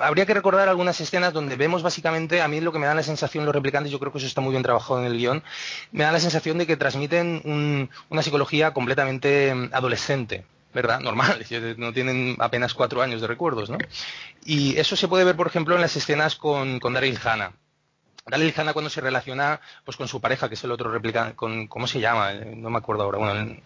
Habría 0.00 0.26
que 0.26 0.34
recordar 0.34 0.68
algunas 0.68 1.00
escenas 1.00 1.32
donde 1.32 1.56
vemos 1.56 1.82
básicamente, 1.82 2.42
a 2.42 2.48
mí 2.48 2.60
lo 2.60 2.72
que 2.72 2.78
me 2.78 2.86
da 2.86 2.94
la 2.94 3.02
sensación 3.02 3.46
los 3.46 3.54
replicantes, 3.54 3.90
yo 3.90 3.98
creo 3.98 4.12
que 4.12 4.18
eso 4.18 4.26
está 4.26 4.42
muy 4.42 4.50
bien 4.50 4.62
trabajado 4.62 5.00
en 5.00 5.06
el 5.06 5.16
guion, 5.16 5.42
me 5.92 6.04
da 6.04 6.12
la 6.12 6.20
sensación 6.20 6.58
de 6.58 6.66
que 6.66 6.76
transmiten 6.76 7.88
una 8.10 8.22
psicología 8.22 8.72
completamente 8.72 9.52
adolescente. 9.72 10.44
¿verdad? 10.74 11.00
Normal, 11.00 11.42
no 11.78 11.94
tienen 11.94 12.36
apenas 12.38 12.74
cuatro 12.74 13.00
años 13.00 13.22
de 13.22 13.26
recuerdos, 13.26 13.70
¿no? 13.70 13.78
Y 14.44 14.76
eso 14.76 14.94
se 14.94 15.08
puede 15.08 15.24
ver, 15.24 15.34
por 15.34 15.46
ejemplo, 15.46 15.74
en 15.74 15.80
las 15.80 15.96
escenas 15.96 16.36
con, 16.36 16.80
con 16.80 16.92
Daryl 16.92 17.18
Hannah 17.24 17.52
Daryl 18.28 18.52
Hannah 18.56 18.72
cuando 18.72 18.90
se 18.90 19.00
relaciona 19.00 19.60
pues 19.84 19.96
con 19.96 20.08
su 20.08 20.20
pareja, 20.20 20.48
que 20.48 20.56
es 20.56 20.64
el 20.64 20.72
otro 20.72 20.90
replicante, 20.90 21.36
con, 21.36 21.68
¿cómo 21.68 21.86
se 21.86 22.00
llama? 22.00 22.32
Eh, 22.32 22.54
no 22.56 22.70
me 22.70 22.78
acuerdo 22.78 23.04
ahora. 23.04 23.18
Bueno, 23.18 23.56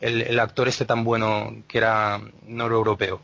el, 0.00 0.40
actor 0.40 0.68
este 0.68 0.86
tan 0.86 1.04
bueno 1.04 1.62
que 1.68 1.76
era 1.76 2.22
noroeuropeo. 2.46 3.20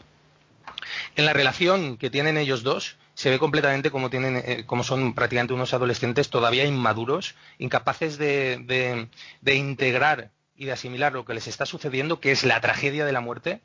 En 1.17 1.25
la 1.25 1.33
relación 1.33 1.97
que 1.97 2.11
tienen 2.11 2.37
ellos 2.37 2.63
dos, 2.63 2.99
se 3.15 3.31
ve 3.31 3.39
completamente 3.39 3.91
como 3.91 4.11
tienen, 4.11 4.37
eh, 4.45 4.67
son 4.83 5.15
prácticamente 5.15 5.55
unos 5.55 5.73
adolescentes 5.73 6.29
todavía 6.29 6.67
inmaduros, 6.67 7.37
incapaces 7.59 8.19
de, 8.19 9.09
integrar 9.47 10.31
y 10.55 10.67
de 10.67 10.73
asimilar 10.73 11.15
lo 11.15 11.25
que 11.25 11.33
les 11.33 11.47
está 11.47 11.65
sucediendo, 11.65 12.21
que 12.21 12.33
es 12.33 12.45
la 12.45 12.61
tragedia 12.61 13.07
de 13.07 13.13
la 13.13 13.21
muerte, 13.21 13.63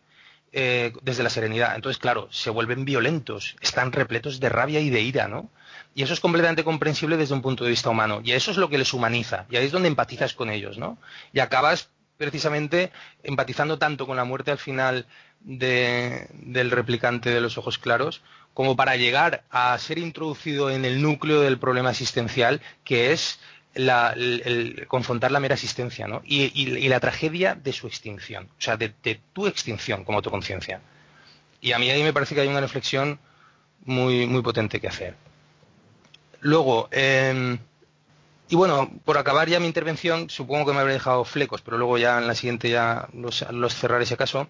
eh, 0.52 0.94
desde 1.02 1.24
la 1.24 1.30
serenidad. 1.30 1.76
Entonces, 1.76 2.00
claro, 2.00 2.28
se 2.32 2.50
vuelven 2.50 2.86
violentos, 2.86 3.56
están 3.62 3.92
repletos 3.92 4.40
de 4.40 4.50
rabia 4.50 4.80
y 4.80 4.90
de 4.90 5.02
ira, 5.02 5.28
¿no? 5.28 5.50
Y 5.94 6.04
eso 6.04 6.14
es 6.14 6.20
completamente 6.20 6.64
comprensible 6.64 7.18
desde 7.18 7.34
un 7.34 7.42
punto 7.42 7.64
de 7.64 7.72
vista 7.72 7.90
humano. 7.90 8.22
Y 8.24 8.32
eso 8.32 8.52
es 8.52 8.58
lo 8.58 8.70
que 8.70 8.78
les 8.78 8.94
humaniza. 8.94 9.46
Y 9.50 9.58
ahí 9.58 9.66
es 9.66 9.72
donde 9.72 9.88
empatizas 9.88 10.34
con 10.34 10.50
ellos, 10.50 10.78
¿no? 10.78 10.98
Y 11.34 11.40
acabas 11.40 11.90
precisamente 12.18 12.92
empatizando 13.24 13.78
tanto 13.78 14.08
con 14.08 14.18
la 14.18 14.24
muerte 14.24 14.52
al 14.52 14.58
final 14.58 15.06
del 15.42 16.72
replicante 16.72 17.30
de 17.30 17.42
los 17.42 17.58
ojos 17.58 17.78
claros, 17.78 18.22
como 18.54 18.76
para 18.76 18.96
llegar 18.96 19.44
a 19.50 19.78
ser 19.78 20.00
introducido 20.00 20.70
en 20.72 20.84
el 20.84 21.02
núcleo 21.02 21.42
del 21.42 21.60
problema 21.60 21.92
existencial, 21.92 22.62
que 22.84 23.12
es 23.12 23.40
el, 23.78 24.86
confrontar 24.88 25.32
la 25.32 25.40
mera 25.40 25.56
existencia, 25.56 26.08
¿no? 26.08 26.22
Y, 26.26 26.88
la 26.88 27.00
tragedia 27.00 27.56
de 27.56 27.74
su 27.74 27.88
extinción, 27.88 28.46
o 28.58 28.62
sea, 28.62 28.78
de, 28.78 28.90
tu 29.34 29.48
extinción 29.48 30.04
como 30.04 30.22
tu 30.22 30.30
conciencia. 30.30 30.82
Y 31.62 31.72
a 31.72 31.80
mí 31.80 31.90
ahí 31.90 32.04
me 32.04 32.14
parece 32.14 32.36
que 32.36 32.42
hay 32.42 32.48
una 32.48 32.62
reflexión 32.62 33.20
muy, 33.86 34.28
muy 34.28 34.42
potente 34.42 34.80
que 34.80 34.88
hacer. 34.88 35.16
Luego, 36.42 36.88
em, 36.92 37.58
y 38.50 38.56
bueno, 38.56 38.90
por 39.06 39.18
acabar 39.18 39.50
ya 39.50 39.60
mi 39.60 39.68
intervención, 39.68 40.30
supongo 40.30 40.68
que 40.68 40.74
me 40.74 40.80
habré 40.80 40.94
dejado 40.94 41.26
flecos, 41.26 41.62
pero 41.62 41.78
luego 41.78 41.98
ya 41.98 42.18
en 42.18 42.28
la 42.28 42.36
siguiente 42.36 42.70
ya 42.70 43.08
los, 43.14 43.46
cerraré 43.76 44.06
si 44.06 44.14
acaso. 44.14 44.48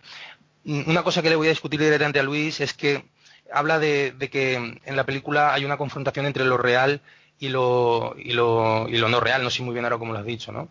Una 0.65 1.03
cosa 1.03 1.21
que 1.21 1.29
le 1.29 1.35
voy 1.35 1.47
a 1.47 1.51
discutir 1.51 1.79
directamente 1.79 2.19
a 2.19 2.23
Luis 2.23 2.59
es 2.59 2.73
que 2.73 3.05
habla 3.51 3.79
de, 3.79 4.15
que 4.31 4.55
en 4.55 4.95
la 4.95 5.05
película 5.05 5.53
hay 5.53 5.65
una 5.65 5.77
confrontación 5.77 6.25
entre 6.25 6.45
lo 6.45 6.57
real 6.57 7.01
y 7.39 7.49
lo, 7.49 8.15
y 8.17 8.33
lo, 8.33 8.87
y 8.89 8.97
lo 8.97 9.09
no 9.09 9.19
real. 9.19 9.43
No 9.43 9.49
sé 9.49 9.63
muy 9.63 9.73
bien 9.73 9.85
ahora 9.85 9.97
cómo 9.97 10.13
lo 10.13 10.19
has 10.19 10.25
dicho, 10.25 10.51
¿no? 10.51 10.69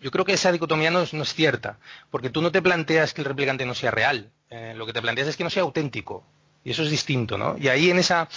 Yo 0.00 0.10
creo 0.10 0.26
que 0.26 0.34
esa 0.34 0.52
dicotomía 0.52 0.90
no 0.90 1.00
es, 1.00 1.34
cierta, 1.34 1.78
porque 2.10 2.28
tú 2.28 2.42
no 2.42 2.52
te 2.52 2.60
planteas 2.60 3.14
que 3.14 3.22
el 3.22 3.24
replicante 3.24 3.64
no 3.64 3.74
sea 3.74 3.90
real, 3.90 4.30
eh, 4.50 4.74
lo 4.76 4.84
que 4.84 4.92
te 4.92 5.00
planteas 5.00 5.28
es 5.28 5.36
que 5.36 5.44
no 5.44 5.48
sea 5.48 5.62
auténtico, 5.62 6.26
y 6.62 6.72
eso 6.72 6.82
es 6.82 6.90
distinto, 6.90 7.38
¿no? 7.38 7.56
Y 7.58 7.68
ahí 7.68 7.88
en 7.88 7.98
esa, 7.98 8.28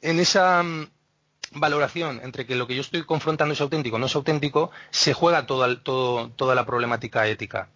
en 0.00 0.18
esa 0.18 0.62
mm, 0.62 0.88
valoración 1.52 2.20
entre 2.24 2.46
que 2.46 2.56
lo 2.56 2.66
que 2.66 2.74
yo 2.74 2.80
estoy 2.80 3.04
confrontando 3.04 3.52
es 3.52 3.60
auténtico 3.60 3.98
no 3.98 4.06
es 4.06 4.14
auténtico, 4.14 4.70
se 4.88 5.12
juega 5.12 5.44
toda 5.44 6.54
la 6.54 6.64
problemática 6.64 7.26
ética. 7.26 7.68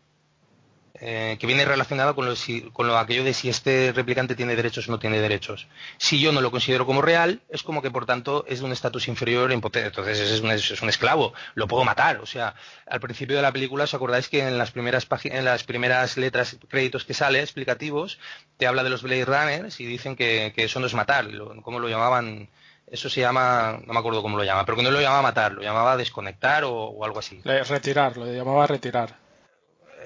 Eh, 1.00 1.38
que 1.40 1.46
viene 1.46 1.64
relacionada 1.64 2.12
con 2.12 2.26
lo, 2.26 2.98
aquello 2.98 3.24
de 3.24 3.32
si 3.32 3.48
este 3.48 3.92
replicante 3.92 4.34
tiene 4.34 4.54
derechos 4.54 4.88
o 4.88 4.92
no 4.92 4.98
tiene 4.98 5.20
derechos. 5.20 5.66
Si 5.96 6.20
yo 6.20 6.32
no 6.32 6.42
lo 6.42 6.50
considero 6.50 6.84
como 6.84 7.00
real, 7.00 7.40
es 7.48 7.62
como 7.62 7.80
que 7.80 7.90
por 7.90 8.04
tanto 8.04 8.44
es 8.46 8.60
de 8.60 8.66
un 8.66 8.72
estatus 8.72 9.08
inferior 9.08 9.50
e 9.50 9.54
impotente. 9.54 9.88
Entonces 9.88 10.20
es 10.20 10.82
un, 10.82 10.88
esclavo, 10.88 11.32
lo 11.54 11.66
puedo 11.66 11.84
matar. 11.84 12.18
O 12.18 12.26
sea, 12.26 12.54
al 12.86 13.00
principio 13.00 13.36
de 13.36 13.42
la 13.42 13.52
película, 13.52 13.84
¿os 13.84 13.94
acordáis 13.94 14.28
que 14.28 14.46
en 14.46 14.58
las 14.58 14.70
primeras, 14.70 15.08
en 15.24 15.44
las 15.46 15.64
primeras 15.64 16.18
letras, 16.18 16.58
créditos 16.68 17.04
que 17.04 17.14
sale, 17.14 17.40
explicativos, 17.40 18.18
te 18.58 18.66
habla 18.66 18.84
de 18.84 18.90
los 18.90 19.02
Blade 19.02 19.24
Runners 19.24 19.80
y 19.80 19.86
dicen 19.86 20.14
que, 20.14 20.52
eso 20.56 20.78
no 20.78 20.86
es 20.86 20.94
matar, 20.94 21.26
¿cómo 21.62 21.80
lo 21.80 21.88
llamaban? 21.88 22.50
eso 22.86 23.08
se 23.08 23.22
llama, 23.22 23.80
no 23.86 23.94
me 23.94 23.98
acuerdo 24.00 24.20
cómo 24.20 24.36
lo 24.36 24.44
llama, 24.44 24.66
pero 24.66 24.76
que 24.76 24.82
no 24.82 24.90
lo 24.90 25.00
llamaba 25.00 25.22
matar, 25.22 25.52
lo 25.52 25.62
llamaba 25.62 25.96
desconectar 25.96 26.64
o, 26.64 26.74
o 26.74 27.04
algo 27.06 27.20
así. 27.20 27.40
Retirar, 27.42 28.18
lo 28.18 28.26
llamaba 28.26 28.66
retirar. 28.66 29.21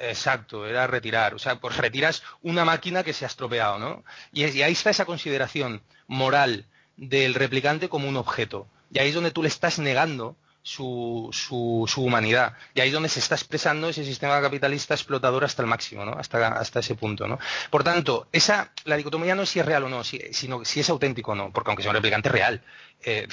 Exacto, 0.01 0.67
era 0.67 0.87
retirar. 0.87 1.35
O 1.35 1.39
sea, 1.39 1.57
pues 1.57 1.77
retiras 1.77 2.23
una 2.43 2.65
máquina 2.65 3.03
que 3.03 3.13
se 3.13 3.25
ha 3.25 3.29
estropeado, 3.29 3.79
¿no? 3.79 4.05
Y, 4.33 4.45
ahí 4.45 4.73
está 4.73 4.91
esa 4.91 5.05
consideración 5.05 5.83
moral 6.07 6.67
del 6.97 7.35
replicante 7.35 7.89
como 7.89 8.09
un 8.09 8.17
objeto. 8.17 8.67
Y 8.93 8.99
ahí 8.99 9.09
es 9.09 9.15
donde 9.15 9.31
tú 9.31 9.43
le 9.43 9.49
estás 9.49 9.79
negando 9.79 10.37
su, 10.67 11.31
su, 11.33 12.03
humanidad. 12.03 12.55
Y 12.75 12.81
ahí 12.81 12.89
es 12.89 12.93
donde 12.93 13.09
se 13.09 13.21
está 13.21 13.37
expresando 13.37 13.89
ese 13.89 14.05
sistema 14.05 14.41
capitalista 14.41 14.95
explotador 14.95 15.45
hasta 15.45 15.63
el 15.63 15.69
máximo, 15.69 16.05
¿no? 16.05 16.15
Hasta, 16.19 16.49
hasta 16.49 16.81
ese 16.81 16.97
punto, 16.97 17.29
¿no? 17.29 17.39
Por 17.71 17.85
tanto, 17.85 18.27
esa, 18.33 18.73
la 18.85 18.97
dicotomía 18.97 19.37
no 19.37 19.43
es 19.43 19.51
si 19.51 19.61
es 19.61 19.67
real 19.67 19.85
o 19.85 19.89
no, 19.89 20.03
sino 20.03 20.65
si 20.65 20.81
es 20.81 20.91
auténtico 20.91 21.31
o 21.31 21.35
no, 21.37 21.53
porque 21.53 21.71
aunque 21.71 21.85
sea 21.85 21.91
un 21.91 21.95
replicante 21.95 22.31
real, 22.31 22.63
eh, 23.05 23.29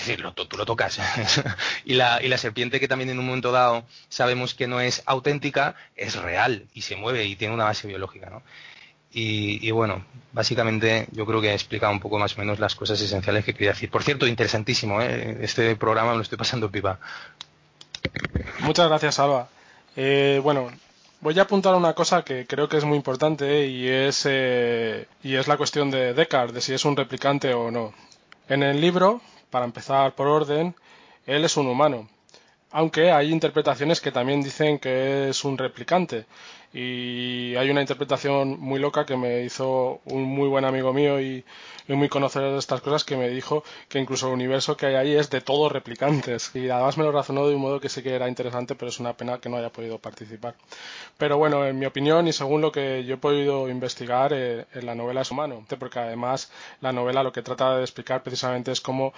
tú 0.48 0.58
lo 0.58 0.66
tocas. 0.66 1.00
y, 1.86 1.96
la, 1.96 2.22
y 2.22 2.28
la 2.28 2.38
serpiente 2.38 2.80
que 2.80 2.88
también 2.88 3.10
en 3.10 3.18
un 3.18 3.26
momento 3.26 3.52
dado 3.52 3.84
sabemos 4.10 4.54
que 4.54 4.68
no 4.68 4.80
es 4.80 5.02
auténtica, 5.08 5.74
es 5.96 6.16
real 6.16 6.68
y 6.76 6.84
se 6.84 6.96
mueve 6.98 7.26
y 7.26 7.36
tiene 7.36 7.56
una 7.56 7.64
base 7.64 7.88
biológica, 7.88 8.30
¿no? 8.30 8.44
Y, 9.16 9.70
bueno, 9.70 10.04
básicamente 10.32 11.08
yo 11.12 11.26
creo 11.26 11.40
que 11.40 11.50
he 11.50 11.54
explicado 11.54 11.94
un 11.94 12.00
poco 12.00 12.18
más 12.18 12.36
o 12.36 12.40
menos 12.40 12.60
las 12.60 12.74
cosas 12.74 13.00
esenciales 13.00 13.46
que 13.46 13.54
quería 13.54 13.72
decir. 13.72 13.92
Por 13.92 14.02
cierto, 14.04 14.26
interesantísimo, 14.26 15.02
¿eh? 15.02 15.38
este 15.42 15.76
programa 15.76 16.12
me 16.12 16.18
lo 16.18 16.24
estoy 16.24 16.38
pasando 16.38 16.72
pipa. 16.72 17.00
Muchas 18.62 18.88
gracias, 18.88 19.20
Alba. 19.20 19.50
Eh, 19.96 20.40
bueno, 20.42 20.72
voy 21.22 21.38
a 21.38 21.44
apuntar 21.44 21.76
una 21.76 21.94
cosa 21.94 22.24
que 22.24 22.48
creo 22.48 22.68
que 22.68 22.78
es 22.78 22.86
muy 22.86 22.98
importante 22.98 23.68
y 23.68 23.88
es, 23.88 24.26
eh, 24.28 25.08
y 25.22 25.36
es 25.36 25.48
la 25.48 25.58
cuestión 25.58 25.92
de 25.92 26.16
Descartes, 26.16 26.56
de 26.56 26.62
si 26.62 26.74
es 26.74 26.84
un 26.84 26.98
replicante 26.98 27.54
o 27.54 27.70
no. 27.70 27.94
En 28.50 28.64
el 28.64 28.82
libro, 28.82 29.22
para 29.52 29.66
empezar 29.66 30.16
por 30.16 30.28
orden, 30.28 30.76
él 31.28 31.46
es 31.46 31.56
un 31.56 31.68
humano, 31.68 32.10
aunque 32.72 33.12
hay 33.12 33.32
interpretaciones 33.32 34.02
que 34.02 34.12
también 34.12 34.42
dicen 34.42 34.80
que 34.80 35.30
es 35.30 35.46
un 35.46 35.58
replicante 35.58 36.26
y 36.74 37.56
hay 37.56 37.70
una 37.70 37.82
interpretación 37.82 38.60
muy 38.60 38.80
loca 38.80 39.06
que 39.06 39.16
me 39.16 39.44
hizo 39.44 40.02
un 40.06 40.24
muy 40.24 40.50
buen 40.50 40.66
amigo 40.66 40.92
mío 40.92 41.22
y, 41.22 41.46
muy 41.88 42.08
conocedor 42.08 42.54
de 42.54 42.60
estas 42.60 42.80
cosas 42.80 43.04
que 43.04 43.18
me 43.18 43.28
dijo 43.30 43.64
que 43.90 44.00
incluso 44.00 44.28
el 44.28 44.34
universo 44.34 44.78
que 44.78 44.86
hay 44.86 44.96
ahí 44.96 45.16
es 45.16 45.30
de 45.30 45.42
todos 45.42 45.70
replicantes. 45.70 46.50
Y 46.56 46.70
además 46.70 46.98
me 46.98 47.04
lo 47.04 47.12
razonó 47.12 47.46
de 47.46 47.56
un 47.56 47.62
modo 47.62 47.82
que 47.82 47.90
sí 47.90 48.02
que 48.02 48.16
era 48.16 48.30
interesante 48.30 48.74
pero 48.76 48.88
es 48.90 49.02
una 49.02 49.14
pena 49.14 49.40
que 49.40 49.50
no 49.50 49.58
haya 49.58 49.70
podido 49.70 50.00
participar. 50.00 50.56
Pero 51.18 51.38
bueno 51.38 51.66
en 51.68 51.78
mi 51.78 51.86
opinión 51.86 52.26
y 52.28 52.34
según 52.34 52.62
lo 52.62 52.72
que 52.72 53.04
yo 53.04 53.16
he 53.16 53.18
podido 53.18 53.70
investigar 53.70 54.32
eh, 54.34 54.66
en 54.74 54.86
la 54.86 54.96
novela 54.96 55.22
es 55.22 55.32
humano 55.32 55.66
porque 55.78 56.00
además 56.00 56.52
la 56.82 56.94
novela 56.94 57.22
lo 57.22 57.34
que 57.34 57.42
trata 57.42 57.76
de 57.76 57.82
explicar 57.82 58.24
precisamente 58.24 58.72
es 58.72 58.82
cómo 58.82 59.14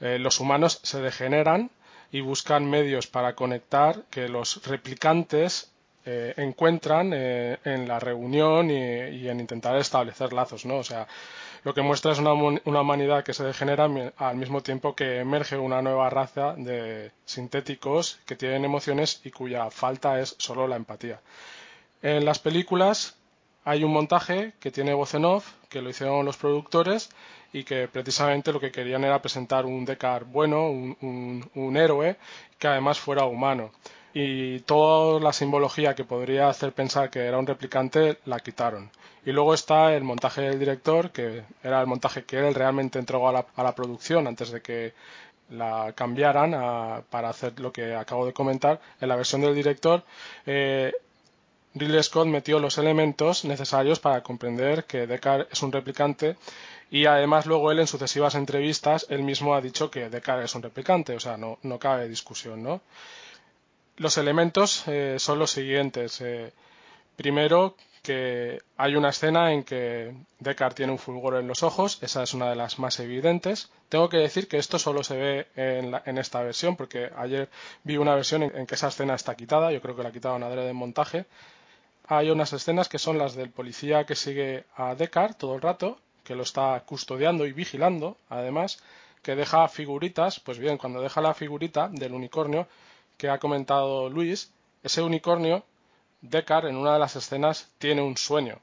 eh, 0.00 0.18
los 0.18 0.40
humanos 0.40 0.80
se 0.82 1.00
degeneran 1.00 1.70
y 2.12 2.20
buscan 2.20 2.68
medios 2.68 3.06
para 3.06 3.34
conectar 3.34 4.02
que 4.10 4.28
los 4.28 4.66
replicantes 4.66 5.70
eh, 6.06 6.32
encuentran 6.38 7.12
eh, 7.12 7.58
en 7.64 7.86
la 7.86 7.98
reunión 7.98 8.70
y, 8.70 9.28
en 9.28 9.38
intentar 9.38 9.76
establecer 9.76 10.32
lazos, 10.32 10.64
¿no? 10.64 10.78
O 10.78 10.84
sea, 10.84 11.06
lo 11.62 11.74
que 11.74 11.82
muestra 11.82 12.12
es 12.12 12.18
una, 12.18 12.32
humanidad 12.32 13.22
que 13.22 13.34
se 13.34 13.44
degenera 13.44 13.86
al 14.16 14.36
mismo 14.36 14.62
tiempo 14.62 14.94
que 14.96 15.18
emerge 15.18 15.58
una 15.58 15.82
nueva 15.82 16.08
raza 16.08 16.54
de 16.56 17.12
sintéticos 17.26 18.18
que 18.24 18.34
tienen 18.34 18.64
emociones 18.64 19.20
y 19.24 19.30
cuya 19.30 19.70
falta 19.70 20.20
es 20.20 20.36
solo 20.38 20.66
la 20.66 20.76
empatía. 20.76 21.20
En 22.00 22.24
las 22.24 22.38
películas 22.38 23.16
hay 23.64 23.84
un 23.84 23.92
montaje 23.92 24.54
que 24.58 24.70
tiene 24.70 24.94
voz 24.94 25.12
que 25.68 25.82
lo 25.82 25.90
hicieron 25.90 26.24
los 26.24 26.38
productores 26.38 27.10
y 27.52 27.64
que 27.64 27.88
precisamente 27.88 28.52
lo 28.52 28.60
que 28.60 28.72
querían 28.72 29.04
era 29.04 29.20
presentar 29.20 29.66
un 29.66 29.84
Deckard 29.84 30.24
bueno, 30.26 30.70
un 30.70 31.76
héroe 31.76 32.16
que 32.58 32.68
además 32.68 32.98
fuera 32.98 33.24
humano 33.26 33.70
y 34.12 34.60
toda 34.60 35.20
la 35.20 35.32
simbología 35.32 35.94
que 35.94 36.04
podría 36.04 36.48
hacer 36.48 36.72
pensar 36.72 37.10
que 37.10 37.20
era 37.20 37.38
un 37.38 37.46
replicante 37.46 38.18
la 38.24 38.40
quitaron. 38.40 38.90
Y 39.24 39.32
luego 39.32 39.54
está 39.54 39.94
el 39.94 40.02
montaje 40.02 40.42
del 40.42 40.58
director, 40.58 41.10
que 41.10 41.44
era 41.62 41.80
el 41.80 41.86
montaje 41.86 42.24
que 42.24 42.38
él 42.38 42.54
realmente 42.54 42.98
entregó 42.98 43.28
a 43.28 43.62
la, 43.62 43.74
producción 43.74 44.26
antes 44.26 44.50
de 44.50 44.62
que 44.62 44.94
la 45.50 45.92
cambiaran 45.94 46.52
para 47.10 47.28
hacer 47.28 47.58
lo 47.60 47.72
que 47.72 47.94
acabo 47.94 48.26
de 48.26 48.32
comentar. 48.32 48.80
En 49.00 49.08
la 49.08 49.16
versión 49.16 49.42
del 49.42 49.54
director, 49.54 50.02
eh, 50.46 50.92
Ridley 51.74 52.02
Scott 52.02 52.26
metió 52.26 52.58
los 52.58 52.78
elementos 52.78 53.44
necesarios 53.44 54.00
para 54.00 54.22
comprender 54.22 54.84
que 54.84 55.06
Deckard 55.06 55.46
es 55.52 55.62
un 55.62 55.70
replicante 55.70 56.36
y 56.90 57.06
además 57.06 57.46
luego 57.46 57.70
él 57.70 57.78
en 57.78 57.86
sucesivas 57.86 58.34
entrevistas 58.34 59.06
él 59.08 59.22
mismo 59.22 59.54
ha 59.54 59.60
dicho 59.60 59.90
que 59.90 60.08
Deckard 60.08 60.42
es 60.42 60.54
un 60.56 60.62
replicante, 60.62 61.14
o 61.14 61.20
sea, 61.20 61.36
no, 61.36 61.58
no 61.62 61.78
cabe 61.78 62.08
discusión, 62.08 62.62
¿no? 62.62 62.80
Los 64.00 64.16
elementos 64.16 64.84
eh, 64.88 65.16
son 65.18 65.38
los 65.38 65.50
siguientes. 65.50 66.22
Eh, 66.22 66.54
primero, 67.16 67.76
que 68.02 68.62
hay 68.78 68.96
una 68.96 69.10
escena 69.10 69.52
en 69.52 69.62
que 69.62 70.14
Deckard 70.38 70.72
tiene 70.72 70.92
un 70.92 70.98
fulgor 70.98 71.36
en 71.36 71.46
los 71.46 71.62
ojos, 71.62 71.98
esa 72.00 72.22
es 72.22 72.32
una 72.32 72.48
de 72.48 72.56
las 72.56 72.78
más 72.78 72.98
evidentes. 72.98 73.70
Tengo 73.90 74.08
que 74.08 74.16
decir 74.16 74.48
que 74.48 74.56
esto 74.56 74.78
solo 74.78 75.04
se 75.04 75.16
ve 75.18 75.46
en, 75.54 76.16
esta 76.16 76.42
versión, 76.42 76.76
porque 76.76 77.10
ayer 77.14 77.50
vi 77.84 77.98
una 77.98 78.14
versión 78.14 78.44
en, 78.44 78.66
que 78.66 78.74
esa 78.74 78.88
escena 78.88 79.16
está 79.16 79.34
quitada, 79.34 79.70
yo 79.70 79.82
creo 79.82 79.94
que 79.94 80.02
la 80.02 80.12
quitaron 80.12 80.42
a 80.44 80.48
de 80.48 80.72
montaje. 80.72 81.26
Hay 82.06 82.30
unas 82.30 82.54
escenas 82.54 82.88
que 82.88 82.98
son 82.98 83.18
las 83.18 83.34
del 83.34 83.50
policía 83.50 84.06
que 84.06 84.14
sigue 84.14 84.64
a 84.76 84.94
Deckard 84.94 85.34
todo 85.34 85.56
el 85.56 85.60
rato, 85.60 85.98
que 86.24 86.34
lo 86.34 86.44
está 86.44 86.82
custodiando 86.86 87.44
y 87.44 87.52
vigilando, 87.52 88.16
además, 88.30 88.82
que 89.22 89.36
deja 89.36 89.68
figuritas, 89.68 90.40
pues 90.40 90.58
bien, 90.58 90.78
cuando 90.78 91.02
deja 91.02 91.20
la 91.20 91.34
figurita 91.34 91.88
del 91.88 92.14
unicornio, 92.14 92.66
que 93.20 93.28
ha 93.28 93.38
comentado 93.38 94.08
Luis, 94.08 94.50
ese 94.82 95.02
unicornio, 95.02 95.62
Deckard 96.22 96.68
en 96.68 96.76
una 96.76 96.94
de 96.94 96.98
las 96.98 97.16
escenas 97.16 97.70
tiene 97.76 98.00
un 98.00 98.16
sueño 98.16 98.58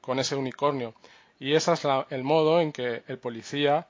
con 0.00 0.20
ese 0.20 0.36
unicornio. 0.36 0.94
Y 1.40 1.54
ese 1.54 1.72
es 1.72 1.82
el 2.10 2.22
modo 2.22 2.60
en 2.60 2.70
que 2.70 3.02
el 3.08 3.18
policía 3.18 3.88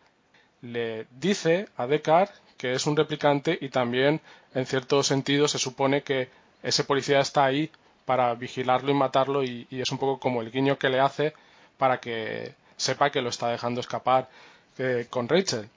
le 0.63 1.07
dice 1.11 1.69
a 1.77 1.87
Deckard 1.87 2.31
que 2.57 2.73
es 2.73 2.87
un 2.87 2.97
replicante 2.97 3.59
y 3.61 3.69
también, 3.69 4.23
en 4.55 4.65
cierto 4.65 5.03
sentido, 5.03 5.47
se 5.47 5.59
supone 5.59 6.03
que 6.03 6.31
ese 6.63 6.85
policía 6.85 7.21
está 7.21 7.45
ahí 7.45 7.71
para 8.07 8.35
vigilarlo 8.35 8.93
y 8.93 8.95
matarlo 8.95 9.45
y, 9.45 9.67
es 9.71 9.91
un 9.93 9.99
poco 9.99 10.19
como 10.19 10.41
el 10.41 10.51
guiño 10.51 10.79
que 10.79 10.89
le 10.89 11.01
hace 11.01 11.35
para 11.77 12.01
que 12.01 12.55
sepa 12.79 13.11
que 13.11 13.21
lo 13.21 13.29
está 13.29 13.49
dejando 13.49 13.83
escapar 13.83 14.31
eh, 14.79 15.07
con 15.11 15.29
Rachel. 15.29 15.69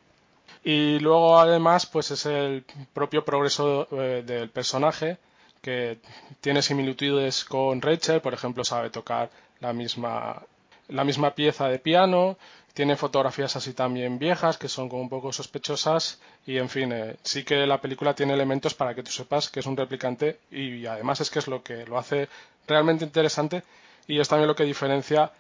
Y 0.68 0.98
luego 0.98 1.38
además 1.38 1.86
pues 1.86 2.10
es 2.10 2.26
el 2.26 2.66
propio 2.92 3.24
progreso 3.24 3.88
eh, 3.92 4.24
del 4.26 4.50
personaje 4.50 5.20
que 5.62 6.00
tiene 6.42 6.64
similitudes 6.64 7.46
con 7.46 7.84
Rachel, 7.84 8.20
por 8.20 8.34
ejemplo 8.34 8.64
sabe 8.64 8.90
tocar 8.90 9.30
la 9.60 9.74
misma, 9.74 10.42
la 10.88 11.04
misma 11.04 11.36
pieza 11.36 11.68
de 11.68 11.78
piano, 11.78 12.38
tiene 12.74 12.96
fotografías 12.96 13.56
así 13.56 13.74
también 13.74 14.18
viejas 14.18 14.58
que 14.58 14.68
son 14.68 14.90
como 14.90 15.04
un 15.04 15.10
poco 15.10 15.32
sospechosas 15.32 16.20
y 16.48 16.58
en 16.58 16.70
fin, 16.70 16.92
eh, 16.92 17.16
sí 17.22 17.44
que 17.44 17.68
la 17.68 17.80
película 17.80 18.16
tiene 18.16 18.34
elementos 18.34 18.74
para 18.74 18.96
que 18.96 19.04
tú 19.04 19.12
sepas 19.12 19.50
que 19.52 19.60
es 19.60 19.68
un 19.68 19.78
replicante 19.78 20.40
y 20.50 20.88
además 20.88 21.22
es 21.22 21.30
que 21.30 21.40
es 21.40 21.48
lo 21.48 21.62
que 21.62 21.86
lo 21.86 22.00
hace 22.00 22.28
realmente 22.68 23.06
interesante 23.06 23.62
y 24.08 24.20
es 24.20 24.28
también 24.28 24.48
lo 24.48 24.56
que 24.56 24.64
diferencia 24.64 25.32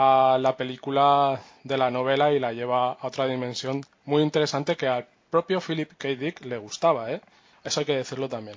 a 0.00 0.38
la 0.38 0.56
película 0.56 1.40
de 1.64 1.76
la 1.76 1.90
novela 1.90 2.30
y 2.30 2.38
la 2.38 2.52
lleva 2.52 2.92
a 2.92 3.06
otra 3.08 3.26
dimensión 3.26 3.84
muy 4.04 4.22
interesante 4.22 4.76
que 4.76 4.86
al 4.86 5.08
propio 5.28 5.60
Philip 5.60 5.90
K. 5.98 6.10
Dick 6.10 6.44
le 6.44 6.56
gustaba, 6.56 7.10
¿eh? 7.10 7.20
Eso 7.64 7.80
hay 7.80 7.86
que 7.86 7.96
decirlo 7.96 8.28
también. 8.28 8.56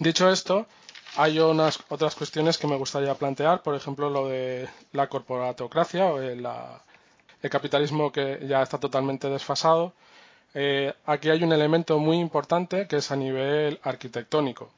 Dicho 0.00 0.28
esto, 0.28 0.66
hay 1.16 1.38
unas 1.38 1.78
otras 1.88 2.16
cuestiones 2.16 2.58
que 2.58 2.66
me 2.66 2.74
gustaría 2.76 3.14
plantear, 3.14 3.62
por 3.62 3.76
ejemplo, 3.76 4.10
lo 4.10 4.26
de 4.26 4.68
la 4.90 5.08
corporatocracia 5.08 6.06
o 6.06 6.20
el, 6.20 6.44
capitalismo 7.48 8.10
que 8.10 8.44
ya 8.48 8.60
está 8.60 8.78
totalmente 8.78 9.28
desfasado. 9.28 9.92
Eh, 10.54 10.92
aquí 11.06 11.30
hay 11.30 11.44
un 11.44 11.52
elemento 11.52 12.00
muy 12.00 12.18
importante 12.18 12.88
que 12.88 12.96
es 12.96 13.12
a 13.12 13.16
nivel 13.16 13.78
arquitectónico. 13.84 14.68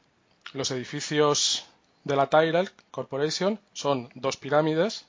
Los 0.52 0.70
edificios 0.70 1.64
de 2.04 2.14
la 2.14 2.26
Tyrell 2.26 2.70
Corporation 2.90 3.58
son 3.72 4.10
dos 4.14 4.36
pirámides 4.36 5.06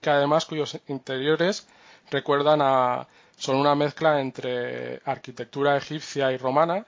que 0.00 0.10
además 0.10 0.46
cuyos 0.46 0.78
interiores 0.88 1.66
recuerdan 2.10 2.60
a 2.62 3.06
son 3.36 3.56
una 3.56 3.74
mezcla 3.74 4.20
entre 4.20 5.00
arquitectura 5.04 5.76
egipcia 5.76 6.32
y 6.32 6.38
romana 6.38 6.86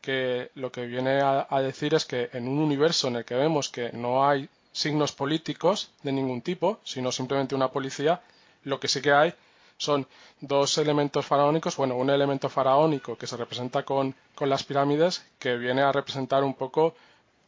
que 0.00 0.50
lo 0.56 0.70
que 0.72 0.86
viene 0.86 1.20
a, 1.22 1.60
decir 1.60 1.94
es 1.94 2.04
que 2.04 2.28
en 2.32 2.48
un 2.48 2.58
universo 2.58 3.08
en 3.08 3.16
el 3.16 3.24
que 3.24 3.36
vemos 3.36 3.68
que 3.68 3.92
no 3.92 4.28
hay 4.28 4.48
signos 4.72 5.12
políticos 5.12 5.90
de 6.02 6.12
ningún 6.12 6.42
tipo, 6.42 6.80
sino 6.82 7.12
simplemente 7.12 7.54
una 7.54 7.70
policía, 7.70 8.20
lo 8.64 8.80
que 8.80 8.88
sí 8.88 9.00
que 9.00 9.12
hay 9.12 9.32
son 9.76 10.06
dos 10.40 10.76
elementos 10.78 11.24
faraónicos, 11.24 11.76
bueno, 11.76 11.96
un 11.96 12.10
elemento 12.10 12.48
faraónico 12.48 13.16
que 13.16 13.28
se 13.28 13.36
representa 13.36 13.84
con, 13.84 14.14
las 14.40 14.64
pirámides, 14.64 15.24
que 15.38 15.56
viene 15.56 15.82
a 15.82 15.92
representar 15.92 16.42
un 16.42 16.54
poco 16.54 16.94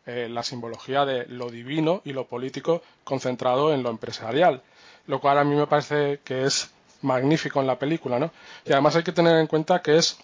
eh, 0.06 0.28
la 0.30 0.44
simbología 0.44 1.04
de 1.04 1.26
lo 1.26 1.50
divino 1.50 2.02
y 2.04 2.12
lo 2.12 2.26
político 2.26 2.82
concentrado 3.02 3.74
en 3.74 3.82
lo 3.82 3.90
empresarial, 3.90 4.62
lo 5.06 5.20
cual 5.20 5.38
a 5.38 5.44
mí 5.44 5.54
me 5.54 5.66
parece 5.66 6.20
que 6.24 6.44
es 6.44 6.70
magnífico 7.02 7.60
en 7.60 7.66
la 7.66 7.78
película, 7.78 8.18
¿no? 8.18 8.30
Y 8.64 8.72
además 8.72 8.96
hay 8.96 9.02
que 9.02 9.12
tener 9.12 9.38
en 9.38 9.46
cuenta 9.46 9.82
que 9.82 9.98
es 9.98 10.18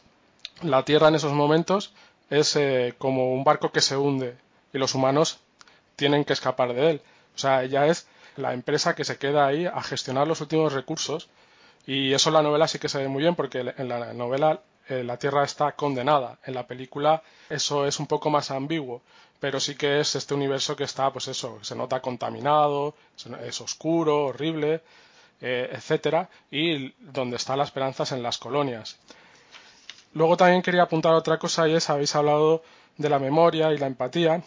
la 0.63 0.85
Tierra 0.85 1.09
en 1.09 1.15
esos 1.15 1.33
momentos 1.33 1.93
es 2.31 2.55
eh, 2.57 2.95
como 2.97 3.33
un 3.35 3.45
barco 3.45 3.73
que 3.73 3.81
se 3.81 3.97
hunde 3.97 4.37
y 4.73 4.79
los 4.79 4.95
humanos 4.95 5.41
tienen 5.97 6.25
que 6.25 6.33
escapar 6.33 6.73
de 6.73 6.91
él. 6.91 7.03
O 7.35 7.39
sea, 7.39 7.63
ella 7.65 7.87
es 7.87 8.07
la 8.37 8.55
empresa 8.55 8.95
que 8.95 9.05
se 9.05 9.19
queda 9.19 9.47
ahí 9.47 9.67
a 9.67 9.83
gestionar 9.83 10.27
los 10.27 10.41
últimos 10.41 10.73
recursos 10.73 11.29
y 11.87 12.13
eso 12.13 12.31
la 12.31 12.43
novela 12.43 12.69
sí 12.69 12.79
que 12.79 12.89
se 12.89 12.99
ve 12.99 13.09
muy 13.09 13.23
bien 13.23 13.35
porque 13.35 13.75
en 13.77 13.89
la 13.89 14.13
novela 14.15 14.61
eh, 14.89 15.03
la 15.03 15.19
Tierra 15.19 15.45
está 15.45 15.73
condenada. 15.73 16.39
En 16.45 16.55
la 16.55 16.67
película 16.67 17.23
eso 17.49 17.87
es 17.87 17.99
un 17.99 18.07
poco 18.07 18.31
más 18.31 18.51
ambiguo, 18.51 19.03
pero 19.41 19.59
sí 19.59 19.75
que 19.75 20.01
es 20.01 20.15
este 20.15 20.35
universo 20.35 20.77
que 20.77 20.85
está, 20.85 21.11
pues 21.13 21.27
eso, 21.29 21.59
se 21.63 21.75
nota 21.75 22.01
contaminado, 22.01 22.95
es 23.43 23.61
oscuro, 23.61 24.27
horrible, 24.27 24.83
eh, 25.41 25.71
etcétera, 25.73 26.29
y 26.51 26.93
donde 26.99 27.37
está 27.37 27.57
la 27.57 27.65
esperanza 27.65 28.03
es 28.03 28.13
en 28.13 28.23
las 28.23 28.37
colonias. 28.37 28.99
Luego 30.13 30.37
también 30.37 30.63
quería 30.63 30.83
apuntar 30.83 31.15
otra 31.15 31.39
cosa 31.39 31.67
y 31.67 31.75
es, 31.75 31.89
habéis 31.89 32.15
hablado 32.15 32.63
de 32.99 33.09
la 33.09 33.19
memoria 33.19 33.73
y 33.73 33.79
la 33.79 33.87
empatía 33.87 34.43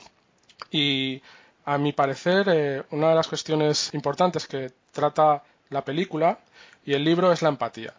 y 0.70 1.22
a 1.66 1.78
mi 1.78 1.94
parecer 1.94 2.48
eh, 2.50 2.84
una 2.92 3.10
de 3.10 3.16
las 3.16 3.28
cuestiones 3.28 3.94
importantes 3.94 4.48
que 4.48 4.72
trata 4.92 5.44
la 5.70 5.84
película 5.84 6.40
y 6.86 6.94
el 6.94 7.04
libro 7.04 7.32
es 7.32 7.42
la 7.42 7.50
empatía. 7.50 7.94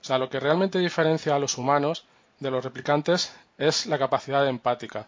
O 0.00 0.04
sea, 0.04 0.18
lo 0.18 0.28
que 0.30 0.40
realmente 0.40 0.78
diferencia 0.78 1.36
a 1.36 1.38
los 1.38 1.58
humanos 1.58 2.06
de 2.40 2.50
los 2.50 2.64
replicantes 2.64 3.32
es 3.58 3.86
la 3.86 3.98
capacidad 3.98 4.48
empática. 4.48 5.06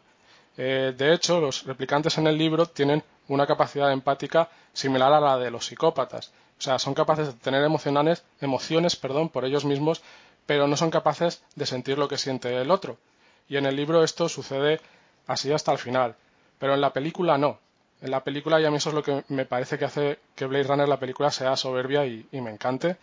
Eh, 0.57 0.95
de 0.97 1.15
hecho, 1.15 1.41
los 1.41 1.65
replicantes 1.65 2.19
en 2.19 2.27
el 2.27 2.37
libro 2.37 2.67
tienen 2.67 3.03
una 3.29 3.47
capacidad 3.47 3.93
empática 3.93 4.49
similar 4.73 5.13
a 5.13 5.21
la 5.21 5.39
de 5.39 5.51
los 5.51 5.67
psicópatas. 5.67 6.33
O 6.59 6.63
sea, 6.63 6.79
son 6.79 6.95
capaces 6.95 7.29
de 7.29 7.33
tener 7.35 7.65
emocionales, 7.65 8.23
emociones 8.41 8.97
perdón, 8.97 9.29
por 9.29 9.45
ellos 9.45 9.65
mismos 9.65 10.03
pero 10.47 10.67
no 10.67 10.77
son 10.77 10.91
capaces 10.91 11.43
de 11.55 11.67
sentir 11.67 11.99
lo 11.99 12.09
que 12.09 12.19
siente 12.19 12.61
el 12.61 12.71
otro. 12.71 12.99
Y 13.49 13.57
en 13.57 13.67
el 13.67 13.77
libro 13.77 14.03
esto 14.03 14.29
sucede 14.29 14.81
así 15.27 15.53
hasta 15.53 15.73
el 15.73 15.79
final, 15.79 16.17
pero 16.59 16.75
en 16.75 16.81
la 16.81 16.93
película 16.93 17.39
no. 17.39 17.59
En 18.01 18.11
la 18.11 18.25
película, 18.25 18.61
y 18.61 18.65
a 18.65 18.71
mí 18.71 18.79
eso 18.79 18.89
es 18.89 18.95
lo 18.95 19.03
que 19.03 19.25
me 19.29 19.47
parece 19.47 19.79
que 19.79 19.85
hace 19.85 20.19
que 20.35 20.47
Blade 20.47 20.65
Runner 20.65 20.89
la 20.89 20.99
película 20.99 21.31
sea 21.31 21.57
soberbia 21.57 22.05
y, 22.05 22.27
me 22.33 22.51
encante, 22.51 22.97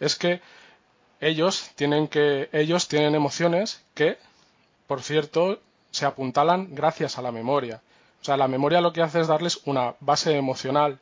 es 0.00 0.16
que 0.16 0.40
ellos 1.20 1.70
tienen 1.76 2.08
que 2.08 2.48
ellos 2.52 2.88
tienen 2.88 3.14
emociones 3.14 3.84
que, 3.94 4.18
por 4.88 5.02
cierto, 5.02 5.60
se 5.90 6.06
apuntalan 6.06 6.74
gracias 6.74 7.18
a 7.18 7.22
la 7.22 7.32
memoria. 7.32 7.82
O 8.20 8.24
sea, 8.24 8.36
la 8.36 8.48
memoria 8.48 8.80
lo 8.80 8.92
que 8.92 9.02
hace 9.02 9.20
es 9.20 9.28
darles 9.28 9.60
una 9.64 9.94
base 10.00 10.36
emocional, 10.36 10.98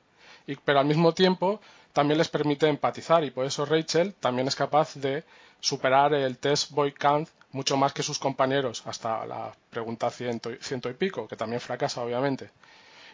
y, 0.46 0.56
pero 0.56 0.80
al 0.80 0.86
mismo 0.86 1.12
tiempo 1.12 1.60
también 1.92 2.18
les 2.18 2.28
permite 2.28 2.68
empatizar 2.68 3.24
y 3.24 3.30
por 3.30 3.44
eso 3.44 3.64
Rachel 3.64 4.14
también 4.14 4.46
es 4.46 4.54
capaz 4.54 4.94
de 4.94 5.24
superar 5.60 6.14
el 6.14 6.38
test 6.38 6.70
Boy 6.70 6.92
Count 6.92 7.28
mucho 7.52 7.76
más 7.76 7.92
que 7.92 8.02
sus 8.02 8.18
compañeros 8.18 8.82
hasta 8.86 9.26
la 9.26 9.52
pregunta 9.70 10.10
ciento, 10.10 10.50
ciento 10.60 10.88
y 10.90 10.94
pico, 10.94 11.26
que 11.26 11.36
también 11.36 11.60
fracasa 11.60 12.02
obviamente. 12.02 12.50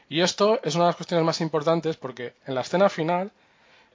Y 0.09 0.21
esto 0.21 0.61
es 0.63 0.75
una 0.75 0.85
de 0.85 0.89
las 0.89 0.97
cuestiones 0.97 1.25
más 1.25 1.41
importantes 1.41 1.97
porque 1.97 2.35
en 2.47 2.55
la 2.55 2.61
escena 2.61 2.89
final 2.89 3.33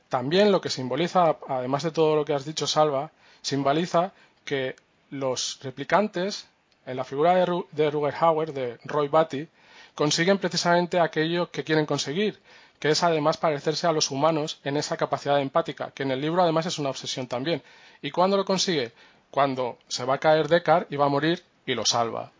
también 0.08 0.52
lo 0.52 0.60
que 0.60 0.70
simboliza, 0.72 1.38
además 1.48 1.84
de 1.84 1.92
todo 1.92 2.16
lo 2.16 2.26
que 2.26 2.34
has 2.34 2.46
dicho, 2.46 2.66
Salva, 2.66 3.12
simboliza 3.42 4.12
que 4.44 4.76
los 5.12 5.60
replicantes, 5.62 6.48
en 6.90 6.98
la 6.98 7.04
figura 7.04 7.36
de, 7.36 7.64
de 7.72 7.92
Ruger 7.92 8.16
Hauer, 8.20 8.54
de 8.54 8.80
Roy 8.84 9.08
Batty, 9.08 9.48
consiguen 9.96 10.38
precisamente 10.38 11.00
aquello 11.00 11.52
que 11.52 11.64
quieren 11.64 11.86
conseguir, 11.86 12.40
que 12.80 12.90
es 12.90 13.04
además 13.04 13.38
parecerse 13.38 13.86
a 13.86 13.92
los 13.92 14.12
humanos 14.12 14.60
en 14.64 14.78
esa 14.78 14.98
capacidad 14.98 15.40
empática, 15.40 15.92
que 15.92 16.04
en 16.04 16.12
el 16.12 16.22
libro 16.22 16.42
además 16.42 16.66
es 16.66 16.80
una 16.80 16.90
obsesión 16.90 17.28
también. 17.28 17.62
¿Y 18.02 18.12
cuándo 18.12 18.38
lo 18.38 18.46
consigue? 18.46 18.92
Cuando 19.30 19.78
se 19.88 20.06
va 20.06 20.16
a 20.16 20.18
caer 20.18 20.48
Deckard 20.48 20.88
y 20.90 20.96
va 20.96 21.06
a 21.06 21.10
morir 21.10 21.44
y 21.66 21.76
lo 21.76 21.86
salva. 21.86 22.32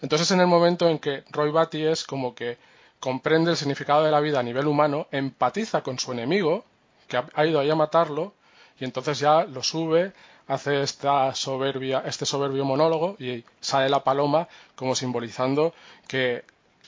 Entonces 0.00 0.30
en 0.30 0.40
el 0.40 0.46
momento 0.46 0.88
en 0.88 0.98
que 0.98 1.24
Roy 1.30 1.50
Batty 1.50 1.84
es 1.84 2.04
como 2.04 2.34
que 2.34 2.56
comprende 3.00 3.50
el 3.50 3.56
significado 3.56 4.04
de 4.04 4.10
la 4.10 4.20
vida 4.20 4.40
a 4.40 4.42
nivel 4.42 4.66
humano, 4.66 5.08
empatiza 5.10 5.82
con 5.82 5.98
su 5.98 6.12
enemigo, 6.12 6.64
que 7.08 7.20
ha 7.34 7.46
ido 7.46 7.60
ahí 7.60 7.70
a 7.70 7.74
matarlo, 7.74 8.34
y 8.78 8.84
entonces 8.84 9.18
ya 9.18 9.44
lo 9.44 9.62
sube, 9.62 10.12
hace 10.50 10.82
esta 10.82 11.32
soberbia, 11.34 12.02
este 12.04 12.26
soberbio 12.26 12.64
monólogo 12.64 13.14
y 13.20 13.44
sale 13.60 13.88
la 13.88 14.02
paloma 14.02 14.48
como 14.74 14.96
simbolizando 14.96 15.72
que 16.08 16.44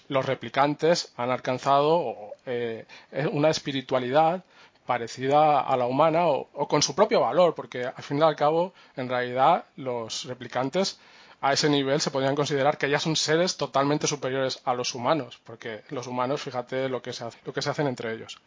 los 0.09 0.27
replicantes 0.27 1.13
han 1.17 1.31
alcanzado 1.31 2.35
eh, 2.45 2.85
una 3.31 3.51
espiritualidad 3.51 4.43
parecida 4.85 5.61
a 5.61 5.77
la 5.77 5.87
humana 5.87 6.27
o, 6.27 6.67
con 6.67 6.83
su 6.83 6.97
propio 6.97 7.21
valor, 7.21 7.55
porque 7.55 7.85
al 7.85 8.03
fin 8.03 8.19
y 8.19 8.23
al 8.23 8.35
cabo, 8.35 8.75
en 8.97 9.09
realidad, 9.09 9.65
los 9.77 10.25
replicantes 10.25 10.99
a 11.41 11.53
ese 11.53 11.69
nivel 11.71 12.01
se 12.01 12.11
podrían 12.11 12.35
considerar 12.35 12.79
que 12.79 12.91
ya 12.91 12.99
son 12.99 13.15
seres 13.15 13.57
totalmente 13.57 14.09
superiores 14.09 14.61
a 14.65 14.75
los 14.75 14.93
humanos, 14.97 15.41
porque 15.45 15.83
los 15.91 16.09
humanos, 16.09 16.43
fíjate 16.43 16.89
lo 16.89 17.01
que 17.01 17.13
se, 17.13 17.27
lo 17.45 17.53
que 17.53 17.63
se 17.63 17.71
hacen 17.71 17.87
entre 17.87 18.13
ellos. 18.13 18.41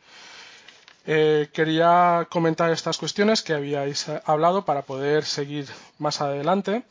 Eh, 1.05 1.49
quería 1.53 2.27
comentar 2.29 2.71
estas 2.71 2.97
cuestiones 2.97 3.41
que 3.43 3.53
habíais 3.53 4.09
hablado 4.25 4.65
para 4.65 4.81
poder 4.83 5.23
seguir 5.23 5.67
más 5.99 6.21
adelante. 6.21 6.83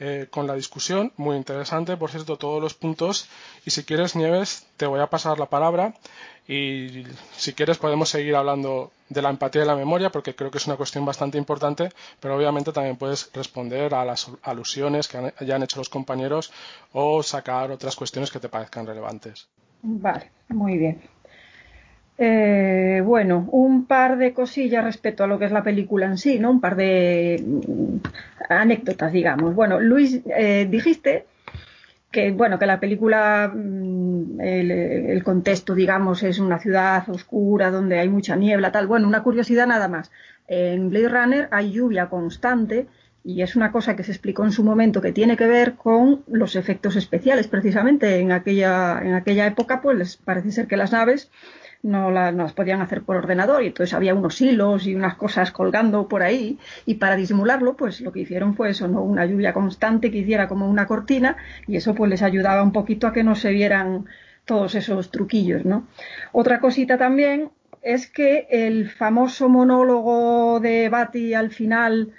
Eh, 0.00 0.28
con 0.30 0.46
la 0.46 0.54
discusión. 0.54 1.12
Muy 1.16 1.36
interesante, 1.36 1.96
por 1.96 2.10
cierto, 2.12 2.36
todos 2.36 2.62
los 2.62 2.74
puntos. 2.74 3.28
Y 3.66 3.72
si 3.72 3.82
quieres, 3.82 4.14
Nieves, 4.14 4.64
te 4.76 4.86
voy 4.86 5.00
a 5.00 5.08
pasar 5.08 5.40
la 5.40 5.46
palabra. 5.46 5.94
Y 6.46 7.02
si 7.36 7.52
quieres, 7.52 7.78
podemos 7.78 8.08
seguir 8.08 8.36
hablando 8.36 8.92
de 9.08 9.22
la 9.22 9.30
empatía 9.30 9.64
y 9.64 9.66
la 9.66 9.74
memoria, 9.74 10.10
porque 10.10 10.36
creo 10.36 10.52
que 10.52 10.58
es 10.58 10.66
una 10.68 10.76
cuestión 10.76 11.04
bastante 11.04 11.36
importante, 11.36 11.90
pero 12.20 12.36
obviamente 12.36 12.72
también 12.72 12.96
puedes 12.96 13.28
responder 13.34 13.92
a 13.92 14.04
las 14.04 14.30
alusiones 14.42 15.08
que 15.08 15.32
hayan 15.36 15.64
hecho 15.64 15.80
los 15.80 15.88
compañeros 15.88 16.52
o 16.92 17.22
sacar 17.24 17.72
otras 17.72 17.96
cuestiones 17.96 18.30
que 18.30 18.38
te 18.38 18.48
parezcan 18.48 18.86
relevantes. 18.86 19.48
Vale, 19.82 20.30
muy 20.48 20.78
bien. 20.78 21.02
Eh, 22.20 23.00
bueno, 23.04 23.48
un 23.52 23.86
par 23.86 24.18
de 24.18 24.34
cosillas 24.34 24.82
respecto 24.82 25.22
a 25.22 25.28
lo 25.28 25.38
que 25.38 25.44
es 25.44 25.52
la 25.52 25.62
película 25.62 26.06
en 26.06 26.18
sí, 26.18 26.40
¿no? 26.40 26.50
Un 26.50 26.60
par 26.60 26.74
de 26.74 27.40
mm, 27.46 27.96
anécdotas, 28.48 29.12
digamos. 29.12 29.54
Bueno, 29.54 29.78
Luis, 29.78 30.20
eh, 30.36 30.66
dijiste 30.68 31.26
que, 32.10 32.32
bueno, 32.32 32.58
que 32.58 32.66
la 32.66 32.80
película, 32.80 33.52
mm, 33.54 34.40
el, 34.40 35.22
contexto, 35.22 35.74
digamos, 35.76 36.24
es 36.24 36.40
una 36.40 36.58
ciudad 36.58 37.08
oscura 37.08 37.70
donde 37.70 38.00
hay 38.00 38.08
mucha 38.08 38.34
niebla, 38.34 38.72
tal. 38.72 38.88
Bueno, 38.88 39.06
una 39.06 39.22
curiosidad 39.22 39.68
nada 39.68 39.86
más. 39.86 40.10
En 40.48 40.90
Blade 40.90 41.08
Runner 41.08 41.48
hay 41.52 41.70
lluvia 41.72 42.08
constante 42.08 42.88
y 43.22 43.42
es 43.42 43.54
una 43.56 43.70
cosa 43.70 43.94
que 43.94 44.02
se 44.02 44.12
explicó 44.12 44.44
en 44.44 44.52
su 44.52 44.64
momento 44.64 45.00
que 45.02 45.12
tiene 45.12 45.36
que 45.36 45.46
ver 45.46 45.74
con 45.74 46.24
los 46.26 46.56
efectos 46.56 46.96
especiales. 46.96 47.46
Precisamente 47.46 48.18
en 48.18 48.32
aquella, 48.32 49.00
en 49.02 49.14
aquella 49.14 49.46
época, 49.46 49.80
pues 49.82 50.16
parece 50.16 50.50
ser 50.50 50.66
que 50.66 50.76
las 50.76 50.92
naves 50.92 51.30
no, 51.82 52.10
las 52.10 52.52
podían 52.52 52.80
hacer 52.80 53.02
por 53.02 53.16
ordenador 53.16 53.62
y 53.62 53.68
entonces 53.68 53.94
había 53.94 54.14
unos 54.14 54.40
hilos 54.40 54.86
y 54.86 54.94
unas 54.94 55.14
cosas 55.14 55.52
colgando 55.52 56.08
por 56.08 56.22
ahí 56.22 56.58
y 56.86 56.94
para 56.94 57.16
disimularlo 57.16 57.76
pues 57.76 58.00
lo 58.00 58.12
que 58.12 58.20
hicieron 58.20 58.54
fue 58.54 58.70
eso, 58.70 58.88
¿no? 58.88 59.02
una 59.02 59.26
lluvia 59.26 59.52
constante 59.52 60.10
que 60.10 60.18
hiciera 60.18 60.48
como 60.48 60.68
una 60.68 60.86
cortina 60.86 61.36
y 61.66 61.76
eso 61.76 61.94
pues 61.94 62.10
les 62.10 62.22
ayudaba 62.22 62.62
un 62.62 62.72
poquito 62.72 63.06
a 63.06 63.12
que 63.12 63.22
no 63.22 63.34
se 63.36 63.50
vieran 63.50 64.06
todos 64.44 64.74
esos 64.74 65.10
truquillos, 65.10 65.66
¿no? 65.66 65.86
Otra 66.32 66.58
cosita 66.58 66.96
también 66.96 67.50
es 67.82 68.06
que 68.06 68.46
el 68.50 68.88
famoso 68.88 69.48
monólogo 69.48 70.58
de 70.58 70.88
Batty 70.88 71.34
al 71.34 71.50
final 71.50 72.12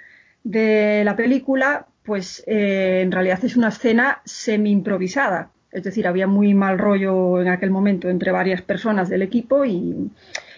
de 0.44 1.02
la 1.04 1.16
película 1.16 1.86
pues 2.04 2.42
eh, 2.46 3.00
en 3.02 3.12
realidad 3.12 3.44
es 3.44 3.56
una 3.56 3.68
escena 3.68 4.22
semi 4.24 4.70
improvisada 4.70 5.50
Es 5.72 5.84
decir, 5.84 6.06
había 6.06 6.26
muy 6.26 6.54
mal 6.54 6.78
rollo 6.78 7.40
en 7.40 7.48
aquel 7.48 7.70
momento 7.70 8.08
entre 8.08 8.32
varias 8.32 8.62
personas 8.62 9.08
del 9.08 9.22
equipo 9.22 9.64
y, 9.64 10.10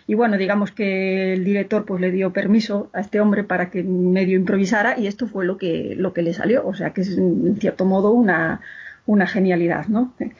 bueno, 0.09 0.39
digamos 0.39 0.73
que 0.73 1.35
el 1.35 1.45
director 1.45 1.85
pues 1.85 2.01
le 2.01 2.11
dio 2.11 2.33
permiso 2.33 2.89
a 2.93 3.01
este 3.01 3.21
hombre 3.21 3.45
para 3.45 3.71
que 3.71 3.83
medio 3.83 4.37
improvisara 4.37 4.99
y 4.99 5.07
esto 5.07 5.27
fue 5.27 5.45
lo 5.45 5.59
que, 5.59 5.95
lo 5.97 6.13
que 6.13 6.23
le 6.23 6.33
salió. 6.33 6.67
O 6.67 6.75
sea 6.75 6.91
que 6.91 7.03
es 7.03 7.17
en 7.19 7.57
cierto 7.61 7.85
modo 7.85 8.13
una, 8.13 8.61
una 9.07 9.27
genialidad, 9.27 9.87
¿no? 9.89 10.15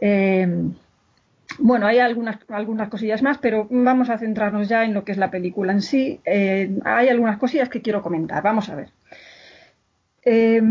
Eh, 0.00 0.46
bueno, 1.58 1.86
hay 1.86 1.98
algunas, 1.98 2.38
algunas 2.48 2.88
cosillas 2.88 3.20
más, 3.22 3.38
pero 3.38 3.66
vamos 3.68 4.10
a 4.10 4.18
centrarnos 4.18 4.68
ya 4.68 4.84
en 4.84 4.94
lo 4.94 5.02
que 5.02 5.10
es 5.10 5.18
la 5.18 5.32
película 5.32 5.72
en 5.72 5.82
sí. 5.82 6.20
Eh, 6.24 6.78
hay 6.84 7.08
algunas 7.08 7.38
cosillas 7.38 7.68
que 7.68 7.82
quiero 7.82 8.00
comentar. 8.00 8.40
Vamos 8.42 8.68
a 8.68 8.76
ver. 8.76 8.90
Eh, 10.22 10.62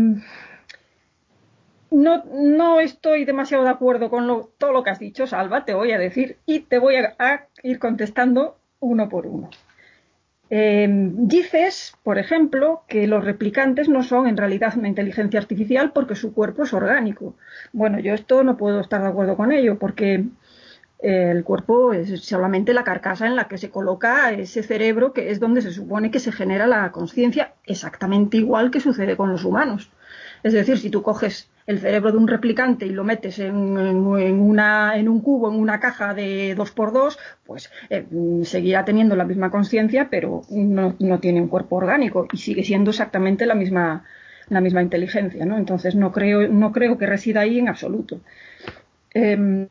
no, 1.90 2.24
no, 2.24 2.80
estoy 2.80 3.24
demasiado 3.24 3.64
de 3.64 3.70
acuerdo 3.70 4.10
con 4.10 4.26
todo 4.58 4.72
lo 4.72 4.82
que 4.82 4.90
has 4.90 4.98
dicho, 4.98 5.26
Salva, 5.26 5.64
te 5.64 5.74
voy 5.74 5.92
a 5.92 5.98
decir, 5.98 6.38
y 6.46 6.60
te 6.60 6.78
voy 6.78 6.96
a, 6.96 7.46
ir 7.62 7.78
contestando 7.78 8.58
uno 8.80 9.08
por 9.08 9.26
uno. 9.26 9.50
Eh, 10.50 10.86
dices, 10.90 11.94
por 12.02 12.18
ejemplo, 12.18 12.82
que 12.88 13.06
los 13.06 13.24
replicantes 13.24 13.88
no 13.88 14.02
son 14.02 14.26
en 14.26 14.36
realidad 14.36 14.78
una 14.78 14.88
inteligencia 14.88 15.40
artificial 15.40 15.92
porque 15.92 16.14
su 16.14 16.32
cuerpo 16.32 16.62
es 16.62 16.72
orgánico. 16.72 17.34
Bueno, 17.72 17.98
yo 17.98 18.14
esto 18.14 18.42
no 18.44 18.56
puedo 18.56 18.80
estar 18.80 19.02
de 19.02 19.08
acuerdo 19.08 19.36
con 19.36 19.52
ello 19.52 19.78
porque 19.78 20.24
el 21.00 21.44
cuerpo 21.44 21.92
es 21.92 22.22
solamente 22.22 22.72
la 22.72 22.82
carcasa 22.82 23.26
en 23.26 23.36
la 23.36 23.46
que 23.46 23.58
se 23.58 23.70
coloca 23.70 24.32
ese 24.32 24.62
cerebro 24.62 25.12
que 25.12 25.30
es 25.30 25.38
donde 25.38 25.62
se 25.62 25.70
supone 25.70 26.10
que 26.10 26.18
se 26.18 26.32
genera 26.32 26.66
la 26.66 26.90
conciencia, 26.90 27.54
exactamente 27.64 28.36
igual 28.38 28.70
que 28.70 28.80
sucede 28.80 29.16
con 29.16 29.30
los 29.30 29.44
humanos. 29.44 29.90
Es 30.42 30.52
decir, 30.52 30.78
si 30.78 30.90
tú 30.90 31.02
coges 31.02 31.50
el 31.68 31.80
cerebro 31.80 32.10
de 32.12 32.16
un 32.16 32.26
replicante 32.26 32.86
y 32.86 32.90
lo 32.90 33.04
metes 33.04 33.38
en, 33.38 33.54
una, 33.54 34.96
en 34.96 35.06
un 35.06 35.20
cubo, 35.20 35.52
en 35.52 35.60
una 35.60 35.78
caja 35.78 36.14
de 36.14 36.56
2x2, 36.56 37.18
pues 37.44 37.70
eh, 37.90 38.06
seguirá 38.44 38.86
teniendo 38.86 39.14
la 39.16 39.26
misma 39.26 39.50
conciencia, 39.50 40.08
pero 40.10 40.40
no, 40.48 41.20
tiene 41.20 41.42
un 41.42 41.48
cuerpo 41.48 41.76
orgánico 41.76 42.26
y 42.32 42.38
sigue 42.38 42.64
siendo 42.64 42.90
exactamente 42.90 43.44
la 43.44 43.54
misma, 43.54 44.04
la 44.48 44.62
misma 44.62 44.80
inteligencia. 44.80 45.44
¿no? 45.44 45.58
Entonces 45.58 45.94
no 45.94 46.10
creo, 46.10 46.48
no 46.48 46.72
creo 46.72 46.96
que 46.96 47.04
resida 47.04 47.42
ahí 47.42 47.58
en 47.58 47.68
absoluto. 47.68 48.22
Em, 49.12 49.68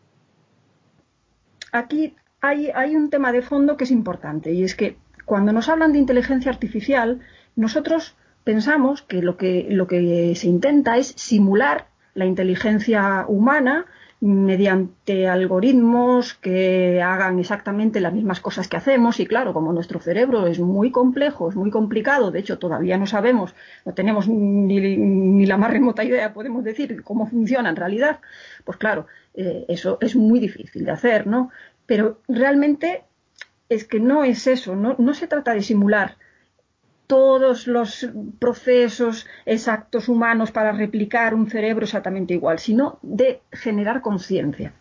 aquí 1.71 2.15
hay, 2.41 2.69
hay 2.75 2.95
un 2.95 3.09
tema 3.09 3.31
de 3.31 3.41
fondo 3.41 3.75
que 3.75 3.85
es 3.85 3.91
importante 3.91 4.51
y 4.51 4.63
es 4.63 4.75
que 4.75 4.97
cuando 5.25 5.51
nos 5.51 5.67
hablan 5.67 5.93
de 5.93 5.99
inteligencia 5.99 6.51
artificial, 6.51 7.21
nosotros 7.55 8.15
pensamos 8.47 9.01
que 9.01 9.21
lo 9.21 9.35
que, 9.35 9.67
lo 9.69 9.87
que 9.87 10.33
se 10.35 10.47
intenta 10.47 10.95
es 10.95 11.07
simular 11.17 11.87
la 12.13 12.25
inteligencia 12.25 13.25
humana 13.27 13.87
mediante 14.21 15.27
algoritmos 15.27 16.33
que 16.35 17.01
hagan 17.01 17.39
exactamente 17.39 17.99
las 17.99 18.13
mismas 18.13 18.39
cosas 18.39 18.69
que 18.69 18.77
hacemos 18.77 19.19
y 19.19 19.25
claro, 19.25 19.51
como 19.51 19.73
nuestro 19.73 19.99
cerebro 19.99 20.47
es 20.47 20.61
muy 20.61 20.91
complejo, 20.91 21.49
es 21.49 21.57
muy 21.57 21.71
complicado, 21.71 22.31
de 22.31 22.39
hecho 22.39 22.57
todavía 22.57 22.97
no 22.97 23.05
sabemos, 23.05 23.53
no 23.83 23.93
tenemos 23.93 24.29
ni, 24.29 25.45
la 25.45 25.57
más 25.57 25.69
remota 25.69 26.05
idea, 26.05 26.33
podemos 26.33 26.63
decir, 26.63 27.03
cómo 27.03 27.27
funciona 27.27 27.67
en 27.67 27.75
realidad, 27.75 28.21
pues 28.63 28.77
claro, 28.77 29.07
eh, 29.33 29.65
eso 29.67 29.97
es 29.99 30.15
muy 30.15 30.39
difícil 30.39 30.85
de 30.85 30.91
hacer, 30.91 31.27
¿no? 31.27 31.51
Pero 31.85 32.21
realmente 32.29 33.03
es 33.67 33.83
que 33.83 33.99
no 33.99 34.23
es 34.23 34.47
eso, 34.47 34.73
no, 34.77 34.95
no 34.97 35.13
se 35.13 35.27
trata 35.27 35.53
de 35.53 35.61
simular 35.61 36.15
todos 37.07 37.67
los 37.67 38.09
procesos 38.39 39.25
exactos 39.45 40.09
humanos 40.09 40.51
para 40.51 40.73
replicar 40.73 41.33
un 41.33 41.49
cerebro 41.49 41.85
exactamente 41.85 42.33
igual, 42.33 42.59
sino 42.59 42.99
de 43.01 43.41
generar 43.51 44.01
conciencia. 44.01 44.73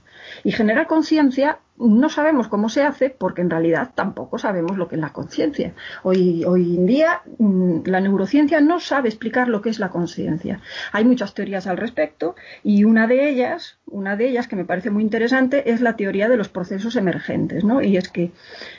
Y 0.42 0.52
generar 0.52 0.88
conciencia 0.88 1.60
no 1.78 2.08
sabemos 2.08 2.48
cómo 2.48 2.68
se 2.68 2.82
hace 2.82 3.10
porque 3.10 3.42
en 3.42 3.50
realidad 3.50 3.90
tampoco 3.94 4.38
sabemos 4.38 4.76
lo 4.76 4.88
que 4.88 4.94
es 4.94 5.00
la 5.00 5.12
conciencia. 5.12 5.74
Hoy, 6.02 6.44
hoy 6.44 6.76
en 6.76 6.86
día 6.86 7.22
mm, 7.38 7.80
la 7.84 8.00
neurociencia 8.00 8.60
no 8.60 8.80
sabe 8.80 9.08
explicar 9.08 9.48
lo 9.48 9.60
que 9.60 9.70
es 9.70 9.78
la 9.78 9.90
conciencia. 9.90 10.60
Hay 10.92 11.04
muchas 11.04 11.34
teorías 11.34 11.66
al 11.66 11.76
respecto 11.76 12.34
y 12.62 12.84
una 12.84 13.06
de 13.06 13.28
ellas, 13.28 13.78
una 13.86 14.16
de 14.16 14.28
ellas 14.28 14.48
que 14.48 14.56
me 14.56 14.64
parece 14.64 14.90
muy 14.90 15.02
interesante 15.02 15.70
es 15.70 15.80
la 15.80 15.96
teoría 15.96 16.28
de 16.28 16.36
los 16.36 16.48
procesos 16.48 16.96
emergentes, 16.96 17.64
¿no? 17.64 17.82
Y 17.82 17.96
es 17.96 18.08
que 18.08 18.32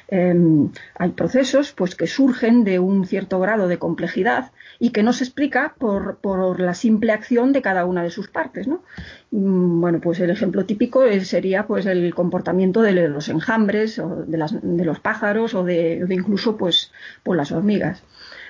em, 0.07 0.71
hay 0.97 1.11
procesos 1.11 1.73
pues 1.73 1.95
que 1.95 2.07
surgen 2.07 2.63
de 2.63 2.79
un 2.79 3.05
cierto 3.05 3.39
grado 3.39 3.67
de 3.67 3.77
complejidad 3.77 4.51
y 4.79 4.91
que 4.91 5.03
no 5.03 5.13
se 5.13 5.23
explica 5.23 5.75
por, 5.77 6.17
por 6.17 6.59
la 6.59 6.73
simple 6.73 7.11
acción 7.11 7.51
de 7.51 7.61
cada 7.61 7.85
una 7.85 8.03
de 8.03 8.09
sus 8.09 8.27
partes, 8.27 8.67
¿no? 8.67 8.81
Mm, 9.31 9.81
bueno, 9.81 9.99
pues 9.99 10.19
el 10.19 10.29
ejemplo 10.29 10.65
típico 10.65 11.03
sería 11.21 11.67
pues 11.67 11.85
el 11.85 12.13
comportamiento 12.13 12.81
de 12.81 12.86
los 12.93 13.29
enjambres 13.29 13.99
o 13.99 14.23
de, 14.25 14.85
los 14.85 14.99
pájaros 14.99 15.53
o 15.53 15.63
de, 15.63 16.05
incluso 16.09 16.57
pues 16.57 16.91
por 17.23 17.35
las 17.35 17.51
hormigas. 17.51 18.03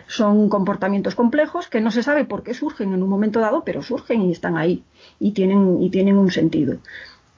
Son 0.08 0.50
comportamientos 0.50 1.16
complejos 1.16 1.68
que 1.68 1.82
no 1.82 1.92
se 1.92 2.04
sabe 2.04 2.26
por 2.26 2.44
qué 2.44 2.54
surgen 2.54 2.94
en 2.94 3.04
un 3.04 3.10
momento 3.10 3.40
dado, 3.40 3.64
pero 3.64 3.82
surgen 3.82 4.22
y 4.22 4.32
están 4.32 4.58
ahí 4.58 4.84
y 5.20 5.32
tienen, 5.32 5.82
y 5.82 5.90
tienen 5.90 6.18
un 6.18 6.32
sentido. 6.32 6.78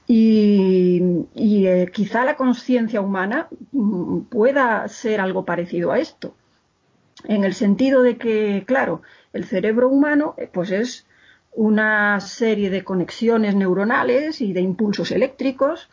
Y, 0.06 1.00
eh, 1.36 1.88
quizá 1.92 2.24
la 2.24 2.34
conciencia 2.34 3.00
humana 3.00 3.46
mm, 3.70 4.22
pueda 4.22 4.88
ser 4.88 5.20
algo 5.20 5.44
parecido 5.44 5.92
a 5.92 6.00
esto, 6.00 6.34
en 7.28 7.44
el 7.44 7.54
sentido 7.54 8.02
de 8.02 8.16
que, 8.16 8.64
claro, 8.66 9.02
el 9.32 9.44
cerebro 9.44 9.88
humano 9.88 10.34
eh, 10.36 10.48
pues 10.52 10.72
es 10.72 11.06
una 11.52 12.18
serie 12.18 12.70
de 12.70 12.82
conexiones 12.82 13.54
neuronales 13.54 14.40
y 14.40 14.52
de 14.52 14.60
impulsos 14.60 15.12
eléctricos, 15.12 15.90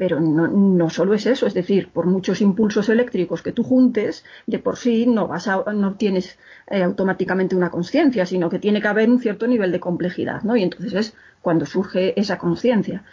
pero 0.00 0.18
no, 0.18 0.88
solo 0.88 1.12
es 1.12 1.26
eso, 1.26 1.46
es 1.46 1.52
decir, 1.52 1.90
por 1.90 2.06
muchos 2.06 2.40
impulsos 2.40 2.88
eléctricos 2.88 3.42
que 3.42 3.52
tú 3.52 3.62
juntes, 3.62 4.24
de 4.46 4.58
por 4.58 4.78
sí 4.78 5.04
no, 5.04 5.28
vas 5.28 5.46
no 5.46 5.88
obtienes 5.88 6.38
eh, 6.70 6.82
automáticamente 6.82 7.54
una 7.54 7.70
conciencia, 7.70 8.24
sino 8.24 8.48
que 8.48 8.58
tiene 8.58 8.80
que 8.80 8.88
haber 8.88 9.10
un 9.10 9.20
cierto 9.20 9.46
nivel 9.46 9.72
de 9.72 9.78
complejidad, 9.78 10.40
¿no? 10.40 10.56
Y 10.56 10.62
entonces 10.62 10.94
es 10.94 11.14
cuando 11.42 11.66
surge 11.66 12.18
esa 12.18 12.38
conciencia. 12.38 13.04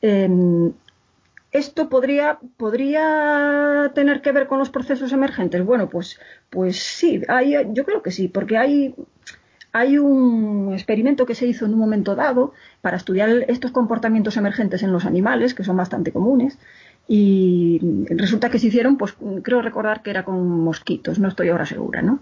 Em, 0.00 0.72
¿Esto 1.50 1.90
podría, 1.90 2.38
podría 2.56 3.92
tener 3.94 4.22
que 4.22 4.32
ver 4.32 4.46
con 4.46 4.58
los 4.58 4.70
procesos 4.70 5.12
emergentes? 5.12 5.62
Bueno, 5.62 5.90
pues, 5.90 6.18
pues 6.48 6.78
sí, 6.78 7.20
hay, 7.28 7.56
yo 7.74 7.84
creo 7.84 8.00
que 8.00 8.10
sí, 8.10 8.28
porque 8.28 8.56
hay, 8.56 8.94
hay 9.72 9.98
un 9.98 10.70
experimento 10.72 11.24
que 11.24 11.34
se 11.34 11.46
hizo 11.46 11.64
en 11.64 11.72
un 11.72 11.78
momento 11.78 12.14
dado 12.14 12.52
para 12.82 12.96
estudiar 12.98 13.30
estos 13.48 13.70
comportamientos 13.70 14.36
emergentes 14.36 14.82
en 14.82 14.92
los 14.92 15.06
animales, 15.06 15.54
que 15.54 15.64
son 15.64 15.76
bastante 15.76 16.12
comunes, 16.12 16.58
y 17.08 17.80
resulta 18.10 18.50
que 18.50 18.58
se 18.58 18.68
hicieron, 18.68 18.96
pues 18.96 19.14
creo 19.42 19.62
recordar 19.62 20.02
que 20.02 20.10
era 20.10 20.24
con 20.24 20.60
mosquitos, 20.60 21.18
no 21.18 21.28
estoy 21.28 21.48
ahora 21.48 21.66
segura, 21.66 22.02
¿no? 22.02 22.20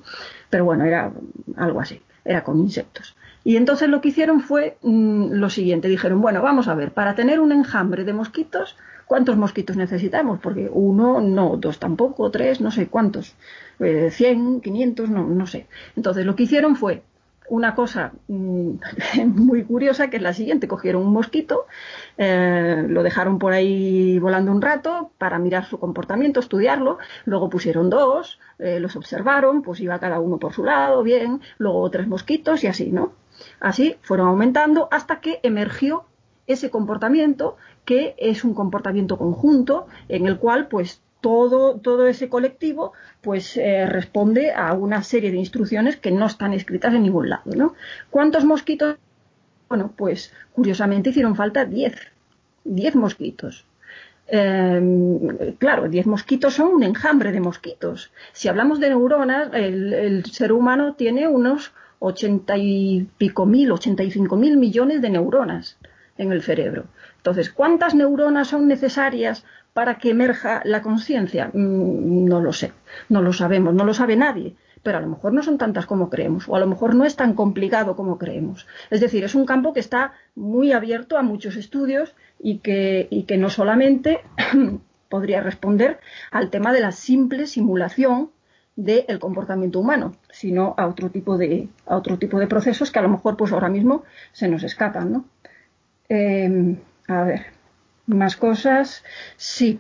Pero 0.49 0.65
bueno, 0.65 0.85
era 0.85 1.13
algo 1.57 1.81
así, 1.81 2.01
era 2.25 2.45
con 2.45 2.59
insectos. 2.59 3.17
Y 3.43 3.57
entonces 3.57 3.89
lo 3.89 4.01
que 4.01 4.09
hicieron 4.09 4.41
fue 4.41 4.77
mm, 4.83 5.33
lo 5.33 5.51
siguiente, 5.51 5.89
dijeron, 5.89 6.21
bueno, 6.21 6.43
vamos 6.43 6.69
a 6.69 6.75
ver, 6.75 6.93
para 6.93 7.15
tener 7.15 7.41
un 7.41 7.53
enjambre 7.53 8.05
de 8.05 8.13
mosquitos, 8.13 8.77
¿cuántos 9.07 9.37
mosquitos 9.37 9.77
necesitamos? 9.77 10.39
Porque 10.41 10.71
uno, 10.73 11.21
no, 11.21 11.57
dos 11.57 11.79
tampoco, 11.79 12.31
tres, 12.31 12.61
no 12.61 12.71
sé 12.71 12.87
cuántos, 12.87 13.35
eh, 13.81 14.11
cien, 14.11 14.61
quinientos, 14.61 15.11
no, 15.11 15.27
no 15.27 15.47
sé. 15.47 15.67
Entonces 15.97 16.25
lo 16.25 16.37
que 16.37 16.45
hicieron 16.45 16.77
fue 16.77 17.03
una 17.51 17.75
cosa 17.75 18.13
mm, 18.29 18.71
muy 19.27 19.65
curiosa 19.65 20.09
que 20.09 20.17
es 20.17 20.23
la 20.23 20.33
siguiente. 20.33 20.69
Cogieron 20.69 21.03
un 21.03 21.13
mosquito, 21.13 21.67
eh, 22.17 22.87
lo 22.89 23.03
dejaron 23.03 23.39
por 23.39 23.53
ahí 23.53 24.19
volando 24.19 24.51
un 24.53 24.63
rato 24.63 25.11
para 25.19 25.39
mirar 25.39 25.67
su 25.67 25.79
comportamiento, 25.79 26.41
estudiarlo, 26.41 26.99
luego 27.27 27.51
pusieron 27.51 27.91
dos, 27.91 28.39
eh, 28.59 28.81
los 28.81 28.97
observaron, 28.97 29.63
pues 29.63 29.81
iba 29.81 29.99
cada 29.99 30.21
uno 30.21 30.39
por 30.39 30.55
su 30.55 30.65
lado, 30.65 31.03
bien, 31.03 31.41
luego 31.59 31.91
tres 31.91 32.07
mosquitos 32.09 32.65
y 32.65 32.69
así, 32.69 32.91
¿no? 32.91 33.13
Así 33.59 33.97
fueron 34.03 34.29
aumentando 34.29 34.89
hasta 34.91 35.21
que 35.21 35.41
emergió 35.43 36.05
ese 36.47 36.71
comportamiento 36.71 37.57
que 37.85 38.15
es 38.19 38.45
un 38.45 38.55
comportamiento 38.55 39.19
conjunto 39.19 39.87
en 40.09 40.27
el 40.27 40.39
cual 40.39 40.69
pues 40.69 41.03
todo, 41.21 41.77
todo 41.77 42.07
ese 42.07 42.29
colectivo 42.29 42.93
pues 43.21 43.57
eh, 43.57 43.87
responde 43.87 44.53
a 44.53 44.73
una 44.73 45.03
serie 45.03 45.31
de 45.31 45.37
instrucciones 45.37 45.97
que 45.97 46.11
no 46.11 46.27
están 46.27 46.53
escritas 46.53 46.95
en 46.95 47.03
ningún 47.03 47.29
lado. 47.29 47.53
¿no? 47.55 47.75
¿Cuántos 48.11 48.45
mosquitos? 48.45 48.97
Bueno, 49.69 49.93
pues 49.97 50.33
curiosamente 50.53 51.11
hicieron 51.11 51.37
falta 51.37 51.65
10. 51.65 51.95
10 52.65 52.95
mosquitos. 52.97 53.65
Em, 54.27 55.55
claro, 55.59 55.89
10 55.89 56.07
mosquitos 56.07 56.55
son 56.55 56.69
un 56.69 56.83
enjambre 56.83 57.33
de 57.33 57.41
mosquitos. 57.41 58.13
Si 58.33 58.49
hablamos 58.49 58.79
de 58.81 58.89
neuronas, 58.91 59.51
el, 59.53 59.93
el 59.93 60.25
ser 60.27 60.53
humano 60.53 60.95
tiene 60.95 61.27
unos 61.27 61.73
80 62.01 62.57
y 62.59 63.09
pico 63.19 63.47
mil, 63.47 63.73
85 63.73 64.37
mil 64.37 64.57
millones 64.57 65.03
de 65.03 65.11
neuronas 65.11 65.79
en 66.21 66.33
el 66.33 66.43
cerebro. 66.43 66.85
Entonces, 67.17 67.51
¿cuántas 67.51 67.95
neuronas 67.95 68.49
son 68.49 68.69
necesarias 68.69 69.45
para 69.73 69.97
que 69.97 70.11
emerja 70.11 70.61
la 70.65 70.83
conciencia? 70.83 71.51
Mm, 71.53 72.27
no 72.27 72.41
lo 72.41 72.53
sé, 72.53 72.73
no 73.09 73.23
lo 73.23 73.33
sabemos, 73.33 73.75
no 73.75 73.85
lo 73.85 73.95
sabe 73.95 74.17
nadie. 74.17 74.55
pero 74.83 74.97
a 74.97 75.03
lo 75.03 75.09
mejor 75.09 75.35
no 75.35 75.43
son 75.43 75.59
tantas 75.59 75.85
como 75.85 76.09
creemos, 76.09 76.49
o 76.49 76.57
a 76.57 76.59
lo 76.59 76.67
mejor 76.67 76.95
no 76.95 77.05
es 77.05 77.15
tan 77.15 77.35
complicado 77.35 77.97
como 77.97 78.17
creemos. 78.17 78.67
Es 78.89 79.03
decir, 79.03 79.25
es 79.25 79.35
un 79.35 79.45
campo 79.45 79.75
que 79.75 79.81
está 79.81 80.15
muy 80.35 80.73
abierto 80.73 81.19
a 81.19 81.23
muchos 81.23 81.57
estudios 81.57 82.15
y 82.39 82.61
que, 82.61 83.37
no 83.39 83.51
solamente 83.51 84.21
podría 85.11 85.43
responder 85.43 86.01
al 86.31 86.49
tema 86.49 86.73
de 86.73 86.81
la 86.81 86.93
simple 86.93 87.47
simulación 87.47 88.31
del 88.75 89.19
comportamiento 89.19 89.81
humano, 89.81 90.15
sino 90.31 90.75
a 90.79 90.87
otro 90.87 91.11
tipo 91.11 91.37
de 91.37 91.69
a 91.85 91.97
otro 91.97 92.17
tipo 92.17 92.39
de 92.39 92.47
procesos 92.47 92.91
que 92.91 93.01
a 93.01 93.03
lo 93.03 93.11
mejor 93.11 93.37
pues 93.37 93.53
ahora 93.53 93.69
mismo 93.69 94.05
se 94.33 94.49
nos 94.49 94.63
escapan, 94.63 95.13
¿no? 95.13 95.25
Em, 96.11 96.77
a 97.07 97.23
ver, 97.23 97.47
más 98.07 98.37
cosas. 98.37 99.05
Sí. 99.37 99.79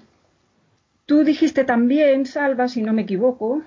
Tú 1.04 1.24
dijiste 1.24 1.64
también, 1.64 2.24
Salva, 2.24 2.68
si 2.68 2.82
no 2.82 2.92
me 2.92 3.02
equivoco, 3.02 3.62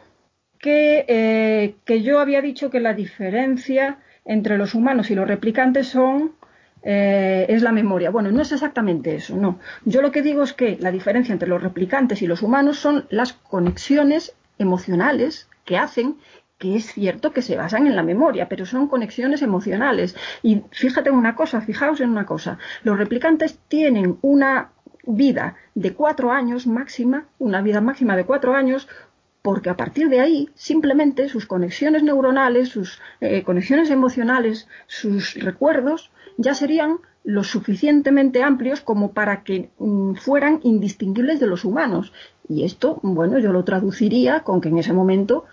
que, 0.60 1.06
eh, 1.10 1.76
que 1.84 2.02
yo 2.02 2.20
había 2.20 2.42
dicho 2.42 2.70
que 2.70 2.80
la 2.80 2.94
diferencia 2.94 4.00
entre 4.24 4.58
los 4.58 4.74
humanos 4.76 5.12
y 5.12 5.16
los 5.16 5.28
replicantes 5.28 5.88
son 5.88 6.32
eh, 6.84 7.46
es 7.50 7.62
la 7.62 7.74
memoria. 7.74 8.12
Bueno, 8.12 8.32
no 8.32 8.42
es 8.42 8.54
exactamente 8.54 9.16
eso, 9.16 9.36
no. 9.36 9.60
Yo 9.84 10.02
lo 10.02 10.12
que 10.14 10.22
digo 10.22 10.42
es 10.44 10.54
que 10.54 10.78
la 10.80 10.92
diferencia 10.92 11.34
entre 11.34 11.50
los 11.50 11.62
replicantes 11.62 12.22
y 12.22 12.28
los 12.28 12.42
humanos 12.42 12.78
son 12.80 13.08
las 13.10 13.34
conexiones 13.34 14.36
emocionales 14.58 15.50
que 15.66 15.78
hacen 15.78 16.16
que 16.64 16.78
es 16.78 16.94
cierto 16.94 17.34
que 17.34 17.42
se 17.42 17.58
basan 17.58 17.88
en 17.88 17.96
la 17.98 18.04
memoria, 18.04 18.48
pero 18.48 18.66
son 18.66 18.88
conexiones 18.88 19.42
emocionales. 19.42 20.16
Y 20.42 20.62
fíjate 20.72 21.10
en 21.10 21.16
una 21.18 21.36
cosa, 21.36 21.60
fijaos 21.60 22.00
en 22.00 22.10
una 22.10 22.26
cosa, 22.26 22.58
los 22.84 22.98
replicantes 22.98 23.60
tienen 23.68 24.18
una 24.22 24.70
vida 25.06 25.58
de 25.76 25.92
cuatro 25.94 26.32
años 26.32 26.66
máxima, 26.66 27.26
una 27.38 27.62
vida 27.62 27.82
máxima 27.82 28.16
de 28.16 28.24
cuatro 28.24 28.56
años, 28.56 28.88
porque 29.42 29.70
a 29.70 29.76
partir 29.76 30.08
de 30.08 30.22
ahí 30.22 30.52
simplemente 30.56 31.28
sus 31.28 31.46
conexiones 31.48 32.02
neuronales, 32.02 32.70
sus 32.70 33.02
eh, 33.20 33.44
conexiones 33.44 33.90
emocionales, 33.90 34.70
sus 34.88 35.34
recuerdos 35.34 36.12
ya 36.38 36.54
serían 36.54 37.00
lo 37.26 37.44
suficientemente 37.44 38.42
amplios 38.42 38.80
como 38.80 39.12
para 39.12 39.44
que 39.44 39.70
mm, 39.80 40.14
fueran 40.14 40.62
indistinguibles 40.64 41.42
de 41.42 41.48
los 41.48 41.66
humanos. 41.66 42.14
Y 42.48 42.64
esto, 42.64 43.02
bueno, 43.04 43.38
yo 43.40 43.52
lo 43.52 43.66
traduciría 43.66 44.44
con 44.44 44.62
que 44.62 44.70
en 44.70 44.78
ese 44.78 44.94
momento 44.94 45.44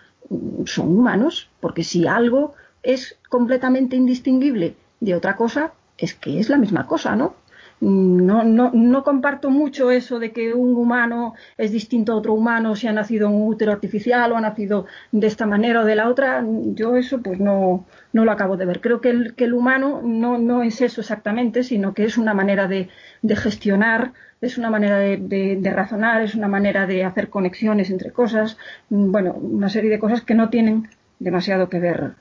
son 0.64 0.98
humanos, 0.98 1.50
porque 1.60 1.84
si 1.84 2.06
algo 2.06 2.54
es 2.82 3.18
completamente 3.28 3.96
indistinguible 3.96 4.76
de 5.00 5.14
otra 5.14 5.36
cosa, 5.36 5.72
es 5.98 6.14
que 6.14 6.38
es 6.40 6.48
la 6.48 6.56
misma 6.56 6.86
cosa, 6.86 7.16
¿no? 7.16 7.34
No, 7.80 8.44
no, 8.44 8.70
no, 8.74 9.02
comparto 9.02 9.48
mucho 9.48 9.90
eso 9.90 10.18
de 10.18 10.32
que 10.32 10.52
un 10.52 10.76
humano 10.76 11.34
es 11.56 11.72
distinto 11.72 12.12
a 12.12 12.16
otro 12.16 12.34
humano 12.34 12.76
si 12.76 12.86
ha 12.86 12.92
nacido 12.92 13.28
en 13.28 13.34
un 13.34 13.48
útero 13.48 13.72
artificial 13.72 14.30
o 14.30 14.36
ha 14.36 14.40
nacido 14.42 14.84
de 15.12 15.26
esta 15.26 15.46
manera 15.46 15.80
o 15.80 15.84
de 15.86 15.94
la 15.94 16.10
otra. 16.10 16.44
Yo 16.46 16.96
eso 16.96 17.22
pues 17.22 17.40
no, 17.40 17.86
no 18.12 18.26
lo 18.26 18.32
acabo 18.32 18.58
de 18.58 18.66
ver. 18.66 18.82
Creo 18.82 19.00
que 19.00 19.08
el, 19.08 19.34
que 19.34 19.44
el 19.44 19.54
humano 19.54 20.02
no, 20.04 20.36
no, 20.36 20.62
es 20.62 20.82
eso 20.82 21.00
exactamente, 21.00 21.62
sino 21.62 21.94
que 21.94 22.04
es 22.04 22.18
una 22.18 22.34
manera 22.34 22.68
de, 22.68 22.90
de 23.22 23.36
gestionar, 23.36 24.12
es 24.42 24.58
una 24.58 24.68
manera 24.68 24.98
de, 24.98 25.16
de, 25.16 25.70
razonar, 25.70 26.20
es 26.20 26.34
una 26.34 26.48
manera 26.48 26.86
de 26.86 27.04
hacer 27.04 27.30
conexiones 27.30 27.88
entre 27.88 28.12
cosas. 28.12 28.58
Bueno, 28.90 29.32
una 29.32 29.70
serie 29.70 29.88
de 29.88 29.98
cosas 29.98 30.20
que 30.20 30.34
no 30.34 30.50
tienen 30.50 30.90
demasiado 31.18 31.70
que 31.70 31.80
ver 31.80 32.12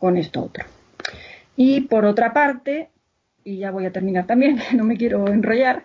con 0.00 0.16
esto 0.16 0.42
otro. 0.42 0.64
Y 1.56 1.82
por 1.82 2.04
otra 2.04 2.32
parte, 2.32 2.88
y 3.44 3.58
ya 3.58 3.70
voy 3.70 3.86
a 3.86 3.92
terminar 3.92 4.26
también, 4.26 4.58
no 4.74 4.84
me 4.84 4.96
quiero 4.96 5.28
enrollar, 5.28 5.84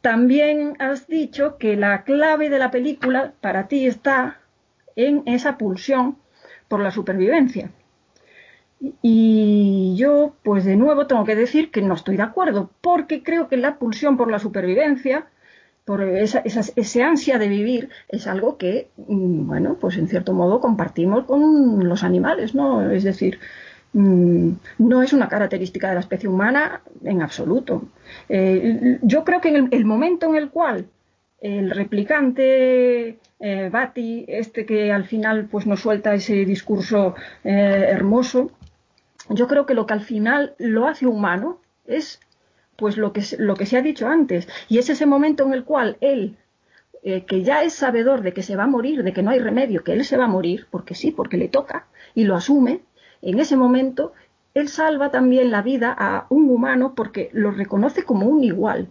también 0.00 0.76
has 0.78 1.06
dicho 1.06 1.58
que 1.58 1.76
la 1.76 2.04
clave 2.04 2.50
de 2.50 2.58
la 2.58 2.70
película 2.70 3.32
para 3.40 3.68
ti 3.68 3.86
está 3.86 4.38
en 4.96 5.22
esa 5.26 5.58
pulsión 5.58 6.18
por 6.68 6.80
la 6.80 6.90
supervivencia. 6.90 7.70
Y 9.02 9.94
yo, 9.96 10.36
pues 10.44 10.64
de 10.64 10.76
nuevo, 10.76 11.06
tengo 11.08 11.24
que 11.24 11.34
decir 11.34 11.72
que 11.72 11.82
no 11.82 11.94
estoy 11.94 12.16
de 12.16 12.22
acuerdo, 12.22 12.70
porque 12.80 13.24
creo 13.24 13.48
que 13.48 13.56
la 13.56 13.78
pulsión 13.78 14.16
por 14.16 14.30
la 14.30 14.38
supervivencia, 14.38 15.26
por 15.84 16.02
esa, 16.02 16.42
ese 16.44 17.02
ansia 17.02 17.38
de 17.38 17.48
vivir, 17.48 17.90
es 18.08 18.28
algo 18.28 18.56
que, 18.56 18.90
mm, 18.96 19.48
bueno, 19.48 19.78
pues 19.80 19.96
en 19.96 20.06
cierto 20.06 20.32
modo 20.32 20.60
compartimos 20.60 21.24
con 21.24 21.88
los 21.88 22.04
animales, 22.04 22.54
¿no? 22.54 22.88
Es 22.88 23.02
decir, 23.02 23.40
no 23.98 25.02
es 25.02 25.12
una 25.12 25.28
característica 25.28 25.88
de 25.88 25.94
la 25.94 26.00
especie 26.00 26.28
humana 26.28 26.82
en 27.02 27.22
absoluto. 27.22 27.82
Eh, 28.28 28.98
yo 29.02 29.24
creo 29.24 29.40
que 29.40 29.48
en 29.48 29.68
el, 29.72 29.84
momento 29.84 30.26
en 30.26 30.36
el 30.36 30.50
cual 30.50 30.86
el 31.40 31.70
replicante 31.70 33.18
eh, 33.40 33.68
Bati, 33.70 34.24
este 34.28 34.66
que 34.66 34.92
al 34.92 35.04
final 35.04 35.48
pues 35.50 35.66
nos 35.66 35.80
suelta 35.80 36.14
ese 36.14 36.44
discurso 36.44 37.14
eh, 37.44 37.86
hermoso, 37.90 38.52
yo 39.30 39.48
creo 39.48 39.66
que 39.66 39.74
lo 39.74 39.86
que 39.86 39.94
al 39.94 40.00
final 40.00 40.54
lo 40.58 40.86
hace 40.86 41.06
humano 41.06 41.60
es 41.86 42.20
pues 42.76 42.96
lo 42.96 43.12
que, 43.12 43.22
lo 43.38 43.56
que 43.56 43.66
se 43.66 43.76
ha 43.76 43.82
dicho 43.82 44.06
antes, 44.06 44.48
y 44.68 44.78
es 44.78 44.88
ese 44.88 45.06
momento 45.06 45.44
en 45.44 45.52
el 45.52 45.64
cual 45.64 45.96
él 46.00 46.36
que 47.26 47.42
ya 47.42 47.62
es 47.62 47.72
sabedor 47.72 48.20
de 48.20 48.34
que 48.34 48.42
se 48.42 48.54
va 48.54 48.64
a 48.64 48.66
morir, 48.66 49.02
de 49.02 49.14
que 49.14 49.22
no 49.22 49.30
hay 49.30 49.38
remedio, 49.38 49.82
que 49.82 49.92
él 49.92 50.04
se 50.04 50.18
va 50.18 50.24
a 50.24 50.28
morir, 50.28 50.66
porque 50.70 50.94
sí, 50.94 51.10
porque 51.10 51.38
le 51.38 51.48
toca, 51.48 51.86
y 52.14 52.24
lo 52.24 52.36
asume, 52.36 52.82
en 53.22 53.38
ese 53.38 53.56
momento, 53.56 54.12
él 54.54 54.68
salva 54.68 55.10
también 55.10 55.50
la 55.50 55.62
vida 55.62 55.94
a 55.96 56.26
un 56.30 56.50
humano 56.50 56.94
porque 56.94 57.30
lo 57.32 57.50
reconoce 57.50 58.02
como 58.02 58.26
un 58.26 58.42
igual. 58.44 58.88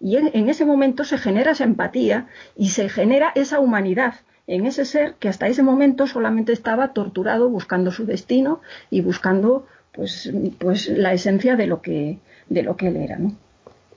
Y 0.00 0.16
en, 0.16 0.48
ese 0.48 0.64
momento 0.64 1.04
se 1.04 1.18
genera 1.18 1.52
esa 1.52 1.64
empatía 1.64 2.28
y 2.56 2.68
se 2.68 2.88
genera 2.88 3.32
esa 3.34 3.58
humanidad 3.58 4.14
en 4.46 4.64
ese 4.64 4.84
ser 4.84 5.14
que 5.14 5.28
hasta 5.28 5.48
ese 5.48 5.62
momento 5.62 6.06
solamente 6.06 6.52
estaba 6.52 6.92
torturado 6.92 7.50
buscando 7.50 7.90
su 7.90 8.06
destino 8.06 8.60
y 8.90 9.02
buscando 9.02 9.66
pues, 9.92 10.32
pues 10.58 10.88
la 10.88 11.12
esencia 11.12 11.56
de 11.56 11.66
lo 11.66 11.82
que, 11.82 12.18
de 12.48 12.62
lo 12.62 12.76
que 12.76 12.88
él 12.88 12.96
era. 12.96 13.18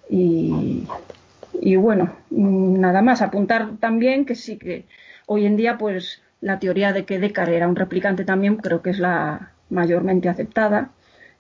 Y, 0.10 0.86
y 1.62 1.76
bueno, 1.76 2.14
nada 2.32 3.02
más 3.02 3.22
apuntar 3.22 3.78
también 3.80 4.26
que 4.26 4.36
sí 4.36 4.58
que 4.58 4.86
hoy 5.26 5.46
en 5.46 5.56
día 5.56 5.78
pues 5.78 6.22
la 6.42 6.60
teoría 6.60 6.92
de 6.92 7.06
que 7.06 7.20
Descartes 7.20 7.56
era 7.56 7.68
un 7.68 7.76
replicante 7.76 8.26
también 8.26 8.58
creo 8.58 8.82
que 8.82 8.90
es 8.90 9.00
la, 9.00 9.54
mayormente 9.72 10.30
aceptada. 10.30 10.92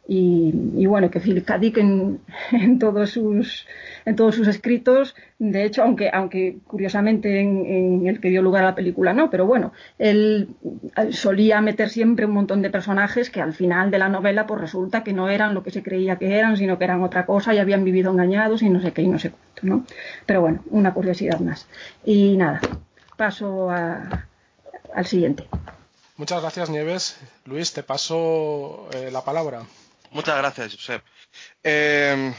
Y, 0.07 0.85
bueno, 0.87 1.09
que 1.09 1.19
Philip 1.19 1.45
K. 1.45 1.59
En, 2.51 2.79
todos 2.79 3.11
sus, 3.11 3.65
en 4.03 4.15
todos 4.15 4.35
sus 4.35 4.47
escritos, 4.47 5.15
de 5.39 5.63
hecho, 5.63 5.83
aunque, 5.83 6.09
aunque 6.11 6.57
curiosamente 6.67 7.39
en, 7.39 8.05
el 8.05 8.19
que 8.19 8.29
dio 8.29 8.41
lugar 8.41 8.63
a 8.63 8.69
la 8.69 8.75
película 8.75 9.13
no, 9.13 9.29
pero 9.29 9.45
bueno, 9.45 9.71
él 9.99 10.49
solía 11.11 11.61
meter 11.61 11.89
siempre 11.89 12.25
un 12.25 12.33
montón 12.33 12.61
de 12.61 12.69
personajes 12.69 13.29
que 13.29 13.41
al 13.41 13.53
final 13.53 13.89
de 13.89 13.99
la 13.99 14.09
novela 14.09 14.47
pues 14.47 14.59
resulta 14.59 15.03
que 15.03 15.13
no 15.13 15.29
eran 15.29 15.53
lo 15.53 15.63
que 15.63 15.71
se 15.71 15.83
creía 15.83 16.17
que 16.17 16.37
eran, 16.37 16.57
sino 16.57 16.77
que 16.77 16.83
eran 16.83 17.03
otra 17.03 17.25
cosa 17.25 17.53
y 17.53 17.59
habían 17.59 17.85
vivido 17.85 18.11
engañados 18.11 18.63
y 18.63 18.69
no 18.69 18.81
sé 18.81 18.91
qué 18.91 19.03
y 19.03 19.07
no 19.07 19.19
sé 19.19 19.31
cuánto, 19.31 19.61
¿no? 19.63 19.85
Pero 20.25 20.41
bueno, 20.41 20.61
una 20.71 20.93
curiosidad 20.93 21.39
más. 21.39 21.67
Y 22.03 22.35
nada, 22.35 22.59
paso 23.15 23.69
al 23.69 25.05
siguiente. 25.05 25.47
Muchas 26.21 26.39
gracias, 26.39 26.69
Nieves. 26.69 27.17
Luis, 27.45 27.73
te 27.73 27.81
paso 27.81 28.87
eh, 28.93 29.09
la 29.11 29.23
palabra. 29.23 29.65
Muchas 30.11 30.37
gracias, 30.37 30.75
Josep. 30.75 31.03
Eh, 31.63 32.31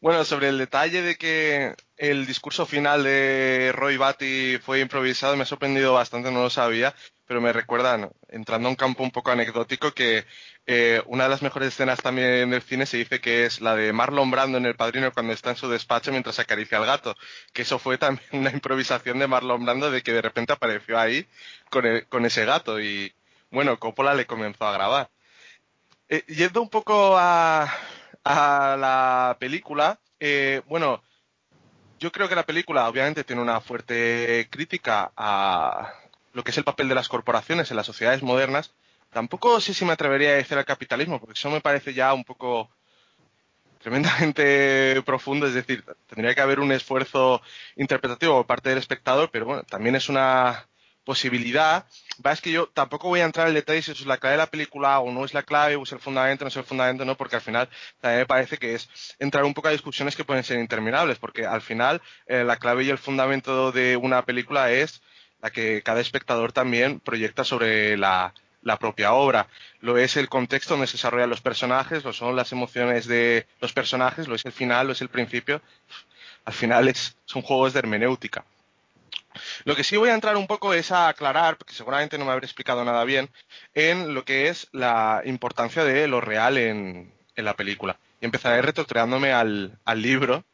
bueno, 0.00 0.24
sobre 0.24 0.50
el 0.50 0.58
detalle 0.58 1.02
de 1.02 1.16
que 1.16 1.74
el 1.96 2.26
discurso 2.26 2.64
final 2.64 3.02
de 3.02 3.72
Roy 3.74 3.96
Batty 3.96 4.58
fue 4.58 4.78
improvisado, 4.78 5.34
me 5.36 5.42
ha 5.42 5.46
sorprendido 5.46 5.92
bastante, 5.92 6.30
no 6.30 6.44
lo 6.44 6.50
sabía, 6.50 6.94
pero 7.32 7.40
me 7.40 7.54
recuerda, 7.54 8.10
entrando 8.28 8.68
a 8.68 8.70
un 8.70 8.76
campo 8.76 9.02
un 9.02 9.10
poco 9.10 9.30
anecdótico, 9.30 9.92
que 9.92 10.26
eh, 10.66 11.02
una 11.06 11.24
de 11.24 11.30
las 11.30 11.40
mejores 11.40 11.68
escenas 11.68 11.98
también 12.02 12.50
del 12.50 12.60
cine 12.60 12.84
se 12.84 12.98
dice 12.98 13.22
que 13.22 13.46
es 13.46 13.62
la 13.62 13.74
de 13.74 13.90
Marlon 13.94 14.30
Brando 14.30 14.58
en 14.58 14.66
El 14.66 14.76
Padrino 14.76 15.10
cuando 15.12 15.32
está 15.32 15.48
en 15.48 15.56
su 15.56 15.66
despacho 15.66 16.10
mientras 16.10 16.38
acaricia 16.38 16.76
al 16.76 16.84
gato, 16.84 17.14
que 17.54 17.62
eso 17.62 17.78
fue 17.78 17.96
también 17.96 18.28
una 18.32 18.50
improvisación 18.50 19.18
de 19.18 19.28
Marlon 19.28 19.64
Brando 19.64 19.90
de 19.90 20.02
que 20.02 20.12
de 20.12 20.20
repente 20.20 20.52
apareció 20.52 20.98
ahí 20.98 21.26
con, 21.70 21.84
con 22.10 22.26
ese 22.26 22.44
gato 22.44 22.78
y 22.78 23.14
bueno, 23.50 23.78
Coppola 23.78 24.12
le 24.12 24.26
comenzó 24.26 24.66
a 24.66 24.74
grabar. 24.74 25.10
Eh, 26.10 26.24
yendo 26.28 26.60
un 26.60 26.68
poco 26.68 27.16
a, 27.16 27.62
a 28.24 28.76
la 28.78 29.38
película, 29.40 29.98
eh, 30.20 30.60
bueno, 30.66 31.02
yo 31.98 32.12
creo 32.12 32.28
que 32.28 32.34
la 32.34 32.44
película 32.44 32.86
obviamente 32.90 33.24
tiene 33.24 33.40
una 33.40 33.62
fuerte 33.62 34.48
crítica 34.50 35.12
a 35.16 35.94
lo 36.32 36.44
que 36.44 36.50
es 36.50 36.58
el 36.58 36.64
papel 36.64 36.88
de 36.88 36.94
las 36.94 37.08
corporaciones 37.08 37.70
en 37.70 37.76
las 37.76 37.86
sociedades 37.86 38.22
modernas, 38.22 38.72
Tampoco 39.12 39.60
sé 39.60 39.74
si 39.74 39.84
me 39.84 39.92
atrevería 39.92 40.30
a 40.30 40.34
decir 40.34 40.56
al 40.56 40.64
capitalismo, 40.64 41.20
porque 41.20 41.34
eso 41.38 41.50
me 41.50 41.60
parece 41.60 41.92
ya 41.92 42.14
un 42.14 42.24
poco 42.24 42.70
tremendamente 43.78 45.02
profundo, 45.06 45.46
es 45.46 45.54
decir, 45.54 45.84
tendría 46.06 46.34
que 46.34 46.40
haber 46.40 46.60
un 46.60 46.72
esfuerzo 46.72 47.42
interpretativo 47.76 48.36
por 48.38 48.46
parte 48.46 48.70
del 48.70 48.78
espectador, 48.78 49.30
pero 49.30 49.44
bueno, 49.44 49.62
también 49.64 49.96
es 49.96 50.08
una 50.08 50.66
posibilidad. 51.04 51.84
Va, 52.24 52.32
es 52.32 52.40
que 52.40 52.52
yo 52.52 52.68
tampoco 52.68 53.08
voy 53.08 53.20
a 53.20 53.24
entrar 53.24 53.48
en 53.48 53.54
detalle 53.54 53.82
si 53.82 53.90
eso 53.90 54.02
es 54.02 54.06
la 54.06 54.16
clave 54.16 54.34
de 54.34 54.38
la 54.38 54.46
película 54.50 54.98
o 55.00 55.12
no 55.12 55.26
es 55.26 55.34
la 55.34 55.42
clave, 55.42 55.76
o 55.76 55.82
es 55.82 55.92
el 55.92 55.98
fundamento, 56.00 56.44
no 56.44 56.48
es 56.48 56.56
el 56.56 56.64
fundamento, 56.64 57.04
no, 57.04 57.14
porque 57.16 57.36
al 57.36 57.42
final 57.42 57.68
también 58.00 58.20
me 58.20 58.26
parece 58.26 58.56
que 58.56 58.74
es 58.74 58.88
entrar 59.18 59.44
un 59.44 59.52
poco 59.52 59.68
a 59.68 59.72
discusiones 59.72 60.16
que 60.16 60.24
pueden 60.24 60.44
ser 60.44 60.58
interminables, 60.58 61.18
porque 61.18 61.44
al 61.44 61.60
final 61.60 62.00
eh, 62.26 62.44
la 62.44 62.56
clave 62.56 62.84
y 62.84 62.90
el 62.90 62.98
fundamento 62.98 63.72
de 63.72 63.96
una 63.98 64.24
película 64.24 64.70
es 64.72 65.02
la 65.42 65.50
que 65.50 65.82
cada 65.82 66.00
espectador 66.00 66.52
también 66.52 67.00
proyecta 67.00 67.44
sobre 67.44 67.96
la, 67.96 68.32
la 68.62 68.78
propia 68.78 69.12
obra, 69.12 69.48
lo 69.80 69.98
es 69.98 70.16
el 70.16 70.28
contexto 70.28 70.74
donde 70.74 70.86
se 70.86 70.94
desarrollan 70.94 71.28
los 71.28 71.40
personajes, 71.40 72.04
lo 72.04 72.12
son 72.12 72.36
las 72.36 72.52
emociones 72.52 73.06
de 73.06 73.46
los 73.60 73.72
personajes, 73.72 74.28
lo 74.28 74.36
es 74.36 74.46
el 74.46 74.52
final, 74.52 74.86
lo 74.86 74.92
es 74.92 75.02
el 75.02 75.08
principio. 75.08 75.60
Al 76.44 76.54
final 76.54 76.88
es, 76.88 77.16
son 77.24 77.42
juegos 77.42 77.72
de 77.72 77.80
hermenéutica. 77.80 78.44
Lo 79.64 79.74
que 79.74 79.84
sí 79.84 79.96
voy 79.96 80.10
a 80.10 80.14
entrar 80.14 80.36
un 80.36 80.46
poco 80.46 80.74
es 80.74 80.92
a 80.92 81.08
aclarar, 81.08 81.56
porque 81.56 81.74
seguramente 81.74 82.18
no 82.18 82.24
me 82.24 82.32
habré 82.32 82.46
explicado 82.46 82.84
nada 82.84 83.04
bien, 83.04 83.30
en 83.74 84.14
lo 84.14 84.24
que 84.24 84.48
es 84.48 84.68
la 84.72 85.22
importancia 85.24 85.84
de 85.84 86.06
lo 86.06 86.20
real 86.20 86.58
en, 86.58 87.12
la 87.36 87.54
película. 87.54 87.98
Y 88.20 88.26
empezaré 88.26 88.62
retrotraándome 88.62 89.32
al, 89.32 89.78
al 89.84 90.02
libro. 90.02 90.44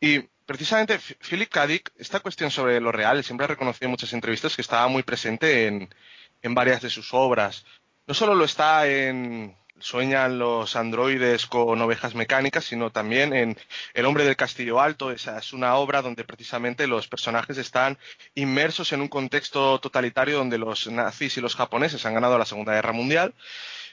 Y 0.00 0.24
precisamente 0.48 0.98
Philip 0.98 1.50
K. 1.50 1.66
Dick, 1.66 1.92
esta 1.98 2.20
cuestión 2.20 2.50
sobre 2.50 2.80
lo 2.80 2.90
real, 2.90 3.22
siempre 3.22 3.44
ha 3.44 3.48
reconocido 3.48 3.84
en 3.84 3.90
muchas 3.90 4.14
entrevistas 4.14 4.56
que 4.56 4.62
estaba 4.62 4.88
muy 4.88 5.02
presente 5.02 5.66
en, 5.66 5.94
en 6.40 6.54
varias 6.54 6.80
de 6.80 6.88
sus 6.88 7.12
obras. 7.12 7.66
No 8.06 8.14
solo 8.14 8.34
lo 8.34 8.46
está 8.46 8.86
en 8.88 9.54
Sueñan 9.78 10.38
los 10.38 10.74
androides 10.74 11.44
con 11.44 11.78
ovejas 11.82 12.14
mecánicas, 12.14 12.64
sino 12.64 12.90
también 12.90 13.34
en 13.34 13.58
El 13.92 14.06
hombre 14.06 14.24
del 14.24 14.36
castillo 14.36 14.80
alto. 14.80 15.12
Esa 15.12 15.38
es 15.38 15.52
una 15.52 15.74
obra 15.74 16.00
donde 16.00 16.24
precisamente 16.24 16.86
los 16.86 17.08
personajes 17.08 17.58
están 17.58 17.98
inmersos 18.34 18.94
en 18.94 19.02
un 19.02 19.08
contexto 19.08 19.78
totalitario 19.80 20.38
donde 20.38 20.56
los 20.56 20.86
nazis 20.86 21.36
y 21.36 21.42
los 21.42 21.56
japoneses 21.56 22.06
han 22.06 22.14
ganado 22.14 22.38
la 22.38 22.46
Segunda 22.46 22.72
Guerra 22.72 22.92
Mundial. 22.92 23.34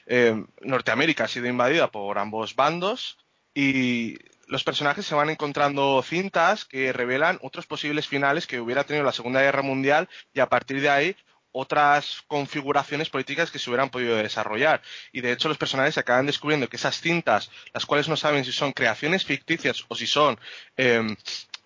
Eh, 0.06 0.42
Norteamérica 0.62 1.24
ha 1.24 1.28
sido 1.28 1.48
invadida 1.48 1.90
por 1.90 2.18
ambos 2.18 2.56
bandos 2.56 3.18
y 3.54 4.16
los 4.46 4.64
personajes 4.64 5.06
se 5.06 5.14
van 5.14 5.30
encontrando 5.30 6.02
cintas 6.02 6.64
que 6.64 6.92
revelan 6.92 7.38
otros 7.42 7.66
posibles 7.66 8.06
finales 8.06 8.46
que 8.46 8.60
hubiera 8.60 8.84
tenido 8.84 9.04
la 9.04 9.12
Segunda 9.12 9.42
Guerra 9.42 9.62
Mundial 9.62 10.08
y 10.32 10.40
a 10.40 10.48
partir 10.48 10.80
de 10.80 10.88
ahí 10.88 11.16
otras 11.58 12.22
configuraciones 12.26 13.08
políticas 13.08 13.50
que 13.50 13.58
se 13.58 13.70
hubieran 13.70 13.88
podido 13.88 14.14
desarrollar. 14.16 14.82
Y 15.10 15.22
de 15.22 15.32
hecho 15.32 15.48
los 15.48 15.56
personajes 15.56 15.96
acaban 15.96 16.26
descubriendo 16.26 16.68
que 16.68 16.76
esas 16.76 17.00
cintas, 17.00 17.50
las 17.72 17.86
cuales 17.86 18.08
no 18.08 18.16
saben 18.16 18.44
si 18.44 18.52
son 18.52 18.72
creaciones 18.72 19.24
ficticias 19.24 19.84
o 19.88 19.94
si 19.94 20.06
son 20.06 20.38
em, 20.76 21.16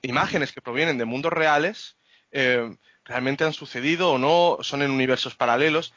imágenes 0.02 0.52
que 0.52 0.62
provienen 0.62 0.96
de 0.96 1.04
mundos 1.04 1.32
reales, 1.32 1.96
em, 2.30 2.76
realmente 3.04 3.44
han 3.44 3.52
sucedido 3.52 4.12
o 4.12 4.18
no, 4.18 4.58
son 4.62 4.82
en 4.82 4.90
universos 4.90 5.34
paralelos. 5.34 5.94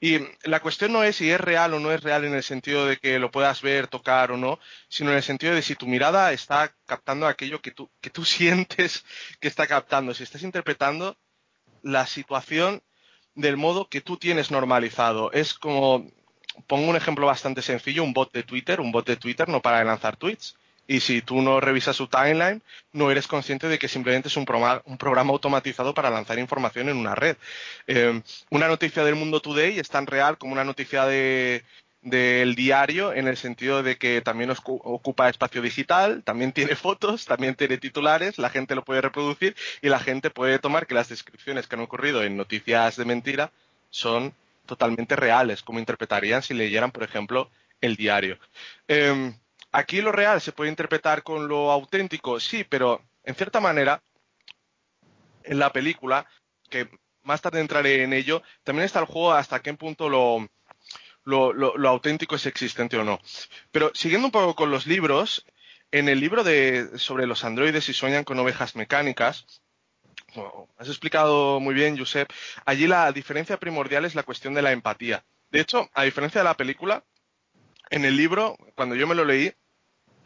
Y 0.00 0.18
la 0.42 0.60
cuestión 0.60 0.92
no 0.92 1.02
es 1.02 1.16
si 1.16 1.30
es 1.30 1.40
real 1.40 1.74
o 1.74 1.80
no 1.80 1.92
es 1.92 2.02
real 2.02 2.24
en 2.24 2.34
el 2.34 2.42
sentido 2.42 2.86
de 2.86 2.98
que 2.98 3.18
lo 3.18 3.30
puedas 3.30 3.62
ver, 3.62 3.88
tocar 3.88 4.32
o 4.32 4.36
no, 4.36 4.58
sino 4.88 5.10
en 5.10 5.16
el 5.16 5.22
sentido 5.22 5.54
de 5.54 5.62
si 5.62 5.76
tu 5.76 5.86
mirada 5.86 6.32
está 6.32 6.74
captando 6.86 7.26
aquello 7.26 7.62
que 7.62 7.70
tú, 7.70 7.90
que 8.00 8.10
tú 8.10 8.24
sientes 8.24 9.04
que 9.40 9.48
está 9.48 9.66
captando, 9.66 10.14
si 10.14 10.22
estás 10.22 10.42
interpretando 10.42 11.16
la 11.82 12.06
situación 12.06 12.82
del 13.34 13.56
modo 13.56 13.88
que 13.88 14.00
tú 14.00 14.16
tienes 14.16 14.50
normalizado. 14.50 15.32
Es 15.32 15.54
como, 15.54 16.10
pongo 16.66 16.88
un 16.88 16.96
ejemplo 16.96 17.26
bastante 17.26 17.62
sencillo, 17.62 18.04
un 18.04 18.12
bot 18.12 18.32
de 18.32 18.42
Twitter. 18.42 18.80
Un 18.80 18.92
bot 18.92 19.06
de 19.06 19.16
Twitter 19.16 19.48
no 19.48 19.60
para 19.60 19.78
de 19.78 19.84
lanzar 19.84 20.16
tweets. 20.16 20.56
Y 20.86 21.00
si 21.00 21.22
tú 21.22 21.40
no 21.40 21.60
revisas 21.60 21.96
su 21.96 22.08
timeline, 22.08 22.62
no 22.92 23.10
eres 23.10 23.26
consciente 23.26 23.68
de 23.68 23.78
que 23.78 23.88
simplemente 23.88 24.28
es 24.28 24.36
un 24.36 24.44
programa, 24.44 24.82
un 24.84 24.98
programa 24.98 25.32
automatizado 25.32 25.94
para 25.94 26.10
lanzar 26.10 26.38
información 26.38 26.88
en 26.88 26.96
una 26.96 27.14
red. 27.14 27.36
Eh, 27.86 28.20
una 28.50 28.68
noticia 28.68 29.04
del 29.04 29.14
mundo 29.14 29.40
today 29.40 29.78
es 29.78 29.88
tan 29.88 30.06
real 30.06 30.36
como 30.36 30.52
una 30.52 30.64
noticia 30.64 31.06
de, 31.06 31.64
del 32.04 32.54
diario 32.54 33.14
en 33.14 33.26
el 33.28 33.36
sentido 33.36 33.82
de 33.82 33.96
que 33.96 34.20
también 34.20 34.50
ocupa 34.50 35.28
espacio 35.28 35.62
digital, 35.62 36.22
también 36.22 36.52
tiene 36.52 36.76
fotos, 36.76 37.24
también 37.24 37.54
tiene 37.54 37.78
titulares, 37.78 38.38
la 38.38 38.50
gente 38.50 38.74
lo 38.74 38.84
puede 38.84 39.00
reproducir 39.00 39.56
y 39.80 39.88
la 39.88 39.98
gente 39.98 40.30
puede 40.30 40.58
tomar 40.58 40.86
que 40.86 40.94
las 40.94 41.08
descripciones 41.08 41.66
que 41.66 41.76
han 41.76 41.82
ocurrido 41.82 42.22
en 42.22 42.36
noticias 42.36 42.96
de 42.96 43.06
mentira 43.06 43.52
son 43.88 44.34
totalmente 44.66 45.16
reales, 45.16 45.62
como 45.62 45.78
interpretarían 45.78 46.42
si 46.42 46.52
leyeran, 46.54 46.90
por 46.90 47.04
ejemplo, 47.04 47.50
el 47.80 47.96
diario. 47.96 48.38
Em, 48.86 49.34
aquí 49.74 50.00
lo 50.00 50.12
real 50.12 50.40
se 50.40 50.52
puede 50.52 50.70
interpretar 50.70 51.24
con 51.24 51.48
lo 51.48 51.72
auténtico, 51.72 52.38
sí, 52.38 52.62
pero 52.64 53.02
en 53.24 53.34
cierta 53.34 53.60
manera, 53.60 54.02
en 55.42 55.58
la 55.58 55.72
película, 55.72 56.26
que 56.70 56.88
más 57.22 57.42
tarde 57.42 57.60
entraré 57.60 58.04
en 58.04 58.12
ello, 58.12 58.42
también 58.62 58.86
está 58.86 59.00
el 59.00 59.06
juego 59.06 59.32
hasta 59.32 59.60
qué 59.62 59.74
punto 59.74 60.08
lo, 60.08 60.48
lo, 61.24 61.88
auténtico 61.88 62.36
es 62.36 62.46
existente 62.46 62.96
o 62.96 63.04
no. 63.04 63.20
Pero 63.72 63.90
siguiendo 63.94 64.28
un 64.28 64.32
poco 64.32 64.54
con 64.54 64.70
los 64.70 64.86
libros, 64.86 65.44
en 65.90 66.08
el 66.08 66.20
libro 66.20 66.44
de, 66.44 66.96
sobre 66.98 67.26
los 67.26 67.42
androides 67.42 67.88
y 67.88 67.94
sueñan 67.94 68.22
con 68.22 68.38
ovejas 68.38 68.76
mecánicas, 68.76 69.44
has 70.78 70.88
explicado 70.88 71.58
muy 71.58 71.74
bien, 71.74 71.98
Josep, 71.98 72.30
allí 72.64 72.86
la 72.86 73.10
diferencia 73.10 73.58
primordial 73.58 74.04
es 74.04 74.14
la 74.14 74.22
cuestión 74.22 74.54
de 74.54 74.62
la 74.62 74.70
empatía. 74.70 75.24
De 75.50 75.60
hecho, 75.60 75.90
a 75.94 76.04
diferencia 76.04 76.42
de 76.42 76.44
la 76.44 76.56
película, 76.56 77.04
en 77.90 78.04
el 78.04 78.16
libro, 78.16 78.56
cuando 78.76 78.94
yo 78.94 79.06
me 79.08 79.14
lo 79.14 79.24
leí, 79.24 79.52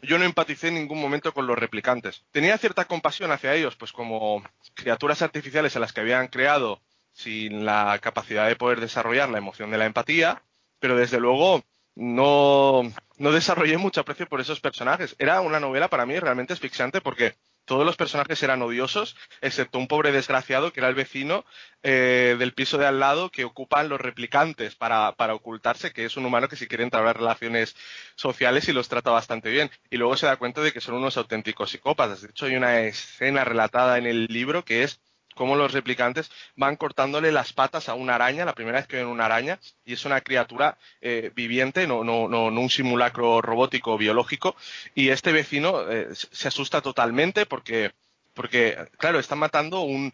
yo 0.01 0.17
no 0.17 0.25
empaticé 0.25 0.69
en 0.69 0.75
ningún 0.75 1.01
momento 1.01 1.33
con 1.33 1.47
los 1.47 1.57
replicantes. 1.57 2.23
Tenía 2.31 2.57
cierta 2.57 2.85
compasión 2.85 3.31
hacia 3.31 3.53
ellos, 3.53 3.75
pues 3.75 3.91
como 3.91 4.43
criaturas 4.73 5.21
artificiales 5.21 5.75
a 5.75 5.79
las 5.79 5.93
que 5.93 6.01
habían 6.01 6.27
creado 6.27 6.81
sin 7.11 7.65
la 7.65 7.99
capacidad 7.99 8.47
de 8.47 8.55
poder 8.55 8.79
desarrollar 8.79 9.29
la 9.29 9.39
emoción 9.39 9.71
de 9.71 9.77
la 9.77 9.85
empatía, 9.85 10.41
pero 10.79 10.95
desde 10.95 11.19
luego 11.19 11.63
no, 11.95 12.83
no 13.17 13.31
desarrollé 13.31 13.77
mucho 13.77 14.01
aprecio 14.01 14.27
por 14.27 14.39
esos 14.39 14.61
personajes. 14.61 15.15
Era 15.19 15.41
una 15.41 15.59
novela 15.59 15.89
para 15.89 16.05
mí 16.05 16.17
realmente 16.17 16.53
asfixiante 16.53 17.01
porque 17.01 17.35
todos 17.69 17.85
los 17.85 17.97
personajes 17.97 18.41
eran 18.41 18.63
odiosos, 18.63 19.15
excepto 19.41 19.77
un 19.77 19.87
pobre 19.87 20.11
desgraciado 20.11 20.73
que 20.73 20.79
era 20.79 20.89
el 20.89 20.95
vecino 20.95 21.45
eh, 21.83 22.35
del 22.39 22.55
piso 22.55 22.79
de 22.79 22.87
al 22.87 22.99
lado 22.99 23.29
que 23.29 23.45
ocupan 23.45 23.89
los 23.89 24.01
replicantes 24.01 24.75
para, 24.75 25.11
para, 25.11 25.35
ocultarse, 25.35 25.93
que 25.93 26.03
es 26.03 26.17
un 26.17 26.25
humano 26.25 26.47
que 26.47 26.55
si 26.55 26.67
quiere 26.67 26.83
entablar 26.83 27.17
relaciones 27.17 27.75
sociales 28.15 28.67
y 28.69 28.73
los 28.73 28.89
trata 28.89 29.11
bastante 29.11 29.51
bien. 29.51 29.69
Y 29.91 29.97
luego 29.97 30.17
se 30.17 30.25
da 30.25 30.37
cuenta 30.37 30.61
de 30.61 30.73
que 30.73 30.81
son 30.81 30.95
unos 30.95 31.17
auténticos 31.17 31.69
psicópatas. 31.69 32.23
De 32.23 32.29
hecho, 32.29 32.47
hay 32.47 32.55
una 32.55 32.81
escena 32.81 33.43
relatada 33.43 33.99
en 33.99 34.07
el 34.07 34.25
libro 34.25 34.65
que 34.65 34.81
es 34.81 34.99
cómo 35.35 35.55
los 35.55 35.71
replicantes 35.71 36.31
van 36.55 36.75
cortándole 36.75 37.31
las 37.31 37.53
patas 37.53 37.89
a 37.89 37.93
una 37.93 38.15
araña, 38.15 38.45
la 38.45 38.53
primera 38.53 38.79
vez 38.79 38.87
que 38.87 38.97
ven 38.97 39.07
una 39.07 39.25
araña, 39.25 39.59
y 39.85 39.93
es 39.93 40.05
una 40.05 40.21
criatura 40.21 40.77
eh, 41.01 41.31
viviente, 41.35 41.87
no, 41.87 42.01
un 42.01 42.69
simulacro 42.69 43.41
robótico 43.41 43.93
o 43.93 43.97
biológico, 43.97 44.55
y 44.95 45.09
este 45.09 45.31
vecino 45.31 45.89
eh, 45.89 46.09
se 46.13 46.47
asusta 46.47 46.81
totalmente 46.81 47.45
porque, 47.45 47.91
porque, 48.33 48.77
claro, 48.97 49.19
están 49.19 49.39
matando 49.39 49.81
un, 49.81 50.13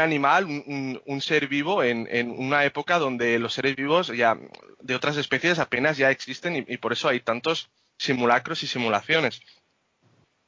animal, 0.00 0.46
un, 0.46 1.20
ser 1.20 1.48
vivo 1.48 1.82
en, 1.82 2.30
una 2.30 2.64
época 2.64 2.98
donde 2.98 3.38
los 3.38 3.54
seres 3.54 3.76
vivos 3.76 4.08
ya 4.08 4.38
de 4.80 4.94
otras 4.94 5.16
especies 5.16 5.58
apenas 5.58 5.96
ya 5.96 6.10
existen 6.10 6.64
y 6.68 6.76
por 6.78 6.92
eso 6.92 7.08
hay 7.08 7.20
tantos 7.20 7.70
simulacros 7.98 8.62
y 8.62 8.66
simulaciones. 8.66 9.42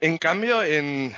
En 0.01 0.19
cambio, 0.19 0.65
en, 0.65 1.15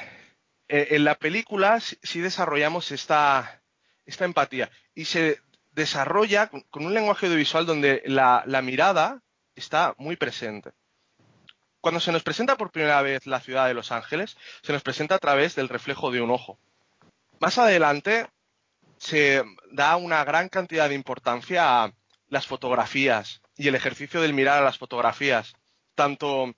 eh, 0.68 0.88
en 0.92 1.04
la 1.04 1.16
película 1.16 1.78
sí 1.80 2.20
desarrollamos 2.20 2.90
esta, 2.90 3.62
empatía 4.06 4.70
y 4.94 5.04
se 5.04 5.40
desarrolla 5.72 6.48
con, 6.48 6.86
un 6.86 6.94
lenguaje 6.94 7.26
audiovisual 7.26 7.66
donde 7.66 8.02
la, 8.06 8.44
mirada 8.62 9.22
está 9.54 9.94
muy 9.98 10.16
presente. 10.16 10.72
Cuando 11.80 12.00
se 12.00 12.12
nos 12.12 12.22
presenta 12.22 12.56
por 12.56 12.70
primera 12.70 13.02
vez 13.02 13.26
la 13.26 13.40
ciudad 13.40 13.66
de 13.66 13.74
Los 13.74 13.92
Ángeles, 13.92 14.38
se 14.62 14.72
nos 14.72 14.82
presenta 14.82 15.16
a 15.16 15.18
través 15.18 15.54
del 15.54 15.68
reflejo 15.68 16.10
de 16.10 16.22
un 16.22 16.30
ojo. 16.30 16.58
Más 17.40 17.58
adelante 17.58 18.26
se 18.96 19.42
da 19.70 19.96
una 19.96 20.24
gran 20.24 20.48
cantidad 20.48 20.88
de 20.88 20.94
importancia 20.94 21.84
a 21.84 21.92
las 22.28 22.46
fotografías 22.46 23.42
y 23.56 23.68
el 23.68 23.74
ejercicio 23.74 24.22
del 24.22 24.32
mirar 24.32 24.62
a 24.62 24.64
las 24.64 24.78
fotografías. 24.78 25.52
Tanto 25.94 26.54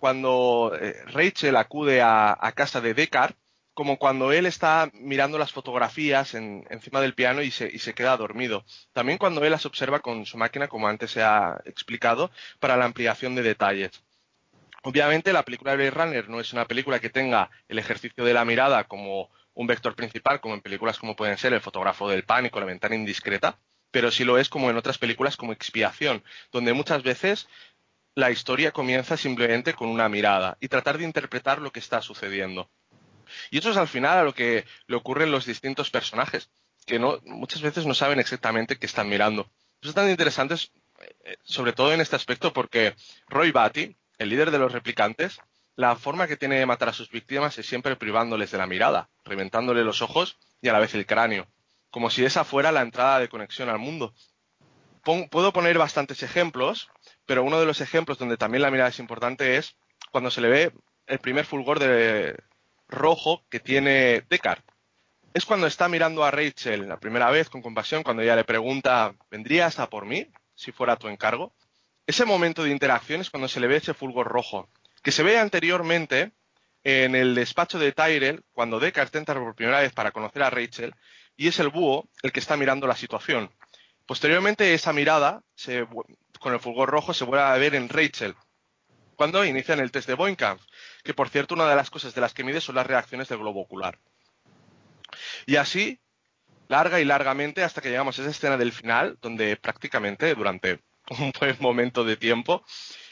cuando 0.00 0.72
eh, 0.80 1.04
Rachel 1.06 1.56
acude 1.56 2.00
a, 2.00 2.36
a 2.40 2.52
casa 2.52 2.80
de 2.80 2.94
Deckard, 2.94 3.34
como 3.74 3.98
cuando 3.98 4.32
él 4.32 4.46
está 4.46 4.90
mirando 4.94 5.38
las 5.38 5.52
fotografías 5.52 6.34
encima 6.34 7.00
del 7.00 7.14
piano 7.14 7.42
y 7.42 7.50
se, 7.50 7.70
y 7.72 7.78
se, 7.78 7.94
queda 7.94 8.16
dormido. 8.16 8.64
También 8.92 9.18
cuando 9.18 9.44
él 9.44 9.50
las 9.50 9.66
observa 9.66 10.00
con 10.00 10.26
su 10.26 10.36
máquina, 10.36 10.68
como 10.68 10.88
antes 10.88 11.10
se 11.10 11.22
ha 11.22 11.60
explicado, 11.64 12.30
para 12.60 12.76
la 12.76 12.84
ampliación 12.84 13.34
de 13.34 13.42
detalles. 13.42 14.02
Obviamente 14.82 15.32
la 15.32 15.44
película 15.44 15.70
de 15.72 15.76
Blade 15.76 15.90
Runner 15.90 16.28
no 16.28 16.40
es 16.40 16.52
una 16.52 16.66
película 16.66 16.98
que 16.98 17.08
tenga 17.08 17.50
el 17.68 17.78
ejercicio 17.78 18.24
de 18.24 18.34
la 18.34 18.44
mirada 18.44 18.84
como 18.84 19.30
un 19.54 19.66
vector 19.66 19.94
principal, 19.94 20.40
como 20.40 20.54
en 20.54 20.60
películas 20.60 20.98
como 20.98 21.16
pueden 21.16 21.38
ser 21.38 21.52
El 21.52 21.60
fotógrafo 21.60 22.08
del 22.08 22.24
pánico, 22.24 22.58
La 22.58 22.66
ventana 22.66 22.94
indiscreta, 22.96 23.58
pero 23.90 24.10
sí 24.10 24.24
lo 24.24 24.38
es 24.38 24.48
como 24.48 24.70
en 24.70 24.76
otras 24.76 24.98
películas 24.98 25.36
como 25.36 25.52
Expiación, 25.52 26.24
donde 26.50 26.72
muchas 26.72 27.02
veces 27.02 27.48
la 28.14 28.30
historia 28.30 28.72
comienza 28.72 29.16
simplemente 29.16 29.72
con 29.74 29.88
una 29.88 30.08
mirada 30.08 30.58
y 30.60 30.68
tratar 30.68 30.98
de 30.98 31.04
interpretar 31.04 31.60
lo 31.60 31.70
que 31.70 31.80
está 31.80 32.02
sucediendo. 32.02 32.68
Y 33.50 33.58
eso 33.58 33.70
es 33.70 33.76
al 33.76 33.88
final 33.88 34.18
a 34.18 34.24
lo 34.24 34.34
que 34.34 34.64
le 34.86 34.96
ocurren 34.96 35.30
los 35.30 35.46
distintos 35.46 35.90
personajes, 35.90 36.50
que 36.86 36.98
no, 36.98 37.18
muchas 37.24 37.62
veces 37.62 37.86
no 37.86 37.94
saben 37.94 38.20
exactamente 38.20 38.78
qué 38.78 38.86
están 38.86 39.08
mirando. 39.08 39.50
Eso 39.80 39.90
es 39.90 39.94
tan 39.94 40.08
interesante, 40.08 40.54
eh, 40.54 41.36
sobre 41.42 41.72
todo 41.72 41.92
en 41.92 42.00
este 42.00 42.16
aspecto, 42.16 42.52
porque 42.52 42.94
Roy 43.28 43.50
Batty, 43.50 43.96
el 44.18 44.28
líder 44.28 44.50
de 44.50 44.58
los 44.58 44.72
replicantes, 44.72 45.40
la 45.74 45.96
forma 45.96 46.26
que 46.26 46.36
tiene 46.36 46.58
de 46.58 46.66
matar 46.66 46.90
a 46.90 46.92
sus 46.92 47.10
víctimas 47.10 47.58
es 47.58 47.66
siempre 47.66 47.96
privándoles 47.96 48.50
de 48.50 48.58
la 48.58 48.66
mirada, 48.66 49.08
reventándole 49.24 49.84
los 49.84 50.02
ojos 50.02 50.38
y 50.60 50.68
a 50.68 50.72
la 50.72 50.78
vez 50.78 50.94
el 50.94 51.06
cráneo, 51.06 51.48
como 51.90 52.10
si 52.10 52.24
esa 52.24 52.44
fuera 52.44 52.72
la 52.72 52.82
entrada 52.82 53.18
de 53.18 53.28
conexión 53.28 53.68
al 53.68 53.78
mundo. 53.78 54.14
puedo 55.02 55.52
poner 55.52 55.78
bastantes 55.78 56.22
ejemplos, 56.22 56.90
pero 57.26 57.42
uno 57.42 57.58
de 57.58 57.66
los 57.66 57.80
ejemplos 57.80 58.18
donde 58.18 58.36
también 58.36 58.62
la 58.62 58.70
mirada 58.70 58.90
es 58.90 58.98
importante 58.98 59.56
es 59.56 59.76
cuando 60.10 60.30
se 60.30 60.40
le 60.40 60.48
ve 60.48 60.72
el 61.06 61.18
primer 61.18 61.46
fulgor 61.46 61.78
de 61.78 62.36
rojo 62.92 63.44
que 63.48 63.58
tiene 63.58 64.22
Descartes. 64.28 64.72
Es 65.34 65.46
cuando 65.46 65.66
está 65.66 65.88
mirando 65.88 66.24
a 66.24 66.30
Rachel 66.30 66.88
la 66.88 67.00
primera 67.00 67.30
vez 67.30 67.48
con 67.48 67.62
compasión, 67.62 68.02
cuando 68.02 68.22
ella 68.22 68.36
le 68.36 68.44
pregunta, 68.44 69.14
¿vendrías 69.30 69.78
a 69.78 69.88
por 69.88 70.04
mí 70.04 70.26
si 70.54 70.72
fuera 70.72 70.96
tu 70.96 71.08
encargo? 71.08 71.52
Ese 72.06 72.24
momento 72.24 72.64
de 72.64 72.70
interacción 72.70 73.20
es 73.20 73.30
cuando 73.30 73.48
se 73.48 73.58
le 73.58 73.66
ve 73.66 73.76
ese 73.76 73.94
fulgor 73.94 74.28
rojo, 74.28 74.68
que 75.02 75.10
se 75.10 75.22
ve 75.22 75.38
anteriormente 75.38 76.32
en 76.84 77.14
el 77.14 77.34
despacho 77.34 77.78
de 77.78 77.92
Tyrell, 77.92 78.44
cuando 78.52 78.78
Descartes 78.78 79.18
entra 79.18 79.34
por 79.34 79.54
primera 79.54 79.80
vez 79.80 79.92
para 79.92 80.10
conocer 80.10 80.42
a 80.42 80.50
Rachel, 80.50 80.94
y 81.36 81.48
es 81.48 81.58
el 81.60 81.70
búho 81.70 82.08
el 82.22 82.32
que 82.32 82.40
está 82.40 82.56
mirando 82.56 82.86
la 82.86 82.96
situación. 82.96 83.50
Posteriormente, 84.04 84.74
esa 84.74 84.92
mirada, 84.92 85.42
con 86.40 86.52
el 86.52 86.60
fulgor 86.60 86.90
rojo, 86.90 87.14
se 87.14 87.24
vuelve 87.24 87.44
a 87.44 87.56
ver 87.56 87.74
en 87.74 87.88
Rachel, 87.88 88.34
cuando 89.16 89.44
inician 89.44 89.80
el 89.80 89.90
test 89.90 90.08
de 90.08 90.14
Boinkamp, 90.14 90.60
que 91.02 91.14
por 91.14 91.28
cierto, 91.28 91.54
una 91.54 91.68
de 91.68 91.76
las 91.76 91.90
cosas 91.90 92.14
de 92.14 92.20
las 92.20 92.34
que 92.34 92.44
mide 92.44 92.60
son 92.60 92.74
las 92.74 92.86
reacciones 92.86 93.28
del 93.28 93.38
globo 93.38 93.60
ocular. 93.60 93.98
Y 95.46 95.56
así, 95.56 96.00
larga 96.68 97.00
y 97.00 97.04
largamente, 97.04 97.62
hasta 97.64 97.80
que 97.80 97.90
llegamos 97.90 98.18
a 98.18 98.22
esa 98.22 98.30
escena 98.30 98.56
del 98.56 98.72
final, 98.72 99.18
donde 99.20 99.56
prácticamente 99.56 100.34
durante 100.34 100.80
un 101.18 101.32
buen 101.38 101.56
momento 101.60 102.04
de 102.04 102.16
tiempo, 102.16 102.64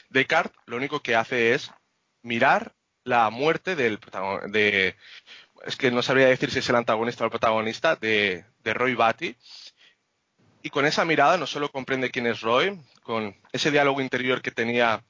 Descartes 0.09 0.57
lo 0.65 0.75
único 0.75 1.01
que 1.01 1.15
hace 1.15 1.53
es 1.53 1.71
mirar 2.21 2.73
la 3.03 3.29
muerte 3.29 3.75
del 3.75 3.99
de 4.47 4.95
es 5.65 5.75
que 5.75 5.91
no 5.91 6.01
sabría 6.01 6.27
decir 6.27 6.51
si 6.51 6.59
es 6.59 6.69
el 6.69 6.75
antagonista 6.75 7.23
o 7.23 7.25
el 7.25 7.31
protagonista 7.31 7.95
de, 7.95 8.45
de 8.63 8.73
Roy 8.73 8.95
Batty 8.95 9.35
y 10.63 10.69
con 10.69 10.85
esa 10.85 11.05
mirada 11.05 11.37
no 11.37 11.47
solo 11.47 11.71
comprende 11.71 12.11
quién 12.11 12.27
es 12.27 12.41
Roy, 12.41 12.79
con 13.03 13.35
ese 13.51 13.71
diálogo 13.71 14.01
interior 14.01 14.41
que 14.41 14.51
tenía 14.51 15.03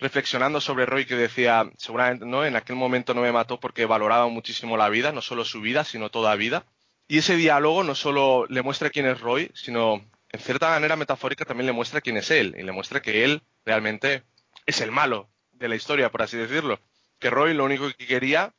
reflexionando 0.00 0.60
sobre 0.60 0.86
Roy 0.86 1.04
que 1.04 1.14
decía, 1.14 1.70
seguramente 1.76 2.24
no, 2.24 2.44
en 2.44 2.56
aquel 2.56 2.76
momento 2.76 3.14
no 3.14 3.20
me 3.20 3.32
mató 3.32 3.60
porque 3.60 3.84
valoraba 3.84 4.28
muchísimo 4.28 4.76
la 4.76 4.88
vida, 4.88 5.12
no 5.12 5.20
solo 5.20 5.44
su 5.44 5.60
vida, 5.60 5.84
sino 5.84 6.10
toda 6.10 6.34
vida. 6.36 6.64
Y 7.06 7.18
ese 7.18 7.36
diálogo 7.36 7.84
no 7.84 7.94
solo 7.94 8.46
le 8.48 8.62
muestra 8.62 8.90
quién 8.90 9.06
es 9.06 9.20
Roy, 9.20 9.50
sino 9.54 10.04
en 10.30 10.40
cierta 10.40 10.70
manera 10.70 10.96
metafórica 10.96 11.44
también 11.44 11.66
le 11.66 11.72
muestra 11.72 12.00
quién 12.00 12.16
es 12.16 12.30
él 12.30 12.54
y 12.58 12.62
le 12.62 12.72
muestra 12.72 13.02
que 13.02 13.24
él 13.24 13.42
realmente 13.64 14.22
es 14.64 14.80
el 14.80 14.90
malo 14.90 15.28
de 15.52 15.68
la 15.68 15.76
historia, 15.76 16.10
por 16.10 16.22
así 16.22 16.36
decirlo. 16.36 16.80
Que 17.18 17.30
Roy 17.30 17.52
lo 17.52 17.64
único 17.64 17.88
que 17.96 18.06
quería 18.06 18.54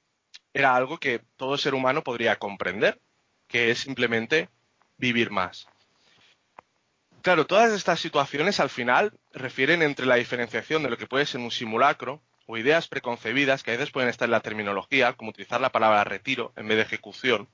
era 0.53 0.75
algo 0.75 0.99
que 0.99 1.21
todo 1.37 1.57
ser 1.57 1.73
humano 1.73 2.03
podría 2.03 2.37
comprender, 2.37 2.99
que 3.47 3.71
es 3.71 3.79
simplemente 3.79 4.49
vivir 4.97 5.31
más. 5.31 5.67
Claro, 7.21 7.45
todas 7.45 7.71
estas 7.71 7.99
situaciones 7.99 8.59
al 8.59 8.71
final 8.71 9.13
refieren 9.31 9.83
entre 9.83 10.07
la 10.07 10.15
diferenciación 10.15 10.81
de 10.81 10.89
lo 10.89 10.97
que 10.97 11.05
puede 11.05 11.27
ser 11.27 11.39
un 11.39 11.51
simulacro 11.51 12.23
o 12.47 12.57
ideas 12.57 12.87
preconcebidas 12.87 13.61
que 13.61 13.69
a 13.69 13.73
veces 13.75 13.91
pueden 13.91 14.09
estar 14.09 14.25
en 14.25 14.31
la 14.31 14.39
terminología, 14.39 15.13
como 15.13 15.29
utilizar 15.29 15.61
la 15.61 15.71
palabra 15.71 16.03
retiro 16.03 16.51
en 16.55 16.67
vez 16.67 16.77
de 16.77 16.83
ejecución, 16.83 17.47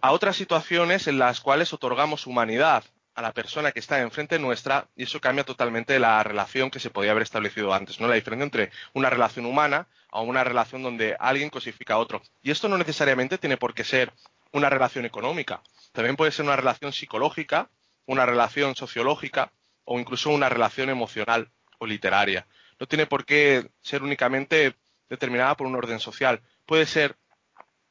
a 0.00 0.12
otras 0.12 0.36
situaciones 0.36 1.06
en 1.06 1.18
las 1.18 1.40
cuales 1.40 1.72
otorgamos 1.74 2.26
humanidad 2.26 2.84
a 3.14 3.22
la 3.22 3.32
persona 3.32 3.72
que 3.72 3.80
está 3.80 4.00
enfrente 4.00 4.38
nuestra 4.38 4.88
y 4.96 5.04
eso 5.04 5.20
cambia 5.20 5.44
totalmente 5.44 5.98
la 5.98 6.22
relación 6.22 6.70
que 6.70 6.80
se 6.80 6.90
podía 6.90 7.10
haber 7.10 7.24
establecido 7.24 7.74
antes, 7.74 8.00
¿no? 8.00 8.08
La 8.08 8.14
diferencia 8.14 8.44
entre 8.44 8.70
una 8.94 9.10
relación 9.10 9.44
humana 9.44 9.86
a 10.10 10.20
una 10.20 10.44
relación 10.44 10.82
donde 10.82 11.14
alguien 11.18 11.50
cosifica 11.50 11.94
a 11.94 11.98
otro. 11.98 12.22
Y 12.42 12.50
esto 12.50 12.68
no 12.68 12.78
necesariamente 12.78 13.36
tiene 13.36 13.58
por 13.58 13.74
qué 13.74 13.84
ser 13.84 14.12
una 14.52 14.70
relación 14.70 15.04
económica. 15.04 15.62
También 15.92 16.16
puede 16.16 16.32
ser 16.32 16.46
una 16.46 16.56
relación 16.56 16.92
psicológica 16.92 17.68
una 18.06 18.24
relación 18.24 18.74
sociológica 18.74 19.52
o 19.84 19.98
incluso 19.98 20.30
una 20.30 20.48
relación 20.48 20.90
emocional 20.90 21.50
o 21.78 21.86
literaria. 21.86 22.46
No 22.78 22.86
tiene 22.86 23.06
por 23.06 23.24
qué 23.24 23.70
ser 23.80 24.02
únicamente 24.02 24.74
determinada 25.08 25.56
por 25.56 25.66
un 25.66 25.76
orden 25.76 26.00
social. 26.00 26.42
Puede 26.66 26.86
ser 26.86 27.16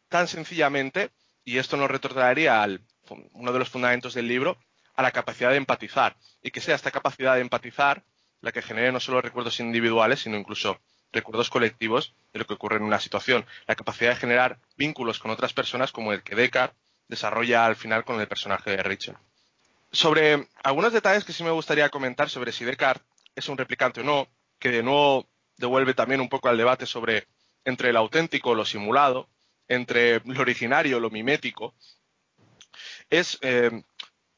tan 0.10 0.28
sencillamente, 0.28 1.12
y 1.44 1.58
esto 1.58 1.78
nos 1.78 1.90
retrotraería 1.90 2.62
al 2.62 2.82
uno 3.34 3.54
de 3.54 3.60
los 3.60 3.70
fundamentos 3.70 4.14
del 4.14 4.28
libro, 4.28 4.58
a 4.96 5.02
la 5.02 5.12
capacidad 5.12 5.52
de 5.52 5.58
empatizar. 5.58 6.16
Y 6.42 6.52
que 6.52 6.62
sea 6.62 6.76
esta 6.76 6.92
capacidad 6.92 7.36
de 7.36 7.42
empatizar 7.42 8.04
la 8.42 8.52
que 8.52 8.62
genere 8.62 8.92
no 8.92 9.00
solo 9.00 9.22
recuerdos 9.22 9.60
individuales, 9.60 10.22
sino 10.22 10.38
incluso 10.38 10.80
recuerdos 11.12 11.50
colectivos 11.50 12.14
de 12.34 12.40
lo 12.40 12.46
que 12.46 12.54
ocurre 12.54 12.78
en 12.78 12.84
una 12.84 13.00
situación. 13.00 13.46
La 13.68 13.76
capacidad 13.76 14.12
de 14.12 14.18
generar 14.18 14.60
vínculos 14.78 15.20
con 15.20 15.32
otras 15.32 15.54
personas 15.54 15.92
como 15.92 16.14
el 16.14 16.24
que 16.24 16.36
Descartes 16.36 16.78
desarrolla 17.08 17.66
al 17.66 17.76
final 17.76 18.04
con 18.04 18.20
el 18.20 18.28
personaje 18.28 18.72
de 18.72 18.84
Rachel 18.84 19.16
sobre 19.96 20.48
algunos 20.64 20.94
detalles 20.94 21.24
que 21.24 21.34
sí 21.34 21.44
me 21.44 21.52
gustaría 21.52 21.90
comentar 21.90 22.30
sobre 22.30 22.52
si 22.52 22.66
Descartes 22.66 23.08
es 23.36 23.50
un 23.50 23.58
replicante 23.58 24.02
o 24.02 24.04
no, 24.04 24.28
que 24.60 24.70
de 24.70 24.84
nuevo 24.84 25.28
devuelve 25.58 25.94
también 25.94 26.22
un 26.22 26.30
poco 26.30 26.50
al 26.50 26.58
debate 26.58 26.86
sobre 26.86 27.28
entre 27.64 27.92
lo 27.92 28.00
auténtico 28.00 28.54
lo 28.54 28.66
simulado, 28.66 29.30
entre 29.68 30.20
lo 30.26 30.42
originario 30.42 31.00
lo 31.00 31.10
mimético, 31.10 31.74
es, 33.10 33.38
eh, 33.42 33.72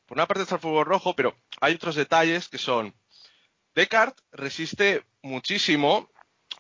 por 0.06 0.18
una 0.18 0.28
parte 0.28 0.44
está 0.44 0.56
el 0.56 0.62
fuego 0.62 0.84
rojo, 0.84 1.16
pero 1.16 1.36
hay 1.60 1.74
otros 1.74 1.96
detalles 1.96 2.48
que 2.48 2.58
son, 2.58 2.94
Descartes 3.76 4.24
resiste 4.32 5.04
muchísimo 5.22 6.10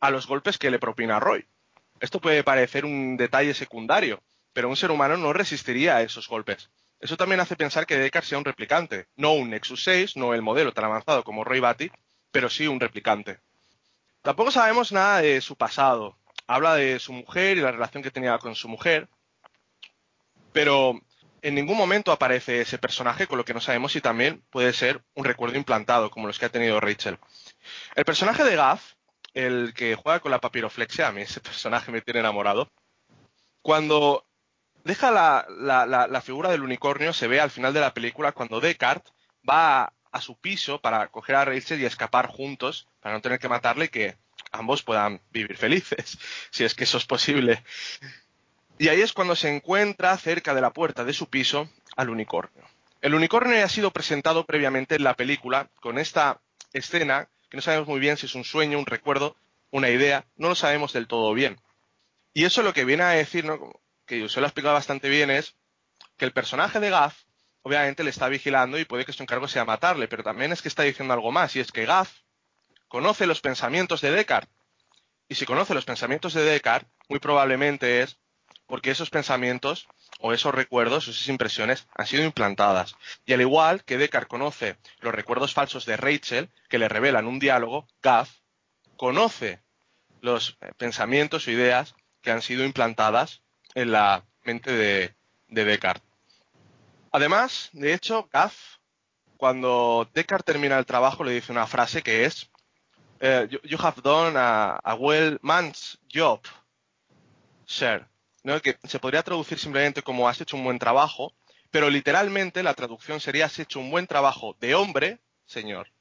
a 0.01 0.11
los 0.11 0.27
golpes 0.27 0.57
que 0.57 0.69
le 0.69 0.79
propina 0.79 1.19
Roy. 1.19 1.47
Esto 1.99 2.21
puede 2.21 2.43
parecer 2.43 2.85
un 2.85 3.17
detalle 3.17 3.53
secundario, 3.53 4.21
pero 4.53 4.69
un 4.69 4.75
ser 4.75 4.91
humano 4.91 5.17
no 5.17 5.33
resistiría 5.33 5.97
a 5.97 6.01
esos 6.03 6.27
golpes. 6.27 6.69
Eso 6.99 7.17
también 7.17 7.39
hace 7.39 7.55
pensar 7.55 7.85
que 7.85 7.97
Descartes 7.97 8.29
sea 8.29 8.37
un 8.39 8.45
replicante, 8.45 9.07
no 9.15 9.33
un 9.33 9.51
Nexus 9.51 9.83
6, 9.83 10.17
no 10.17 10.33
el 10.33 10.41
modelo 10.41 10.73
tan 10.73 10.85
avanzado 10.85 11.23
como 11.23 11.43
Roy 11.43 11.59
Batty, 11.59 11.91
pero 12.31 12.49
sí 12.49 12.67
un 12.67 12.79
replicante. 12.79 13.39
Tampoco 14.21 14.51
sabemos 14.51 14.91
nada 14.91 15.21
de 15.21 15.39
su 15.41 15.55
pasado. 15.55 16.17
Habla 16.47 16.75
de 16.75 16.99
su 16.99 17.13
mujer 17.13 17.57
y 17.57 17.61
la 17.61 17.71
relación 17.71 18.03
que 18.03 18.11
tenía 18.11 18.37
con 18.39 18.55
su 18.55 18.67
mujer, 18.67 19.07
pero 20.53 20.99
en 21.41 21.55
ningún 21.55 21.77
momento 21.77 22.11
aparece 22.11 22.61
ese 22.61 22.77
personaje, 22.77 23.27
con 23.27 23.37
lo 23.37 23.45
que 23.45 23.53
no 23.53 23.61
sabemos 23.61 23.91
si 23.91 24.01
también 24.01 24.43
puede 24.49 24.73
ser 24.73 25.01
un 25.13 25.23
recuerdo 25.23 25.57
implantado, 25.57 26.09
como 26.09 26.27
los 26.27 26.39
que 26.39 26.45
ha 26.45 26.49
tenido 26.49 26.79
Rachel. 26.79 27.19
El 27.95 28.05
personaje 28.05 28.43
de 28.43 28.55
Gaff, 28.55 28.93
el 29.33 29.73
que 29.73 29.95
juega 29.95 30.19
con 30.19 30.31
la 30.31 30.41
papiroflexia, 30.41 31.07
a 31.07 31.11
mí 31.11 31.21
ese 31.21 31.39
personaje 31.39 31.91
me 31.91 32.01
tiene 32.01 32.19
enamorado. 32.21 32.69
Cuando 33.61 34.26
deja 34.87 35.11
la, 35.11 36.21
figura 36.23 36.49
del 36.49 36.63
unicornio, 36.63 37.13
se 37.13 37.27
ve 37.27 37.39
al 37.39 37.51
final 37.51 37.73
de 37.73 37.81
la 37.81 37.93
película 37.93 38.31
cuando 38.31 38.59
Descartes 38.59 39.13
va 39.47 39.93
a, 40.11 40.21
su 40.21 40.35
piso 40.35 40.81
para 40.81 41.09
coger 41.09 41.35
a 41.35 41.45
Rachel 41.45 41.79
y 41.79 41.85
escapar 41.85 42.27
juntos, 42.27 42.87
para 43.01 43.13
no 43.13 43.21
tener 43.21 43.37
que 43.37 43.49
matarle 43.49 43.85
y 43.85 43.89
que 43.89 44.17
ambos 44.51 44.81
puedan 44.81 45.21
vivir 45.29 45.55
felices, 45.55 46.17
si 46.49 46.63
es 46.63 46.73
que 46.73 46.85
eso 46.85 46.97
es 46.97 47.05
posible. 47.05 47.63
Y 48.79 48.87
ahí 48.87 49.01
es 49.01 49.13
cuando 49.13 49.35
se 49.35 49.53
encuentra 49.53 50.17
cerca 50.17 50.55
de 50.55 50.61
la 50.61 50.71
puerta 50.71 51.03
de 51.03 51.13
su 51.13 51.29
piso 51.29 51.69
al 51.95 52.09
unicornio. 52.09 52.63
El 53.01 53.13
unicornio 53.13 53.63
ha 53.63 53.69
sido 53.69 53.91
presentado 53.91 54.45
previamente 54.45 54.95
en 54.95 55.03
la 55.03 55.15
película 55.15 55.69
con 55.81 55.99
esta 55.99 56.39
escena 56.73 57.29
que 57.49 57.57
no 57.57 57.61
sabemos 57.61 57.87
muy 57.87 57.99
bien 57.99 58.17
si 58.17 58.25
es 58.25 58.35
un 58.35 58.43
sueño, 58.43 58.79
un 58.79 58.85
recuerdo, 58.85 59.35
una 59.69 59.89
idea, 59.89 60.25
no 60.35 60.49
lo 60.49 60.55
sabemos 60.55 60.93
del 60.93 61.07
todo 61.07 61.33
bien. 61.33 61.59
Y 62.33 62.45
eso 62.45 62.63
lo 62.63 62.73
que 62.73 62.85
viene 62.85 63.03
a 63.03 63.09
decir, 63.09 63.45
¿no? 63.45 63.79
Que 64.07 64.19
yo 64.19 64.29
se 64.29 64.39
lo 64.39 64.47
ha 64.47 64.49
explicado 64.49 64.73
bastante 64.73 65.09
bien, 65.09 65.29
es 65.29 65.55
que 66.17 66.25
el 66.25 66.31
personaje 66.31 66.79
de 66.79 66.89
Gaff 66.89 67.23
obviamente 67.61 68.03
le 68.03 68.09
está 68.09 68.29
vigilando 68.29 68.79
y 68.79 68.85
puede 68.85 69.05
que 69.05 69.13
su 69.13 69.21
encargo 69.21 69.47
sea 69.47 69.65
matarle, 69.65 70.07
pero 70.07 70.23
también 70.23 70.51
es 70.51 70.61
que 70.61 70.69
está 70.69 70.83
diciendo 70.83 71.13
algo 71.13 71.31
más, 71.31 71.55
y 71.55 71.59
es 71.59 71.71
que 71.71 71.85
Gaff 71.85 72.21
conoce 72.87 73.27
los 73.27 73.41
pensamientos 73.41 74.01
de 74.01 74.11
Descartes. 74.11 74.55
Y 75.27 75.35
si 75.35 75.45
conoce 75.45 75.73
los 75.73 75.83
pensamientos 75.83 76.33
de 76.33 76.43
Descartes, 76.43 76.89
muy 77.09 77.19
probablemente 77.19 78.01
es 78.01 78.17
porque 78.65 78.91
esos 78.91 79.09
pensamientos 79.09 79.87
o 80.19 80.33
esos 80.33 80.55
recuerdos 80.55 81.07
o 81.07 81.11
esas 81.11 81.27
impresiones 81.27 81.87
han 81.95 82.07
sido 82.07 82.23
implantadas. 82.23 82.95
Y 83.25 83.33
al 83.33 83.41
igual 83.41 83.83
que 83.83 83.97
Descartes 83.97 84.29
conoce 84.29 84.77
los 84.99 85.13
recuerdos 85.13 85.53
falsos 85.53 85.85
de 85.85 85.97
Rachel, 85.97 86.49
que 86.69 86.79
le 86.79 86.87
revelan 86.87 87.27
un 87.27 87.39
diálogo, 87.39 87.87
Gaff 88.01 88.29
conoce 88.95 89.61
los 90.21 90.57
pensamientos 90.77 91.47
o 91.47 91.51
ideas 91.51 91.95
que 92.21 92.31
han 92.31 92.41
sido 92.41 92.63
implantadas 92.63 93.41
en 93.77 93.91
la 93.91 94.25
mente 94.43 94.71
de, 94.71 95.13
Descartes. 95.49 96.03
Además, 97.11 97.69
de 97.73 97.93
hecho, 97.93 98.27
Gaff, 98.33 98.55
cuando 99.37 100.09
Descartes 100.15 100.45
termina 100.53 100.79
el 100.79 100.85
trabajo, 100.87 101.23
le 101.23 101.33
dice 101.33 101.51
una 101.51 101.67
frase 101.67 102.01
que 102.01 102.25
es 102.25 102.49
eh, 103.19 103.47
you, 103.63 103.77
have 103.79 104.01
done 104.01 104.35
a, 104.35 104.95
well 104.99 105.37
man's 105.43 105.99
job, 106.11 106.41
sir. 107.67 108.07
que 108.63 108.79
se 108.83 108.97
podría 108.97 109.21
traducir 109.21 109.59
simplemente 109.59 110.01
como 110.01 110.27
has 110.27 110.41
hecho 110.41 110.57
un 110.57 110.63
buen 110.63 110.79
trabajo, 110.79 111.33
pero 111.69 111.91
literalmente 111.91 112.63
la 112.63 112.73
traducción 112.73 113.19
sería 113.19 113.45
has 113.45 113.59
hecho 113.59 113.79
un 113.79 113.91
buen 113.91 114.07
trabajo 114.07 114.57
de 114.59 114.73
hombre, 114.73 115.19
señor. 115.45 115.91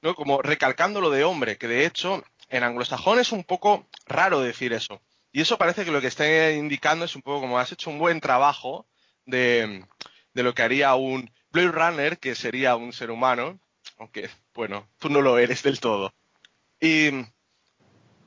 ¿no? 0.00 0.14
Como 0.14 0.42
recalcando 0.42 1.00
lo 1.00 1.10
de 1.10 1.24
hombre, 1.24 1.58
que 1.58 1.66
de 1.66 1.86
hecho 1.86 2.22
en 2.48 2.62
anglosajón 2.62 3.18
es 3.18 3.32
un 3.32 3.42
poco 3.42 3.88
raro 4.06 4.40
decir 4.40 4.72
eso. 4.72 5.02
Y 5.32 5.40
eso 5.40 5.58
parece 5.58 5.84
que 5.84 5.90
lo 5.90 6.00
que 6.00 6.06
está 6.06 6.50
indicando 6.52 7.04
es 7.04 7.14
un 7.14 7.22
poco 7.22 7.40
como 7.40 7.58
has 7.58 7.72
hecho 7.72 7.90
un 7.90 7.98
buen 7.98 8.20
trabajo 8.20 8.86
de, 9.26 9.84
lo 10.34 10.54
que 10.54 10.62
haría 10.62 10.94
un 10.94 11.30
Blade 11.50 11.72
Runner, 11.72 12.18
que 12.18 12.34
sería 12.34 12.76
un 12.76 12.92
ser 12.92 13.10
humano, 13.10 13.58
aunque, 13.98 14.30
bueno, 14.54 14.88
tú 14.98 15.08
no 15.08 15.20
lo 15.20 15.38
eres 15.38 15.62
del 15.62 15.80
todo. 15.80 16.12
Y 16.80 17.10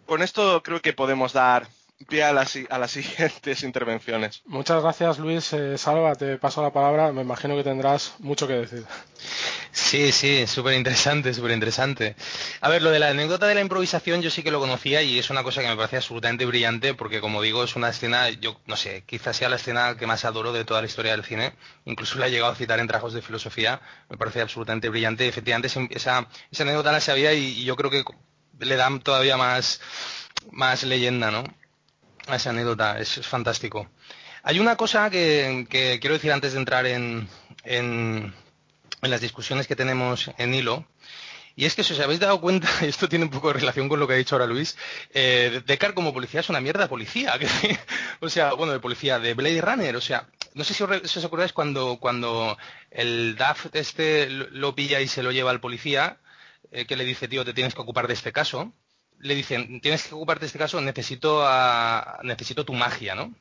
con 0.06 0.22
esto 0.22 0.62
creo 0.64 0.82
que 0.82 0.94
podemos 0.94 1.34
dar 1.34 1.68
pie 2.08 2.24
a 2.24 2.34
las, 2.34 2.58
a 2.70 2.78
las 2.78 2.92
siguientes 2.92 3.64
intervenciones. 3.64 4.42
Muchas 4.46 4.82
gracias, 4.82 5.20
Luis. 5.20 5.54
Eh, 5.54 5.78
Salva, 5.78 6.16
te 6.16 6.38
paso 6.38 6.62
la 6.62 6.72
palabra. 6.72 7.12
Me 7.12 7.22
imagino 7.22 7.56
que 7.56 7.64
tendrás 7.64 8.16
mucho 8.20 8.48
que 8.48 8.54
decir. 8.54 8.86
Sí, 9.74 10.12
sí, 10.12 10.48
súper 10.48 10.74
interesante, 10.74 11.34
súper 11.34 11.52
interesante. 11.52 12.16
A 12.60 12.68
ver, 12.68 12.82
lo 12.82 12.92
de 12.92 13.00
la 13.00 13.10
anécdota 13.10 13.48
de 13.48 13.56
la 13.56 13.62
improvisación 13.62 14.22
yo 14.22 14.30
sí 14.30 14.44
que 14.44 14.52
lo 14.52 14.60
conocía 14.60 15.02
y 15.02 15.18
es 15.18 15.30
una 15.30 15.44
cosa 15.44 15.62
que 15.62 15.68
me 15.70 15.78
parece 15.78 15.96
absolutamente 15.96 16.46
brillante 16.46 16.94
porque, 16.94 17.22
como 17.22 17.42
digo, 17.42 17.64
es 17.64 17.78
una 17.78 17.90
escena, 17.90 18.30
yo 18.30 18.60
no 18.66 18.76
sé, 18.76 19.04
quizás 19.06 19.38
sea 19.38 19.48
la 19.48 19.56
escena 19.56 19.96
que 19.96 20.08
más 20.08 20.26
adoro 20.26 20.52
de 20.52 20.66
toda 20.66 20.82
la 20.82 20.88
historia 20.88 21.12
del 21.14 21.24
cine. 21.24 21.54
Incluso 21.86 22.20
la 22.20 22.28
he 22.28 22.32
llegado 22.32 22.52
a 22.52 22.56
citar 22.56 22.80
en 22.80 22.88
trabajos 22.88 23.14
de 23.14 23.22
filosofía. 23.22 23.82
Me 24.10 24.18
parece 24.18 24.42
absolutamente 24.42 24.90
brillante. 24.90 25.28
Efectivamente, 25.28 25.68
esa, 25.68 26.28
esa 26.52 26.64
anécdota 26.64 26.92
la 26.92 27.00
sabía 27.00 27.34
y, 27.34 27.64
yo 27.64 27.78
creo 27.78 27.90
que 27.90 28.04
le 28.60 28.76
dan 28.76 29.00
todavía 29.00 29.38
más, 29.38 29.80
más 30.52 30.84
leyenda, 30.84 31.32
¿no? 31.32 31.44
A 32.28 32.36
esa 32.36 32.50
anécdota, 32.50 33.00
es, 33.00 33.26
fantástico. 33.26 33.90
Hay 34.44 34.60
una 34.60 34.76
cosa 34.76 35.10
que, 35.10 35.68
quiero 35.70 36.16
decir 36.16 36.32
antes 36.32 36.54
de 36.54 36.60
entrar 36.60 36.86
en 36.86 37.30
en 37.64 38.34
las 39.10 39.22
discusiones 39.22 39.68
que 39.68 39.76
tenemos 39.76 40.30
en 40.38 40.54
hilo. 40.54 40.86
Y 41.56 41.66
es 41.66 41.76
que 41.76 41.84
si 41.84 41.94
os 41.94 42.00
habéis 42.00 42.20
dado 42.20 42.40
cuenta, 42.40 42.68
esto 42.86 43.10
tiene 43.10 43.26
un 43.26 43.32
poco 43.32 43.48
de 43.48 43.56
relación 43.56 43.90
con 43.90 44.00
lo 44.00 44.08
que 44.08 44.14
ha 44.14 44.18
dicho 44.18 44.36
ahora 44.36 44.48
Luis, 44.48 44.78
eh, 45.14 45.62
Deckard 45.66 45.94
como 45.94 46.14
policía 46.14 46.40
es 46.40 46.50
una 46.50 46.62
mierda 46.62 46.88
policía. 46.88 47.38
o 48.20 48.30
sea, 48.30 48.54
bueno, 48.54 48.74
de 48.74 48.80
policía, 48.80 49.20
de 49.20 49.34
Blade 49.34 49.62
Runner. 49.62 49.96
O 49.96 50.02
sea, 50.02 50.28
no 50.54 50.64
sé 50.64 50.74
si 50.74 50.84
os, 50.84 51.26
acordáis 51.26 51.54
cuando, 51.54 51.98
cuando 52.00 52.58
el 52.90 53.36
Daft 53.36 53.76
este 53.76 54.30
lo 54.30 54.76
pilla 54.76 55.02
y 55.02 55.08
se 55.08 55.24
lo 55.24 55.32
lleva 55.32 55.52
al 55.52 55.62
policía, 55.62 56.20
eh, 56.72 56.86
que 56.86 56.96
le 56.96 57.06
dice, 57.06 57.28
tío, 57.28 57.44
te 57.46 57.54
tienes 57.54 57.74
que 57.74 57.82
ocupar 57.82 58.08
de 58.08 58.14
este 58.14 58.32
caso. 58.32 58.74
Le 59.20 59.36
dicen, 59.36 59.82
tienes 59.82 60.08
que 60.08 60.16
ocuparte 60.16 60.42
de 60.42 60.48
este 60.48 60.60
caso, 60.60 60.82
necesito, 60.82 61.48
necesito 62.24 62.66
tu 62.66 62.74
magia, 62.74 63.14
¿no? 63.14 63.36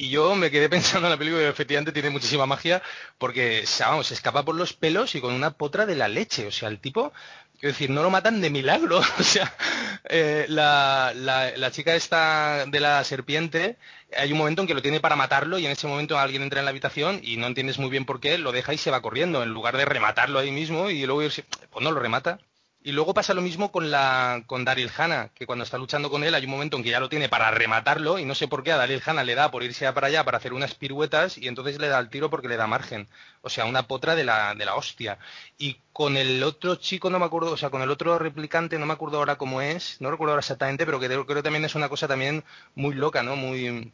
Y 0.00 0.10
yo 0.10 0.36
me 0.36 0.50
quedé 0.50 0.68
pensando 0.70 1.08
en 1.08 1.12
la 1.12 1.18
película 1.18 1.42
y 1.42 1.46
efectivamente 1.46 1.92
tiene 1.92 2.10
muchísima 2.10 2.46
magia 2.46 2.80
porque, 3.18 3.64
vamos, 3.80 4.06
se 4.06 4.14
escapa 4.14 4.44
por 4.44 4.54
los 4.54 4.72
pelos 4.72 5.14
y 5.14 5.20
con 5.20 5.34
una 5.34 5.50
potra 5.50 5.86
de 5.86 5.96
la 5.96 6.08
leche. 6.08 6.46
O 6.46 6.52
sea, 6.52 6.68
el 6.68 6.78
tipo, 6.80 7.12
quiero 7.58 7.72
decir, 7.72 7.90
no 7.90 8.02
lo 8.02 8.10
matan 8.10 8.40
de 8.40 8.48
milagro. 8.50 9.00
O 9.18 9.22
sea, 9.24 9.52
eh, 10.04 10.46
la, 10.48 11.12
la, 11.14 11.70
chica 11.72 11.96
esta 11.96 12.64
de 12.66 12.80
la 12.80 13.02
serpiente, 13.04 13.76
hay 14.16 14.32
un 14.32 14.38
momento 14.38 14.62
en 14.62 14.68
que 14.68 14.74
lo 14.74 14.82
tiene 14.82 15.00
para 15.00 15.16
matarlo 15.16 15.58
y 15.58 15.66
en 15.66 15.72
ese 15.72 15.88
momento 15.88 16.18
alguien 16.18 16.42
entra 16.42 16.60
en 16.60 16.66
la 16.66 16.70
habitación 16.70 17.20
y 17.22 17.36
no 17.36 17.46
entiendes 17.48 17.78
muy 17.78 17.90
bien 17.90 18.04
por 18.06 18.20
qué, 18.20 18.38
lo 18.38 18.52
deja 18.52 18.72
y 18.74 18.78
se 18.78 18.90
va 18.92 19.02
corriendo, 19.02 19.42
en 19.42 19.50
lugar 19.50 19.76
de 19.76 19.84
rematarlo 19.84 20.38
ahí 20.38 20.52
mismo 20.52 20.90
y 20.90 21.04
luego 21.06 21.22
irse, 21.22 21.44
pues 21.70 21.84
no 21.84 21.90
lo 21.90 22.00
remata. 22.00 22.38
Y 22.82 22.92
luego 22.92 23.12
pasa 23.12 23.34
lo 23.34 23.42
mismo 23.42 23.72
con, 23.72 23.90
la, 23.90 24.44
con 24.46 24.64
Daryl 24.64 24.90
Hannah, 24.96 25.30
que 25.34 25.46
cuando 25.46 25.64
está 25.64 25.78
luchando 25.78 26.10
con 26.10 26.22
él 26.22 26.34
hay 26.34 26.44
un 26.44 26.50
momento 26.50 26.76
en 26.76 26.84
que 26.84 26.90
ya 26.90 27.00
lo 27.00 27.08
tiene 27.08 27.28
para 27.28 27.50
rematarlo 27.50 28.18
y 28.18 28.24
no 28.24 28.34
sé 28.34 28.46
por 28.46 28.62
qué 28.62 28.72
a 28.72 28.76
Daryl 28.76 29.02
Hannah 29.04 29.24
le 29.24 29.34
da 29.34 29.50
por 29.50 29.64
irse 29.64 29.92
para 29.92 30.06
allá 30.06 30.24
para 30.24 30.38
hacer 30.38 30.52
unas 30.52 30.74
piruetas 30.74 31.38
y 31.38 31.48
entonces 31.48 31.78
le 31.78 31.88
da 31.88 31.98
el 31.98 32.08
tiro 32.08 32.30
porque 32.30 32.48
le 32.48 32.56
da 32.56 32.66
margen. 32.68 33.08
O 33.42 33.50
sea, 33.50 33.64
una 33.64 33.88
potra 33.88 34.14
de 34.14 34.24
la, 34.24 34.54
de 34.54 34.64
la 34.64 34.76
hostia. 34.76 35.18
Y 35.58 35.80
con 35.92 36.16
el 36.16 36.42
otro 36.44 36.76
chico, 36.76 37.10
no 37.10 37.18
me 37.18 37.24
acuerdo, 37.26 37.50
o 37.52 37.56
sea, 37.56 37.70
con 37.70 37.82
el 37.82 37.90
otro 37.90 38.18
replicante, 38.18 38.78
no 38.78 38.86
me 38.86 38.92
acuerdo 38.92 39.18
ahora 39.18 39.36
cómo 39.36 39.60
es, 39.60 40.00
no 40.00 40.10
recuerdo 40.10 40.32
ahora 40.32 40.40
exactamente, 40.40 40.86
pero 40.86 41.00
que 41.00 41.08
creo, 41.08 41.26
que 41.26 41.42
también 41.42 41.64
es 41.64 41.74
una 41.74 41.88
cosa 41.88 42.06
también 42.08 42.44
muy 42.76 42.94
loca, 42.94 43.22
¿no? 43.24 43.34
Muy, 43.36 43.92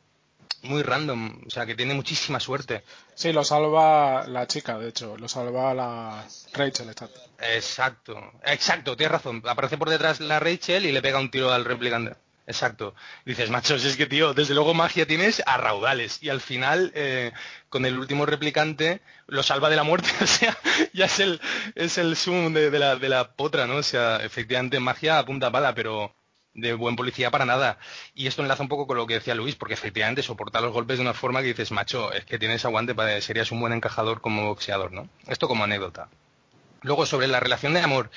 muy 0.62 0.82
random, 0.82 1.42
o 1.47 1.51
sea, 1.51 1.66
que 1.66 1.74
tiene 1.74 1.95
muchísima 1.95 2.40
suerte. 2.40 2.84
Sí, 3.14 3.32
lo 3.32 3.45
salva 3.45 4.26
la 4.26 4.47
chica, 4.47 4.78
de 4.78 4.88
hecho, 4.88 5.16
lo 5.16 5.28
salva 5.28 5.74
la 5.74 6.26
Rachel, 6.53 6.88
exacto. 6.88 7.20
Exacto, 7.40 8.32
exacto, 8.45 8.97
tienes 8.97 9.12
razón. 9.12 9.42
Aparece 9.47 9.78
por 9.78 9.90
detrás 9.90 10.20
la 10.20 10.40
Rachel 10.40 10.86
y 10.86 10.92
le 10.92 11.03
pega 11.03 11.18
un 11.18 11.30
tiro 11.30 11.53
al 11.53 11.64
replicante. 11.64 12.16
Exacto. 12.47 12.95
Dices, 13.24 13.51
machos, 13.51 13.84
es 13.84 13.97
que 13.97 14.07
tío, 14.07 14.34
desde 14.34 14.55
luego 14.55 14.74
magia 14.74 15.07
tienes 15.07 15.42
a 15.47 15.57
raudales. 15.57 16.22
Y 16.22 16.28
al 16.28 16.40
final, 16.40 16.92
eh, 16.95 17.32
con 17.70 17.86
el 17.86 17.99
último 17.99 18.26
replicante, 18.26 19.01
lo 19.26 19.42
salva 19.42 19.70
de 19.70 19.76
la 19.76 19.82
muerte. 19.82 20.11
O 20.20 20.26
sea, 20.26 20.57
ya 20.92 21.07
es 21.07 21.20
el, 21.20 21.40
es 21.74 21.99
el 21.99 22.16
zoom 22.16 22.53
de, 22.53 22.70
la, 22.78 22.97
de 22.97 23.09
la 23.09 23.32
potra, 23.34 23.66
¿no? 23.66 23.76
O 23.76 23.82
sea, 23.82 24.16
efectivamente 24.16 24.80
magia 24.80 25.18
a 25.18 25.24
punta 25.24 25.51
pala, 25.51 25.74
pero 25.74 26.14
de 26.55 26.74
buen 26.74 26.96
policía 26.96 27.30
para 27.30 27.44
nada. 27.44 27.78
Y 28.14 28.26
esto 28.26 28.42
enlaza 28.42 28.62
un 28.62 28.68
poco 28.68 28.86
con 28.86 28.96
lo 28.96 29.07
que 29.07 29.14
decía 29.14 29.34
Luis, 29.34 29.57
porque 29.57 29.74
efectivamente 29.74 30.22
soporta 30.22 30.61
los 30.61 30.72
golpes 30.72 30.98
de 30.98 31.02
una 31.02 31.14
forma 31.14 31.40
que 31.40 31.48
dices, 31.48 31.72
macho, 31.72 32.12
es 32.12 32.24
que 32.24 32.38
tienes 32.38 32.64
aguante, 32.64 32.94
para, 32.94 33.20
serías 33.20 33.52
un 33.52 33.61
buen 33.61 33.72
encajador 33.72 34.20
como 34.20 34.46
boxeador, 34.46 34.92
¿no? 34.92 35.09
Esto 35.26 35.48
como 35.48 35.64
anécdota. 35.64 36.09
Luego, 36.82 37.07
sobre 37.07 37.26
la 37.28 37.40
relación 37.40 37.72
de 37.72 37.80
amor. 37.80 38.11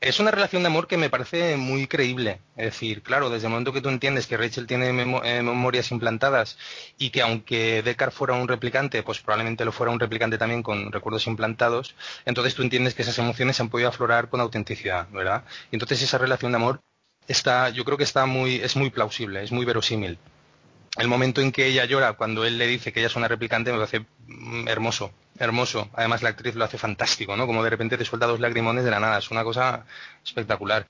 Es 0.00 0.18
una 0.20 0.30
relación 0.32 0.62
de 0.62 0.68
amor 0.68 0.88
que 0.88 0.96
me 0.96 1.10
parece 1.10 1.56
muy 1.56 1.86
creíble. 1.86 2.40
Es 2.56 2.66
decir, 2.66 3.02
claro, 3.02 3.30
desde 3.30 3.46
el 3.46 3.50
momento 3.50 3.72
que 3.72 3.80
tú 3.80 3.88
entiendes 3.88 4.26
que 4.26 4.36
Rachel 4.36 4.66
tiene 4.66 4.88
eh, 4.88 5.42
memorias 5.42 5.90
implantadas 5.92 6.56
y 6.98 7.10
que 7.10 7.22
aunque 7.22 7.82
Deckard 7.82 8.12
fuera 8.12 8.34
un 8.34 8.48
replicante, 8.48 9.02
pues 9.02 9.20
probablemente 9.20 9.64
lo 9.64 9.72
fuera 9.72 9.92
un 9.92 10.00
replicante 10.00 10.38
también 10.38 10.62
con 10.62 10.90
recuerdos 10.90 11.26
implantados, 11.28 11.94
entonces 12.24 12.54
tú 12.54 12.62
entiendes 12.62 12.94
que 12.94 13.02
esas 13.02 13.18
emociones 13.18 13.56
se 13.56 13.62
han 13.62 13.68
podido 13.70 13.88
aflorar 13.88 14.28
con 14.28 14.40
autenticidad, 14.40 15.08
¿verdad? 15.10 15.44
Y 15.70 15.76
entonces 15.76 16.02
esa 16.02 16.18
relación 16.18 16.50
de 16.50 16.56
amor 16.56 16.80
está, 17.28 17.70
yo 17.70 17.84
creo 17.84 17.98
que 17.98 18.04
está 18.04 18.26
muy, 18.26 18.56
es 18.56 18.76
muy 18.76 18.90
plausible, 18.90 19.42
es 19.42 19.52
muy 19.52 19.64
verosímil. 19.64 20.18
El 20.96 21.08
momento 21.08 21.40
en 21.40 21.52
que 21.52 21.66
ella 21.66 21.86
llora 21.86 22.12
cuando 22.14 22.44
él 22.44 22.58
le 22.58 22.66
dice 22.66 22.92
que 22.92 23.00
ella 23.00 23.06
es 23.06 23.16
una 23.16 23.28
replicante 23.28 23.72
me 23.72 23.78
parece 23.78 24.04
mm, 24.26 24.68
hermoso, 24.68 25.12
hermoso. 25.38 25.88
Además 25.94 26.22
la 26.22 26.30
actriz 26.30 26.54
lo 26.54 26.64
hace 26.64 26.78
fantástico, 26.78 27.36
¿no? 27.36 27.46
Como 27.46 27.64
de 27.64 27.70
repente 27.70 27.96
te 27.96 28.04
suelta 28.04 28.26
dos 28.26 28.40
lagrimones 28.40 28.84
de 28.84 28.90
la 28.90 29.00
nada, 29.00 29.18
es 29.18 29.30
una 29.30 29.44
cosa 29.44 29.86
espectacular. 30.24 30.86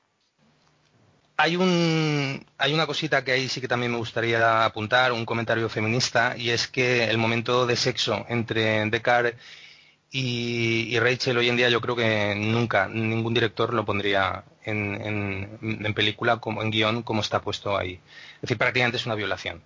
Hay, 1.37 1.57
un, 1.57 2.45
hay 2.59 2.75
una 2.75 2.87
cosita 2.87 3.25
que 3.25 3.33
ahí 3.33 3.49
sí 3.49 3.61
que 3.61 3.69
también 3.69 3.93
me 3.93 3.99
gustaría 3.99 4.65
apuntar, 4.65 5.13
un 5.13 5.25
comentario 5.25 5.69
feminista, 5.69 6.37
y 6.37 6.51
es 6.51 6.69
que 6.69 7.05
el 7.05 7.19
momento 7.19 7.67
de 7.67 7.77
sexo 7.77 8.27
entre 8.29 8.85
Descartes 8.91 9.35
y, 10.15 10.99
Rachel 11.01 11.39
hoy 11.39 11.49
en 11.49 11.57
día 11.57 11.71
yo 11.71 11.81
creo 11.81 11.97
que 11.97 12.35
nunca 12.37 12.87
ningún 12.87 13.33
director 13.33 13.73
lo 13.73 13.87
pondría 13.87 14.45
en, 14.63 15.95
película 15.95 16.37
como 16.37 16.63
en 16.63 16.71
guion 16.71 17.03
como 17.03 17.23
está 17.23 17.41
puesto 17.41 17.79
ahí. 17.79 17.99
Es 18.35 18.43
decir, 18.43 18.59
prácticamente 18.59 18.99
es 18.99 19.07
una 19.07 19.15
violación. 19.15 19.63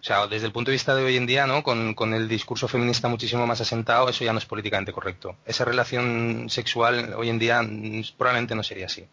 O 0.00 0.04
sea, 0.04 0.26
desde 0.26 0.46
el 0.46 0.52
punto 0.52 0.70
de 0.70 0.76
vista 0.76 0.94
de 0.94 1.04
hoy 1.04 1.16
en 1.18 1.26
día, 1.26 1.46
¿no? 1.46 1.62
Con, 1.62 2.14
el 2.14 2.26
discurso 2.26 2.68
feminista 2.68 3.08
muchísimo 3.08 3.46
más 3.46 3.60
asentado, 3.60 4.08
eso 4.08 4.24
ya 4.24 4.32
no 4.32 4.38
es 4.38 4.46
políticamente 4.46 4.92
correcto. 4.92 5.36
Esa 5.44 5.66
relación 5.66 6.46
sexual 6.48 7.12
hoy 7.14 7.28
en 7.28 7.38
día 7.38 7.60
probablemente 8.16 8.54
no 8.54 8.62
sería 8.62 8.86
así. 8.86 9.06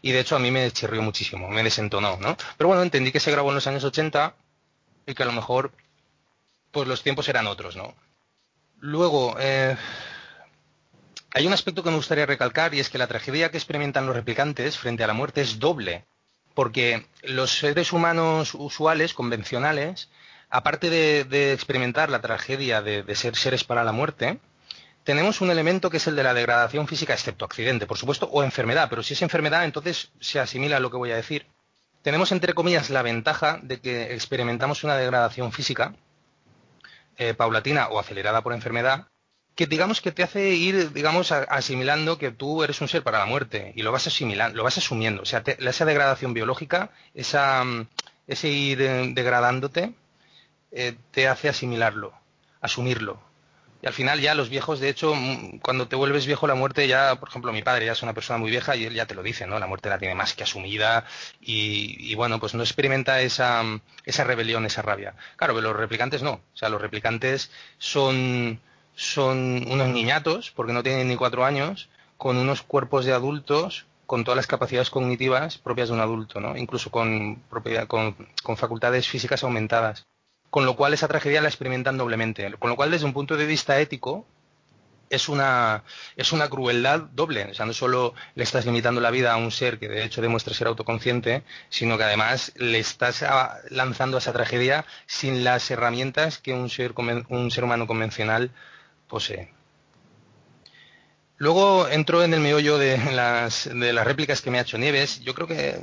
Y 0.00 0.12
de 0.12 0.20
hecho 0.20 0.34
a 0.34 0.38
mí 0.38 0.50
me 0.50 0.70
chirrió 0.70 1.02
muchísimo, 1.02 1.48
me 1.48 1.62
desentonó, 1.62 2.16
¿no? 2.16 2.38
Pero 2.56 2.68
bueno, 2.68 2.82
entendí 2.82 3.12
que 3.12 3.20
se 3.20 3.30
grabó 3.30 3.50
en 3.50 3.56
los 3.56 3.66
años 3.66 3.84
80 3.84 4.34
y 5.06 5.14
que 5.14 5.22
a 5.22 5.26
lo 5.26 5.32
mejor 5.32 5.72
pues 6.70 6.88
los 6.88 7.02
tiempos 7.02 7.28
eran 7.28 7.46
otros, 7.46 7.76
¿no? 7.76 7.94
Luego, 8.80 9.36
eh, 9.38 9.76
hay 11.34 11.46
un 11.46 11.52
aspecto 11.52 11.82
que 11.82 11.90
me 11.90 11.96
gustaría 11.96 12.26
recalcar 12.26 12.74
y 12.74 12.80
es 12.80 12.90
que 12.90 12.98
la 12.98 13.06
tragedia 13.06 13.50
que 13.50 13.56
experimentan 13.56 14.06
los 14.06 14.14
replicantes 14.14 14.76
frente 14.76 15.02
a 15.02 15.06
la 15.06 15.14
muerte 15.14 15.40
es 15.40 15.58
doble, 15.58 16.04
porque 16.54 17.06
los 17.22 17.50
seres 17.50 17.92
humanos 17.92 18.54
usuales, 18.54 19.14
convencionales, 19.14 20.10
aparte 20.50 20.90
de, 20.90 21.52
experimentar 21.52 22.10
la 22.10 22.20
tragedia 22.20 22.82
de, 22.82 23.14
ser 23.14 23.36
seres 23.36 23.64
para 23.64 23.84
la 23.84 23.92
muerte, 23.92 24.38
tenemos 25.04 25.40
un 25.40 25.50
elemento 25.50 25.88
que 25.88 25.96
es 25.96 26.06
el 26.06 26.16
de 26.16 26.22
la 26.22 26.34
degradación 26.34 26.86
física, 26.86 27.14
excepto 27.14 27.44
accidente, 27.44 27.86
por 27.86 27.96
supuesto, 27.96 28.28
o 28.30 28.42
enfermedad, 28.42 28.88
pero 28.90 29.02
si 29.02 29.14
es 29.14 29.22
enfermedad, 29.22 29.64
entonces 29.64 30.12
se 30.20 30.38
asimila 30.38 30.76
a 30.76 30.80
lo 30.80 30.90
que 30.90 30.98
voy 30.98 31.12
a 31.12 31.16
decir. 31.16 31.46
Tenemos, 32.02 32.30
entre 32.30 32.52
comillas, 32.52 32.90
la 32.90 33.02
ventaja 33.02 33.58
de 33.62 33.80
que 33.80 34.12
experimentamos 34.14 34.84
una 34.84 34.96
degradación 34.96 35.50
física 35.52 35.94
eh, 37.16 37.34
paulatina 37.34 37.88
o 37.88 37.98
acelerada 37.98 38.42
por 38.42 38.52
enfermedad, 38.52 39.06
que 39.54 39.66
digamos 39.66 40.00
que 40.00 40.12
te 40.12 40.22
hace 40.22 40.50
ir, 40.50 40.92
digamos, 40.92 41.32
asimilando 41.32 42.18
que 42.18 42.30
tú 42.30 42.62
eres 42.62 42.80
un 42.80 42.88
ser 42.88 43.02
para 43.02 43.18
la 43.18 43.26
muerte 43.26 43.72
y 43.76 43.82
lo 43.82 43.92
vas 43.92 44.06
asimilando, 44.06 44.56
lo 44.56 44.64
vas 44.64 44.78
asumiendo. 44.78 45.22
O 45.22 45.26
sea, 45.26 45.42
esa 45.44 45.84
degradación 45.84 46.32
biológica, 46.32 46.90
esa, 47.14 47.64
ese 48.26 48.48
ir 48.48 48.80
eh, 48.80 49.10
degradándote, 49.12 49.92
eh, 50.70 50.96
te 51.10 51.28
hace 51.28 51.48
asimilarlo, 51.48 52.14
asumirlo. 52.60 53.20
Y 53.82 53.86
al 53.88 53.92
final 53.92 54.20
ya 54.20 54.34
los 54.36 54.48
viejos, 54.48 54.78
de 54.78 54.88
hecho, 54.88 55.14
mm, 55.14 55.58
cuando 55.58 55.88
te 55.88 55.96
vuelves 55.96 56.24
viejo 56.24 56.46
la 56.46 56.54
muerte 56.54 56.86
ya, 56.86 57.16
por 57.16 57.28
ejemplo, 57.28 57.52
mi 57.52 57.62
padre 57.62 57.86
ya 57.86 57.92
es 57.92 58.02
una 58.02 58.14
persona 58.14 58.38
muy 58.38 58.48
vieja 58.50 58.76
y 58.76 58.84
él 58.84 58.94
ya 58.94 59.06
te 59.06 59.14
lo 59.14 59.22
dice, 59.22 59.46
¿no? 59.46 59.58
La 59.58 59.66
muerte 59.66 59.88
la 59.90 59.98
tiene 59.98 60.14
más 60.14 60.34
que 60.34 60.44
asumida 60.44 61.04
y, 61.40 61.96
y 62.10 62.14
bueno, 62.14 62.38
pues 62.40 62.54
no 62.54 62.62
experimenta 62.62 63.20
esa, 63.20 63.62
esa 64.04 64.24
rebelión, 64.24 64.64
esa 64.64 64.82
rabia. 64.82 65.14
Claro, 65.36 65.54
pero 65.54 65.68
los 65.68 65.76
replicantes 65.76 66.22
no. 66.22 66.34
O 66.34 66.56
sea, 66.56 66.68
los 66.68 66.80
replicantes 66.80 67.50
son 67.78 68.60
son 69.02 69.66
unos 69.68 69.88
niñatos, 69.88 70.52
porque 70.52 70.72
no 70.72 70.82
tienen 70.82 71.08
ni 71.08 71.16
cuatro 71.16 71.44
años, 71.44 71.88
con 72.16 72.36
unos 72.36 72.62
cuerpos 72.62 73.04
de 73.04 73.12
adultos, 73.12 73.86
con 74.06 74.22
todas 74.22 74.36
las 74.36 74.46
capacidades 74.46 74.90
cognitivas 74.90 75.58
propias 75.58 75.88
de 75.88 75.94
un 75.94 76.00
adulto, 76.00 76.40
¿no? 76.40 76.56
incluso 76.56 76.90
con, 76.90 77.42
con, 77.88 78.56
facultades 78.56 79.08
físicas 79.08 79.42
aumentadas. 79.42 80.04
Con 80.50 80.66
lo 80.66 80.76
cual 80.76 80.94
esa 80.94 81.08
tragedia 81.08 81.40
la 81.40 81.48
experimentan 81.48 81.96
doblemente. 81.96 82.52
Con 82.58 82.70
lo 82.70 82.76
cual, 82.76 82.90
desde 82.90 83.06
un 83.06 83.14
punto 83.14 83.38
de 83.38 83.46
vista 83.46 83.80
ético, 83.80 84.26
es 85.08 85.28
una, 85.28 85.82
es 86.14 86.30
una 86.32 86.48
crueldad 86.48 87.00
doble. 87.12 87.44
O 87.50 87.54
sea, 87.54 87.64
no 87.64 87.72
solo 87.72 88.14
le 88.34 88.44
estás 88.44 88.66
limitando 88.66 89.00
la 89.00 89.10
vida 89.10 89.32
a 89.32 89.36
un 89.36 89.50
ser 89.50 89.78
que 89.78 89.88
de 89.88 90.04
hecho 90.04 90.20
demuestra 90.20 90.52
ser 90.52 90.66
autoconsciente, 90.66 91.42
sino 91.70 91.96
que 91.96 92.04
además 92.04 92.52
le 92.56 92.78
estás 92.78 93.24
lanzando 93.70 94.18
a 94.18 94.20
esa 94.20 94.34
tragedia 94.34 94.84
sin 95.06 95.42
las 95.42 95.70
herramientas 95.70 96.38
que 96.38 96.52
un 96.52 96.68
ser, 96.68 96.92
un 97.28 97.50
ser 97.50 97.64
humano 97.64 97.86
convencional 97.86 98.52
posee. 99.12 99.52
Luego 101.36 101.88
entro 101.88 102.24
en 102.24 102.34
el 102.34 102.40
meollo 102.40 102.78
de 102.78 102.96
las, 103.12 103.68
de 103.72 103.92
las 103.92 104.06
réplicas 104.06 104.40
que 104.40 104.50
me 104.50 104.58
ha 104.58 104.62
hecho 104.62 104.78
Nieves. 104.78 105.20
Yo 105.20 105.34
creo 105.34 105.46
que, 105.46 105.78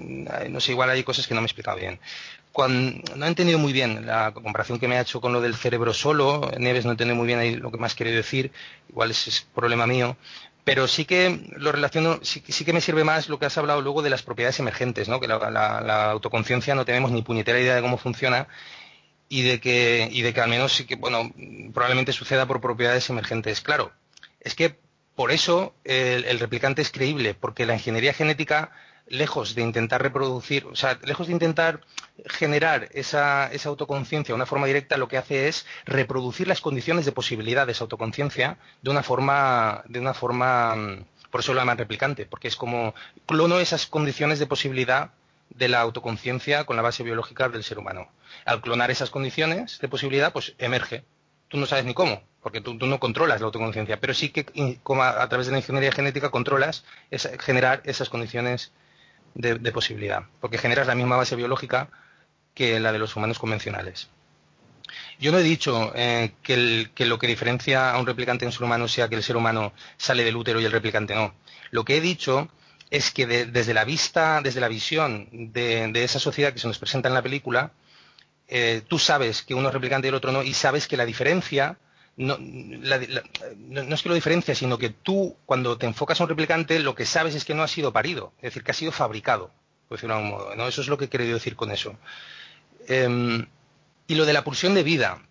no 0.49 0.59
sé, 0.59 0.71
igual 0.71 0.89
hay 0.89 1.03
cosas 1.03 1.27
que 1.27 1.33
no 1.33 1.41
me 1.41 1.45
he 1.45 1.51
explicado 1.51 1.77
bien 1.77 1.99
no 2.67 3.25
he 3.25 3.27
entendido 3.27 3.59
muy 3.59 3.73
bien 3.73 4.05
la 4.05 4.31
comparación 4.31 4.79
que 4.79 4.87
me 4.87 4.97
ha 4.97 5.01
hecho 5.01 5.21
con 5.21 5.33
lo 5.33 5.41
del 5.41 5.55
cerebro 5.55 5.93
solo. 5.93 6.51
Nieves 6.57 6.85
no 6.85 6.91
entiende 6.91 7.13
muy 7.13 7.27
bien 7.27 7.39
ahí 7.39 7.55
lo 7.55 7.71
que 7.71 7.77
más 7.77 7.95
quiere 7.95 8.11
decir. 8.11 8.51
Igual 8.89 9.11
ese 9.11 9.29
es 9.29 9.41
problema 9.41 9.87
mío. 9.87 10.17
Pero 10.65 10.87
sí 10.87 11.05
que 11.05 11.49
lo 11.55 11.71
relaciono, 11.71 12.19
sí, 12.21 12.41
que 12.41 12.73
me 12.73 12.81
sirve 12.81 13.03
más 13.03 13.29
lo 13.29 13.39
que 13.39 13.45
has 13.45 13.57
hablado 13.57 13.81
luego 13.81 14.01
de 14.01 14.09
las 14.09 14.23
propiedades 14.23 14.59
emergentes, 14.59 15.09
¿no? 15.09 15.19
Que 15.19 15.27
la, 15.27 16.11
autoconciencia 16.11 16.75
no 16.75 16.85
tenemos 16.85 17.11
ni 17.11 17.21
puñetera 17.21 17.59
idea 17.59 17.75
de 17.75 17.81
cómo 17.81 17.97
funciona 17.97 18.47
y 19.29 19.43
de 19.43 19.61
que, 19.61 20.09
y 20.11 20.21
de 20.23 20.33
que 20.33 20.41
al 20.41 20.49
menos 20.49 20.73
sí 20.73 20.85
que, 20.85 20.95
bueno, 20.95 21.31
probablemente 21.73 22.11
suceda 22.11 22.47
por 22.47 22.61
propiedades 22.61 23.09
emergentes. 23.09 23.61
Claro, 23.61 23.91
es 24.41 24.55
que 24.55 24.77
por 25.15 25.31
eso 25.31 25.73
el 25.83 26.39
replicante 26.39 26.81
es 26.81 26.91
creíble, 26.91 27.33
porque 27.33 27.65
la 27.65 27.75
ingeniería 27.75 28.13
genética 28.13 28.71
lejos 29.09 29.55
de 29.55 29.61
intentar 29.61 30.01
reproducir, 30.01 30.65
o 30.65 30.75
sea, 30.75 30.99
lejos 31.03 31.27
de 31.27 31.33
intentar 31.33 31.81
generar 32.25 32.89
esa, 32.93 33.49
autoconciencia 33.65 34.33
de 34.33 34.35
una 34.35 34.45
forma 34.45 34.67
directa, 34.67 34.97
lo 34.97 35.07
que 35.07 35.17
hace 35.17 35.47
es 35.47 35.65
reproducir 35.85 36.47
las 36.47 36.61
condiciones 36.61 37.05
de 37.05 37.11
posibilidad 37.11 37.65
de 37.65 37.73
esa 37.73 37.83
autoconciencia 37.83 38.57
de 38.81 38.89
una 38.89 39.03
forma, 39.03 39.83
de 39.87 39.99
una 39.99 40.13
forma, 40.13 40.75
por 41.31 41.41
eso 41.41 41.53
lo 41.53 41.59
llaman 41.59 41.77
replicante, 41.77 42.25
porque 42.25 42.47
es 42.47 42.55
como 42.55 42.93
clono 43.25 43.59
esas 43.59 43.87
condiciones 43.87 44.39
de 44.39 44.47
posibilidad 44.47 45.11
de 45.49 45.67
la 45.67 45.81
autoconciencia 45.81 46.65
con 46.65 46.75
la 46.75 46.81
base 46.81 47.03
biológica 47.03 47.49
del 47.49 47.63
ser 47.63 47.79
humano. 47.79 48.09
Al 48.45 48.61
clonar 48.61 48.91
esas 48.91 49.09
condiciones 49.09 49.79
de 49.79 49.87
posibilidad, 49.87 50.31
pues 50.33 50.55
emerge. 50.57 51.03
Tú 51.47 51.57
no 51.57 51.65
sabes 51.65 51.85
ni 51.85 51.93
cómo, 51.93 52.21
porque 52.41 52.61
tú, 52.61 52.75
no 52.75 52.99
controlas 52.99 53.39
la 53.41 53.47
autoconciencia, 53.47 53.99
pero 53.99 54.13
sí 54.13 54.29
que 54.29 54.45
a, 55.01 55.29
través 55.29 55.47
de 55.47 55.51
la 55.51 55.59
ingeniería 55.59 55.91
genética 55.91 56.29
controlas 56.29 56.85
generar 57.39 57.81
esas 57.85 58.09
condiciones 58.09 58.71
de, 59.33 59.71
posibilidad, 59.71 60.23
porque 60.41 60.57
generas 60.57 60.87
la 60.87 60.95
misma 60.95 61.17
base 61.17 61.35
biológica 61.35 61.89
que 62.53 62.79
la 62.79 62.91
de 62.91 62.99
los 62.99 63.15
humanos 63.15 63.39
convencionales. 63.39 64.09
Yo 65.19 65.31
no 65.31 65.39
he 65.39 65.43
dicho 65.43 65.91
eh, 65.95 66.31
que, 66.41 67.05
lo 67.05 67.19
que 67.19 67.27
diferencia 67.27 67.91
a 67.91 67.99
un 67.99 68.07
replicante 68.07 68.45
de 68.45 68.47
un 68.47 68.53
ser 68.53 68.63
humano 68.63 68.87
sea 68.87 69.07
que 69.07 69.15
el 69.15 69.23
ser 69.23 69.37
humano 69.37 69.73
sale 69.97 70.23
del 70.23 70.35
útero 70.35 70.59
y 70.59 70.65
el 70.65 70.71
replicante 70.71 71.13
no. 71.13 71.33
Lo 71.71 71.85
que 71.85 71.97
he 71.97 72.01
dicho 72.01 72.49
es 72.89 73.11
que 73.11 73.27
desde 73.27 73.73
la 73.73 73.85
vista, 73.85 74.41
desde 74.41 74.61
la 74.61 74.67
visión 74.67 75.27
de, 75.31 75.91
esa 76.03 76.19
sociedad 76.19 76.53
que 76.53 76.59
se 76.59 76.67
nos 76.67 76.79
presenta 76.79 77.07
en 77.07 77.13
la 77.13 77.21
película, 77.21 77.71
eh, 78.49 78.81
tú 78.87 78.97
sabes 78.99 79.43
que 79.43 79.53
uno 79.53 79.67
es 79.67 79.73
replicante 79.73 80.07
y 80.07 80.09
el 80.09 80.15
otro 80.15 80.31
no, 80.31 80.43
y 80.43 80.53
sabes 80.53 80.87
que 80.87 80.97
la 80.97 81.05
diferencia 81.05 81.77
no, 82.17 82.35
es 82.35 84.01
que 84.01 84.09
lo 84.09 84.15
diferencia, 84.15 84.53
sino 84.53 84.77
que 84.77 84.89
tú, 84.89 85.37
cuando 85.45 85.77
te 85.77 85.85
enfocas 85.85 86.19
a 86.19 86.23
un 86.23 86.29
replicante, 86.29 86.79
lo 86.79 86.93
que 86.93 87.05
sabes 87.05 87.33
es 87.33 87.45
que 87.45 87.53
no 87.53 87.63
ha 87.63 87.67
sido 87.67 87.93
parido, 87.93 88.33
es 88.37 88.43
decir, 88.43 88.63
que 88.63 88.71
ha 88.71 88.73
sido 88.73 88.91
fabricado, 88.91 89.51
por 89.87 89.97
decirlo 89.97 90.15
de 90.15 90.21
algún 90.21 90.37
modo. 90.37 90.55
¿no? 90.55 90.67
Eso 90.67 90.81
es 90.81 90.89
lo 90.89 90.97
que 90.97 91.05
he 91.05 91.09
querido 91.09 91.35
decir 91.35 91.55
con 91.55 91.71
eso. 91.71 91.95
Em, 92.87 93.47
y 94.07 94.15
lo 94.15 94.25
de 94.25 94.33
la 94.33 94.43
pulsión 94.43 94.73
de 94.73 94.83
vida, 94.83 95.21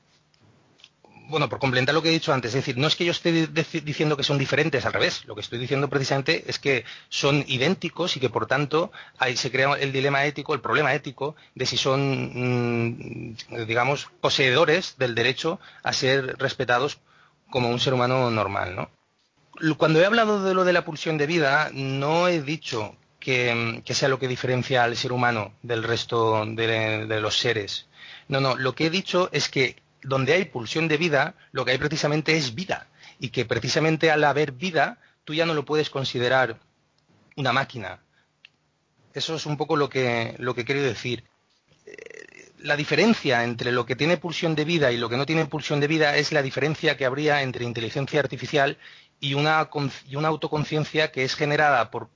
bueno, 1.29 1.49
por 1.49 1.59
complementar 1.59 1.95
lo 1.95 2.03
que 2.03 2.09
he 2.09 2.13
dicho 2.13 2.33
antes, 2.33 2.51
es 2.51 2.57
decir, 2.57 2.79
no 2.79 2.87
es 2.87 2.97
que 2.97 3.05
yo 3.05 3.13
esté 3.13 3.47
diciendo 3.83 4.17
que 4.17 4.25
son 4.25 4.39
diferentes, 4.39 4.85
al 4.87 4.93
revés, 4.93 5.25
lo 5.27 5.35
que 5.35 5.43
estoy 5.43 5.59
diciendo 5.59 5.89
precisamente 5.89 6.45
es 6.47 6.59
que 6.59 6.85
son 7.09 7.45
idénticos 7.47 8.17
y 8.17 8.21
que 8.21 8.31
por 8.31 8.47
tanto 8.47 8.91
ahí 9.19 9.37
se 9.37 9.51
crea 9.51 9.75
el 9.75 9.93
dilema 9.93 10.25
ético, 10.25 10.55
el 10.55 10.61
problema 10.61 10.95
ético 10.95 11.37
de 11.55 11.67
si 11.67 11.77
son, 11.77 13.33
mm, 13.33 13.67
digamos, 13.67 14.09
poseedores 14.21 14.97
del 14.97 15.15
derecho 15.15 15.61
a 15.83 15.93
ser 15.93 16.37
respetados 16.39 16.99
como 17.51 17.69
un 17.69 17.81
ser 17.81 17.95
humano 17.95 18.31
normal, 18.31 18.75
¿no? 18.75 18.91
Cuando 19.77 20.01
he 20.01 20.07
hablado 20.07 20.43
de 20.45 20.55
lo 20.55 20.65
de 20.65 20.73
la 20.73 20.85
pulsión 20.85 21.19
de 21.19 21.27
vida, 21.27 21.71
no 21.73 22.29
he 22.29 22.41
dicho 22.43 22.97
que, 23.19 23.83
sea 23.85 24.09
lo 24.09 24.19
que 24.19 24.29
diferencia 24.29 24.85
al 24.85 24.97
ser 24.97 25.13
humano 25.13 25.53
del 25.63 25.83
resto 25.83 26.47
de 26.47 27.21
los 27.21 27.39
seres. 27.39 27.87
No, 28.29 28.41
no, 28.41 28.57
lo 28.57 28.75
que 28.75 28.87
he 28.87 28.91
dicho 28.91 29.29
es 29.33 29.49
que 29.49 29.77
donde 30.03 30.35
hay 30.35 30.45
pulsión 30.45 30.89
de 30.89 30.97
vida, 30.97 31.35
lo 31.53 31.65
que 31.65 31.73
hay 31.73 31.79
precisamente 31.79 32.37
es 32.37 32.55
vida. 32.55 32.89
Y 33.19 33.31
que 33.31 33.45
precisamente 33.45 34.11
al 34.11 34.25
haber 34.25 34.53
vida, 34.53 34.99
tú 35.25 35.35
ya 35.35 35.47
no 35.47 35.55
lo 35.55 35.65
puedes 35.65 35.91
considerar 35.91 36.59
una 37.37 37.53
máquina. 37.53 38.01
Eso 39.15 39.35
es 39.35 39.47
un 39.47 39.57
poco 39.57 39.77
lo 39.77 39.89
que, 39.89 40.35
lo 40.39 40.55
que 40.55 40.65
quiero 40.65 40.83
decir. 40.83 41.25
Eh, 41.87 42.53
la 42.61 42.77
diferencia 42.77 43.45
entre 43.45 43.73
lo 43.73 43.87
que 43.87 43.97
tiene 43.97 44.17
pulsión 44.17 44.55
de 44.55 44.65
vida 44.65 44.91
y 44.93 44.97
lo 44.97 45.09
que 45.09 45.17
no 45.17 45.27
tiene 45.27 45.47
pulsión 45.47 45.81
de 45.81 45.87
vida 45.87 46.17
es 46.17 46.33
la 46.33 46.43
diferencia 46.43 46.97
que 46.97 47.05
habría 47.05 47.43
entre 47.43 47.65
inteligencia 47.65 48.21
artificial 48.21 48.79
y 49.21 49.35
una, 49.35 49.69
y 50.07 50.17
una 50.17 50.29
autoconciencia 50.29 51.13
que 51.13 51.25
es 51.25 51.35
generada 51.35 51.91
por, 51.91 52.09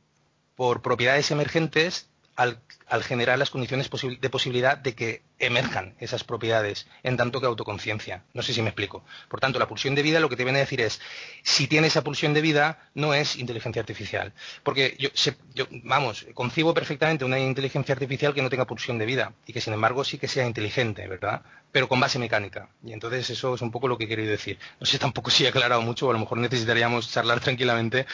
por 0.55 0.83
propiedades 0.83 1.31
emergentes 1.31 2.09
al, 2.37 2.59
generar 3.03 3.39
las 3.39 3.51
condiciones 3.51 3.91
de 4.21 4.31
posibilidad 4.31 4.77
de 4.77 4.95
que 4.95 5.23
emerjan 5.39 5.95
esas 5.99 6.25
propiedades 6.25 6.87
en 7.03 7.17
tanto 7.17 7.41
que 7.41 7.47
autoconciencia. 7.47 8.25
No 8.33 8.43
sé 8.43 8.53
si 8.53 8.63
me 8.63 8.69
explico. 8.69 9.05
Por 9.29 9.41
tanto, 9.41 9.59
la 9.59 9.67
pulsión 9.67 9.95
de 9.95 10.03
vida 10.03 10.21
lo 10.21 10.29
que 10.29 10.37
te 10.37 10.45
viene 10.45 10.61
a 10.61 10.63
decir 10.63 10.81
es, 10.81 11.01
si 11.43 11.67
tiene 11.67 11.89
esa 11.89 12.03
pulsión 12.03 12.33
de 12.33 12.41
vida, 12.41 12.79
no 12.95 13.13
es 13.15 13.37
inteligencia 13.37 13.81
artificial. 13.81 14.33
Porque 14.63 14.97
yo, 14.99 15.67
vamos, 15.83 16.27
concibo 16.35 16.75
perfectamente 16.75 17.25
una 17.25 17.39
inteligencia 17.39 17.93
artificial 17.93 18.35
que 18.35 18.43
no 18.43 18.51
tenga 18.51 18.67
pulsión 18.67 18.99
de 18.99 19.07
vida 19.07 19.33
y 19.47 19.53
que 19.53 19.61
sin 19.61 19.73
embargo 19.73 20.05
sí 20.05 20.19
que 20.19 20.29
sea 20.29 20.47
inteligente, 20.47 21.07
¿verdad? 21.09 21.43
Pero 21.73 21.89
con 21.89 22.01
base 22.01 22.19
mecánica. 22.19 22.69
Y 22.85 22.93
entonces 22.93 23.29
eso 23.31 23.55
es 23.55 23.63
un 23.63 23.71
poco 23.71 23.89
lo 23.89 23.99
que 23.99 24.05
he 24.05 24.09
querido 24.09 24.31
decir. 24.31 24.59
No 24.81 24.87
sé 24.87 24.99
tampoco 24.99 25.31
si 25.31 25.45
he 25.45 25.49
aclarado 25.49 25.83
mucho, 25.83 26.07
o 26.07 26.11
a 26.11 26.13
lo 26.13 26.21
mejor 26.21 26.39
necesitaríamos 26.39 27.11
charlar 27.11 27.41
tranquilamente 27.41 28.07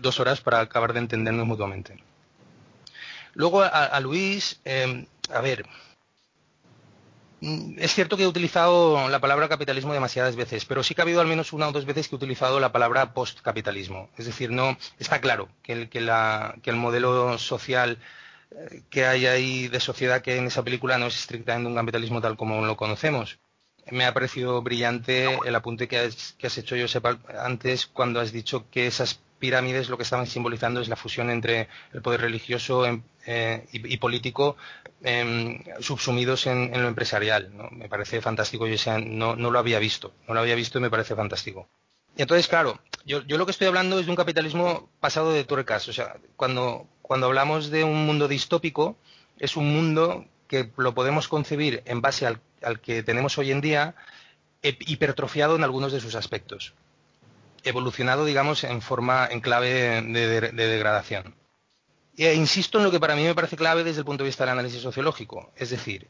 dos 0.00 0.20
horas 0.20 0.40
para 0.40 0.60
acabar 0.60 0.92
de 0.92 1.00
entendernos 1.00 1.46
mutuamente. 1.46 1.96
Luego 3.36 3.62
a, 3.62 4.00
Luis, 4.00 4.60
em, 4.64 5.06
a 5.30 5.42
ver, 5.42 5.66
mm, 7.42 7.74
es 7.78 7.92
cierto 7.94 8.16
que 8.16 8.22
he 8.22 8.26
utilizado 8.26 9.10
la 9.10 9.20
palabra 9.20 9.46
capitalismo 9.46 9.92
demasiadas 9.92 10.36
veces, 10.36 10.64
pero 10.64 10.82
sí 10.82 10.94
que 10.94 11.02
ha 11.02 11.04
habido 11.04 11.20
al 11.20 11.26
menos 11.26 11.52
una 11.52 11.68
o 11.68 11.72
dos 11.72 11.84
veces 11.84 12.08
que 12.08 12.14
he 12.14 12.16
utilizado 12.16 12.60
la 12.60 12.72
palabra 12.72 13.12
postcapitalismo. 13.12 14.08
Es 14.16 14.24
decir, 14.24 14.50
no 14.50 14.78
está 14.98 15.20
claro 15.20 15.50
que 15.62 15.72
el, 15.92 16.76
modelo 16.76 17.36
social 17.36 17.98
eh, 18.52 18.82
que 18.88 19.04
hay 19.04 19.26
ahí 19.26 19.68
de 19.68 19.80
sociedad 19.80 20.22
que 20.22 20.36
en 20.36 20.46
esa 20.46 20.64
película 20.64 20.96
no 20.96 21.08
es 21.08 21.18
estrictamente 21.18 21.68
un 21.68 21.76
capitalismo 21.76 22.22
tal 22.22 22.38
como 22.38 22.64
lo 22.64 22.76
conocemos. 22.78 23.38
Me 23.90 24.06
ha 24.06 24.14
parecido 24.14 24.62
brillante 24.62 25.38
el 25.44 25.54
apunte 25.54 25.88
que 25.88 25.98
has, 25.98 26.32
que 26.38 26.46
has 26.46 26.56
hecho, 26.58 26.74
Josep, 26.74 27.04
antes 27.38 27.86
cuando 27.86 28.18
has 28.20 28.32
dicho 28.32 28.68
que 28.70 28.86
esas 28.86 29.20
pirámides 29.38 29.88
lo 29.88 29.96
que 29.96 30.02
estaban 30.02 30.26
simbolizando 30.26 30.80
es 30.80 30.88
la 30.88 30.96
fusión 30.96 31.30
entre 31.30 31.68
el 31.92 32.02
poder 32.02 32.20
religioso 32.20 32.86
em, 32.86 33.02
eh, 33.26 33.66
y, 33.72 33.96
político 33.98 34.56
em, 35.02 35.62
subsumidos 35.80 36.46
en, 36.46 36.70
lo 36.70 36.88
empresarial. 36.88 37.52
Me 37.72 37.88
parece 37.88 38.20
fantástico, 38.20 38.66
yo 38.66 38.98
no, 39.00 39.36
no, 39.36 39.50
lo 39.50 39.58
había 39.58 39.78
visto, 39.78 40.12
no 40.26 40.34
lo 40.34 40.40
había 40.40 40.54
visto 40.54 40.78
y 40.78 40.82
me 40.82 40.90
parece 40.90 41.14
fantástico. 41.14 41.68
Y 42.16 42.22
entonces, 42.22 42.48
claro, 42.48 42.80
yo, 43.04 43.22
lo 43.26 43.44
que 43.44 43.52
estoy 43.52 43.66
hablando 43.66 43.98
es 43.98 44.06
de 44.06 44.10
un 44.10 44.16
capitalismo 44.16 44.88
pasado 45.00 45.32
de 45.32 45.44
tuercas. 45.44 45.86
O 45.88 45.92
sea, 45.92 46.16
cuando, 46.36 46.86
cuando 47.02 47.26
hablamos 47.26 47.70
de 47.70 47.84
un 47.84 48.06
mundo 48.06 48.26
distópico, 48.28 48.96
es 49.38 49.56
un 49.56 49.72
mundo 49.72 50.24
que 50.48 50.70
lo 50.76 50.94
podemos 50.94 51.28
concebir 51.28 51.82
en 51.84 52.00
base 52.00 52.26
al, 52.26 52.40
al 52.62 52.80
que 52.80 53.02
tenemos 53.02 53.36
hoy 53.36 53.50
en 53.50 53.60
día, 53.60 53.94
hipertrofiado 54.62 55.56
en 55.56 55.64
algunos 55.64 55.92
de 55.92 56.00
sus 56.00 56.14
aspectos 56.14 56.74
evolucionado, 57.66 58.24
digamos, 58.24 58.64
en 58.64 58.80
forma, 58.80 59.28
en 59.30 59.40
clave 59.40 60.00
de, 60.02 60.52
degradación. 60.52 61.34
E 62.16 62.32
insisto 62.34 62.78
en 62.78 62.84
lo 62.84 62.90
que 62.90 63.00
para 63.00 63.16
mí 63.16 63.24
me 63.24 63.34
parece 63.34 63.56
clave 63.56 63.84
desde 63.84 64.00
el 64.00 64.06
punto 64.06 64.24
de 64.24 64.28
vista 64.28 64.44
del 64.44 64.52
análisis 64.52 64.80
sociológico. 64.80 65.52
Es 65.56 65.70
decir, 65.70 66.08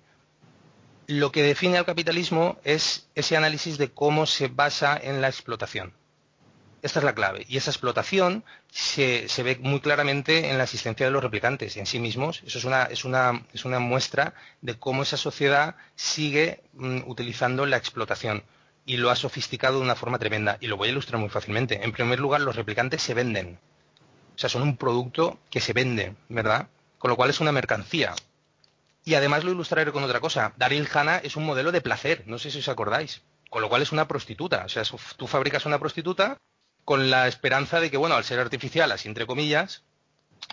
lo 1.09 1.33
que 1.33 1.43
define 1.43 1.79
al 1.79 1.87
capitalismo 1.87 2.59
es 2.63 3.09
ese 3.15 3.37
análisis 3.37 3.79
de 3.79 3.91
cómo 3.91 4.27
se 4.27 4.49
basa 4.49 4.97
en 5.03 5.21
la 5.21 5.29
explotación. 5.29 5.95
Esta 6.83 7.01
es 7.01 7.05
la 7.05 7.15
clave. 7.15 7.45
Y 7.49 7.57
esa 7.57 7.71
explotación 7.71 8.45
se, 8.71 9.27
ve 9.43 9.59
muy 9.61 9.81
claramente 9.81 10.51
en 10.51 10.59
la 10.59 10.65
existencia 10.65 11.07
de 11.07 11.11
los 11.11 11.23
replicantes 11.23 11.77
en 11.77 11.87
sí 11.87 11.99
mismos. 11.99 12.43
Eso 12.47 12.59
es 12.59 12.65
una, 12.65 12.85
es 12.85 13.05
una, 13.05 13.45
es 13.53 13.65
una 13.65 13.81
muestra 13.81 14.35
de 14.61 14.79
cómo 14.79 15.03
esa 15.03 15.17
sociedad 15.17 15.75
sigue 15.97 16.63
mm, 16.75 17.01
utilizando 17.07 17.67
la 17.67 17.79
explotación 17.79 18.45
y 18.87 18.97
lo 18.97 19.11
ha 19.11 19.17
sofisticado 19.17 19.79
de 19.79 19.85
una 19.85 19.97
forma 19.97 20.19
tremenda. 20.19 20.57
Y 20.61 20.69
lo 20.69 20.77
voy 20.77 20.89
a 20.89 20.93
ilustrar 20.93 21.21
muy 21.21 21.29
fácilmente. 21.29 21.85
En 21.85 21.93
primer 21.93 22.21
lugar, 22.21 22.41
los 22.41 22.57
replicantes 22.57 23.03
se 23.03 23.15
venden. 23.15 23.59
O 24.35 24.39
sea, 24.39 24.49
son 24.49 24.63
un 24.63 24.77
producto 24.77 25.39
que 25.51 25.61
se 25.61 25.73
vende, 25.73 26.15
¿verdad? 26.29 26.69
Con 26.99 27.11
lo 27.11 27.17
cual 27.17 27.31
es 27.31 27.41
una 27.41 27.53
mercancía. 27.53 28.15
Y 29.05 29.15
además 29.15 29.45
lo 29.45 29.51
ilustraré 29.51 29.93
con 29.93 30.05
otra 30.05 30.21
cosa. 30.21 30.53
Daryl 30.57 30.89
Hannah 30.93 31.19
es 31.19 31.37
un 31.37 31.45
modelo 31.45 31.73
de 31.73 31.81
placer, 31.81 32.23
no 32.27 32.39
sé 32.39 32.51
si 32.51 32.61
os 32.61 32.69
acordáis. 32.69 33.23
Con 33.51 33.61
lo 33.61 33.69
cual 33.69 33.83
es 33.83 33.93
una 33.93 34.09
prostituta. 34.09 34.65
O 34.65 34.69
sea, 34.69 34.85
tú 35.17 35.27
fabricas 35.27 35.67
una 35.67 35.79
prostituta 35.79 36.39
con 36.85 37.11
la 37.11 37.27
esperanza 37.27 37.81
de 37.81 37.91
que, 37.91 37.97
bueno, 37.97 38.15
al 38.15 38.25
ser 38.25 38.39
artificial, 38.39 38.93
así 38.93 39.09
entre 39.09 39.27
comillas, 39.27 39.83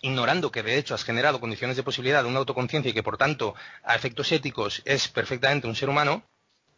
ignorando 0.01 0.51
que 0.51 0.64
de 0.64 0.77
hecho 0.77 0.95
has 0.95 1.03
generado 1.03 1.39
condiciones 1.39 1.77
de 1.77 1.84
posibilidad 1.84 2.23
de 2.23 2.30
una 2.30 2.39
autoconciencia 2.39 2.89
y 2.89 2.93
que 2.93 3.03
por 3.03 3.18
tanto 3.18 3.53
a 3.84 3.95
efectos 3.95 4.31
éticos 4.31 4.81
es 4.85 5.07
perfectamente 5.07 5.68
un 5.68 5.76
ser 5.76 5.89
humano, 5.89 6.23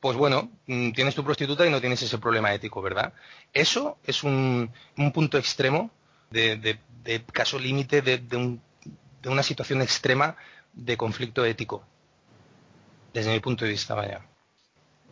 pues 0.05 0.17
bueno, 0.17 0.51
mm, 0.67 0.91
tienes 0.91 1.15
tu 1.15 1.23
prostituta 1.23 1.65
y 1.65 1.71
no 1.71 1.81
tienes 1.81 1.99
ese 2.03 2.19
problema 2.19 2.53
ético, 2.53 2.79
¿verdad? 2.79 3.11
Eso 3.51 3.97
es 4.05 4.23
un, 4.23 4.71
punto 5.11 5.39
extremo 5.39 5.89
de, 6.29 6.77
caso 7.33 7.57
límite 7.57 8.03
de, 8.03 8.59
una 9.25 9.41
situación 9.41 9.81
extrema 9.81 10.35
de 10.73 10.95
conflicto 10.95 11.43
ético, 11.43 11.83
desde 13.15 13.33
mi 13.33 13.39
punto 13.39 13.65
de 13.65 13.71
vista, 13.71 13.95
vaya. 13.95 14.21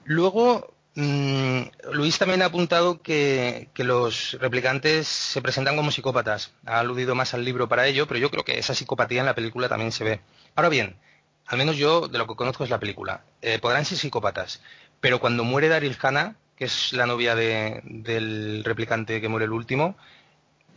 Luego, 0.03 0.75
mm, 0.93 1.61
Luis 1.93 2.19
también 2.19 2.43
ha 2.43 2.45
apuntado 2.45 3.01
que, 3.01 3.69
los 3.77 4.37
replicantes 4.39 5.07
se 5.07 5.41
presentan 5.41 5.75
como 5.75 5.89
psicópatas. 5.89 6.53
Ha 6.67 6.77
aludido 6.81 7.15
más 7.15 7.33
al 7.33 7.43
libro 7.43 7.67
para 7.67 7.87
ello, 7.87 8.07
pero 8.07 8.19
yo 8.19 8.29
creo 8.29 8.45
que 8.45 8.59
esa 8.59 8.75
psicopatía 8.75 9.21
en 9.21 9.25
la 9.25 9.33
película 9.33 9.67
también 9.67 9.91
se 9.91 10.03
ve. 10.03 10.21
Ahora 10.53 10.69
bien, 10.69 10.97
al 11.45 11.57
menos 11.57 11.77
yo 11.77 12.07
de 12.07 12.17
lo 12.17 12.27
que 12.27 12.35
conozco 12.35 12.63
es 12.63 12.69
la 12.69 12.79
película. 12.79 13.23
Eh, 13.41 13.59
podrán 13.59 13.85
ser 13.85 13.97
psicópatas, 13.97 14.61
pero 15.03 15.19
cuando 15.19 15.43
muere 15.43 15.67
Daryl 15.67 15.97
Hannah, 16.01 16.37
que 16.55 16.63
es 16.63 16.93
la 16.93 17.05
novia 17.05 17.35
del 17.35 18.63
replicante 18.63 19.19
que 19.19 19.27
muere 19.27 19.43
el 19.43 19.51
último, 19.51 19.97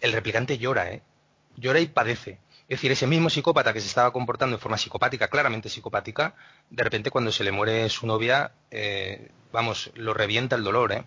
el 0.01 0.13
replicante 0.13 0.59
llora, 0.59 0.91
¿eh? 0.91 1.01
Llora 1.57 1.79
y 1.79 1.87
padece. 1.87 2.41
Es 2.63 2.79
decir, 2.79 2.91
ese 2.91 3.07
mismo 3.07 3.31
psicópata 3.31 3.73
que 3.73 3.81
se 3.81 3.87
estaba 3.87 4.13
comportando 4.13 4.57
de 4.57 4.61
forma 4.61 4.79
psicopática, 4.79 5.29
claramente 5.29 5.69
psicopática, 5.69 6.35
de 6.71 6.83
repente 6.83 7.13
cuando 7.13 7.31
se 7.31 7.45
le 7.45 7.53
muere 7.53 7.89
su 7.89 8.09
novia, 8.09 8.51
eh, 8.73 9.31
vamos, 9.53 9.93
lo 9.95 10.13
revienta 10.13 10.57
el 10.57 10.65
dolor, 10.65 10.91
¿eh? 10.91 11.05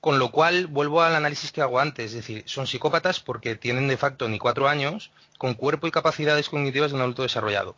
Con 0.00 0.18
lo 0.18 0.32
cual, 0.32 0.66
vuelvo 0.66 1.02
al 1.02 1.14
análisis 1.14 1.52
que 1.52 1.62
hago 1.62 1.78
antes, 1.78 2.06
es 2.06 2.14
decir, 2.14 2.42
son 2.46 2.66
psicópatas 2.66 3.20
porque 3.20 3.54
tienen 3.54 3.86
de 3.86 3.96
facto 3.96 4.28
ni 4.28 4.40
cuatro 4.40 4.68
años, 4.68 5.12
con 5.38 5.54
cuerpo 5.54 5.86
y 5.86 5.92
capacidades 5.92 6.48
cognitivas 6.48 6.90
de 6.90 6.96
un 6.96 7.02
adulto 7.02 7.22
desarrollado 7.22 7.76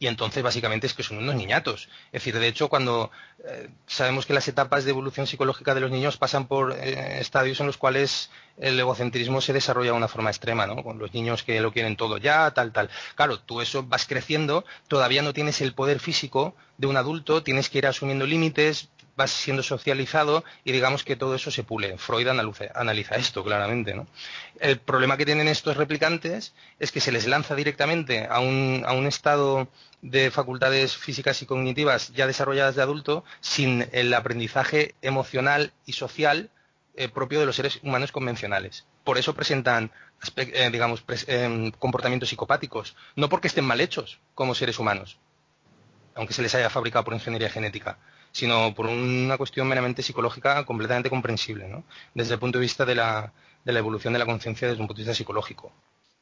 y 0.00 0.06
entonces 0.06 0.42
básicamente 0.42 0.86
es 0.86 0.94
que 0.94 1.02
son 1.02 1.18
unos 1.18 1.34
niñatos. 1.34 1.88
Es 2.06 2.22
decir, 2.22 2.38
de 2.38 2.48
hecho, 2.48 2.68
cuando 2.68 3.10
eh, 3.44 3.68
sabemos 3.86 4.26
que 4.26 4.32
las 4.32 4.48
etapas 4.48 4.84
de 4.84 4.90
evolución 4.90 5.26
psicológica 5.26 5.74
de 5.74 5.80
los 5.80 5.90
niños 5.90 6.16
pasan 6.16 6.46
por 6.46 6.72
eh, 6.72 7.20
estadios 7.20 7.60
en 7.60 7.66
los 7.66 7.76
cuales 7.76 8.30
el 8.58 8.78
egocentrismo 8.78 9.40
se 9.40 9.52
desarrolla 9.52 9.92
de 9.92 9.96
una 9.96 10.08
forma 10.08 10.30
extrema, 10.30 10.66
¿no? 10.66 10.82
Con 10.82 10.98
los 10.98 11.12
niños 11.14 11.42
que 11.42 11.60
lo 11.60 11.72
quieren 11.72 11.96
todo 11.96 12.18
ya, 12.18 12.50
tal, 12.52 12.72
tal. 12.72 12.90
Claro, 13.14 13.38
tú 13.40 13.60
eso 13.60 13.82
vas 13.84 14.06
creciendo, 14.06 14.64
todavía 14.88 15.22
no 15.22 15.32
tienes 15.32 15.60
el 15.60 15.74
poder 15.74 16.00
físico 16.00 16.54
de 16.76 16.86
un 16.86 16.96
adulto, 16.96 17.42
tienes 17.42 17.68
que 17.68 17.78
ir 17.78 17.86
asumiendo 17.86 18.26
límites, 18.26 18.88
vas 19.18 19.32
siendo 19.32 19.64
socializado 19.64 20.44
y 20.64 20.70
digamos 20.70 21.02
que 21.02 21.16
todo 21.16 21.34
eso 21.34 21.50
se 21.50 21.64
pule. 21.64 21.98
Freud 21.98 22.28
analiza, 22.28 23.16
esto 23.16 23.42
claramente. 23.42 23.92
¿no? 23.92 24.06
El 24.60 24.78
problema 24.78 25.16
que 25.16 25.26
tienen 25.26 25.48
estos 25.48 25.76
replicantes 25.76 26.54
es 26.78 26.92
que 26.92 27.00
se 27.00 27.10
les 27.10 27.26
lanza 27.26 27.56
directamente 27.56 28.28
a 28.30 28.38
un, 28.38 28.84
a 28.86 28.92
un 28.92 29.06
estado 29.06 29.68
de 30.02 30.30
facultades 30.30 30.96
físicas 30.96 31.42
y 31.42 31.46
cognitivas 31.46 32.12
ya 32.14 32.28
desarrolladas 32.28 32.76
de 32.76 32.82
adulto 32.82 33.24
sin 33.40 33.88
el 33.90 34.14
aprendizaje 34.14 34.94
emocional 35.02 35.72
y 35.84 35.94
social 35.94 36.50
eh, 36.94 37.08
propio 37.08 37.40
de 37.40 37.46
los 37.46 37.56
seres 37.56 37.80
humanos 37.82 38.12
convencionales. 38.12 38.86
Por 39.02 39.18
eso 39.18 39.34
presentan, 39.34 39.90
eh, 40.36 40.68
digamos, 40.70 41.04
em, 41.26 41.72
comportamientos 41.72 42.28
psicopáticos, 42.28 42.94
no 43.16 43.28
porque 43.28 43.48
estén 43.48 43.64
mal 43.64 43.80
hechos 43.80 44.20
como 44.36 44.54
seres 44.54 44.78
humanos, 44.78 45.18
aunque 46.14 46.34
se 46.34 46.42
les 46.42 46.54
haya 46.54 46.70
fabricado 46.70 47.04
por 47.04 47.14
ingeniería 47.14 47.50
genética, 47.50 47.98
sino 48.38 48.72
por 48.72 48.86
una 48.86 49.36
cuestión 49.36 49.66
meramente 49.66 50.00
psicológica 50.00 50.64
completamente 50.64 51.10
comprensible, 51.10 51.66
¿no? 51.66 51.82
desde 52.14 52.34
el 52.34 52.40
punto 52.40 52.58
de 52.58 52.62
vista 52.62 52.84
de 52.84 52.94
la, 52.94 53.32
de 53.64 53.72
la 53.72 53.80
evolución 53.80 54.12
de 54.12 54.20
la 54.20 54.26
conciencia 54.26 54.68
desde 54.68 54.80
un 54.80 54.86
punto 54.86 55.00
de 55.00 55.06
vista 55.06 55.16
psicológico. 55.16 55.72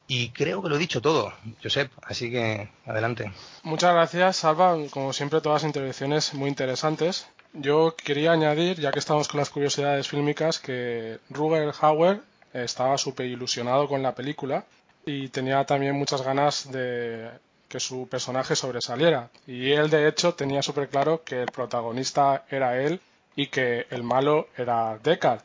Y 0.07 0.29
creo 0.29 0.63
que 0.63 0.69
lo 0.69 0.77
he 0.77 0.79
dicho 0.79 0.99
todo, 0.99 1.31
Josep, 1.61 1.91
así 2.01 2.31
que 2.31 2.69
adelante. 2.85 3.31
Muchas 3.63 3.93
gracias, 3.93 4.37
Salva. 4.37 4.75
Como 4.89 5.13
siempre, 5.13 5.41
todas 5.41 5.61
las 5.61 5.67
intervenciones 5.67 6.33
muy 6.33 6.49
interesantes. 6.49 7.27
Yo 7.53 7.95
quería 7.95 8.31
añadir, 8.31 8.79
ya 8.79 8.91
que 8.91 8.99
estamos 8.99 9.27
con 9.27 9.39
las 9.39 9.49
curiosidades 9.49 10.07
fílmicas, 10.07 10.59
que 10.59 11.19
Ruger 11.29 11.71
Hauer 11.81 12.21
estaba 12.53 12.97
súper 12.97 13.27
ilusionado 13.27 13.87
con 13.87 14.01
la 14.01 14.15
película 14.15 14.65
y 15.05 15.27
tenía 15.27 15.65
también 15.65 15.95
muchas 15.95 16.21
ganas 16.21 16.71
de 16.71 17.29
que 17.67 17.79
su 17.79 18.07
personaje 18.07 18.55
sobresaliera. 18.55 19.29
Y 19.45 19.71
él, 19.71 19.89
de 19.89 20.07
hecho, 20.07 20.33
tenía 20.33 20.61
súper 20.61 20.89
claro 20.89 21.23
que 21.23 21.41
el 21.41 21.51
protagonista 21.51 22.45
era 22.49 22.81
él 22.81 22.99
y 23.35 23.47
que 23.47 23.85
el 23.89 24.03
malo 24.03 24.47
era 24.57 24.97
Deckard. 24.97 25.41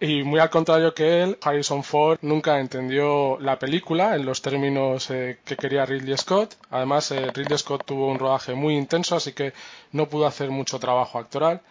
Y 0.00 0.22
muy 0.22 0.40
al 0.40 0.50
contrario 0.50 0.92
que 0.92 1.22
él, 1.22 1.38
Harrison 1.40 1.82
Ford 1.82 2.18
nunca 2.22 2.58
entendió 2.58 3.38
la 3.40 3.58
película 3.58 4.16
en 4.16 4.26
los 4.26 4.42
términos 4.42 5.08
eh, 5.10 5.38
que 5.44 5.56
quería 5.56 5.86
Ridley 5.86 6.16
Scott. 6.18 6.56
Además, 6.70 7.10
eh, 7.12 7.30
Ridley 7.32 7.56
Scott 7.56 7.84
tuvo 7.86 8.08
un 8.08 8.18
rodaje 8.18 8.54
muy 8.54 8.76
intenso, 8.76 9.16
así 9.16 9.32
que 9.32 9.52
no 9.92 10.08
pudo 10.08 10.26
hacer 10.26 10.50
mucho 10.50 10.78
trabajo 10.78 11.18
actoral. 11.18 11.62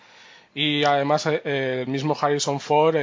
Y 0.55 0.83
además, 0.83 1.27
eh, 1.27 1.81
el 1.85 1.87
mismo 1.87 2.17
Harrison 2.19 2.59
Ford 2.59 2.95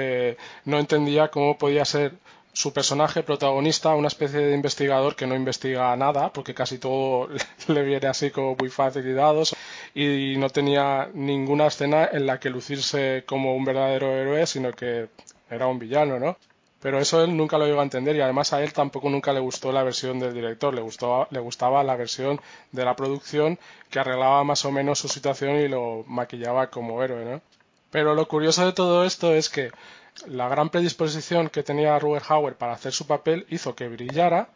no 0.65 0.79
entendía 0.79 1.29
cómo 1.29 1.59
podía 1.59 1.85
ser 1.85 2.15
su 2.53 2.73
personaje 2.73 3.23
protagonista, 3.23 3.95
una 3.95 4.09
especie 4.09 4.41
de 4.41 4.55
investigador 4.55 5.17
que 5.17 5.27
no 5.27 5.35
investiga 5.35 5.97
nada, 5.97 6.33
porque 6.33 6.55
casi 6.55 6.79
todo 6.79 7.29
le 7.69 7.83
viene 7.83 8.09
así 8.09 8.31
como 8.31 8.57
muy 8.57 8.71
dados, 9.15 9.57
y 9.95 10.35
no 10.39 10.51
tenía 10.51 11.09
ninguna 11.15 11.67
escena 11.67 12.09
en 12.13 12.27
la 12.27 12.41
que 12.41 12.51
lucirse 12.51 13.25
como 13.27 13.55
un 13.55 13.65
verdadero 13.65 14.11
héroe, 14.17 14.47
sino 14.47 14.73
que 14.73 15.09
era 15.51 15.67
un 15.67 15.79
villano, 15.79 16.19
¿no? 16.19 16.37
Pero 16.81 16.99
eso 16.99 17.23
él 17.23 17.37
nunca 17.37 17.59
lo 17.59 17.67
llegó 17.67 17.81
a 17.81 17.83
entender 17.83 18.17
y 18.17 18.23
además 18.23 18.55
a 18.55 18.63
él 18.63 18.73
tampoco 18.73 19.11
nunca 19.11 19.35
le 19.35 19.41
gustó 19.41 19.71
la 19.71 19.83
versión 19.83 20.19
del 20.19 20.33
director, 20.33 20.75
le, 20.75 20.81
gustó, 20.81 21.29
le 21.31 21.39
gustaba 21.39 21.85
la 21.85 21.95
versión 21.95 22.41
de 22.73 22.85
la 22.87 22.97
producción 22.97 23.59
que 23.91 23.99
arreglaba 24.01 24.45
más 24.45 24.65
o 24.65 24.73
menos 24.73 24.99
su 24.99 25.09
situación 25.09 25.57
y 25.57 25.69
lo 25.69 26.05
maquillaba 26.07 26.71
como 26.71 27.03
héroe, 27.03 27.25
¿no? 27.27 27.43
Pero 27.91 28.15
lo 28.15 28.27
curioso 28.29 28.65
de 28.65 28.73
todo 28.73 29.05
esto 29.05 29.35
es 29.35 29.51
que 29.51 29.71
la 30.27 30.49
gran 30.49 30.71
predisposición 30.71 31.49
que 31.49 31.63
tenía 31.63 31.99
Robert 31.99 32.25
Hauer 32.29 32.57
para 32.57 32.73
hacer 32.73 32.93
su 32.93 33.07
papel 33.07 33.47
hizo 33.51 33.75
que 33.75 33.89
brillara 33.89 34.49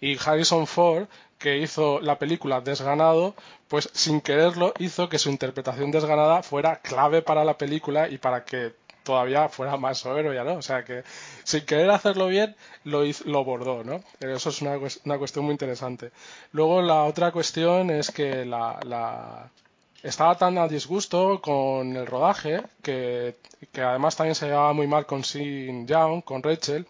y 0.00 0.16
Harrison 0.18 0.66
Ford, 0.66 1.06
que 1.38 1.58
hizo 1.58 2.00
la 2.00 2.18
película 2.18 2.60
Desganado, 2.60 3.34
pues 3.68 3.90
sin 3.92 4.20
quererlo 4.20 4.72
hizo 4.78 5.08
que 5.08 5.18
su 5.18 5.30
interpretación 5.30 5.90
desganada 5.90 6.42
fuera 6.42 6.76
clave 6.76 7.22
para 7.22 7.44
la 7.44 7.58
película 7.58 8.08
y 8.08 8.18
para 8.18 8.44
que 8.44 8.74
todavía 9.02 9.48
fuera 9.48 9.76
más 9.76 9.98
soberbia, 9.98 10.44
no, 10.44 10.54
o 10.54 10.62
sea 10.62 10.84
que 10.84 11.02
sin 11.44 11.64
querer 11.64 11.90
hacerlo 11.90 12.28
bien 12.28 12.56
lo 12.84 13.02
lo 13.24 13.44
bordó, 13.44 13.84
¿no? 13.84 14.02
Eso 14.20 14.50
es 14.50 14.62
una, 14.62 14.78
una 15.04 15.18
cuestión 15.18 15.44
muy 15.44 15.52
interesante. 15.52 16.12
Luego 16.52 16.82
la 16.82 17.04
otra 17.04 17.32
cuestión 17.32 17.90
es 17.90 18.10
que 18.10 18.44
la 18.44 19.50
estaba 20.02 20.36
tan 20.36 20.56
a 20.58 20.66
disgusto 20.68 21.40
con 21.40 21.96
el 21.96 22.06
rodaje 22.06 22.62
que, 22.82 23.36
además 23.74 24.16
también 24.16 24.34
se 24.34 24.46
llevaba 24.46 24.72
muy 24.72 24.86
mal 24.86 25.06
con 25.06 25.24
Sin 25.24 25.86
Young, 25.86 26.22
con 26.22 26.42
Rachel, 26.42 26.86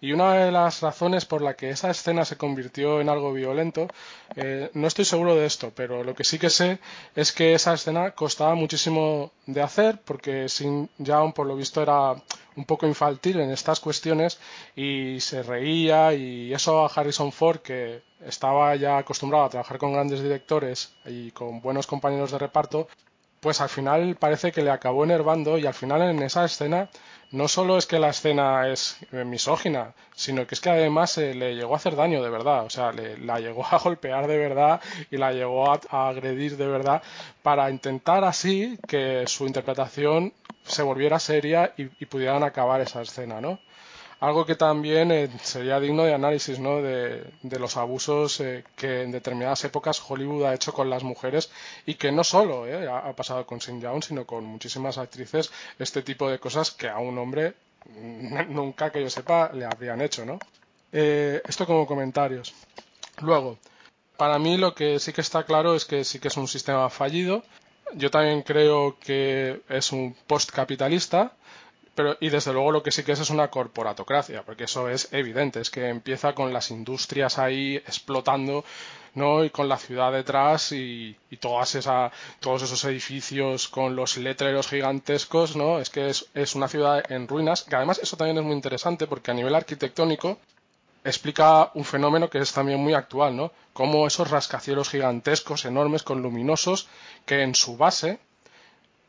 y 0.00 0.12
una 0.12 0.34
de 0.34 0.52
las 0.52 0.80
razones 0.80 1.24
por 1.24 1.42
la 1.42 1.54
que 1.54 1.70
esa 1.70 1.90
escena 1.90 2.24
se 2.24 2.36
convirtió 2.36 3.00
en 3.00 3.08
algo 3.08 3.32
violento, 3.32 3.88
eh, 4.36 4.70
no 4.74 4.86
estoy 4.86 5.04
seguro 5.04 5.34
de 5.34 5.46
esto, 5.46 5.72
pero 5.74 6.04
lo 6.04 6.14
que 6.14 6.24
sí 6.24 6.38
que 6.38 6.50
sé 6.50 6.78
es 7.14 7.32
que 7.32 7.54
esa 7.54 7.74
escena 7.74 8.12
costaba 8.12 8.54
muchísimo 8.54 9.32
de 9.46 9.62
hacer 9.62 10.00
porque 10.04 10.48
Sin 10.48 10.88
Young 10.98 11.34
por 11.34 11.46
lo 11.46 11.56
visto 11.56 11.82
era 11.82 12.14
un 12.56 12.64
poco 12.64 12.86
infantil 12.86 13.40
en 13.40 13.50
estas 13.50 13.80
cuestiones 13.80 14.38
y 14.76 15.20
se 15.20 15.42
reía 15.42 16.14
y 16.14 16.52
eso 16.52 16.84
a 16.84 16.88
Harrison 16.88 17.32
Ford 17.32 17.58
que 17.58 18.02
estaba 18.24 18.74
ya 18.76 18.98
acostumbrado 18.98 19.44
a 19.44 19.50
trabajar 19.50 19.78
con 19.78 19.92
grandes 19.92 20.22
directores 20.22 20.94
y 21.04 21.30
con 21.32 21.60
buenos 21.60 21.86
compañeros 21.86 22.30
de 22.30 22.38
reparto 22.38 22.88
pues 23.40 23.60
al 23.60 23.68
final 23.68 24.16
parece 24.16 24.52
que 24.52 24.62
le 24.62 24.70
acabó 24.70 25.04
enervando 25.04 25.58
y 25.58 25.66
al 25.66 25.74
final 25.74 26.00
en 26.02 26.22
esa 26.22 26.46
escena 26.46 26.88
no 27.34 27.48
solo 27.48 27.76
es 27.76 27.86
que 27.86 27.98
la 27.98 28.10
escena 28.10 28.68
es 28.68 28.96
misógina, 29.10 29.92
sino 30.14 30.46
que 30.46 30.54
es 30.54 30.60
que 30.60 30.70
además 30.70 31.18
eh, 31.18 31.34
le 31.34 31.56
llegó 31.56 31.74
a 31.74 31.78
hacer 31.78 31.96
daño 31.96 32.22
de 32.22 32.30
verdad, 32.30 32.64
o 32.64 32.70
sea, 32.70 32.92
le, 32.92 33.18
la 33.18 33.40
llegó 33.40 33.66
a 33.66 33.78
golpear 33.78 34.28
de 34.28 34.38
verdad 34.38 34.80
y 35.10 35.16
la 35.16 35.32
llegó 35.32 35.68
a, 35.68 35.80
agredir 36.08 36.56
de 36.56 36.68
verdad 36.68 37.02
para 37.42 37.70
intentar 37.70 38.22
así 38.24 38.78
que 38.86 39.24
su 39.26 39.46
interpretación 39.46 40.32
se 40.62 40.84
volviera 40.84 41.18
seria 41.18 41.74
y, 41.76 41.90
y 41.98 42.06
pudieran 42.06 42.44
acabar 42.44 42.80
esa 42.80 43.02
escena, 43.02 43.40
¿no? 43.40 43.58
Algo 44.24 44.46
que 44.46 44.54
también 44.54 45.12
eh, 45.12 45.28
sería 45.42 45.78
digno 45.78 46.04
de 46.04 46.14
análisis 46.14 46.58
¿no? 46.58 46.80
de, 46.80 47.24
los 47.58 47.76
abusos 47.76 48.40
eh, 48.40 48.64
que 48.74 49.02
en 49.02 49.12
determinadas 49.12 49.64
épocas 49.64 50.02
Hollywood 50.06 50.44
ha 50.44 50.54
hecho 50.54 50.72
con 50.72 50.88
las 50.88 51.02
mujeres 51.02 51.50
y 51.84 51.94
que 51.94 52.10
no 52.10 52.24
solo 52.24 52.66
eh, 52.66 52.88
ha, 52.88 53.12
pasado 53.14 53.46
con 53.46 53.60
Sin 53.60 53.80
Young 53.80 54.02
sino 54.02 54.24
con 54.24 54.44
muchísimas 54.44 54.96
actrices 54.98 55.52
este 55.78 56.02
tipo 56.02 56.30
de 56.30 56.38
cosas 56.38 56.70
que 56.70 56.88
a 56.88 56.98
un 56.98 57.18
hombre 57.18 57.54
nunca 58.48 58.90
que 58.90 59.02
yo 59.02 59.10
sepa 59.10 59.50
le 59.52 59.66
habrían 59.66 60.00
hecho 60.00 60.24
¿no? 60.24 60.38
esto 60.90 61.66
como 61.66 61.86
comentarios 61.86 62.54
luego 63.20 63.58
para 64.16 64.38
mí 64.38 64.56
lo 64.56 64.74
que 64.74 65.00
sí 65.00 65.12
que 65.12 65.20
está 65.20 65.42
claro 65.44 65.74
es 65.74 65.84
que 65.84 66.04
sí 66.04 66.18
que 66.18 66.28
es 66.28 66.36
un 66.36 66.48
sistema 66.48 66.88
fallido 66.88 67.42
yo 67.94 68.10
también 68.10 68.42
creo 68.42 68.96
que 68.98 69.60
es 69.68 69.92
un 69.92 70.16
postcapitalista 70.26 71.32
pero 71.94 72.16
y 72.20 72.28
desde 72.28 72.52
luego 72.52 72.72
lo 72.72 72.82
que 72.82 72.90
sí 72.90 73.04
que 73.04 73.12
es 73.12 73.20
es 73.20 73.30
una 73.30 73.48
corporatocracia, 73.48 74.42
porque 74.42 74.64
eso 74.64 74.88
es 74.88 75.12
evidente, 75.12 75.60
es 75.60 75.70
que 75.70 75.88
empieza 75.88 76.34
con 76.34 76.52
las 76.52 76.70
industrias 76.70 77.38
ahí 77.38 77.76
explotando, 77.76 78.64
¿no? 79.14 79.44
Y 79.44 79.50
con 79.50 79.68
la 79.68 79.78
ciudad 79.78 80.12
detrás 80.12 80.72
y, 80.72 81.16
todas 81.40 81.74
esa, 81.74 82.10
todos 82.40 82.62
esos 82.62 82.84
edificios 82.84 83.68
con 83.68 83.96
los 83.96 84.16
letreros 84.16 84.68
gigantescos, 84.68 85.56
¿no? 85.56 85.78
Es 85.78 85.90
que 85.90 86.08
es, 86.08 86.26
es 86.34 86.54
una 86.54 86.68
ciudad 86.68 87.10
en 87.10 87.28
ruinas, 87.28 87.62
que 87.62 87.76
además 87.76 88.00
eso 88.02 88.16
también 88.16 88.38
es 88.38 88.44
muy 88.44 88.54
interesante 88.54 89.06
porque 89.06 89.30
a 89.30 89.34
nivel 89.34 89.54
arquitectónico 89.54 90.38
explica 91.04 91.70
un 91.74 91.84
fenómeno 91.84 92.30
que 92.30 92.38
es 92.38 92.52
también 92.52 92.80
muy 92.80 92.94
actual, 92.94 93.36
¿no? 93.36 93.52
Como 93.72 94.06
esos 94.06 94.30
rascacielos 94.30 94.88
gigantescos, 94.88 95.64
enormes, 95.64 96.02
con 96.02 96.22
luminosos, 96.22 96.88
que 97.26 97.42
en 97.42 97.54
su 97.54 97.76
base 97.76 98.18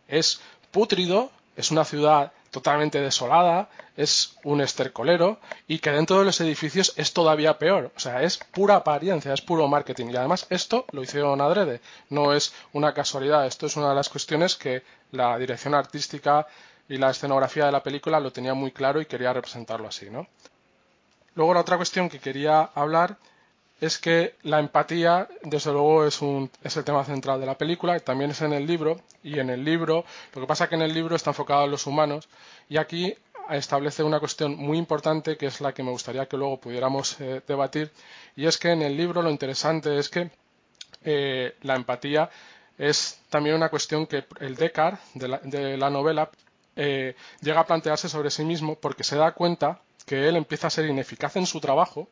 es 0.07 0.41
pútrido, 0.71 1.31
es 1.55 1.71
una 1.71 1.85
ciudad 1.85 2.33
totalmente 2.55 3.01
desolada, 3.01 3.67
es 3.97 4.37
un 4.45 4.61
estercolero 4.61 5.39
y 5.67 5.79
que 5.79 5.91
dentro 5.91 6.19
de 6.19 6.23
los 6.23 6.39
edificios 6.39 6.93
es 6.95 7.11
todavía 7.11 7.59
peor. 7.59 7.91
O 7.97 7.99
sea, 7.99 8.23
es 8.23 8.37
pura 8.37 8.77
apariencia, 8.77 9.33
es 9.33 9.41
puro 9.41 9.67
marketing. 9.67 10.07
Y 10.07 10.15
además 10.15 10.47
esto 10.49 10.85
lo 10.93 11.03
hicieron 11.03 11.41
adrede, 11.41 11.81
no 12.09 12.33
es 12.33 12.53
una 12.71 12.93
casualidad. 12.93 13.45
Esto 13.45 13.65
es 13.65 13.75
una 13.75 13.89
de 13.89 13.95
las 13.95 14.07
cuestiones 14.07 14.55
que 14.55 14.83
la 15.11 15.37
dirección 15.37 15.75
artística 15.75 16.47
y 16.87 16.95
la 16.97 17.09
escenografía 17.09 17.65
de 17.65 17.73
la 17.73 17.83
película 17.83 18.21
lo 18.21 18.31
tenía 18.31 18.53
muy 18.53 18.71
claro 18.71 19.01
y 19.01 19.05
quería 19.05 19.33
representarlo 19.33 19.89
así, 19.89 20.09
¿no? 20.09 20.25
Luego 21.35 21.53
la 21.53 21.59
otra 21.59 21.75
cuestión 21.75 22.07
que 22.07 22.19
quería 22.19 22.61
hablar 22.73 23.17
es 23.81 23.97
que 23.97 24.35
la 24.43 24.59
empatía, 24.59 25.27
desde 25.43 25.71
luego, 25.71 26.05
es, 26.05 26.21
un, 26.21 26.49
es 26.63 26.77
el 26.77 26.83
tema 26.83 27.03
central 27.03 27.39
de 27.39 27.45
la 27.45 27.57
película, 27.57 27.99
también 27.99 28.31
es 28.31 28.41
en 28.41 28.53
el 28.53 28.65
libro, 28.65 29.01
y 29.23 29.39
en 29.39 29.49
el 29.49 29.63
libro, 29.65 30.05
lo 30.33 30.41
que 30.41 30.47
pasa 30.47 30.65
es 30.65 30.69
que 30.69 30.75
en 30.75 30.81
el 30.81 30.93
libro 30.93 31.15
está 31.15 31.31
enfocado 31.31 31.65
en 31.65 31.71
los 31.71 31.85
humanos, 31.85 32.29
y 32.69 32.77
aquí 32.77 33.15
establece 33.49 34.03
una 34.03 34.19
cuestión 34.19 34.55
muy 34.55 34.77
importante 34.77 35.37
que 35.37 35.47
es 35.47 35.61
la 35.61 35.73
que 35.73 35.83
me 35.83 35.91
gustaría 35.91 36.25
que 36.25 36.37
luego 36.37 36.59
pudiéramos 36.59 37.19
eh, 37.19 37.41
debatir, 37.47 37.91
y 38.35 38.45
es 38.45 38.57
que 38.57 38.71
en 38.71 38.81
el 38.81 38.95
libro 38.95 39.21
lo 39.21 39.29
interesante 39.29 39.97
es 39.97 40.09
que 40.09 40.31
eh, 41.03 41.55
la 41.61 41.75
empatía 41.75 42.29
es 42.77 43.19
también 43.29 43.55
una 43.55 43.69
cuestión 43.69 44.07
que 44.07 44.25
el 44.39 44.55
Descartes 44.55 44.99
de 45.13 45.77
la, 45.77 45.89
novela 45.89 46.29
eh, 46.75 47.15
llega 47.41 47.61
a 47.61 47.65
plantearse 47.65 48.09
sobre 48.09 48.29
sí 48.29 48.43
mismo 48.43 48.75
porque 48.75 49.03
se 49.03 49.15
da 49.15 49.31
cuenta 49.33 49.79
que 50.05 50.27
él 50.27 50.35
empieza 50.35 50.67
a 50.67 50.71
ser 50.71 50.85
ineficaz 50.85 51.35
en 51.37 51.45
su 51.45 51.59
trabajo, 51.61 52.09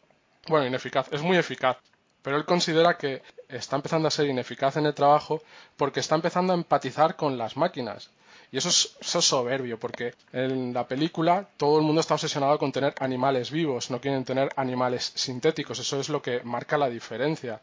bueno, 0.48 0.68
ineficaz, 0.68 1.08
es 1.12 1.22
muy 1.22 1.38
eficaz, 1.38 1.78
pero 2.22 2.38
él 2.38 2.46
considera 2.46 2.98
que 2.98 3.22
está 3.50 3.76
empezando 3.76 4.08
a 4.08 4.12
ser 4.12 4.28
ineficaz 4.28 4.78
en 4.78 4.86
el 4.86 4.94
trabajo 4.94 5.42
porque 5.78 6.00
está 6.00 6.16
empezando 6.16 6.54
a 6.54 6.56
empatizar 6.56 7.16
con 7.16 7.38
las 7.38 7.58
máquinas. 7.58 8.10
Y 8.52 8.58
eso 8.58 8.70
es, 8.70 8.96
soberbio, 9.02 9.80
porque 9.80 10.14
en 10.32 10.76
la 10.76 10.88
película 10.88 11.50
todo 11.58 11.80
el 11.80 11.84
mundo 11.84 12.02
está 12.02 12.14
obsesionado 12.14 12.60
con 12.60 12.72
tener 12.72 12.94
animales 13.00 13.50
vivos, 13.50 13.90
no 13.90 14.00
quieren 14.00 14.24
tener 14.24 14.50
animales 14.56 15.12
sintéticos, 15.16 15.80
eso 15.80 16.00
es 16.00 16.08
lo 16.10 16.22
que 16.22 16.42
marca 16.44 16.78
la 16.78 16.88
diferencia. 16.88 17.62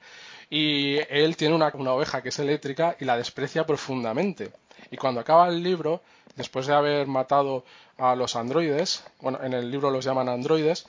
Y 0.50 0.96
él 1.08 1.36
tiene 1.36 1.54
una, 1.54 1.70
una 1.74 1.92
oveja 1.92 2.22
que 2.22 2.30
es 2.30 2.38
eléctrica 2.40 2.96
y 2.98 3.04
la 3.04 3.16
desprecia 3.16 3.64
profundamente. 3.64 4.50
Y 4.90 4.96
cuando 4.96 5.20
acaba 5.20 5.48
el 5.48 5.62
libro, 5.62 6.02
después 6.34 6.66
de 6.66 6.74
haber 6.74 7.06
matado 7.06 7.64
a 7.96 8.16
los 8.16 8.34
androides, 8.34 9.04
bueno, 9.20 9.38
en 9.44 9.52
el 9.52 9.70
libro 9.70 9.90
los 9.90 10.04
llaman 10.04 10.28
androides, 10.28 10.86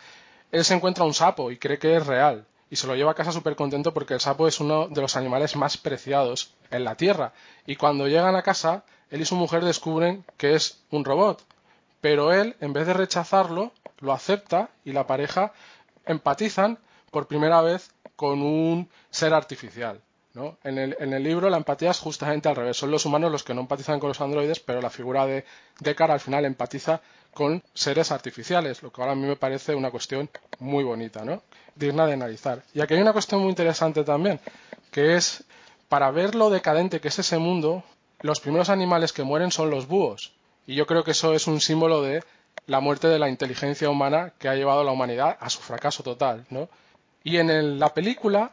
él 0.52 0.66
se 0.66 0.74
encuentra 0.74 1.06
un 1.06 1.14
sapo 1.14 1.52
y 1.52 1.58
cree 1.58 1.80
que 1.80 1.96
es 1.96 2.06
real. 2.06 2.46
Y 2.70 2.78
se 2.78 2.88
lo 2.88 2.96
lleva 2.96 3.12
a 3.12 3.16
casa 3.16 3.32
súper 3.32 3.56
contento 3.56 3.94
porque 3.94 4.14
el 4.14 4.22
sapo 4.22 4.48
es 4.48 4.60
uno 4.60 4.88
de 4.88 5.02
los 5.02 5.18
animales 5.18 5.56
más 5.56 5.78
preciados 5.78 6.54
en 6.70 6.84
la 6.84 6.96
Tierra. 6.96 7.34
Y 7.66 7.76
cuando 7.76 8.08
llegan 8.08 8.36
a 8.36 8.44
casa, 8.44 8.84
él 9.10 9.22
y 9.22 9.26
su 9.26 9.36
mujer 9.36 9.64
descubren 9.64 10.26
que 10.38 10.56
es 10.56 10.82
un 10.90 11.04
robot. 11.04 11.44
Pero 12.00 12.32
él, 12.32 12.56
en 12.62 12.74
vez 12.74 12.88
de 12.88 12.94
rechazarlo, 12.94 13.72
lo 14.00 14.14
acepta 14.14 14.70
y 14.86 14.94
la 14.94 15.06
pareja 15.06 15.54
empatizan 16.06 16.80
por 17.12 17.28
primera 17.28 17.62
vez 17.62 17.92
con 18.16 18.42
un 18.42 18.90
ser 19.10 19.34
artificial. 19.34 20.02
En, 20.64 20.78
el, 20.78 21.24
libro 21.24 21.50
la 21.50 21.58
empatía 21.58 21.92
es 21.92 22.00
justamente 22.00 22.48
al 22.48 22.56
revés. 22.56 22.78
Son 22.78 22.90
los 22.90 23.06
humanos 23.06 23.32
los 23.32 23.44
que 23.44 23.54
no 23.54 23.62
empatizan 23.62 24.00
con 24.00 24.10
los 24.10 24.22
androides, 24.22 24.60
pero 24.60 24.82
la 24.82 24.90
figura 24.90 25.26
de 25.26 25.44
Deckard 25.80 26.12
al 26.12 26.20
final 26.20 26.46
empatiza 26.46 27.02
con 27.34 27.62
seres 27.74 28.12
artificiales, 28.12 28.82
lo 28.82 28.92
que 28.92 29.02
ahora 29.02 29.14
a 29.14 29.16
mí 29.16 29.26
me 29.26 29.36
parece 29.36 29.76
una 29.76 29.92
cuestión 29.92 30.30
muy 30.60 30.84
bonita, 30.84 31.24
¿no? 31.24 31.42
digna 31.76 32.06
de 32.06 32.14
analizar. 32.14 32.64
Y 32.74 32.82
aquí 32.82 32.94
hay 32.94 33.02
una 33.02 33.14
cuestión 33.14 33.42
muy 33.42 33.50
interesante 33.50 34.04
también, 34.04 34.40
que 34.92 35.16
es, 35.16 35.44
para 35.90 36.12
ver 36.12 36.36
lo 36.36 36.50
decadente 36.50 37.00
que 37.00 37.08
es 37.08 37.20
ese 37.20 37.38
mundo, 37.38 37.84
los 38.22 38.40
primeros 38.40 38.70
animales 38.70 39.14
que 39.14 39.24
mueren 39.24 39.52
son 39.52 39.70
los 39.70 39.88
búhos. 39.88 40.34
Y 40.68 40.76
yo 40.76 40.86
creo 40.86 41.04
que 41.04 41.12
eso 41.12 41.34
es 41.34 41.48
un 41.48 41.60
símbolo 41.60 42.02
de 42.02 42.24
la 42.68 42.80
muerte 42.80 43.08
de 43.08 43.20
la 43.20 43.30
inteligencia 43.30 43.90
humana 43.90 44.34
que 44.38 44.48
ha 44.48 44.56
llevado 44.56 44.82
a 44.82 44.84
la 44.84 44.92
humanidad 44.92 45.38
a 45.40 45.50
su 45.50 45.60
fracaso 45.60 46.04
total. 46.04 46.46
¿no? 46.50 46.70
Y 47.24 47.38
en 47.38 47.80
la 47.80 47.94
película 47.94 48.52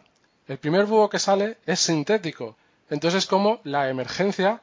el 0.48 0.58
primer 0.58 0.86
búho 0.86 1.08
que 1.08 1.18
sale 1.18 1.58
es 1.66 1.78
sintético. 1.80 2.56
Entonces 2.90 3.24
es 3.24 3.26
como 3.26 3.60
la 3.64 3.88
emergencia, 3.88 4.60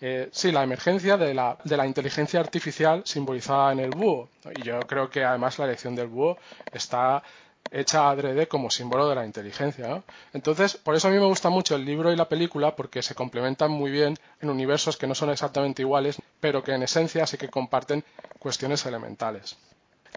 eh, 0.00 0.28
sí, 0.32 0.50
la 0.50 0.62
emergencia 0.62 1.16
de 1.16 1.34
la, 1.34 1.58
de 1.64 1.76
la, 1.76 1.86
inteligencia 1.86 2.40
artificial 2.40 3.02
simbolizada 3.04 3.72
en 3.72 3.80
el 3.80 3.90
búho. 3.90 4.28
Y 4.56 4.62
yo 4.62 4.80
creo 4.80 5.10
que 5.10 5.22
además 5.22 5.58
la 5.58 5.66
elección 5.66 5.94
del 5.94 6.08
búho 6.08 6.38
está 6.72 7.22
hecha 7.70 8.10
adrede 8.10 8.48
como 8.48 8.70
símbolo 8.70 9.08
de 9.08 9.14
la 9.14 9.24
inteligencia. 9.24 10.02
Entonces, 10.32 10.76
por 10.76 10.94
eso 10.94 11.08
a 11.08 11.10
mí 11.10 11.18
me 11.18 11.26
gusta 11.26 11.48
mucho 11.48 11.76
el 11.76 11.84
libro 11.84 12.12
y 12.12 12.16
la 12.16 12.28
película, 12.28 12.74
porque 12.74 13.02
se 13.02 13.14
complementan 13.14 13.70
muy 13.70 13.90
bien 13.90 14.16
en 14.40 14.50
universos 14.50 14.96
que 14.96 15.06
no 15.06 15.14
son 15.14 15.30
exactamente 15.30 15.82
iguales, 15.82 16.20
pero 16.40 16.62
que 16.62 16.72
en 16.72 16.82
esencia 16.82 17.26
sí 17.26 17.36
que 17.36 17.48
comparten 17.48 18.04
cuestiones 18.38 18.84
elementales. 18.86 19.56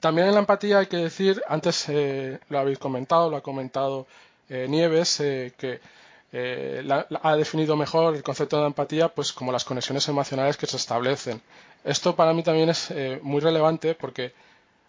También 0.02 0.28
en 0.28 0.34
la 0.34 0.42
empatía 0.42 0.80
hay 0.80 0.88
que 0.88 0.98
decir, 0.98 1.42
antes 1.48 1.88
eh, 1.88 2.40
lo 2.50 2.60
habéis 2.60 2.80
comentado, 2.80 3.30
lo 3.30 3.38
ha 3.38 3.44
comentado 3.44 4.08
eh, 4.50 4.68
Nieves, 4.70 5.20
eh, 5.20 5.54
que 5.58 5.80
eh, 6.32 6.88
ha 7.22 7.36
definido 7.36 7.76
mejor 7.76 8.16
el 8.16 8.24
concepto 8.24 8.60
de 8.60 8.68
empatía 8.68 9.10
pues 9.10 9.32
como 9.32 9.52
las 9.52 9.64
conexiones 9.64 10.08
emocionales 10.08 10.58
que 10.58 10.68
se 10.68 10.78
establecen. 10.78 11.42
Esto 11.84 12.16
para 12.16 12.34
mí 12.34 12.44
también 12.44 12.70
es 12.70 12.92
muy 13.22 13.42
relevante 13.42 13.94
porque 13.94 14.34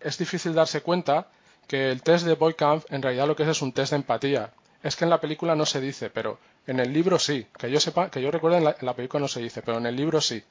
es 0.00 0.16
difícil 0.16 0.54
darse 0.54 0.80
cuenta 0.80 1.28
que 1.68 1.90
el 1.90 2.02
test 2.02 2.24
de 2.24 2.34
Boykamp 2.34 2.84
en 2.90 3.02
realidad 3.02 3.26
lo 3.26 3.36
que 3.36 3.42
es 3.42 3.50
es 3.50 3.62
un 3.62 3.72
test 3.72 3.90
de 3.90 3.96
empatía. 3.96 4.50
Es 4.82 4.96
que 4.96 5.04
en 5.04 5.10
la 5.10 5.20
película 5.20 5.54
no 5.54 5.66
se 5.66 5.80
dice, 5.80 6.08
pero 6.08 6.38
en 6.66 6.80
el 6.80 6.92
libro 6.92 7.18
sí. 7.18 7.46
Que 7.58 7.70
yo 7.70 7.80
sepa, 7.80 8.10
que 8.10 8.22
yo 8.22 8.30
recuerdo 8.30 8.56
en 8.56 8.64
la 8.64 8.94
película 8.94 9.20
no 9.20 9.28
se 9.28 9.40
dice, 9.40 9.60
pero 9.62 9.78
en 9.78 9.86
el 9.86 9.94
libro 9.94 10.20
sí. 10.20 10.42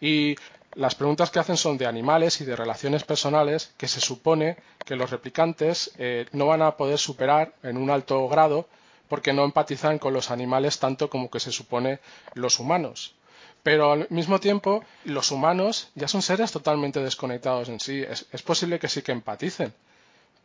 Y 0.00 0.36
las 0.74 0.94
preguntas 0.94 1.30
que 1.30 1.38
hacen 1.38 1.56
son 1.56 1.78
de 1.78 1.86
animales 1.86 2.40
y 2.40 2.44
de 2.44 2.54
relaciones 2.54 3.04
personales 3.04 3.72
que 3.78 3.88
se 3.88 4.00
supone 4.00 4.56
que 4.84 4.96
los 4.96 5.10
replicantes 5.10 5.90
eh, 5.96 6.26
no 6.32 6.46
van 6.46 6.62
a 6.62 6.76
poder 6.76 6.98
superar 6.98 7.54
en 7.62 7.78
un 7.78 7.90
alto 7.90 8.28
grado 8.28 8.68
porque 9.08 9.32
no 9.32 9.44
empatizan 9.44 9.98
con 9.98 10.12
los 10.12 10.30
animales 10.30 10.78
tanto 10.78 11.08
como 11.08 11.30
que 11.30 11.40
se 11.40 11.52
supone 11.52 12.00
los 12.34 12.58
humanos. 12.58 13.14
Pero 13.62 13.92
al 13.92 14.06
mismo 14.10 14.38
tiempo, 14.38 14.84
los 15.04 15.30
humanos 15.30 15.90
ya 15.94 16.08
son 16.08 16.22
seres 16.22 16.52
totalmente 16.52 17.00
desconectados 17.00 17.68
en 17.68 17.80
sí. 17.80 18.04
Es, 18.08 18.42
posible 18.42 18.78
que 18.78 18.88
sí 18.88 19.02
que 19.02 19.12
empaticen, 19.12 19.72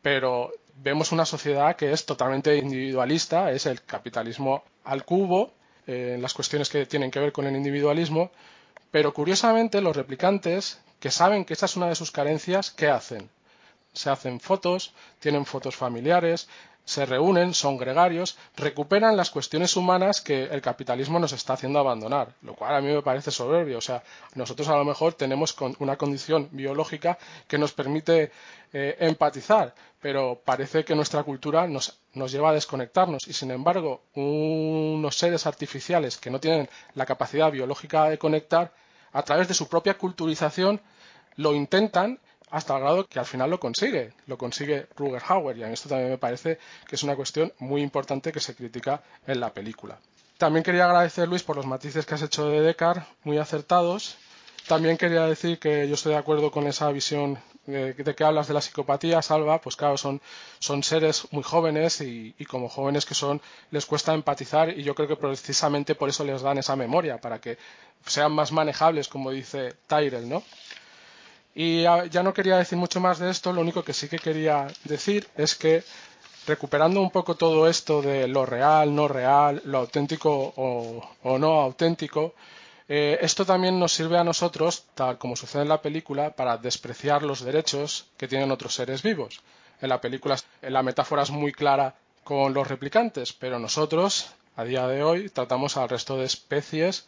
pero 0.01 0.51
vemos 0.77 1.11
una 1.11 1.25
sociedad 1.25 1.75
que 1.75 1.91
es 1.91 2.05
totalmente 2.05 2.57
individualista, 2.57 3.51
es 3.51 3.65
el 3.65 3.83
capitalismo 3.83 4.63
al 4.85 5.05
cubo, 5.05 5.51
eh, 5.85 6.13
en 6.15 6.21
las 6.21 6.33
cuestiones 6.33 6.69
que 6.69 6.85
tienen 6.85 7.11
que 7.11 7.19
ver 7.19 7.31
con 7.31 7.45
el 7.45 7.55
individualismo, 7.55 8.31
pero 8.91 9.13
curiosamente 9.13 9.81
los 9.81 9.95
replicantes, 9.95 10.81
que 10.99 11.11
saben 11.11 11.45
que 11.45 11.53
esa 11.53 11.65
es 11.65 11.75
una 11.77 11.87
de 11.87 11.95
sus 11.95 12.11
carencias, 12.11 12.71
¿qué 12.71 12.89
hacen? 12.89 13.29
Se 13.93 14.09
hacen 14.09 14.39
fotos, 14.39 14.93
tienen 15.19 15.45
fotos 15.45 15.75
familiares, 15.75 16.47
se 16.85 17.05
reúnen, 17.05 17.53
son 17.53 17.77
gregarios, 17.77 18.37
recuperan 18.55 19.15
las 19.15 19.29
cuestiones 19.29 19.75
humanas 19.75 20.21
que 20.21 20.45
el 20.45 20.61
capitalismo 20.61 21.19
nos 21.19 21.31
está 21.31 21.53
haciendo 21.53 21.79
abandonar, 21.79 22.33
lo 22.41 22.53
cual 22.55 22.75
a 22.75 22.81
mí 22.81 22.91
me 22.91 23.01
parece 23.01 23.31
soberbio. 23.31 23.77
O 23.77 23.81
sea, 23.81 24.03
nosotros 24.35 24.67
a 24.67 24.75
lo 24.75 24.83
mejor 24.83 25.13
tenemos 25.13 25.55
una 25.79 25.97
condición 25.97 26.49
biológica 26.51 27.17
que 27.47 27.57
nos 27.57 27.71
permite 27.71 28.31
eh, 28.73 28.97
empatizar, 28.99 29.73
pero 30.01 30.41
parece 30.43 30.83
que 30.83 30.95
nuestra 30.95 31.23
cultura 31.23 31.67
nos, 31.67 31.99
nos 32.13 32.31
lleva 32.31 32.49
a 32.49 32.53
desconectarnos 32.53 33.27
y, 33.27 33.33
sin 33.33 33.51
embargo, 33.51 34.03
unos 34.15 35.17
seres 35.17 35.45
artificiales 35.45 36.17
que 36.17 36.31
no 36.31 36.39
tienen 36.39 36.69
la 36.95 37.05
capacidad 37.05 37.51
biológica 37.51 38.09
de 38.09 38.17
conectar, 38.17 38.73
a 39.13 39.23
través 39.23 39.47
de 39.47 39.53
su 39.53 39.67
propia 39.67 39.97
culturización, 39.97 40.81
lo 41.35 41.53
intentan 41.53 42.19
hasta 42.51 42.75
el 42.75 42.81
grado 42.81 43.07
que 43.07 43.19
al 43.19 43.25
final 43.25 43.49
lo 43.49 43.59
consigue, 43.59 44.13
lo 44.27 44.37
consigue 44.37 44.87
Ruger 44.95 45.23
Hauer, 45.27 45.57
y 45.57 45.63
en 45.63 45.71
esto 45.71 45.89
también 45.89 46.09
me 46.09 46.17
parece 46.17 46.59
que 46.87 46.95
es 46.95 47.03
una 47.03 47.15
cuestión 47.15 47.51
muy 47.59 47.81
importante 47.81 48.31
que 48.31 48.39
se 48.39 48.55
critica 48.55 49.01
en 49.25 49.39
la 49.39 49.53
película. 49.53 49.97
También 50.37 50.63
quería 50.63 50.85
agradecer, 50.85 51.27
Luis, 51.27 51.43
por 51.43 51.55
los 51.55 51.65
matices 51.65 52.05
que 52.05 52.15
has 52.15 52.21
hecho 52.21 52.49
de 52.49 52.61
Descartes, 52.61 53.03
muy 53.23 53.37
acertados. 53.37 54.17
También 54.67 54.97
quería 54.97 55.25
decir 55.25 55.59
que 55.59 55.87
yo 55.87 55.93
estoy 55.95 56.13
de 56.13 56.19
acuerdo 56.19 56.51
con 56.51 56.67
esa 56.67 56.91
visión 56.91 57.39
de, 57.65 57.93
que 58.15 58.23
hablas 58.23 58.47
de 58.47 58.53
la 58.53 58.61
psicopatía, 58.61 59.21
Salva, 59.21 59.61
pues 59.61 59.75
claro, 59.75 59.97
son, 59.97 60.21
son 60.59 60.83
seres 60.83 61.27
muy 61.31 61.43
jóvenes 61.43 62.01
y, 62.01 62.33
y, 62.37 62.45
como 62.45 62.69
jóvenes 62.69 63.05
que 63.05 63.13
son, 63.13 63.41
les 63.69 63.85
cuesta 63.85 64.13
empatizar 64.13 64.69
y 64.69 64.83
yo 64.83 64.95
creo 64.95 65.07
que 65.07 65.15
precisamente 65.15 65.95
por 65.95 66.09
eso 66.09 66.23
les 66.23 66.41
dan 66.41 66.57
esa 66.57 66.75
memoria, 66.75 67.19
para 67.19 67.39
que 67.39 67.57
sean 68.05 68.31
más 68.31 68.51
manejables, 68.51 69.07
como 69.07 69.31
dice 69.31 69.75
Tyrell, 69.87 70.27
¿no? 70.27 70.43
Y 71.53 71.81
ya 71.83 72.23
no 72.23 72.33
quería 72.33 72.57
decir 72.57 72.77
mucho 72.77 72.99
más 72.99 73.19
de 73.19 73.29
esto, 73.29 73.51
lo 73.51 73.61
único 73.61 73.83
que 73.83 73.93
sí 73.93 74.07
que 74.07 74.19
quería 74.19 74.67
decir 74.85 75.27
es 75.35 75.55
que 75.55 75.83
recuperando 76.47 77.01
un 77.01 77.11
poco 77.11 77.35
todo 77.35 77.67
esto 77.67 78.01
de 78.01 78.27
lo 78.27 78.45
real, 78.45 78.95
no 78.95 79.07
real, 79.07 79.61
lo 79.65 79.79
auténtico 79.79 80.53
o, 80.55 81.37
no 81.37 81.61
auténtico, 81.61 82.33
eh, 82.87 83.19
esto 83.21 83.45
también 83.45 83.79
nos 83.79 83.93
sirve 83.93 84.17
a 84.17 84.23
nosotros, 84.23 84.85
tal 84.95 85.17
como 85.17 85.35
sucede 85.35 85.63
en 85.63 85.69
la 85.69 85.81
película, 85.81 86.31
para 86.31 86.57
despreciar 86.57 87.23
los 87.23 87.41
derechos 87.41 88.07
que 88.17 88.27
tienen 88.27 88.51
otros 88.51 88.73
seres 88.73 89.03
vivos. 89.03 89.41
En 89.81 89.89
la 89.89 90.01
película 90.01 90.37
la 90.61 90.83
metáfora 90.83 91.23
es 91.23 91.31
muy 91.31 91.51
clara 91.51 91.95
con 92.23 92.53
los 92.53 92.67
replicantes, 92.67 93.33
pero 93.33 93.59
nosotros, 93.59 94.31
a 94.55 94.63
día 94.63 94.87
de 94.87 95.03
hoy, 95.03 95.29
tratamos 95.29 95.77
al 95.77 95.89
resto 95.89 96.17
de 96.17 96.25
especies 96.25 97.05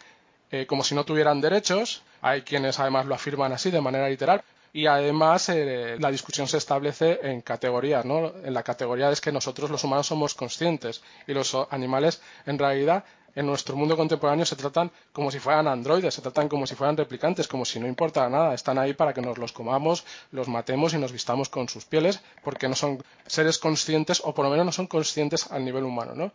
eh, 0.54 0.68
como 0.68 0.84
si 0.84 0.94
no 0.94 1.04
tuvieran 1.04 1.42
derechos. 1.42 2.04
Hay 2.22 2.44
quienes 2.44 2.80
además 2.80 3.08
lo 3.08 3.16
afirman 3.16 3.52
así 3.54 3.72
de 3.72 3.82
manera 3.82 4.08
literal. 4.08 4.44
Y 4.72 4.86
además 4.86 5.50
eh, 5.50 5.98
la 6.00 6.12
discusión 6.12 6.48
se 6.48 6.58
establece 6.58 7.20
en 7.24 7.42
categorías, 7.42 8.06
¿no? 8.06 8.32
En 8.44 8.54
la 8.54 8.62
categoría 8.62 9.10
es 9.10 9.20
que 9.20 9.32
nosotros 9.32 9.72
los 9.72 9.84
humanos 9.84 10.06
somos 10.06 10.36
conscientes 10.36 11.02
y 11.26 11.34
los 11.34 11.58
animales 11.72 12.22
en 12.46 12.60
realidad 12.60 13.04
en 13.36 13.48
nuestro 13.48 13.76
mundo 13.76 13.98
contemporáneo 13.98 14.46
se 14.46 14.56
tratan 14.56 14.92
como 15.12 15.32
si 15.32 15.40
fueran 15.40 15.68
androides, 15.68 16.14
se 16.14 16.22
tratan 16.22 16.48
como 16.48 16.68
si 16.68 16.76
fueran 16.76 16.98
replicantes, 16.98 17.48
como 17.48 17.66
si 17.66 17.80
no 17.80 17.88
importara 17.88 18.30
nada. 18.30 18.54
Están 18.54 18.78
ahí 18.78 18.94
para 18.94 19.12
que 19.12 19.22
nos 19.22 19.40
los 19.40 19.52
comamos, 19.54 20.06
los 20.32 20.48
matemos 20.48 20.94
y 20.94 21.00
nos 21.00 21.12
vistamos 21.12 21.50
con 21.50 21.68
sus 21.68 21.86
pieles, 21.86 22.22
porque 22.44 22.70
no 22.70 22.76
son 22.76 23.04
seres 23.26 23.58
conscientes, 23.58 24.22
o 24.24 24.36
por 24.36 24.46
lo 24.46 24.52
menos 24.52 24.68
no 24.68 24.72
son 24.72 24.86
conscientes 24.86 25.52
al 25.52 25.66
nivel 25.66 25.84
humano, 25.84 26.14
¿no? 26.14 26.32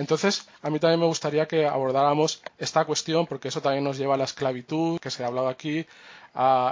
Entonces, 0.00 0.48
a 0.62 0.70
mí 0.70 0.78
también 0.78 0.98
me 0.98 1.04
gustaría 1.04 1.46
que 1.46 1.66
abordáramos 1.66 2.42
esta 2.56 2.86
cuestión, 2.86 3.26
porque 3.26 3.48
eso 3.48 3.60
también 3.60 3.84
nos 3.84 3.98
lleva 3.98 4.14
a 4.14 4.16
la 4.16 4.24
esclavitud, 4.24 4.98
que 4.98 5.10
se 5.10 5.22
ha 5.22 5.26
hablado 5.26 5.48
aquí, 5.48 5.86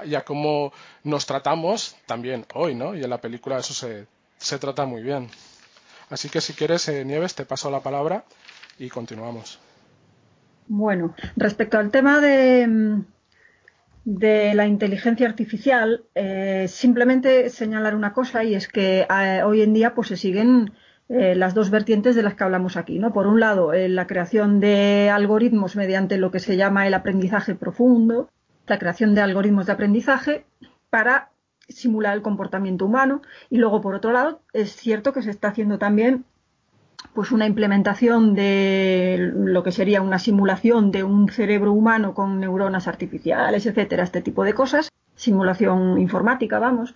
y 0.04 0.14
a 0.14 0.24
cómo 0.24 0.72
nos 1.04 1.26
tratamos 1.26 1.94
también 2.06 2.46
hoy, 2.54 2.74
¿no? 2.74 2.94
Y 2.94 3.04
en 3.04 3.10
la 3.10 3.20
película 3.20 3.58
eso 3.58 3.74
se, 3.74 4.06
se 4.38 4.58
trata 4.58 4.86
muy 4.86 5.02
bien. 5.02 5.28
Así 6.08 6.30
que 6.30 6.40
si 6.40 6.54
quieres, 6.54 6.88
eh, 6.88 7.04
Nieves, 7.04 7.34
te 7.34 7.44
paso 7.44 7.70
la 7.70 7.80
palabra 7.80 8.24
y 8.78 8.88
continuamos. 8.88 9.58
Bueno, 10.66 11.14
respecto 11.36 11.76
al 11.76 11.90
tema 11.90 12.20
de, 12.20 13.02
de 14.06 14.54
la 14.54 14.66
inteligencia 14.66 15.28
artificial, 15.28 16.04
eh, 16.14 16.64
simplemente 16.66 17.50
señalar 17.50 17.94
una 17.94 18.14
cosa 18.14 18.42
y 18.42 18.54
es 18.54 18.68
que 18.68 19.06
eh, 19.06 19.42
hoy 19.44 19.60
en 19.60 19.74
día 19.74 19.94
pues 19.94 20.08
se 20.08 20.16
siguen 20.16 20.72
eh, 21.08 21.34
las 21.34 21.54
dos 21.54 21.70
vertientes 21.70 22.14
de 22.16 22.22
las 22.22 22.34
que 22.34 22.44
hablamos 22.44 22.76
aquí, 22.76 22.98
¿no? 22.98 23.12
Por 23.12 23.26
un 23.26 23.40
lado, 23.40 23.72
la 23.72 24.06
creación 24.06 24.60
de 24.60 25.10
algoritmos 25.10 25.76
mediante 25.76 26.18
lo 26.18 26.30
que 26.30 26.40
se 26.40 26.56
llama 26.56 26.86
el 26.86 26.94
aprendizaje 26.94 27.54
profundo, 27.54 28.28
la 28.66 28.78
creación 28.78 29.14
de 29.14 29.22
algoritmos 29.22 29.66
de 29.66 29.72
aprendizaje 29.72 30.44
para 30.90 31.30
simular 31.68 32.14
el 32.14 32.22
comportamiento 32.22 32.86
humano 32.86 33.22
y 33.50 33.58
luego 33.58 33.80
por 33.80 33.94
otro 33.94 34.12
lado 34.12 34.40
es 34.52 34.74
cierto 34.74 35.12
que 35.12 35.22
se 35.22 35.30
está 35.30 35.48
haciendo 35.48 35.78
también 35.78 36.24
pues 37.14 37.30
una 37.30 37.46
implementación 37.46 38.34
de 38.34 39.32
lo 39.34 39.62
que 39.62 39.72
sería 39.72 40.02
una 40.02 40.18
simulación 40.18 40.90
de 40.90 41.04
un 41.04 41.28
cerebro 41.28 41.72
humano 41.72 42.14
con 42.14 42.40
neuronas 42.40 42.88
artificiales, 42.88 43.66
etcétera, 43.66 44.02
este 44.02 44.20
tipo 44.20 44.44
de 44.44 44.54
cosas, 44.54 44.88
simulación 45.14 45.98
informática, 46.00 46.58
vamos, 46.58 46.94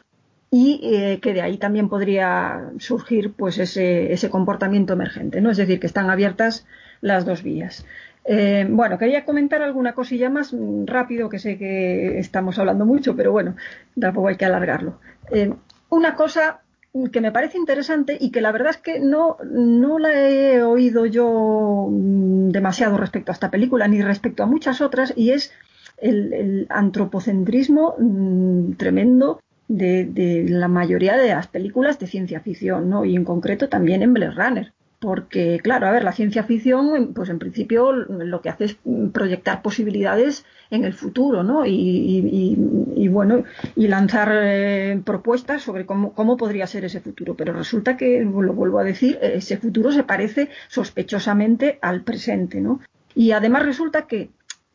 y 0.54 0.80
eh, 0.82 1.18
que 1.20 1.32
de 1.32 1.40
ahí 1.40 1.56
también 1.56 1.88
podría 1.88 2.72
surgir 2.78 3.32
pues 3.32 3.56
ese, 3.56 4.12
ese, 4.12 4.28
comportamiento 4.28 4.92
emergente, 4.92 5.40
¿no? 5.40 5.50
Es 5.50 5.56
decir, 5.56 5.80
que 5.80 5.86
están 5.86 6.10
abiertas 6.10 6.66
las 7.00 7.24
dos 7.24 7.42
vías. 7.42 7.86
Eh, 8.26 8.66
bueno, 8.68 8.98
quería 8.98 9.24
comentar 9.24 9.62
alguna 9.62 9.94
cosilla 9.94 10.28
más 10.28 10.52
mm, 10.52 10.84
rápido, 10.84 11.30
que 11.30 11.38
sé 11.38 11.56
que 11.56 12.18
estamos 12.18 12.58
hablando 12.58 12.84
mucho, 12.84 13.16
pero 13.16 13.32
bueno, 13.32 13.56
tampoco 13.98 14.28
hay 14.28 14.36
que 14.36 14.44
alargarlo. 14.44 15.00
Eh, 15.30 15.54
una 15.88 16.14
cosa 16.14 16.60
que 17.10 17.22
me 17.22 17.32
parece 17.32 17.56
interesante 17.56 18.18
y 18.20 18.30
que 18.30 18.42
la 18.42 18.52
verdad 18.52 18.72
es 18.72 18.76
que 18.76 19.00
no, 19.00 19.38
no 19.50 19.98
la 19.98 20.12
he 20.28 20.62
oído 20.62 21.06
yo 21.06 21.88
mm, 21.90 22.50
demasiado 22.50 22.98
respecto 22.98 23.32
a 23.32 23.34
esta 23.34 23.50
película 23.50 23.88
ni 23.88 24.02
respecto 24.02 24.42
a 24.42 24.46
muchas 24.46 24.82
otras 24.82 25.14
y 25.16 25.30
es 25.30 25.50
el, 25.96 26.66
antropocentrismo 26.68 27.94
mm, 27.98 28.72
tremendo 28.74 29.40
de, 29.77 30.44
la 30.49 30.69
mayoría 30.69 31.16
de 31.16 31.28
las 31.28 31.47
películas 31.47 31.99
de 31.99 32.07
ciencia 32.07 32.40
ficción, 32.40 32.89
¿no? 32.90 33.05
Y 33.05 33.16
en 33.16 33.24
concreto 33.24 33.69
también 33.69 34.03
en 34.03 34.15
Blade 34.15 34.32
Runner 34.32 34.73
porque 35.03 35.59
claro, 35.61 35.89
a 35.89 35.90
ver, 35.90 36.05
la 36.05 36.12
ciencia 36.12 36.44
ficción, 36.44 37.12
pues 37.12 37.28
en 37.28 37.40
principio 37.40 37.90
lo 37.90 38.40
que 38.40 38.51
hace 38.51 38.66
es 38.66 38.77
proyectar 39.12 39.61
posibilidades 39.61 40.44
en 40.70 40.85
el 40.85 40.94
futuro, 40.94 41.43
¿no? 41.43 41.65
Y, 41.66 43.09
bueno, 43.09 43.43
y 43.74 43.89
lanzar 43.89 44.31
eh, 44.32 45.03
propuestas 45.05 45.62
sobre 45.62 45.86
cómo, 45.86 46.12
cómo, 46.15 46.36
podría 46.36 46.69
ser 46.69 46.85
ese 46.85 47.01
futuro. 47.01 47.35
Pero 47.35 47.53
resulta 47.53 47.97
que, 47.97 48.20
lo 48.20 48.53
vuelvo 48.53 48.78
a 48.78 48.85
decir, 48.85 49.19
ese 49.20 49.57
futuro 49.57 49.90
se 49.90 50.05
parece 50.05 50.51
sospechosamente 50.69 51.81
al 51.82 52.03
presente, 52.03 52.61
¿no? 52.61 52.78
Y 53.15 53.32
además 53.32 53.65
resulta 53.65 54.07
que 54.07 54.31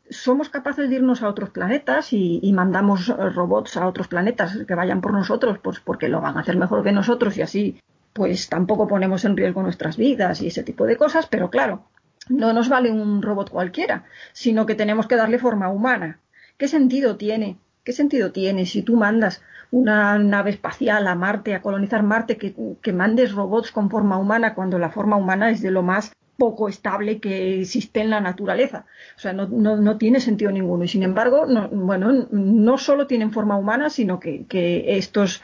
somos 0.10 0.50
capaces 0.50 0.90
de 0.90 0.96
irnos 0.96 1.22
a 1.22 1.30
otros 1.30 1.50
planetas 1.50 2.14
y, 2.14 2.52
mandamos 2.54 3.08
robots 3.08 3.78
a 3.78 3.88
otros 3.88 4.08
planetas 4.08 4.58
que 4.68 4.76
vayan 4.76 5.02
por 5.02 5.14
nosotros, 5.14 5.60
pues 5.60 5.80
porque 5.80 6.10
lo 6.10 6.22
van 6.22 6.38
a 6.38 6.42
hacer 6.42 6.58
mejor 6.58 6.84
que 6.84 6.92
nosotros 6.92 7.38
y 7.38 7.42
así 7.42 7.80
pues 8.14 8.50
tampoco 8.50 8.88
ponemos 8.88 9.26
en 9.26 9.38
riesgo 9.38 9.62
nuestras 9.62 9.96
vidas 9.96 10.42
y 10.42 10.48
ese 10.48 10.64
tipo 10.64 10.86
de 10.86 10.98
cosas, 10.98 11.28
pero 11.28 11.52
claro, 11.52 11.84
no 12.30 12.52
nos 12.52 12.68
vale 12.68 12.92
un 12.92 13.22
robot 13.22 13.52
cualquiera, 13.52 14.06
sino 14.34 14.66
que 14.66 14.76
tenemos 14.76 15.08
que 15.08 15.16
darle 15.16 15.38
forma 15.38 15.70
humana. 15.70 16.20
¿Qué 16.58 16.68
sentido 16.68 17.18
tiene? 17.18 17.58
¿Qué 17.84 17.94
sentido 17.94 18.32
tiene 18.32 18.66
si 18.66 18.82
tú 18.82 18.96
mandas 18.98 19.44
una 19.70 20.18
nave 20.18 20.50
espacial 20.50 21.08
a 21.08 21.16
Marte, 21.16 21.54
a 21.54 21.62
colonizar 21.62 22.04
Marte, 22.04 22.38
que, 22.38 22.94
mandes 22.94 23.34
robots 23.34 23.72
con 23.72 23.90
forma 23.90 24.18
humana 24.18 24.56
cuando 24.56 24.80
la 24.80 24.90
forma 24.90 25.16
humana 25.16 25.50
es 25.52 25.62
de 25.62 25.72
lo 25.72 25.84
más 25.84 26.12
poco 26.38 26.70
estable 26.70 27.20
que 27.20 27.62
existe 27.62 28.00
en 28.00 28.10
la 28.10 28.22
naturaleza. 28.22 28.86
O 29.16 29.20
sea, 29.20 29.34
no, 29.34 29.48
no, 29.48 29.98
tiene 29.98 30.20
sentido 30.20 30.52
ninguno. 30.52 30.84
Y 30.84 30.88
sin 30.88 31.04
embargo, 31.04 31.46
no, 31.46 31.68
bueno, 31.70 32.28
no 32.32 32.78
solo 32.78 33.08
tienen 33.08 33.32
forma 33.32 33.58
humana, 33.58 33.90
sino 33.90 34.20
que, 34.20 34.46
que 34.46 34.98
estos 34.98 35.42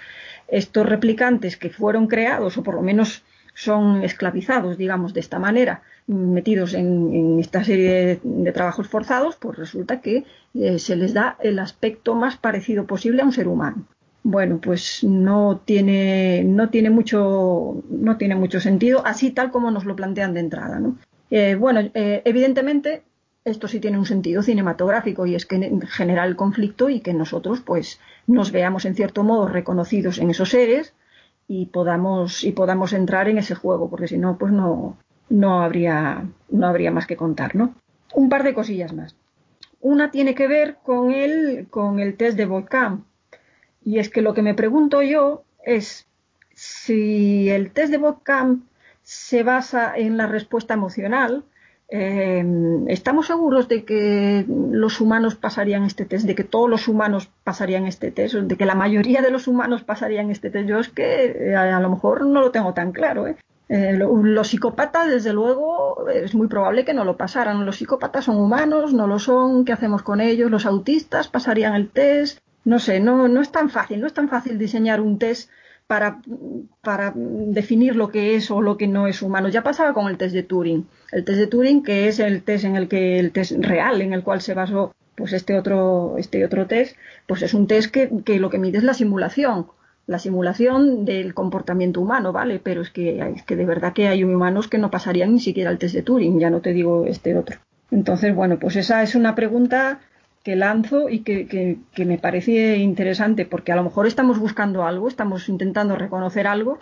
estos 0.48 0.86
replicantes 0.86 1.58
que 1.58 1.70
fueron 1.70 2.08
creados 2.08 2.58
o 2.58 2.64
por 2.64 2.76
lo 2.76 2.82
menos 2.82 3.24
son 3.56 4.04
esclavizados, 4.04 4.78
digamos, 4.78 5.14
de 5.14 5.20
esta 5.20 5.40
manera, 5.40 5.84
metidos 6.08 6.74
en, 6.74 7.40
esta 7.40 7.64
serie 7.64 8.20
de, 8.24 8.52
trabajos 8.52 8.88
forzados, 8.88 9.36
pues 9.36 9.58
resulta 9.58 10.02
que 10.02 10.26
eh, 10.56 10.80
se 10.80 10.96
les 10.96 11.14
da 11.14 11.38
el 11.40 11.60
aspecto 11.60 12.16
más 12.16 12.38
parecido 12.38 12.86
posible 12.88 13.22
a 13.22 13.26
un 13.26 13.32
ser 13.32 13.48
humano. 13.48 13.86
Bueno, 14.24 14.60
pues 14.62 15.04
no 15.04 15.62
tiene, 15.66 16.44
no 16.46 16.70
tiene 16.70 16.90
mucho, 16.90 17.84
no 17.90 18.18
tiene 18.18 18.36
mucho 18.36 18.62
sentido, 18.62 19.06
así 19.06 19.32
tal 19.32 19.52
como 19.52 19.70
nos 19.70 19.84
lo 19.84 19.98
plantean 19.98 20.34
de 20.34 20.40
entrada, 20.40 20.80
¿no? 20.80 20.98
Eh, 21.30 21.56
bueno, 21.56 21.82
eh, 21.94 22.22
evidentemente 22.24 23.04
esto 23.44 23.68
sí 23.68 23.80
tiene 23.80 23.98
un 23.98 24.06
sentido 24.06 24.42
cinematográfico 24.42 25.26
y 25.26 25.36
es 25.36 25.46
que 25.46 25.78
genera 25.90 26.26
el 26.26 26.36
conflicto 26.36 26.90
y 26.90 27.02
que 27.02 27.14
nosotros 27.14 27.62
pues 27.62 28.00
nos 28.28 28.52
veamos 28.52 28.86
en 28.86 28.96
cierto 28.96 29.24
modo 29.24 29.48
reconocidos 29.48 30.20
en 30.20 30.30
esos 30.30 30.50
seres 30.50 30.94
y 31.48 31.66
podamos 31.66 32.44
y 32.44 32.54
podamos 32.54 32.94
entrar 32.94 33.28
en 33.28 33.38
ese 33.38 33.56
juego 33.56 33.90
porque 33.90 34.08
si 34.08 34.18
no 34.18 34.38
pues 34.38 34.54
no 34.54 34.98
no 35.30 35.62
habría 35.62 36.26
no 36.50 36.68
habría 36.68 36.92
más 36.92 37.06
que 37.06 37.18
contar 37.18 37.56
no 37.56 37.76
un 38.14 38.30
par 38.30 38.44
de 38.44 38.54
cosillas 38.54 38.94
más. 38.94 39.16
Una 39.82 40.12
tiene 40.12 40.36
que 40.36 40.48
ver 40.48 40.78
con 40.84 41.12
el 41.12 41.68
con 41.70 42.00
el 42.00 42.16
test 42.16 42.38
de 42.38 42.46
Volcán 42.46 43.04
y 43.86 44.00
es 44.00 44.10
que 44.10 44.22
lo 44.22 44.34
que 44.34 44.42
me 44.42 44.54
pregunto 44.54 45.02
yo 45.02 45.44
es 45.64 46.08
si 46.54 47.50
el 47.50 47.72
test 47.72 47.92
de 47.92 47.98
Volcán 47.98 48.64
se 49.02 49.44
basa 49.44 49.94
en 49.96 50.18
la 50.18 50.28
respuesta 50.28 50.74
emocional 50.74 51.44
eh, 51.96 52.44
¿Estamos 52.88 53.28
seguros 53.28 53.68
de 53.68 53.86
que 53.86 54.46
los 54.48 55.00
humanos 55.00 55.36
pasarían 55.36 55.84
este 55.84 56.06
test, 56.06 56.26
de 56.26 56.34
que 56.34 56.44
todos 56.44 56.68
los 56.68 56.88
humanos 56.88 57.30
pasarían 57.44 57.86
este 57.86 58.10
test, 58.10 58.34
de 58.34 58.58
que 58.58 58.66
la 58.66 58.74
mayoría 58.74 59.22
de 59.22 59.30
los 59.30 59.48
humanos 59.48 59.84
pasarían 59.84 60.32
este 60.32 60.50
test? 60.50 60.68
Yo 60.68 60.80
es 60.80 60.90
que 60.90 61.52
eh, 61.52 61.56
a, 61.56 61.80
lo 61.80 61.92
mejor 61.92 62.26
no 62.26 62.42
lo 62.42 62.50
tengo 62.50 62.74
tan 62.74 62.94
claro. 62.94 63.28
¿eh? 63.28 63.36
los 63.70 64.48
psicópatas, 64.48 65.08
desde 65.08 65.34
luego, 65.34 66.10
es 66.10 66.34
muy 66.34 66.48
probable 66.48 66.84
que 66.84 66.96
no 66.96 67.06
lo 67.06 67.16
pasaran. 67.16 67.64
Los 67.64 67.78
psicópatas 67.78 68.26
son 68.26 68.38
humanos, 68.38 68.94
no 68.94 69.06
lo 69.06 69.20
son. 69.20 69.64
¿Qué 69.64 69.72
hacemos 69.72 70.02
con 70.02 70.20
ellos? 70.20 70.50
Los 70.50 70.66
autistas 70.66 71.28
pasarían 71.28 71.76
el 71.76 71.90
test. 71.90 72.40
No 72.66 72.80
sé, 72.80 73.00
no, 73.00 73.28
no 73.28 73.42
es 73.42 73.52
tan 73.52 73.70
fácil, 73.70 74.00
no 74.00 74.08
es 74.08 74.14
tan 74.14 74.30
fácil 74.30 74.58
diseñar 74.58 75.02
un 75.02 75.20
test 75.20 75.50
para, 75.88 76.22
para 76.82 77.14
definir 77.16 77.96
lo 77.96 78.10
que 78.10 78.36
es 78.36 78.50
o 78.52 78.62
lo 78.62 78.78
que 78.78 78.88
no 78.88 79.08
es 79.08 79.22
humano. 79.22 79.50
Ya 79.50 79.64
pasaba 79.64 79.94
con 79.94 80.08
el 80.08 80.18
test 80.18 80.34
de 80.34 80.44
Turing. 80.44 80.88
El 81.12 81.26
test 81.26 81.40
de 81.40 81.48
Turing, 81.48 81.84
que 81.84 82.08
es 82.08 82.20
el 82.20 82.44
test 82.44 82.66
en 82.66 82.76
el 82.76 82.88
que 82.88 83.20
el 83.20 83.32
test 83.32 83.52
real 83.60 84.02
en 84.02 84.14
el 84.14 84.24
cual 84.24 84.42
se 84.42 84.54
basó 84.54 84.94
pues 85.16 85.34
este 85.34 85.58
otro, 85.60 86.16
este 86.18 86.44
otro 86.44 86.66
test, 86.66 86.96
pues 87.28 87.42
es 87.44 87.54
un 87.54 87.68
test 87.68 87.92
que, 87.92 88.10
que 88.26 88.40
lo 88.40 88.50
que 88.50 88.58
mide 88.58 88.78
es 88.78 88.84
la 88.84 88.94
simulación 88.94 89.68
la 90.06 90.20
simulación 90.20 91.06
del 91.06 91.34
comportamiento 91.34 92.02
humano, 92.02 92.34
¿vale? 92.34 92.60
Pero 92.62 92.82
es 92.82 92.90
que, 92.90 93.20
es 93.36 93.44
que 93.44 93.56
de 93.56 93.66
verdad 93.66 93.94
que 93.94 94.08
hay 94.08 94.24
humanos 94.24 94.68
que 94.68 94.78
no 94.78 94.92
pasarían 94.92 95.34
ni 95.34 95.40
siquiera 95.40 95.72
el 95.72 95.78
test 95.78 95.96
de 95.96 96.04
Turing, 96.04 96.40
ya 96.40 96.50
no 96.50 96.62
te 96.62 96.74
digo 96.74 97.06
este 97.06 97.38
otro. 97.38 97.58
Entonces, 97.92 98.36
bueno, 98.36 98.58
pues 98.60 98.76
esa 98.76 99.04
es 99.04 99.16
una 99.16 99.36
pregunta 99.36 100.02
que 100.44 100.56
lanzo 100.58 101.10
y 101.10 101.20
que, 101.20 101.78
me 102.06 102.18
parece 102.18 102.78
interesante, 102.78 103.46
porque 103.46 103.72
a 103.72 103.78
lo 103.78 103.84
mejor 103.84 104.08
estamos 104.08 104.40
buscando 104.40 104.84
algo, 104.84 105.08
estamos 105.08 105.48
intentando 105.48 105.96
reconocer 105.96 106.48
algo 106.48 106.80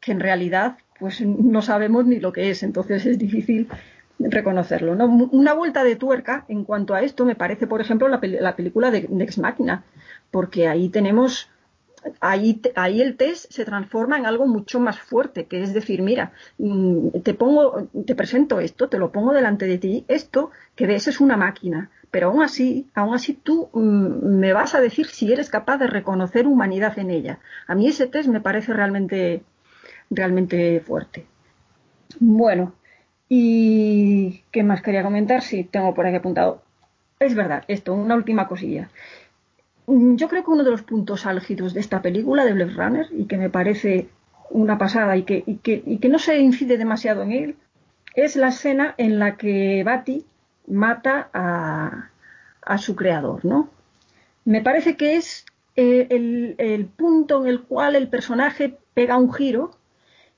que 0.00 0.12
en 0.12 0.20
realidad 0.20 0.76
pues 0.98 1.20
no 1.22 1.62
sabemos 1.62 2.06
ni 2.06 2.20
lo 2.20 2.32
que 2.32 2.50
es, 2.50 2.62
entonces 2.62 3.06
es 3.06 3.18
difícil 3.18 3.68
reconocerlo. 4.18 4.94
¿no? 4.94 5.06
Una 5.06 5.54
vuelta 5.54 5.84
de 5.84 5.96
tuerca 5.96 6.44
en 6.48 6.64
cuanto 6.64 6.94
a 6.94 7.02
esto 7.02 7.24
me 7.24 7.34
parece, 7.34 7.66
por 7.66 7.80
ejemplo, 7.80 8.08
la, 8.08 8.20
película 8.20 8.90
de, 8.90 9.08
Ex 9.20 9.38
Machina, 9.38 9.84
porque 10.30 10.68
ahí 10.68 10.88
tenemos 10.90 11.48
ahí, 12.20 12.60
ahí 12.74 13.00
el 13.00 13.16
test 13.16 13.50
se 13.50 13.64
transforma 13.64 14.18
en 14.18 14.26
algo 14.26 14.46
mucho 14.46 14.80
más 14.80 14.98
fuerte, 14.98 15.46
que 15.46 15.62
es 15.62 15.72
decir, 15.72 16.02
mira, 16.02 16.32
mm, 16.58 17.20
te 17.22 17.34
pongo, 17.34 17.88
te 18.06 18.14
presento 18.14 18.60
esto, 18.60 18.88
te 18.88 18.98
lo 18.98 19.12
pongo 19.12 19.32
delante 19.32 19.66
de 19.66 19.78
ti, 19.78 20.04
esto 20.08 20.50
que 20.74 20.86
ves 20.86 21.08
es 21.08 21.20
una 21.20 21.36
máquina, 21.36 21.90
pero 22.10 22.28
aún 22.28 22.42
así, 22.42 22.88
aún 22.94 23.14
así 23.14 23.34
tú 23.34 23.68
mm, 23.72 24.38
me 24.38 24.52
vas 24.52 24.74
a 24.74 24.80
decir 24.80 25.06
si 25.06 25.32
eres 25.32 25.50
capaz 25.50 25.78
de 25.78 25.86
reconocer 25.86 26.46
humanidad 26.46 26.98
en 26.98 27.10
ella. 27.10 27.38
A 27.66 27.74
mí 27.74 27.88
ese 27.88 28.06
test 28.06 28.28
me 28.28 28.40
parece 28.40 28.72
realmente, 28.72 29.42
realmente 30.10 30.80
fuerte. 30.80 31.26
Bueno, 32.20 32.74
¿y 33.28 34.42
qué 34.50 34.62
más 34.62 34.82
quería 34.82 35.02
comentar? 35.02 35.42
Sí, 35.42 35.64
tengo 35.64 35.94
por 35.94 36.06
aquí 36.06 36.16
apuntado. 36.16 36.62
Es 37.20 37.34
verdad, 37.34 37.64
esto, 37.68 37.94
una 37.94 38.14
última 38.14 38.48
cosilla. 38.48 38.90
Mm, 39.86 40.16
yo 40.16 40.28
creo 40.28 40.44
que 40.44 40.50
uno 40.50 40.64
de 40.64 40.70
los 40.70 40.82
puntos 40.82 41.26
álgidos 41.26 41.74
de 41.74 41.80
esta 41.80 42.02
película 42.02 42.44
de 42.44 42.52
Blade 42.52 42.74
Runner 42.74 43.06
y 43.10 43.24
que 43.26 43.38
me 43.38 43.50
parece 43.50 44.08
una 44.50 44.78
pasada 44.78 45.16
y 45.16 45.24
que, 45.24 45.42
y 45.46 45.56
que, 45.56 46.08
no 46.08 46.18
se 46.18 46.38
incide 46.38 46.78
demasiado 46.78 47.22
en 47.22 47.32
él 47.32 47.56
es 48.14 48.36
la 48.36 48.48
escena 48.48 48.94
en 48.98 49.18
la 49.18 49.36
que 49.36 49.82
Batty 49.84 50.24
mata 50.68 51.30
a, 51.32 52.78
su 52.78 52.94
creador, 52.94 53.44
¿no? 53.44 53.70
Me 54.44 54.60
parece 54.60 54.96
que 54.96 55.16
es 55.16 55.46
eh, 55.76 56.06
el, 56.10 56.86
punto 56.86 57.42
en 57.42 57.48
el 57.48 57.62
cual 57.62 57.96
el 57.96 58.08
personaje 58.08 58.76
pega 58.94 59.16
un 59.16 59.32
giro 59.32 59.70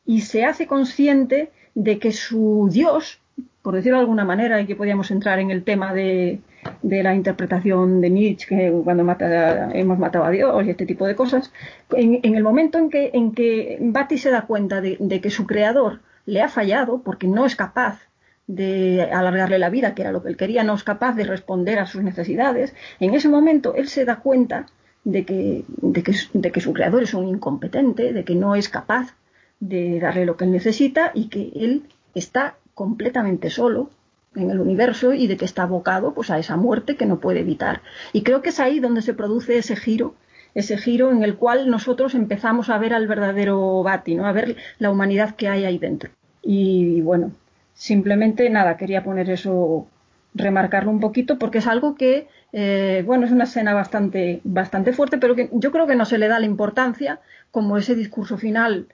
y 0.06 0.20
se 0.20 0.44
hace 0.44 0.66
consciente 0.66 1.50
de 1.74 1.98
que 1.98 2.12
su 2.12 2.68
Dios, 2.70 3.20
por 3.62 3.74
decirlo 3.74 3.98
de 3.98 4.02
alguna 4.02 4.24
manera, 4.24 4.60
y 4.60 4.66
que 4.66 4.76
podíamos 4.76 5.10
entrar 5.10 5.38
en 5.40 5.50
el 5.50 5.64
tema 5.64 5.92
de, 5.92 6.40
de 6.82 7.02
la 7.02 7.14
interpretación 7.14 8.00
de 8.00 8.10
Nietzsche, 8.10 8.46
que 8.48 8.72
cuando 8.84 9.02
hemos 9.02 9.98
matado 9.98 10.24
a 10.24 10.30
Dios 10.30 10.64
y 10.64 10.70
este 10.70 10.86
tipo 10.86 11.06
de 11.06 11.14
cosas, 11.14 11.52
en, 11.92 12.34
el 12.34 12.42
momento 12.42 12.78
en 12.78 12.90
que, 12.90 13.10
en 13.14 13.32
que 13.32 13.78
Bati 13.80 14.18
se 14.18 14.30
da 14.30 14.42
cuenta 14.42 14.80
de, 14.80 15.20
que 15.20 15.30
su 15.30 15.46
creador 15.46 16.00
le 16.26 16.42
ha 16.42 16.48
fallado 16.48 17.02
porque 17.02 17.26
no 17.26 17.46
es 17.46 17.56
capaz 17.56 18.09
de 18.54 19.02
alargarle 19.12 19.58
la 19.58 19.70
vida, 19.70 19.94
que 19.94 20.02
era 20.02 20.12
lo 20.12 20.22
que 20.22 20.28
él 20.28 20.36
quería, 20.36 20.64
no 20.64 20.74
es 20.74 20.82
capaz 20.82 21.14
de 21.14 21.24
responder 21.24 21.78
a 21.78 21.86
sus 21.86 22.02
necesidades, 22.02 22.74
en 22.98 23.14
ese 23.14 23.28
momento 23.28 23.74
él 23.74 23.88
se 23.88 24.04
da 24.04 24.16
cuenta 24.16 24.66
de 25.04 25.24
que, 25.24 25.64
de 25.68 26.02
que, 26.02 26.14
de 26.32 26.50
que 26.50 26.60
su 26.60 26.72
creador 26.72 27.04
es 27.04 27.14
un 27.14 27.28
incompetente, 27.28 28.12
de 28.12 28.24
que 28.24 28.34
no 28.34 28.56
es 28.56 28.68
capaz 28.68 29.14
de 29.60 30.00
darle 30.00 30.26
lo 30.26 30.36
que 30.36 30.44
él 30.46 30.50
necesita 30.50 31.12
y 31.14 31.28
que 31.28 31.52
él 31.54 31.84
está 32.14 32.56
completamente 32.74 33.50
solo 33.50 33.90
en 34.34 34.50
el 34.50 34.60
universo 34.60 35.12
y 35.12 35.26
de 35.28 35.36
que 35.36 35.44
está 35.44 35.62
abocado 35.62 36.12
pues 36.12 36.30
a 36.30 36.38
esa 36.38 36.56
muerte 36.56 36.96
que 36.96 37.06
no 37.06 37.20
puede 37.20 37.40
evitar. 37.40 37.82
Y 38.12 38.22
creo 38.22 38.42
que 38.42 38.48
es 38.48 38.58
ahí 38.58 38.80
donde 38.80 39.02
se 39.02 39.14
produce 39.14 39.58
ese 39.58 39.76
giro, 39.76 40.14
ese 40.54 40.76
giro 40.76 41.12
en 41.12 41.22
el 41.22 41.36
cual 41.36 41.70
nosotros 41.70 42.14
empezamos 42.14 42.68
a 42.68 42.78
ver 42.78 42.94
al 42.94 43.06
verdadero 43.06 43.82
Bati, 43.84 44.16
¿no? 44.16 44.26
a 44.26 44.32
ver 44.32 44.56
la 44.78 44.90
humanidad 44.90 45.36
que 45.36 45.48
hay 45.48 45.64
ahí 45.64 45.78
dentro. 45.78 46.10
Y 46.42 47.00
bueno, 47.02 47.32
simplemente 47.80 48.50
nada, 48.50 48.76
quería 48.76 49.02
poner 49.02 49.30
eso, 49.30 49.88
remarcarlo 50.34 50.90
un 50.90 51.00
poquito, 51.00 51.38
porque 51.38 51.58
es 51.58 51.66
algo 51.66 51.94
que, 51.94 52.28
eh, 52.52 53.02
bueno, 53.06 53.24
es 53.24 53.32
una 53.32 53.44
escena 53.44 53.72
bastante, 53.72 54.42
bastante 54.44 54.92
fuerte, 54.92 55.16
pero 55.16 55.34
que 55.34 55.48
yo 55.50 55.72
creo 55.72 55.86
que 55.86 55.96
no 55.96 56.04
se 56.04 56.18
le 56.18 56.28
da 56.28 56.38
la 56.38 56.44
importancia 56.44 57.20
como 57.50 57.78
ese 57.78 57.94
discurso 57.94 58.36
final 58.36 58.88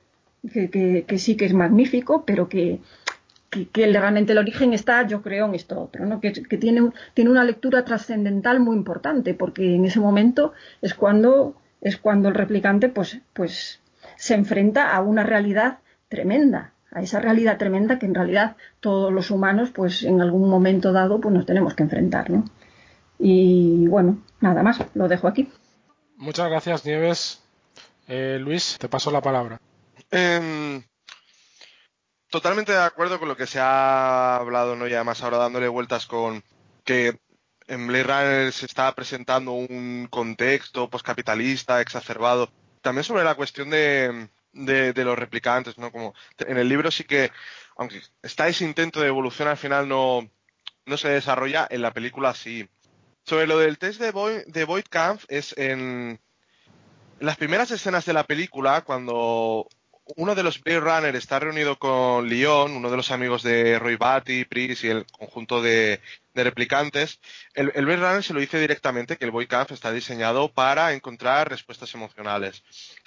que, 0.52 1.04
que 1.04 1.18
sí 1.18 1.36
que 1.36 1.46
es 1.46 1.52
magnífico, 1.52 2.24
pero 2.24 2.48
que, 2.48 2.78
que, 3.50 3.86
realmente 3.92 4.32
el 4.32 4.38
origen 4.38 4.72
está, 4.72 5.04
yo 5.04 5.20
creo, 5.20 5.46
en 5.46 5.56
esto 5.56 5.80
otro, 5.80 6.06
¿no? 6.06 6.20
que, 6.20 6.30
tiene, 6.30 6.92
tiene 7.12 7.30
una 7.30 7.42
lectura 7.42 7.84
trascendental 7.84 8.60
muy 8.60 8.76
importante, 8.76 9.34
porque 9.34 9.74
en 9.74 9.84
ese 9.84 9.98
momento 9.98 10.52
es 10.80 10.94
cuando, 10.94 11.56
es 11.80 11.96
cuando 11.96 12.28
el 12.28 12.36
replicante 12.36 12.88
pues, 12.88 13.18
pues, 13.32 13.80
se 14.14 14.34
enfrenta 14.34 14.94
a 14.94 15.00
una 15.00 15.24
realidad 15.24 15.78
tremenda, 16.08 16.72
a 16.90 17.02
esa 17.02 17.20
realidad 17.20 17.58
tremenda 17.58 17.98
que 17.98 18.06
en 18.06 18.14
realidad 18.14 18.56
todos 18.80 19.12
los 19.12 19.30
humanos, 19.30 19.70
pues 19.74 20.02
en 20.02 20.20
algún 20.20 20.48
momento 20.48 20.92
dado, 20.92 21.20
pues 21.20 21.34
nos 21.34 21.46
tenemos 21.46 21.74
que 21.74 21.82
enfrentar. 21.82 22.30
¿no? 22.30 22.44
Y 23.18 23.86
bueno, 23.88 24.22
nada 24.40 24.62
más, 24.62 24.78
lo 24.94 25.08
dejo 25.08 25.28
aquí. 25.28 25.50
Muchas 26.16 26.48
gracias, 26.48 26.84
Nieves. 26.84 27.42
Eh, 28.08 28.38
Luis, 28.40 28.78
te 28.78 28.88
paso 28.88 29.10
la 29.10 29.20
palabra. 29.20 29.60
Em, 30.10 30.82
totalmente 32.30 32.72
de 32.72 32.78
acuerdo 32.78 33.18
con 33.18 33.28
lo 33.28 33.36
que 33.36 33.46
se 33.46 33.58
ha 33.60 34.36
hablado, 34.36 34.76
¿no? 34.76 34.86
Y 34.86 34.94
además 34.94 35.22
ahora 35.22 35.38
dándole 35.38 35.68
vueltas 35.68 36.06
con 36.06 36.42
que 36.84 37.18
en 37.66 37.86
Blade 37.86 38.04
Runner 38.04 38.52
se 38.52 38.66
está 38.66 38.94
presentando 38.94 39.52
un 39.52 40.06
contexto 40.10 40.88
postcapitalista 40.88 41.80
exacerbado. 41.80 42.50
También 42.80 43.04
sobre 43.04 43.24
la 43.24 43.34
cuestión 43.34 43.70
de, 44.64 44.92
de, 44.92 45.04
los 45.04 45.18
replicantes, 45.18 45.78
¿no? 45.78 45.92
Como 45.92 46.14
en 46.38 46.56
el 46.56 46.68
libro 46.68 46.90
sí 46.90 47.04
que, 47.04 47.30
aunque 47.76 48.00
está 48.22 48.48
ese 48.48 48.64
intento 48.64 49.00
de 49.00 49.08
evolución 49.08 49.48
al 49.48 49.56
final 49.56 49.88
no, 49.88 50.28
no 50.86 50.96
se 50.96 51.08
desarrolla, 51.08 51.66
en 51.70 51.82
la 51.82 51.92
película 51.92 52.34
sí. 52.34 52.68
Sobre 53.24 53.46
lo 53.46 53.58
del 53.58 53.78
test 53.78 54.00
de, 54.00 54.12
Boyd, 54.12 54.44
de 54.46 54.64
Void 54.64 54.84
Kampf 54.88 55.24
es 55.28 55.56
en 55.58 56.20
las 57.18 57.36
primeras 57.36 57.70
escenas 57.70 58.04
de 58.04 58.12
la 58.12 58.24
película, 58.24 58.82
cuando 58.82 59.68
uno 60.14 60.34
de 60.34 60.42
los 60.42 60.62
Blade 60.62 60.80
Runner 60.80 61.16
está 61.16 61.40
reunido 61.40 61.78
con 61.78 62.28
Leon, 62.28 62.72
uno 62.76 62.90
de 62.90 62.96
los 62.96 63.10
amigos 63.10 63.42
de 63.42 63.78
Roy 63.78 63.96
Batty, 63.96 64.44
Pris 64.44 64.84
y 64.84 64.88
el 64.88 65.06
conjunto 65.06 65.60
de, 65.60 66.00
replicantes. 66.44 67.20
El, 67.54 67.72
el, 67.74 67.86
Runner 67.86 68.22
se 68.22 68.34
lo 68.34 68.40
dice 68.40 68.58
directamente 68.58 69.16
que 69.16 69.24
el 69.24 69.30
Boy 69.30 69.46
Camp 69.46 69.70
está 69.70 69.92
diseñado 69.92 70.52
para 70.52 70.92
encontrar 70.92 71.48
respuestas 71.48 71.94
emocionales. 71.94 72.62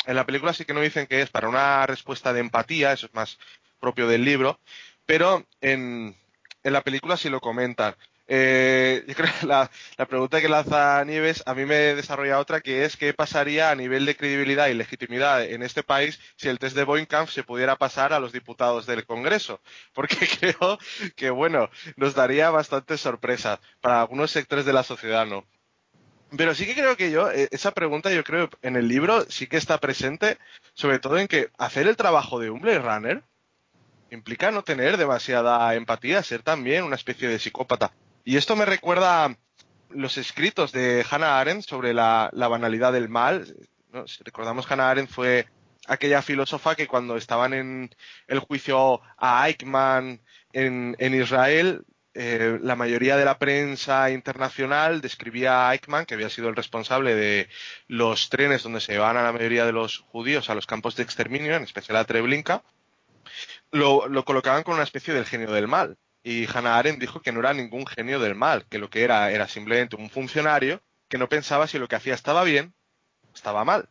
En 0.05 0.15
la 0.15 0.25
película 0.25 0.53
sí 0.53 0.65
que 0.65 0.73
no 0.73 0.81
dicen 0.81 1.07
que 1.07 1.21
es 1.21 1.29
para 1.29 1.49
una 1.49 1.85
respuesta 1.85 2.33
de 2.33 2.39
empatía, 2.39 2.93
eso 2.93 3.05
es 3.07 3.13
más 3.13 3.37
propio 3.79 4.07
del 4.07 4.25
libro, 4.25 4.59
pero 5.05 5.45
en, 5.61 6.15
en 6.63 6.73
la 6.73 6.81
película 6.81 7.17
sí 7.17 7.29
lo 7.29 7.41
comentan. 7.41 7.95
Eh, 8.31 9.03
yo 9.07 9.15
creo 9.15 9.27
que 9.39 9.47
la, 9.47 9.71
pregunta 10.07 10.39
que 10.39 10.47
lanza 10.47 11.03
Nieves 11.03 11.41
a 11.47 11.55
mí 11.55 11.65
me 11.65 11.95
desarrolla 11.95 12.37
otra 12.37 12.61
que 12.61 12.85
es 12.85 12.95
qué 12.95 13.11
pasaría 13.11 13.71
a 13.71 13.75
nivel 13.75 14.05
de 14.05 14.15
credibilidad 14.15 14.67
y 14.67 14.75
legitimidad 14.75 15.43
en 15.43 15.63
este 15.63 15.81
país 15.81 16.19
si 16.35 16.47
el 16.47 16.59
test 16.59 16.75
de 16.75 16.83
Boinkamp 16.83 17.27
se 17.27 17.41
pudiera 17.41 17.75
pasar 17.75 18.13
a 18.13 18.19
los 18.19 18.31
diputados 18.31 18.85
del 18.85 19.03
Congreso. 19.07 19.61
Porque 19.93 20.15
creo 20.39 20.77
que, 21.15 21.31
bueno, 21.31 21.71
nos 21.95 22.13
daría 22.13 22.51
bastante 22.51 22.99
sorpresa 22.99 23.59
para 23.81 24.01
algunos 24.01 24.29
sectores 24.29 24.63
de 24.63 24.73
la 24.73 24.83
sociedad, 24.83 25.25
¿no? 25.25 25.43
Pero 26.37 26.53
sí 26.53 26.67
que 26.67 26.75
creo 26.75 26.95
que 26.95 27.09
yo, 27.09 27.31
eh, 27.31 27.47
esa 27.49 27.71
pregunta 27.71 28.11
yo 28.13 28.23
creo 28.23 28.51
en 28.61 28.75
el 28.75 28.87
libro 28.87 29.25
sí 29.31 29.47
que 29.47 29.57
está 29.57 29.79
presente, 29.79 30.37
sobre 30.75 30.99
todo 30.99 31.17
en 31.17 31.27
que 31.27 31.49
hacer 31.57 31.87
el 31.87 31.97
trabajo 31.97 32.39
de 32.39 32.51
un 32.51 32.61
Blade 32.61 32.79
Runner 32.79 33.23
implica 34.11 34.51
no 34.51 34.63
tener 34.63 34.97
demasiada 34.97 35.73
empatía, 35.73 36.21
ser 36.21 36.43
también 36.43 36.83
una 36.83 36.95
especie 36.95 37.27
de 37.27 37.39
psicópata. 37.39 37.91
Y 38.23 38.37
esto 38.37 38.55
me 38.55 38.65
recuerda 38.65 39.35
los 39.89 40.17
escritos 40.17 40.71
de 40.71 41.05
Hannah 41.09 41.39
Arendt 41.39 41.65
sobre 41.65 41.93
la, 41.93 42.31
banalidad 42.33 42.93
del 42.93 43.09
mal. 43.09 43.55
Si 44.05 44.23
recordamos, 44.23 44.69
Hannah 44.69 44.91
Arendt 44.91 45.11
fue 45.11 45.47
aquella 45.87 46.21
filósofa 46.21 46.75
que 46.75 46.87
cuando 46.87 47.17
estaban 47.17 47.53
en 47.53 47.89
el 48.27 48.39
juicio 48.39 49.01
a 49.17 49.47
Eichmann 49.47 50.21
en, 50.53 50.95
Israel, 50.99 51.83
eh, 52.13 52.59
la 52.61 52.75
mayoría 52.75 53.17
de 53.17 53.25
la 53.25 53.39
prensa 53.39 54.11
internacional 54.11 55.01
describía 55.01 55.67
a 55.67 55.73
Eichmann, 55.73 56.05
que 56.05 56.13
había 56.13 56.29
sido 56.29 56.49
el 56.49 56.55
responsable 56.55 57.15
de 57.15 57.49
los 57.87 58.29
trenes 58.29 58.63
donde 58.63 58.81
se 58.81 58.93
llevaban 58.93 59.17
a 59.17 59.23
la 59.23 59.31
mayoría 59.31 59.65
de 59.65 59.71
los 59.71 59.99
judíos 59.99 60.49
a 60.49 60.55
los 60.55 60.67
campos 60.67 60.95
de 60.95 61.03
exterminio, 61.03 61.55
en 61.55 61.63
especial 61.63 61.97
a 61.97 62.05
Treblinka, 62.05 62.63
lo, 63.71 64.07
lo 64.07 64.25
colocaban 64.25 64.63
con 64.63 64.75
una 64.75 64.83
especie 64.83 65.13
del 65.13 65.25
genio 65.25 65.51
del 65.51 65.67
mal. 65.67 65.97
Y 66.23 66.47
Hannah 66.47 66.77
Arendt 66.77 66.99
dijo 66.99 67.21
que 67.21 67.31
no 67.31 67.39
era 67.39 67.53
ningún 67.53 67.85
genio 67.87 68.19
del 68.19 68.35
mal, 68.35 68.65
que 68.69 68.77
lo 68.77 68.89
que 68.89 69.03
era 69.03 69.31
era 69.31 69.47
simplemente 69.47 69.95
un 69.95 70.09
funcionario 70.09 70.81
que 71.07 71.17
no 71.17 71.29
pensaba 71.29 71.67
si 71.67 71.79
lo 71.79 71.87
que 71.87 71.95
hacía 71.95 72.13
estaba 72.13 72.43
bien 72.43 72.73
o 73.29 73.33
estaba 73.33 73.65
mal. 73.65 73.89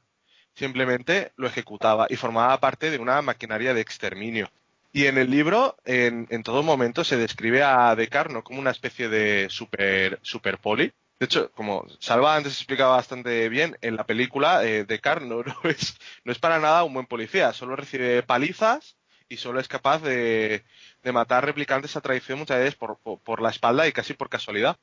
Simplemente 0.55 1.33
lo 1.37 1.47
ejecutaba 1.47 2.07
y 2.09 2.17
formaba 2.17 2.59
parte 2.61 2.91
de 2.91 2.99
una 2.99 3.23
maquinaria 3.23 3.75
de 3.75 3.81
exterminio. 3.81 4.51
Y 4.93 5.07
en 5.07 5.19
el 5.19 5.31
libro, 5.31 5.77
en, 5.85 6.43
todo 6.43 6.63
momento, 6.63 7.05
se 7.05 7.17
describe 7.17 7.63
a 7.63 7.95
Descartes 7.95 8.43
como 8.43 8.59
una 8.59 8.71
especie 8.71 9.09
de 9.09 9.49
super, 9.51 10.19
super 10.23 10.59
poli. 10.59 10.93
De 11.19 11.27
hecho, 11.27 11.51
como 11.53 11.87
Salva 11.99 12.37
antes 12.37 12.55
explicaba 12.55 12.97
bastante 12.97 13.49
bien, 13.49 13.77
en 13.83 13.97
la 13.97 14.07
película 14.07 14.65
eh, 14.65 14.85
Descartes 14.85 15.29
no, 15.29 15.43
es, 15.65 15.99
no 16.25 16.33
es 16.33 16.39
para 16.39 16.59
nada 16.59 16.85
un 16.85 16.95
buen 16.95 17.07
policía, 17.07 17.53
solo 17.53 17.77
recibe 17.77 18.23
palizas 18.23 18.97
y 19.29 19.37
solo 19.37 19.61
es 19.61 19.69
capaz 19.69 20.01
de, 20.01 20.65
de 21.03 21.13
matar 21.13 21.45
replicantes 21.45 21.97
a 21.97 22.01
traición 22.01 22.39
muchas 22.39 22.59
veces 22.59 22.75
por, 22.75 22.99
por, 22.99 23.41
la 23.43 23.51
espalda 23.51 23.87
y 23.87 23.93
casi 23.93 24.15
por 24.15 24.29
casualidad. 24.29 24.77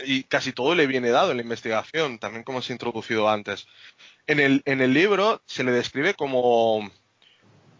y 0.00 0.24
casi 0.24 0.52
todo 0.52 0.74
le 0.74 0.86
viene 0.86 1.10
dado 1.10 1.30
en 1.30 1.38
la 1.38 1.42
investigación, 1.42 2.18
también 2.18 2.44
como 2.44 2.62
se 2.62 2.72
ha 2.72 2.76
introducido 2.76 3.28
antes. 3.28 3.66
En 4.26 4.40
el, 4.40 4.62
en 4.66 4.80
el 4.80 4.92
libro 4.92 5.42
se 5.46 5.64
le 5.64 5.72
describe 5.72 6.14
como 6.14 6.78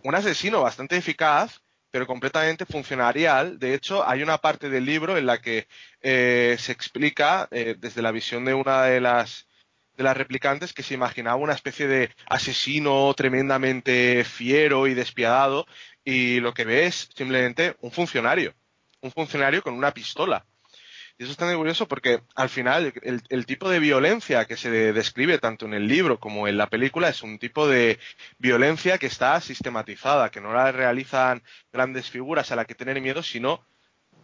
un 0.03 0.15
asesino 0.15 0.63
bastante 0.63 0.97
eficaz, 0.97 1.61
pero 1.91 2.07
completamente 2.07 2.67
funcionarial. 2.67 3.59
De 3.59 3.75
hecho, 3.75 4.07
hay 4.09 4.23
una 4.23 4.39
parte 4.39 4.69
del 4.71 4.85
libro 4.85 5.17
en 5.17 5.27
la 5.27 5.41
que 5.41 5.67
eh, 6.01 6.57
se 6.59 6.73
explica, 6.73 7.49
eh, 7.51 7.77
desde 7.79 8.03
la 8.03 8.13
visión 8.13 8.45
de 8.45 8.55
una 8.55 8.83
de 8.85 9.01
las, 9.01 9.47
de 9.97 10.05
las 10.05 10.17
replicantes, 10.17 10.73
que 10.73 10.83
se 10.83 10.95
imaginaba 10.95 11.37
una 11.37 11.55
especie 11.55 11.87
de 11.87 12.11
asesino 12.27 13.13
tremendamente 13.15 14.25
fiero 14.25 14.87
y 14.87 14.95
despiadado, 14.95 15.67
y 16.11 16.41
lo 16.41 16.55
que 16.55 16.65
ve 16.65 16.87
es 16.87 17.11
simplemente 17.15 17.77
un 17.83 17.93
funcionario, 17.93 18.55
un 19.03 19.13
funcionario 19.13 19.63
con 19.63 19.75
una 19.75 19.93
pistola. 19.93 20.47
Y 21.19 21.25
eso 21.25 21.33
es 21.33 21.37
tan 21.37 21.55
curioso 21.55 21.87
porque 21.87 22.23
al 22.35 22.49
final 22.49 22.95
el, 23.03 23.45
tipo 23.45 23.69
de 23.69 23.79
violencia 23.79 24.47
que 24.47 24.57
se 24.57 24.71
describe 24.71 25.37
tanto 25.37 25.67
en 25.67 25.75
el 25.75 25.87
libro 25.87 26.19
como 26.19 26.49
en 26.49 26.57
la 26.57 26.71
película 26.71 27.11
es 27.11 27.23
un 27.23 27.39
tipo 27.39 27.69
de 27.69 27.99
violencia 28.39 28.97
que 28.97 29.05
está 29.05 29.39
sistematizada, 29.43 30.31
que 30.31 30.41
no 30.41 30.55
la 30.55 30.73
realizan 30.73 31.43
grandes 31.75 32.09
figuras 32.09 32.51
a 32.53 32.57
las 32.57 32.65
que 32.65 32.75
tener 32.75 32.99
miedo, 33.03 33.23
sino 33.23 33.63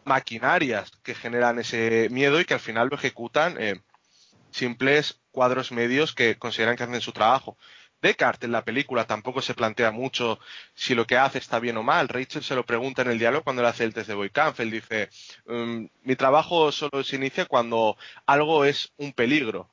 maquinarias 0.06 0.90
que 1.02 1.14
generan 1.14 1.58
ese 1.58 2.08
miedo 2.10 2.40
y 2.40 2.46
que 2.46 2.54
al 2.54 2.60
final 2.60 2.88
lo 2.88 2.96
ejecutan 2.96 3.56
eh, 3.60 3.82
simples 4.52 5.20
cuadros 5.32 5.70
medios 5.70 6.14
que 6.14 6.38
consideran 6.38 6.76
que 6.76 6.84
hacen 6.84 7.00
su 7.02 7.12
trabajo. 7.12 7.58
Descartes 8.04 8.44
en 8.46 8.52
la 8.52 8.66
película 8.66 9.06
tampoco 9.06 9.40
se 9.40 9.54
plantea 9.54 9.90
mucho 9.90 10.38
si 10.74 10.94
lo 10.94 11.06
que 11.06 11.16
hace 11.16 11.38
está 11.38 11.58
bien 11.58 11.78
o 11.78 11.82
mal. 11.82 12.06
Rachel 12.06 12.44
se 12.44 12.54
lo 12.54 12.66
pregunta 12.66 13.00
en 13.00 13.08
el 13.08 13.18
diálogo 13.18 13.44
cuando 13.44 13.62
le 13.62 13.68
hace 13.68 13.82
el 13.84 13.94
test 13.94 14.08
de 14.08 14.14
Boykampf. 14.14 14.60
Él 14.60 14.70
dice, 14.70 15.08
mm, 15.46 15.86
mi 16.02 16.14
trabajo 16.14 16.70
solo 16.70 17.02
se 17.02 17.16
inicia 17.16 17.46
cuando 17.46 17.96
algo 18.26 18.66
es 18.66 18.92
un 18.98 19.14
peligro. 19.14 19.70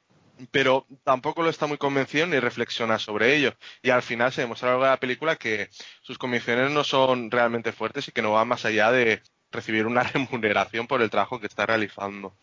Pero 0.50 0.88
tampoco 1.04 1.44
lo 1.44 1.50
está 1.50 1.68
muy 1.68 1.78
convencido 1.78 2.26
ni 2.26 2.40
reflexiona 2.40 3.00
sobre 3.00 3.36
ello. 3.36 3.54
Y 3.82 3.90
al 3.90 4.02
final 4.02 4.32
se 4.32 4.42
demuestra 4.42 4.70
a 4.70 4.72
lo 4.72 4.78
largo 4.78 4.86
de 4.86 4.92
la 4.92 5.00
película 5.02 5.36
que 5.36 5.70
sus 6.02 6.18
convicciones 6.18 6.72
no 6.72 6.86
son 6.86 7.30
realmente 7.32 7.74
fuertes 7.74 8.08
y 8.08 8.14
que 8.14 8.22
no 8.22 8.32
van 8.32 8.48
más 8.48 8.64
allá 8.64 8.94
de 8.94 9.22
recibir 9.52 9.86
una 9.88 10.04
remuneración 10.14 10.88
por 10.88 11.02
el 11.02 11.10
trabajo 11.10 11.42
que 11.42 11.48
está 11.48 11.66
realizando. 11.66 12.34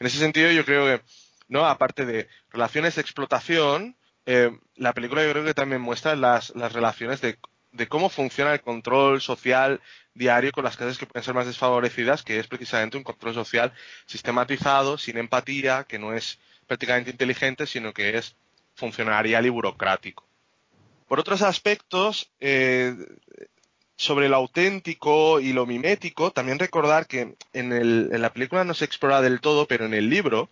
En 0.00 0.06
ese 0.06 0.18
sentido, 0.18 0.50
yo 0.50 0.64
creo 0.64 0.86
que, 0.86 1.04
no, 1.48 1.66
aparte 1.66 2.06
de 2.06 2.28
relaciones 2.50 2.94
de 2.94 3.02
explotación, 3.02 3.94
eh, 4.26 4.50
la 4.76 4.92
película 4.92 5.24
yo 5.24 5.32
creo 5.32 5.44
que 5.44 5.54
también 5.54 5.82
muestra 5.82 6.16
las, 6.16 6.50
relaciones 6.50 7.20
de, 7.20 7.38
cómo 7.88 8.08
funciona 8.08 8.52
el 8.52 8.60
control 8.60 9.20
social 9.20 9.80
diario 10.14 10.52
con 10.52 10.64
las 10.64 10.76
clases 10.76 10.98
que 10.98 11.06
pueden 11.06 11.24
ser 11.24 11.34
más 11.34 11.46
desfavorecidas, 11.46 12.22
que 12.22 12.38
es 12.38 12.46
precisamente 12.46 12.96
un 12.96 13.02
control 13.04 13.34
social 13.34 13.72
sistematizado, 14.06 14.96
sin 14.96 15.18
empatía, 15.18 15.84
que 15.84 15.98
no 15.98 16.14
es 16.14 16.38
prácticamente 16.66 17.10
inteligente, 17.10 17.66
sino 17.66 17.92
que 17.92 18.16
es 18.16 18.36
funcionarial 18.74 19.44
y 19.46 19.50
burocrático. 19.50 20.24
Por 21.08 21.20
otros 21.20 21.42
aspectos, 21.42 22.30
eh, 22.40 22.96
sobre 23.96 24.28
lo 24.28 24.36
auténtico 24.36 25.38
y 25.38 25.52
lo 25.52 25.66
mimético, 25.66 26.30
también 26.30 26.58
recordar 26.58 27.06
que 27.06 27.36
en, 27.52 27.72
en 27.72 28.22
la 28.22 28.32
película 28.32 28.64
no 28.64 28.74
se 28.74 28.84
explora 28.84 29.20
del 29.20 29.40
todo, 29.40 29.66
pero 29.66 29.84
en 29.84 29.94
el 29.94 30.08
libro 30.08 30.48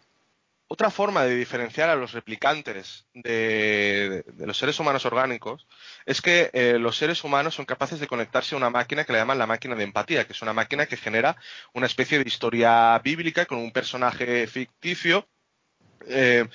otra 0.72 0.90
forma 0.90 1.24
de 1.24 1.36
diferenciar 1.36 1.90
a 1.90 1.96
los 1.96 2.12
replicantes 2.12 3.04
de, 3.12 4.24
los 4.38 4.56
seres 4.56 4.80
humanos 4.80 5.04
orgánicos 5.04 5.66
es 6.06 6.22
que 6.22 6.48
eh, 6.54 6.78
los 6.78 6.96
seres 6.96 7.24
humanos 7.24 7.54
son 7.54 7.66
capaces 7.66 8.00
de 8.00 8.06
conectarse 8.06 8.54
a 8.54 8.58
una 8.58 8.70
máquina 8.70 9.04
que 9.04 9.12
le 9.12 9.18
llaman 9.18 9.36
la 9.36 9.46
máquina 9.46 9.74
de 9.74 9.84
empatía, 9.84 10.26
que 10.26 10.32
es 10.32 10.40
una 10.40 10.54
máquina 10.54 10.86
que 10.86 10.96
genera 10.96 11.36
una 11.74 11.84
especie 11.84 12.18
de 12.18 12.26
historia 12.26 12.98
bíblica 13.00 13.44
con 13.44 13.58
un 13.58 13.70
personaje 13.70 14.46
ficticio. 14.46 15.28
Eh, 16.08 16.48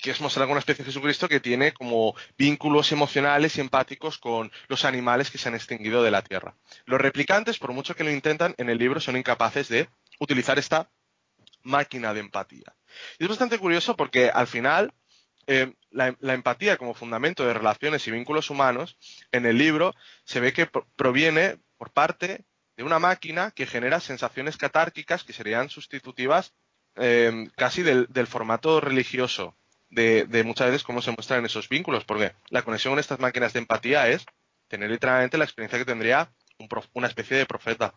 que 0.00 0.12
es 0.12 0.20
mostrar 0.20 0.46
una 0.46 0.60
especie 0.60 0.84
de 0.84 0.92
Jesucristo 0.92 1.28
que 1.28 1.40
tiene 1.40 1.72
como 1.72 2.14
vínculos 2.38 2.92
emocionales 2.92 3.56
y 3.56 3.60
empáticos 3.60 4.18
con 4.18 4.52
los 4.68 4.84
animales 4.84 5.32
que 5.32 5.38
se 5.38 5.48
han 5.48 5.56
extinguido 5.56 6.04
de 6.04 6.12
la 6.12 6.22
Tierra. 6.22 6.54
Los 6.84 7.00
replicantes, 7.00 7.58
por 7.58 7.72
mucho 7.72 7.96
que 7.96 8.04
lo 8.04 8.12
intentan, 8.12 8.54
en 8.58 8.70
el 8.70 8.78
libro 8.78 9.00
son 9.00 9.16
incapaces 9.16 9.66
de 9.68 9.88
utilizar 10.20 10.60
esta 10.60 10.88
máquina 11.64 12.14
de 12.14 12.20
empatía. 12.20 12.76
Y 13.18 13.24
es 13.24 13.28
bastante 13.28 13.58
curioso 13.58 13.96
porque 13.96 14.30
al 14.30 14.46
final 14.46 14.92
eh, 15.46 15.72
la, 15.90 16.16
empatía 16.34 16.76
como 16.76 16.94
fundamento 16.94 17.44
de 17.44 17.54
relaciones 17.54 18.06
y 18.06 18.10
vínculos 18.10 18.50
humanos 18.50 18.96
en 19.32 19.44
el 19.44 19.58
libro 19.58 19.94
se 20.24 20.40
ve 20.40 20.52
que 20.52 20.68
proviene 20.96 21.58
por 21.76 21.90
parte 21.90 22.44
de 22.76 22.84
una 22.84 22.98
máquina 22.98 23.50
que 23.50 23.66
genera 23.66 24.00
sensaciones 24.00 24.56
catárquicas 24.56 25.24
que 25.24 25.32
serían 25.32 25.68
sustitutivas 25.68 26.54
eh, 26.96 27.48
casi 27.56 27.82
del, 27.82 28.26
formato 28.26 28.80
religioso 28.80 29.56
de, 29.90 30.26
muchas 30.44 30.68
veces 30.68 30.84
cómo 30.84 31.02
se 31.02 31.10
muestran 31.10 31.44
esos 31.44 31.68
vínculos, 31.68 32.04
porque 32.04 32.32
la 32.48 32.62
conexión 32.62 32.92
con 32.92 32.98
estas 32.98 33.18
máquinas 33.18 33.52
de 33.52 33.60
empatía 33.60 34.08
es 34.08 34.24
tener 34.68 34.90
literalmente 34.90 35.38
la 35.38 35.44
experiencia 35.44 35.78
que 35.78 35.84
tendría 35.84 36.32
una 36.94 37.08
especie 37.08 37.36
de 37.36 37.46
profeta 37.46 37.94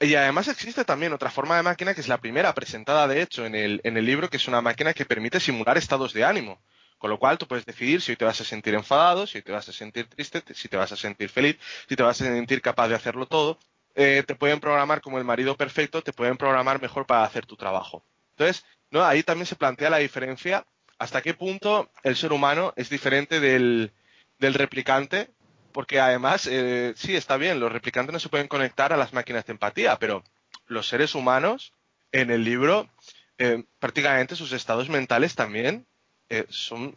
y 0.00 0.14
además 0.14 0.48
existe 0.48 0.84
también 0.84 1.12
otra 1.12 1.30
forma 1.30 1.56
de 1.56 1.62
máquina 1.62 1.94
que 1.94 2.00
es 2.00 2.08
la 2.08 2.18
primera 2.20 2.54
presentada, 2.54 3.08
de 3.08 3.22
hecho, 3.22 3.44
en 3.44 3.54
el, 3.54 3.80
en 3.84 3.96
el 3.96 4.04
libro, 4.04 4.30
que 4.30 4.36
es 4.36 4.48
una 4.48 4.60
máquina 4.60 4.94
que 4.94 5.04
permite 5.04 5.40
simular 5.40 5.76
estados 5.78 6.12
de 6.12 6.24
ánimo. 6.24 6.60
Con 6.98 7.10
lo 7.10 7.18
cual 7.18 7.38
tú 7.38 7.46
puedes 7.46 7.66
decidir 7.66 8.00
si 8.00 8.12
hoy 8.12 8.16
te 8.16 8.24
vas 8.24 8.40
a 8.40 8.44
sentir 8.44 8.74
enfadado, 8.74 9.26
si 9.26 9.38
hoy 9.38 9.42
te 9.42 9.52
vas 9.52 9.68
a 9.68 9.72
sentir 9.72 10.06
triste, 10.08 10.42
si 10.54 10.68
te 10.68 10.76
vas 10.76 10.92
a 10.92 10.96
sentir 10.96 11.28
feliz, 11.28 11.58
si 11.88 11.96
te 11.96 12.02
vas 12.02 12.20
a 12.20 12.24
sentir 12.24 12.62
capaz 12.62 12.88
de 12.88 12.94
hacerlo 12.94 13.26
todo. 13.26 13.58
Eh, 13.94 14.24
te 14.26 14.34
pueden 14.34 14.60
programar 14.60 15.00
como 15.00 15.18
el 15.18 15.24
marido 15.24 15.56
perfecto, 15.56 16.02
te 16.02 16.12
pueden 16.12 16.36
programar 16.36 16.80
mejor 16.80 17.06
para 17.06 17.24
hacer 17.24 17.46
tu 17.46 17.56
trabajo. 17.56 18.04
Entonces, 18.36 18.64
¿no? 18.90 19.04
ahí 19.04 19.22
también 19.22 19.46
se 19.46 19.56
plantea 19.56 19.90
la 19.90 19.98
diferencia 19.98 20.66
hasta 20.98 21.20
qué 21.20 21.34
punto 21.34 21.90
el 22.02 22.16
ser 22.16 22.32
humano 22.32 22.72
es 22.76 22.88
diferente 22.88 23.40
del, 23.40 23.92
del 24.38 24.54
replicante 24.54 25.30
porque 25.74 25.98
además, 25.98 26.46
eh, 26.46 26.94
sí, 26.96 27.16
está 27.16 27.36
bien, 27.36 27.58
los 27.58 27.72
replicantes 27.72 28.12
no 28.12 28.20
se 28.20 28.28
pueden 28.28 28.46
conectar 28.46 28.92
a 28.92 28.96
las 28.96 29.12
máquinas 29.12 29.44
de 29.44 29.54
empatía, 29.54 29.98
pero 29.98 30.22
los 30.66 30.86
seres 30.86 31.16
humanos 31.16 31.74
en 32.12 32.30
el 32.30 32.44
libro, 32.44 32.88
eh, 33.38 33.64
prácticamente 33.80 34.36
sus 34.36 34.52
estados 34.52 34.88
mentales 34.88 35.34
también 35.34 35.84
eh, 36.28 36.46
son 36.48 36.96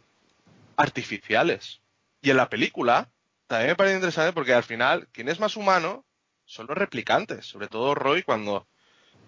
artificiales. 0.76 1.80
Y 2.22 2.30
en 2.30 2.36
la 2.36 2.48
película 2.48 3.10
también 3.48 3.70
me 3.70 3.74
parece 3.74 3.96
interesante 3.96 4.32
porque 4.32 4.54
al 4.54 4.62
final, 4.62 5.08
quien 5.10 5.28
es 5.28 5.40
más 5.40 5.56
humano 5.56 6.04
son 6.44 6.68
los 6.68 6.78
replicantes, 6.78 7.46
sobre 7.46 7.66
todo 7.66 7.96
Roy 7.96 8.22
cuando 8.22 8.68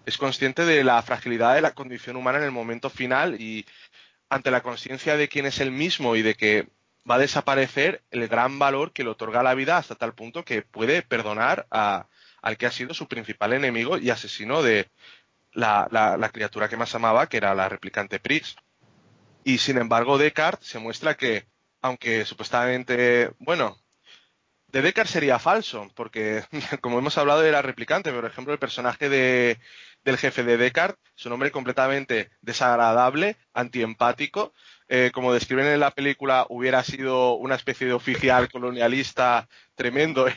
es 0.05 0.17
consciente 0.17 0.63
de 0.63 0.85
la 0.85 1.01
fragilidad 1.01 1.55
de 1.55 1.61
la 1.61 1.73
condición 1.73 2.15
humana 2.15 2.37
en 2.37 2.45
el 2.45 2.51
momento 2.51 2.89
final 2.89 3.39
y 3.41 3.65
ante 4.29 4.49
la 4.49 4.63
conciencia 4.63 5.17
de 5.17 5.27
quién 5.27 5.45
es 5.45 5.59
él 5.59 5.71
mismo 5.71 6.15
y 6.15 6.21
de 6.21 6.35
que 6.35 6.69
va 7.09 7.15
a 7.15 7.19
desaparecer 7.19 8.03
el 8.11 8.27
gran 8.27 8.59
valor 8.59 8.91
que 8.91 9.03
le 9.03 9.09
otorga 9.09 9.43
la 9.43 9.53
vida 9.53 9.77
hasta 9.77 9.95
tal 9.95 10.13
punto 10.13 10.45
que 10.45 10.61
puede 10.61 11.01
perdonar 11.01 11.67
a, 11.71 12.07
al 12.41 12.57
que 12.57 12.65
ha 12.65 12.71
sido 12.71 12.93
su 12.93 13.07
principal 13.07 13.53
enemigo 13.53 13.97
y 13.97 14.09
asesino 14.09 14.61
de 14.61 14.89
la, 15.53 15.87
la, 15.91 16.29
criatura 16.29 16.69
que 16.69 16.77
más 16.77 16.95
amaba, 16.95 17.27
que 17.27 17.37
era 17.37 17.53
la 17.55 17.69
replicante 17.69 18.19
Pris. 18.19 18.55
Y 19.43 19.57
sin 19.57 19.77
embargo, 19.77 20.17
Descartes 20.17 20.67
se 20.67 20.79
muestra 20.79 21.15
que, 21.15 21.45
aunque 21.81 22.25
supuestamente, 22.25 23.31
bueno, 23.39 23.77
de 24.67 24.81
Descartes 24.81 25.11
sería 25.11 25.39
falso, 25.39 25.91
porque 25.95 26.43
como 26.81 26.99
hemos 26.99 27.17
hablado 27.17 27.43
era 27.43 27.61
replicante, 27.61 28.11
por 28.13 28.25
ejemplo, 28.25 28.53
el 28.53 28.59
personaje 28.59 29.09
de, 29.09 29.59
del 30.03 30.17
jefe 30.17 30.43
de 30.43 30.57
Descartes 30.57 30.99
es 31.17 31.25
un 31.25 31.33
hombre 31.33 31.51
completamente 31.51 32.31
desagradable, 32.41 33.37
antiempático, 33.53 34.53
eh, 34.93 35.09
como 35.13 35.33
describen 35.33 35.67
en 35.67 35.79
la 35.79 35.91
película, 35.91 36.45
hubiera 36.49 36.83
sido 36.83 37.35
una 37.35 37.55
especie 37.55 37.87
de 37.87 37.93
oficial 37.93 38.51
colonialista 38.51 39.47
tremendo 39.73 40.27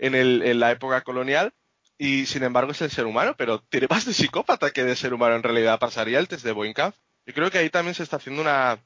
en, 0.00 0.58
la 0.58 0.72
época 0.72 1.02
colonial. 1.02 1.54
Y 1.96 2.26
sin 2.26 2.42
embargo 2.42 2.72
es 2.72 2.82
el 2.82 2.90
ser 2.90 3.06
humano, 3.06 3.36
pero 3.38 3.60
tiene 3.60 3.86
más 3.88 4.04
de 4.04 4.12
psicópata 4.12 4.72
que 4.72 4.82
de 4.82 4.96
ser 4.96 5.14
humano 5.14 5.36
en 5.36 5.44
realidad. 5.44 5.78
Pasaría 5.78 6.18
el 6.18 6.26
test 6.26 6.44
de 6.44 6.50
Boinkamp. 6.50 6.96
Yo 7.24 7.34
creo 7.34 7.52
que 7.52 7.58
ahí 7.58 7.70
también 7.70 7.94
se 7.94 8.02
está 8.02 8.16
haciendo 8.16 8.42
una, 8.42 8.80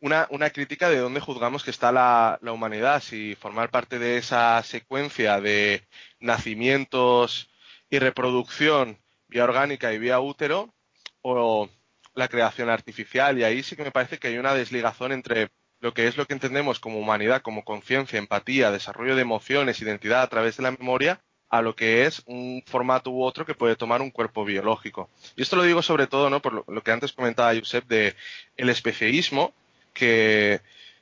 una, 0.00 0.50
crítica 0.50 0.90
de 0.90 0.98
dónde 0.98 1.20
juzgamos 1.20 1.62
que 1.62 1.70
está 1.70 1.92
la, 1.92 2.40
la, 2.42 2.50
humanidad, 2.50 3.00
si 3.00 3.36
formar 3.36 3.70
parte 3.70 4.00
de 4.00 4.16
esa 4.16 4.60
secuencia 4.64 5.40
de 5.40 5.86
nacimientos 6.18 7.48
y 7.88 8.00
reproducción 8.00 8.98
vía 9.28 9.44
orgánica 9.44 9.92
y 9.92 9.98
vía 9.98 10.18
útero, 10.18 10.74
o, 11.22 11.68
la 12.16 12.28
creación 12.28 12.70
artificial 12.70 13.38
y 13.38 13.44
ahí 13.44 13.62
sí 13.62 13.76
que 13.76 13.84
me 13.84 13.92
parece 13.92 14.18
que 14.18 14.28
hay 14.28 14.38
una 14.38 14.54
desligazón 14.54 15.12
entre 15.12 15.50
lo 15.80 15.92
que 15.92 16.08
es 16.08 16.16
lo 16.16 16.26
que 16.26 16.32
entendemos 16.32 16.80
como 16.80 16.98
humanidad, 16.98 17.42
como 17.42 17.62
conciencia, 17.62 18.18
empatía, 18.18 18.70
desarrollo 18.72 19.14
de 19.14 19.22
emociones, 19.22 19.80
identidad 19.80 20.22
a 20.22 20.28
través 20.28 20.56
de 20.56 20.62
la 20.62 20.70
memoria, 20.70 21.20
a 21.50 21.60
lo 21.60 21.76
que 21.76 22.06
es 22.06 22.22
un 22.26 22.62
formato 22.66 23.10
u 23.10 23.22
otro 23.22 23.44
que 23.44 23.54
puede 23.54 23.76
tomar 23.76 24.00
un 24.00 24.10
cuerpo 24.10 24.46
biológico. 24.46 25.10
Y 25.36 25.42
esto 25.42 25.56
lo 25.56 25.62
digo 25.62 25.82
sobre 25.82 26.06
todo, 26.06 26.30
¿no? 26.30 26.40
Por 26.40 26.64
lo, 26.66 26.82
que 26.82 26.90
antes 26.90 27.12
comentaba 27.12 27.54
Josep 27.54 27.86
de 27.86 28.16
el 28.56 28.70
especialismo, 28.70 29.52
que 29.92 30.60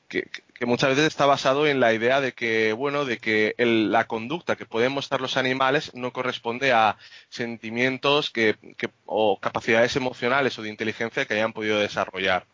que, 0.08 0.28
muchas 0.66 0.90
veces 0.90 1.06
está 1.06 1.26
basado 1.26 1.66
en 1.66 1.80
la 1.80 1.92
idea 1.92 2.20
de 2.20 2.32
que, 2.32 2.72
bueno, 2.72 3.04
de 3.04 3.18
que 3.18 3.54
la 3.58 4.06
conducta 4.06 4.56
que 4.56 4.66
pueden 4.66 4.92
mostrar 4.92 5.20
los 5.20 5.36
animales 5.36 5.92
no 5.94 6.12
corresponde 6.12 6.72
a 6.72 6.96
sentimientos 7.28 8.30
que, 8.30 8.56
o 9.04 9.38
capacidades 9.40 9.96
emocionales 9.96 10.58
o 10.58 10.62
de 10.62 10.70
inteligencia 10.70 11.26
que 11.26 11.34
hayan 11.34 11.52
podido 11.52 11.78
desarrollar. 11.78 12.46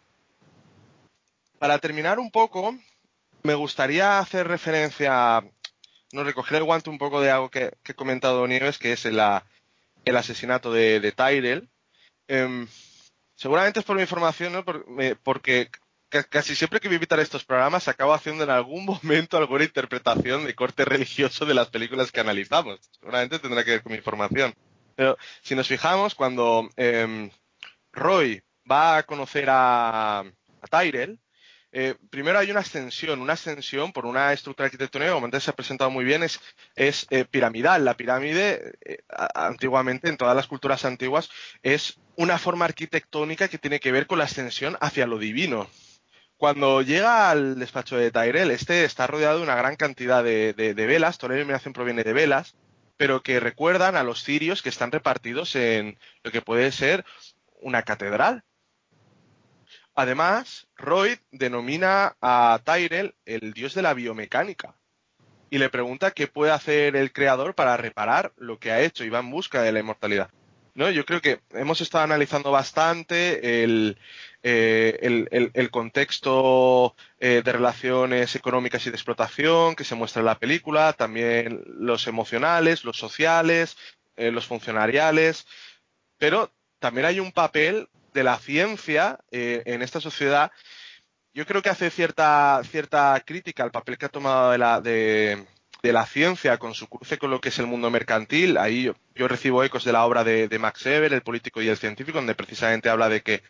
Para 1.59 1.78
terminar 1.78 2.18
un 2.18 2.31
poco, 2.31 2.77
me 3.43 3.55
gustaría 3.55 4.18
hacer 4.18 4.48
referencia, 4.48 5.44
no 6.12 6.24
recoger 6.24 6.59
el 6.59 6.64
guante 6.64 6.90
un 6.90 6.98
poco 6.98 7.20
de 7.20 7.31
algo 7.31 7.51
que, 7.51 7.72
he 7.85 7.94
comentado 7.94 8.47
Nieves, 8.47 8.78
que 8.78 8.93
es 8.93 9.05
el, 9.05 9.20
asesinato 10.16 10.72
de, 10.72 11.12
Tyrell. 11.12 11.68
Em, 12.28 12.66
seguramente 13.36 13.81
es 13.81 13.85
por 13.85 13.97
mi 13.97 14.02
información, 14.02 14.52
¿no? 14.52 14.64
porque 15.22 15.70
casi 16.28 16.55
siempre 16.55 16.81
que 16.81 16.89
me 16.89 16.97
invitan 16.97 17.19
a 17.20 17.23
estos 17.23 17.45
programas 17.45 17.89
acabo 17.89 18.12
haciendo 18.12 18.45
en 18.45 18.51
algún 18.51 18.85
momento 19.03 19.37
alguna 19.37 19.65
interpretación 19.65 20.45
de 20.45 20.55
corte 20.55 20.85
religioso 20.85 21.47
de 21.47 21.55
las 21.55 21.69
películas 21.69 22.12
que 22.12 22.20
analizamos. 22.20 22.81
Seguramente 22.99 23.39
tendrá 23.39 23.65
que 23.65 23.73
ver 23.73 23.82
con 23.82 23.93
mi 23.93 23.99
información. 23.99 24.55
Pero 24.97 25.16
si 25.43 25.55
nos 25.55 25.69
fijamos, 25.69 26.15
cuando 26.15 26.69
em, 26.77 27.31
Roy 27.93 28.43
va 28.70 28.99
a 28.99 29.03
conocer 29.05 29.49
a, 29.49 30.20
a 30.20 30.66
Tyrell, 30.70 31.19
eh, 31.73 31.95
primero 32.11 32.39
hay 32.39 32.51
una 32.51 32.61
ascensión, 32.61 33.20
una 33.20 33.35
ascensión 33.35 33.93
por 33.93 34.05
una 34.05 34.32
estructura 34.32 34.66
arquitectónica, 34.66 35.12
como 35.12 35.27
antes 35.27 35.45
se 35.45 35.51
ha 35.51 35.55
presentado 35.55 35.91
muy 35.91 36.05
bien, 36.05 36.23
es, 36.23 36.41
es 36.74 37.07
eh, 37.11 37.24
piramidal. 37.24 37.85
La 37.85 37.97
pirámide, 37.97 38.74
eh, 38.85 38.99
antiguamente, 39.35 40.09
en 40.09 40.16
todas 40.16 40.35
las 40.35 40.49
culturas 40.49 40.85
antiguas, 40.85 41.31
es 41.62 41.99
una 42.16 42.39
forma 42.39 42.65
arquitectónica 42.65 43.49
que 43.49 43.59
tiene 43.59 43.81
que 43.81 43.93
ver 43.93 44.07
con 44.07 44.19
la 44.19 44.24
ascensión 44.24 44.77
hacia 44.81 45.07
lo 45.07 45.19
divino. 45.19 45.70
Cuando 46.41 46.81
llega 46.81 47.31
al 47.31 47.59
despacho 47.59 47.99
de 47.99 48.11
Tyrell, 48.11 48.51
este 48.51 48.85
está 48.85 49.07
rodeado 49.07 49.37
de 49.37 49.43
una 49.43 49.57
gran 49.57 49.77
cantidad 49.77 50.25
de, 50.25 50.55
velas, 50.75 51.19
toda 51.19 51.35
la 51.35 51.39
iluminación 51.39 51.75
proviene 51.75 52.03
de 52.03 52.15
velas, 52.15 52.57
pero 52.97 53.23
que 53.23 53.41
recuerdan 53.41 53.95
a 53.95 54.05
los 54.05 54.25
cirios 54.25 54.62
que 54.62 54.71
están 54.71 54.91
repartidos 54.91 55.55
en 55.55 55.99
lo 56.25 56.31
que 56.33 56.41
puede 56.41 56.73
ser 56.73 57.05
una 57.61 57.83
catedral. 57.83 58.43
Además, 59.95 60.67
Roy 60.77 61.19
denomina 61.31 62.17
a 62.23 62.59
Tyrell 62.65 63.15
el 63.27 63.53
dios 63.53 63.75
de 63.75 63.83
la 63.83 63.93
biomecánica 63.93 64.79
y 65.51 65.59
le 65.59 65.69
pregunta 65.69 66.12
qué 66.12 66.27
puede 66.27 66.53
hacer 66.53 66.97
el 66.97 67.12
creador 67.12 67.55
para 67.55 67.77
reparar 67.77 68.33
lo 68.39 68.59
que 68.59 68.73
ha 68.73 68.81
hecho 68.81 69.05
y 69.05 69.11
va 69.11 69.19
en 69.19 69.31
busca 69.31 69.61
de 69.61 69.73
la 69.73 69.81
inmortalidad. 69.81 70.31
¿No? 70.73 70.89
Yo 70.89 71.05
creo 71.05 71.21
que 71.21 71.41
hemos 71.51 71.83
estado 71.83 72.05
analizando 72.05 72.51
bastante 72.51 73.62
el, 73.62 73.99
eh, 74.43 74.99
el, 75.53 75.71
contexto 75.71 76.95
eh, 77.19 77.43
de 77.45 77.53
relaciones 77.53 78.35
económicas 78.35 78.87
y 78.87 78.91
de 78.91 78.97
explotación 78.97 79.77
que 79.77 79.85
se 79.85 79.95
muestra 79.95 80.21
en 80.21 80.27
la 80.27 80.39
película, 80.39 80.95
también 80.95 81.62
los 81.67 82.07
emocionales, 82.07 82.85
los 82.85 82.97
sociales, 82.97 83.77
eh, 84.17 84.31
los 84.31 84.47
funcionariales, 84.47 85.47
pero 86.17 86.51
también 86.79 87.07
hay 87.07 87.21
un 87.21 87.33
papel 87.33 87.89
de 88.15 88.25
la 88.25 88.39
ciencia 88.39 89.19
en 89.31 89.83
esta 89.83 90.01
sociedad. 90.01 90.51
Yo 91.35 91.47
creo 91.47 91.62
que 91.62 91.69
hace 91.69 91.91
cierta, 91.91 92.61
cierta 92.65 93.23
crítica 93.25 93.62
al 93.62 93.71
papel 93.71 93.99
que 93.99 94.07
ha 94.07 94.09
tomado 94.09 94.51
de 94.51 94.59
la, 94.59 94.81
de, 94.81 95.47
la 95.83 96.07
ciencia 96.07 96.59
con 96.59 96.75
su 96.75 96.89
cruce 96.89 97.19
con 97.19 97.31
lo 97.31 97.41
que 97.41 97.51
es 97.51 97.59
el 97.59 97.67
mundo 97.67 97.91
mercantil. 97.91 98.59
Ahí 98.59 98.91
yo, 99.15 99.29
recibo 99.29 99.62
ecos 99.62 99.85
de 99.85 99.93
la 99.93 100.05
obra 100.05 100.25
de, 100.25 100.49
de, 100.49 100.59
Max 100.59 100.85
Weber, 100.87 101.12
el 101.12 101.23
político 101.23 101.62
y 101.62 101.69
el 101.69 101.77
científico, 101.77 102.19
donde 102.19 102.35
precisamente 102.35 102.89
habla 102.89 103.09
de 103.09 103.23
que 103.23 103.43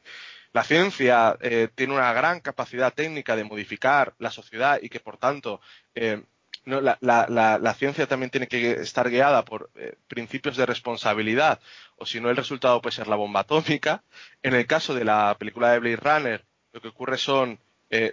la 0.53 0.65
ciencia 0.65 1.37
eh, 1.41 1.69
tiene 1.75 1.95
una 1.95 2.13
gran 2.13 2.41
capacidad 2.41 2.93
técnica 2.93 3.37
de 3.37 3.45
modificar 3.45 4.15
la 4.19 4.31
sociedad 4.31 4.81
y 4.83 4.89
que 4.89 4.99
por 5.01 5.17
tanto 5.17 5.61
eh, 5.95 6.23
la, 6.65 7.75
ciencia 7.79 8.07
también 8.07 8.31
tiene 8.31 8.49
que 8.49 8.73
estar 8.73 9.09
guiada 9.09 9.45
por 9.45 9.71
eh, 9.77 9.95
principios 10.09 10.57
de 10.57 10.67
responsabilidad 10.67 11.61
o 11.97 12.05
si 12.05 12.21
no 12.21 12.31
el 12.31 12.37
resultado 12.37 12.83
puede 12.83 12.97
ser 12.97 13.07
la 13.07 13.17
bomba 13.17 13.41
atómica. 13.41 14.03
En 14.43 14.55
el 14.55 14.67
caso 14.67 14.95
de 14.95 15.05
la 15.05 15.37
película 15.39 15.71
de 15.71 15.79
Blade 15.79 15.97
Runner 15.97 16.45
lo 16.73 16.81
que 16.81 16.89
ocurre 16.89 17.19
son 17.19 17.59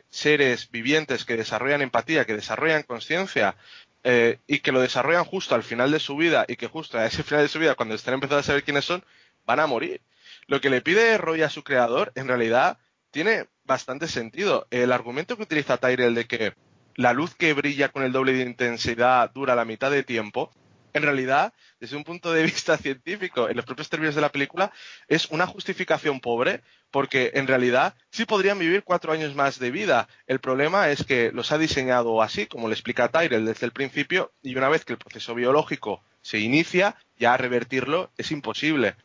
seres 0.09 0.71
vivientes 0.71 1.23
que 1.23 1.37
desarrollan 1.37 1.83
empatía, 1.83 2.25
que 2.25 2.33
desarrollan 2.33 2.81
conciencia 2.81 3.55
y 4.03 4.59
que 4.59 4.71
lo 4.71 4.81
desarrollan 4.81 5.23
justo 5.23 5.53
al 5.53 5.61
final 5.61 5.91
de 5.91 5.99
su 5.99 6.15
vida 6.15 6.45
y 6.47 6.55
que 6.55 6.65
justo 6.65 6.97
a 6.97 7.05
ese 7.05 7.21
final 7.21 7.43
de 7.43 7.47
su 7.47 7.59
vida 7.59 7.75
cuando 7.75 7.93
estén 7.93 8.15
empezando 8.15 8.39
a 8.39 8.43
saber 8.43 8.63
quiénes 8.63 8.85
son 8.85 9.05
van 9.45 9.59
a 9.59 9.67
morir. 9.67 10.01
Lo 10.47 10.61
que 10.61 10.69
le 10.69 10.81
pide 10.81 11.17
Roy 11.17 11.41
a 11.41 11.49
su 11.49 11.63
creador, 11.63 12.13
en 12.15 12.27
realidad, 12.27 12.77
tiene 13.11 13.47
bastante 13.65 14.07
sentido. 14.07 14.65
El 14.71 14.93
argumento 14.93 15.35
que 15.35 15.43
utiliza 15.43 15.77
Tyrell 15.77 16.15
de 16.15 16.25
que 16.25 16.53
la 16.95 17.11
luz 17.11 17.35
que 17.35 17.53
brilla 17.53 17.89
con 17.89 18.03
el 18.03 18.13
doble 18.13 18.31
de 18.31 18.43
intensidad 18.43 19.29
dura 19.31 19.55
la 19.55 19.65
mitad 19.65 19.91
de 19.91 20.03
tiempo, 20.03 20.51
en 20.93 21.03
realidad, 21.03 21.53
desde 21.81 21.97
un 21.97 22.05
punto 22.05 22.31
de 22.31 22.43
vista 22.51 22.77
científico, 22.77 23.49
en 23.49 23.57
los 23.57 23.65
propios 23.65 23.89
términos 23.89 24.15
de 24.15 24.21
la 24.21 24.31
película, 24.31 24.71
es 25.09 25.25
una 25.31 25.47
justificación 25.47 26.21
pobre, 26.21 26.61
porque 26.91 27.31
en 27.33 27.45
realidad 27.45 27.95
sí 28.09 28.23
podrían 28.23 28.57
vivir 28.57 28.83
cuatro 28.83 29.11
años 29.11 29.35
más 29.35 29.59
de 29.59 29.69
vida. 29.69 30.07
El 30.27 30.39
problema 30.39 30.89
es 30.89 31.03
que 31.03 31.33
los 31.33 31.51
ha 31.51 31.57
diseñado 31.57 32.21
así, 32.21 32.47
como 32.47 32.69
le 32.69 32.73
explica 32.73 33.09
Tyrell 33.09 33.45
desde 33.45 33.65
el 33.65 33.73
principio, 33.73 34.31
y 34.41 34.55
una 34.55 34.69
vez 34.69 34.85
que 34.85 34.93
el 34.93 34.99
proceso 34.99 35.35
biológico 35.35 36.03
se 36.21 36.39
inicia, 36.39 36.95
ya 37.17 37.35
revertirlo 37.35 38.11
es 38.17 38.31
imposible. 38.31 38.95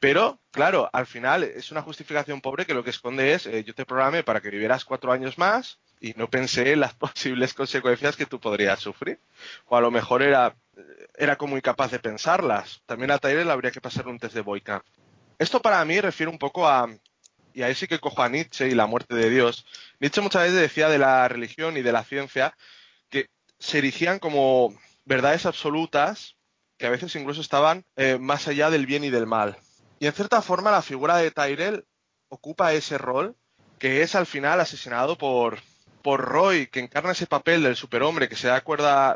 Pero, 0.00 0.40
claro, 0.50 0.88
al 0.94 1.06
final 1.06 1.44
es 1.44 1.70
una 1.70 1.82
justificación 1.82 2.40
pobre 2.40 2.64
que 2.64 2.72
lo 2.72 2.82
que 2.82 2.90
esconde 2.90 3.34
es, 3.34 3.46
eh, 3.46 3.62
yo 3.64 3.74
te 3.74 3.84
programé 3.84 4.24
para 4.24 4.40
que 4.40 4.48
vivieras 4.48 4.86
cuatro 4.86 5.12
años 5.12 5.36
más 5.36 5.78
y 6.00 6.14
no 6.16 6.30
pensé 6.30 6.72
en 6.72 6.80
las 6.80 6.94
posibles 6.96 7.52
consecuencias 7.52 8.16
que 8.16 8.24
tú 8.24 8.40
podrías 8.40 8.80
sufrir. 8.80 9.20
O 9.66 9.76
a 9.76 9.80
lo 9.82 9.90
mejor 9.90 10.22
era, 10.22 10.56
era 11.16 11.36
como 11.36 11.58
incapaz 11.58 11.90
de 11.90 11.98
pensarlas. 11.98 12.82
También 12.86 13.10
a 13.10 13.18
Tyrell 13.18 13.50
habría 13.50 13.70
que 13.70 13.82
pasar 13.82 14.08
un 14.08 14.18
test 14.18 14.34
de 14.34 14.40
Boyka. 14.40 14.82
Esto 15.38 15.60
para 15.60 15.84
mí 15.84 16.00
refiere 16.00 16.32
un 16.32 16.38
poco 16.38 16.66
a, 16.66 16.88
y 17.52 17.62
ahí 17.62 17.74
sí 17.74 17.86
que 17.86 17.98
cojo 17.98 18.22
a 18.22 18.30
Nietzsche 18.30 18.68
y 18.68 18.74
la 18.74 18.86
muerte 18.86 19.14
de 19.14 19.28
Dios. 19.28 19.66
Nietzsche 20.00 20.22
muchas 20.22 20.44
veces 20.44 20.60
decía 20.60 20.88
de 20.88 20.98
la 20.98 21.28
religión 21.28 21.76
y 21.76 21.82
de 21.82 21.92
la 21.92 22.04
ciencia 22.04 22.56
que 23.10 23.28
se 23.58 23.78
erigían 23.78 24.18
como 24.18 24.74
verdades 25.04 25.44
absolutas 25.44 26.36
que 26.78 26.86
a 26.86 26.90
veces 26.90 27.14
incluso 27.16 27.42
estaban 27.42 27.84
eh, 27.96 28.16
más 28.18 28.48
allá 28.48 28.70
del 28.70 28.86
bien 28.86 29.04
y 29.04 29.10
del 29.10 29.26
mal. 29.26 29.58
Y 30.00 30.06
en 30.06 30.14
cierta 30.14 30.40
forma 30.40 30.70
la 30.70 30.80
figura 30.80 31.18
de 31.18 31.30
Tyrell 31.30 31.84
ocupa 32.30 32.72
ese 32.72 32.96
rol, 32.96 33.36
que 33.78 34.00
es 34.00 34.14
al 34.14 34.24
final 34.24 34.58
asesinado 34.58 35.18
por, 35.18 35.58
por 36.02 36.22
Roy, 36.22 36.68
que 36.68 36.80
encarna 36.80 37.12
ese 37.12 37.26
papel 37.26 37.62
del 37.62 37.76
superhombre, 37.76 38.26
que 38.26 38.34
se 38.34 38.48
da, 38.48 38.64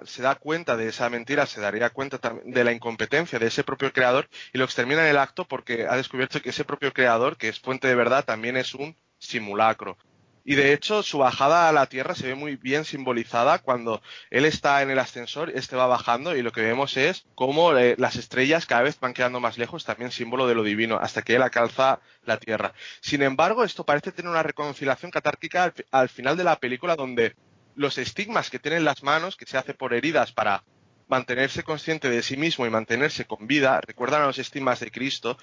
se 0.05 0.23
da 0.23 0.35
cuenta 0.35 0.77
de 0.77 0.89
esa 0.89 1.09
mentira, 1.09 1.47
se 1.47 1.63
daría 1.63 1.89
cuenta 1.89 2.21
de 2.45 2.65
la 2.65 2.73
incompetencia 2.73 3.39
de 3.39 3.47
ese 3.47 3.65
propio 3.65 3.95
creador 3.95 4.29
y 4.53 4.59
lo 4.59 4.67
extermina 4.67 5.05
en 5.05 5.09
el 5.09 5.17
acto 5.17 5.47
porque 5.47 5.87
ha 5.89 5.97
descubierto 5.97 6.43
que 6.43 6.51
ese 6.51 6.67
propio 6.67 6.93
creador, 6.93 7.39
que 7.39 7.49
es 7.49 7.61
fuente 7.61 7.89
de 7.89 7.95
verdad, 7.95 8.27
también 8.27 8.59
es 8.59 8.75
un 8.75 8.95
simulacro. 9.19 9.97
Y 10.47 10.57
de 10.57 10.75
hecho, 10.75 11.03
su 11.03 11.19
bajada 11.19 11.71
a 11.71 11.73
la 11.73 11.87
Tierra 11.87 12.15
se 12.15 12.27
ve 12.27 12.35
muy 12.35 12.57
bien 12.57 12.85
simbolizada 12.85 13.61
cuando 13.61 14.03
él 14.31 14.45
está 14.45 14.83
en 14.83 14.91
el 14.91 14.99
ascensor, 14.99 15.51
este 15.55 15.75
va 15.75 15.87
bajando 15.87 16.37
y 16.37 16.43
lo 16.43 16.53
que 16.53 16.61
vemos 16.61 16.99
es 16.99 17.25
cómo 17.35 17.75
eh, 17.77 17.95
las 17.99 18.17
estrellas 18.17 18.67
cada 18.67 18.83
vez 18.83 19.01
van 19.01 19.15
quedando 19.15 19.41
más 19.41 19.57
lejos, 19.57 19.87
también 19.87 20.13
símbolo 20.13 20.47
de 20.47 20.55
lo 20.55 20.63
divino, 20.63 20.99
hasta 21.01 21.23
que 21.23 21.37
él 21.37 21.43
alcanza 21.43 22.01
la 22.27 22.37
Tierra. 22.37 22.75
Sin 23.01 23.23
embargo, 23.23 23.65
esto 23.65 23.85
parece 23.87 24.13
tener 24.13 24.31
una 24.31 24.43
reconciliación 24.43 25.11
catárquica 25.11 25.73
al, 25.91 26.09
final 26.11 26.37
de 26.37 26.45
la 26.45 26.57
película 26.57 26.95
donde 26.95 27.35
los 27.75 27.97
estigmas 27.97 28.51
que 28.51 28.59
tienen 28.59 28.85
las 28.85 29.03
manos, 29.03 29.37
que 29.37 29.47
se 29.47 29.57
hace 29.57 29.73
por 29.73 29.95
heridas 29.95 30.33
para 30.33 30.63
mantenerse 31.09 31.63
consciente 31.63 32.11
de 32.11 32.23
sí 32.23 32.37
mismo 32.37 32.67
y 32.67 32.71
mantenerse 32.71 33.25
con 33.25 33.47
vida, 33.47 33.81
recuerdan 33.81 34.23
a 34.23 34.27
los 34.27 34.39
estigmas 34.39 34.81
de 34.81 34.91
Cristo, 34.91 35.39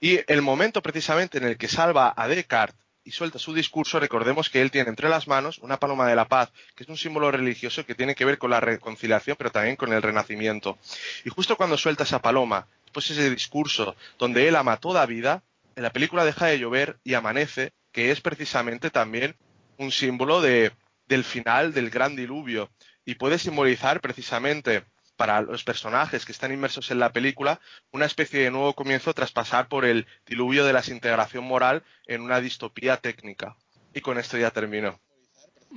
y 0.00 0.20
el 0.30 0.42
momento 0.42 0.82
precisamente 0.82 1.38
en 1.38 1.44
el 1.44 1.56
que 1.56 1.68
salva 1.68 2.12
a 2.14 2.28
Descartes 2.28 2.83
y 3.04 3.10
suelta 3.10 3.38
su 3.38 3.52
discurso, 3.52 4.00
recordemos 4.00 4.48
que 4.48 4.62
él 4.62 4.70
tiene 4.70 4.88
entre 4.88 5.08
las 5.08 5.28
manos 5.28 5.58
una 5.58 5.78
paloma 5.78 6.08
de 6.08 6.16
la 6.16 6.26
paz, 6.26 6.50
que 6.74 6.84
es 6.84 6.88
un 6.88 6.96
símbolo 6.96 7.30
religioso 7.30 7.84
que 7.84 7.94
tiene 7.94 8.14
que 8.14 8.24
ver 8.24 8.38
con 8.38 8.50
la 8.50 8.60
reconciliación, 8.60 9.36
pero 9.36 9.50
también 9.50 9.76
con 9.76 9.92
el 9.92 10.02
renacimiento. 10.02 10.78
Y 11.24 11.30
justo 11.30 11.56
cuando 11.56 11.76
suelta 11.76 12.04
esa 12.04 12.22
paloma, 12.22 12.66
después 12.84 13.10
ese 13.10 13.30
discurso 13.30 13.94
donde 14.18 14.48
él 14.48 14.56
ama 14.56 14.78
toda 14.78 15.04
vida, 15.06 15.42
en 15.76 15.82
la 15.82 15.90
película 15.90 16.24
deja 16.24 16.46
de 16.46 16.58
llover 16.58 16.98
y 17.04 17.14
amanece, 17.14 17.72
que 17.92 18.10
es 18.10 18.20
precisamente 18.20 18.90
también 18.90 19.36
un 19.76 19.92
símbolo 19.92 20.40
de, 20.40 20.72
del 21.06 21.24
final 21.24 21.74
del 21.74 21.90
gran 21.90 22.16
diluvio 22.16 22.70
y 23.04 23.16
puede 23.16 23.38
simbolizar 23.38 24.00
precisamente 24.00 24.84
para 25.16 25.42
los 25.42 25.64
personajes 25.64 26.24
que 26.24 26.32
están 26.32 26.52
inmersos 26.52 26.90
en 26.90 26.98
la 26.98 27.12
película 27.12 27.60
una 27.92 28.06
especie 28.06 28.40
de 28.40 28.50
nuevo 28.50 28.74
comienzo 28.74 29.14
tras 29.14 29.32
pasar 29.32 29.68
por 29.68 29.84
el 29.84 30.06
diluvio 30.26 30.64
de 30.64 30.72
la 30.72 30.80
desintegración 30.80 31.44
moral 31.44 31.82
en 32.06 32.20
una 32.20 32.40
distopía 32.40 32.96
técnica. 32.96 33.56
Y 33.94 34.00
con 34.00 34.18
esto 34.18 34.36
ya 34.36 34.50
termino. 34.50 34.98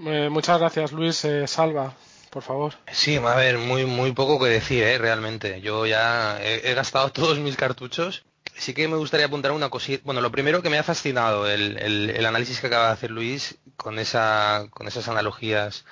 Eh, 0.05 0.29
muchas 0.29 0.59
gracias, 0.59 0.91
Luis. 0.91 1.23
Eh, 1.25 1.47
Salva, 1.47 1.93
por 2.29 2.43
favor. 2.43 2.73
Sí, 2.91 3.17
a 3.17 3.35
ver, 3.35 3.57
muy, 3.57 3.85
muy 3.85 4.11
poco 4.11 4.39
que 4.39 4.49
decir, 4.49 4.83
eh, 4.83 4.97
realmente. 4.97 5.61
Yo 5.61 5.85
ya 5.85 6.39
he, 6.41 6.73
gastado 6.73 7.11
todos 7.11 7.39
mis 7.39 7.55
cartuchos. 7.55 8.25
Sí 8.55 8.73
que 8.73 8.87
me 8.87 8.97
gustaría 8.97 9.27
apuntar 9.27 9.51
una 9.51 9.69
cosita. 9.69 10.01
Bueno, 10.03 10.21
lo 10.21 10.31
primero 10.31 10.63
que 10.63 10.69
me 10.69 10.79
ha 10.79 10.83
fascinado 10.83 11.47
el, 11.47 11.77
el, 11.77 12.25
análisis 12.25 12.59
que 12.59 12.67
acaba 12.67 12.87
de 12.87 12.93
hacer 12.93 13.11
Luis, 13.11 13.59
con, 13.75 13.99
esa, 13.99 14.67
con 14.71 14.87
esas 14.87 15.07
analogías 15.07 15.85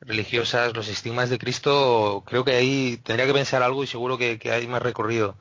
religiosas, 0.00 0.74
los 0.74 0.88
estigmas 0.88 1.30
de 1.30 1.38
Cristo, 1.38 2.22
creo 2.26 2.44
que 2.44 2.52
ahí 2.52 2.98
tendría 3.02 3.26
que 3.26 3.32
pensar 3.32 3.62
algo 3.62 3.82
y 3.84 3.86
seguro 3.86 4.18
que, 4.18 4.38
hay 4.50 4.66
más 4.66 4.82
recorrido. 4.82 5.36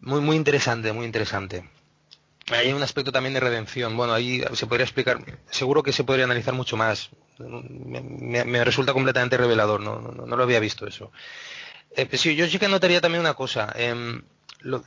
Muy, 0.00 0.20
muy 0.20 0.36
interesante, 0.36 0.92
muy 0.92 1.06
interesante. 1.06 1.68
Hay 2.50 2.72
un 2.72 2.82
aspecto 2.82 3.12
también 3.12 3.34
de 3.34 3.40
redención. 3.40 3.96
Bueno, 3.96 4.12
ahí 4.12 4.42
se 4.54 4.66
podría 4.66 4.84
explicar, 4.84 5.18
seguro 5.50 5.82
que 5.82 5.92
se 5.92 6.04
podría 6.04 6.24
analizar 6.24 6.54
mucho 6.54 6.76
más. 6.76 7.10
Me, 7.38 8.64
resulta 8.64 8.92
completamente 8.92 9.36
revelador, 9.36 9.80
no, 9.80 10.00
no, 10.00 10.36
lo 10.36 10.42
había 10.42 10.60
visto 10.60 10.86
eso. 10.86 11.12
Eh, 11.96 12.08
sí, 12.16 12.34
yo 12.34 12.46
sí 12.48 12.58
que 12.58 12.68
notaría 12.68 13.00
también 13.00 13.20
una 13.20 13.34
cosa. 13.34 13.72
Em, 13.76 14.22
no, 14.64 14.82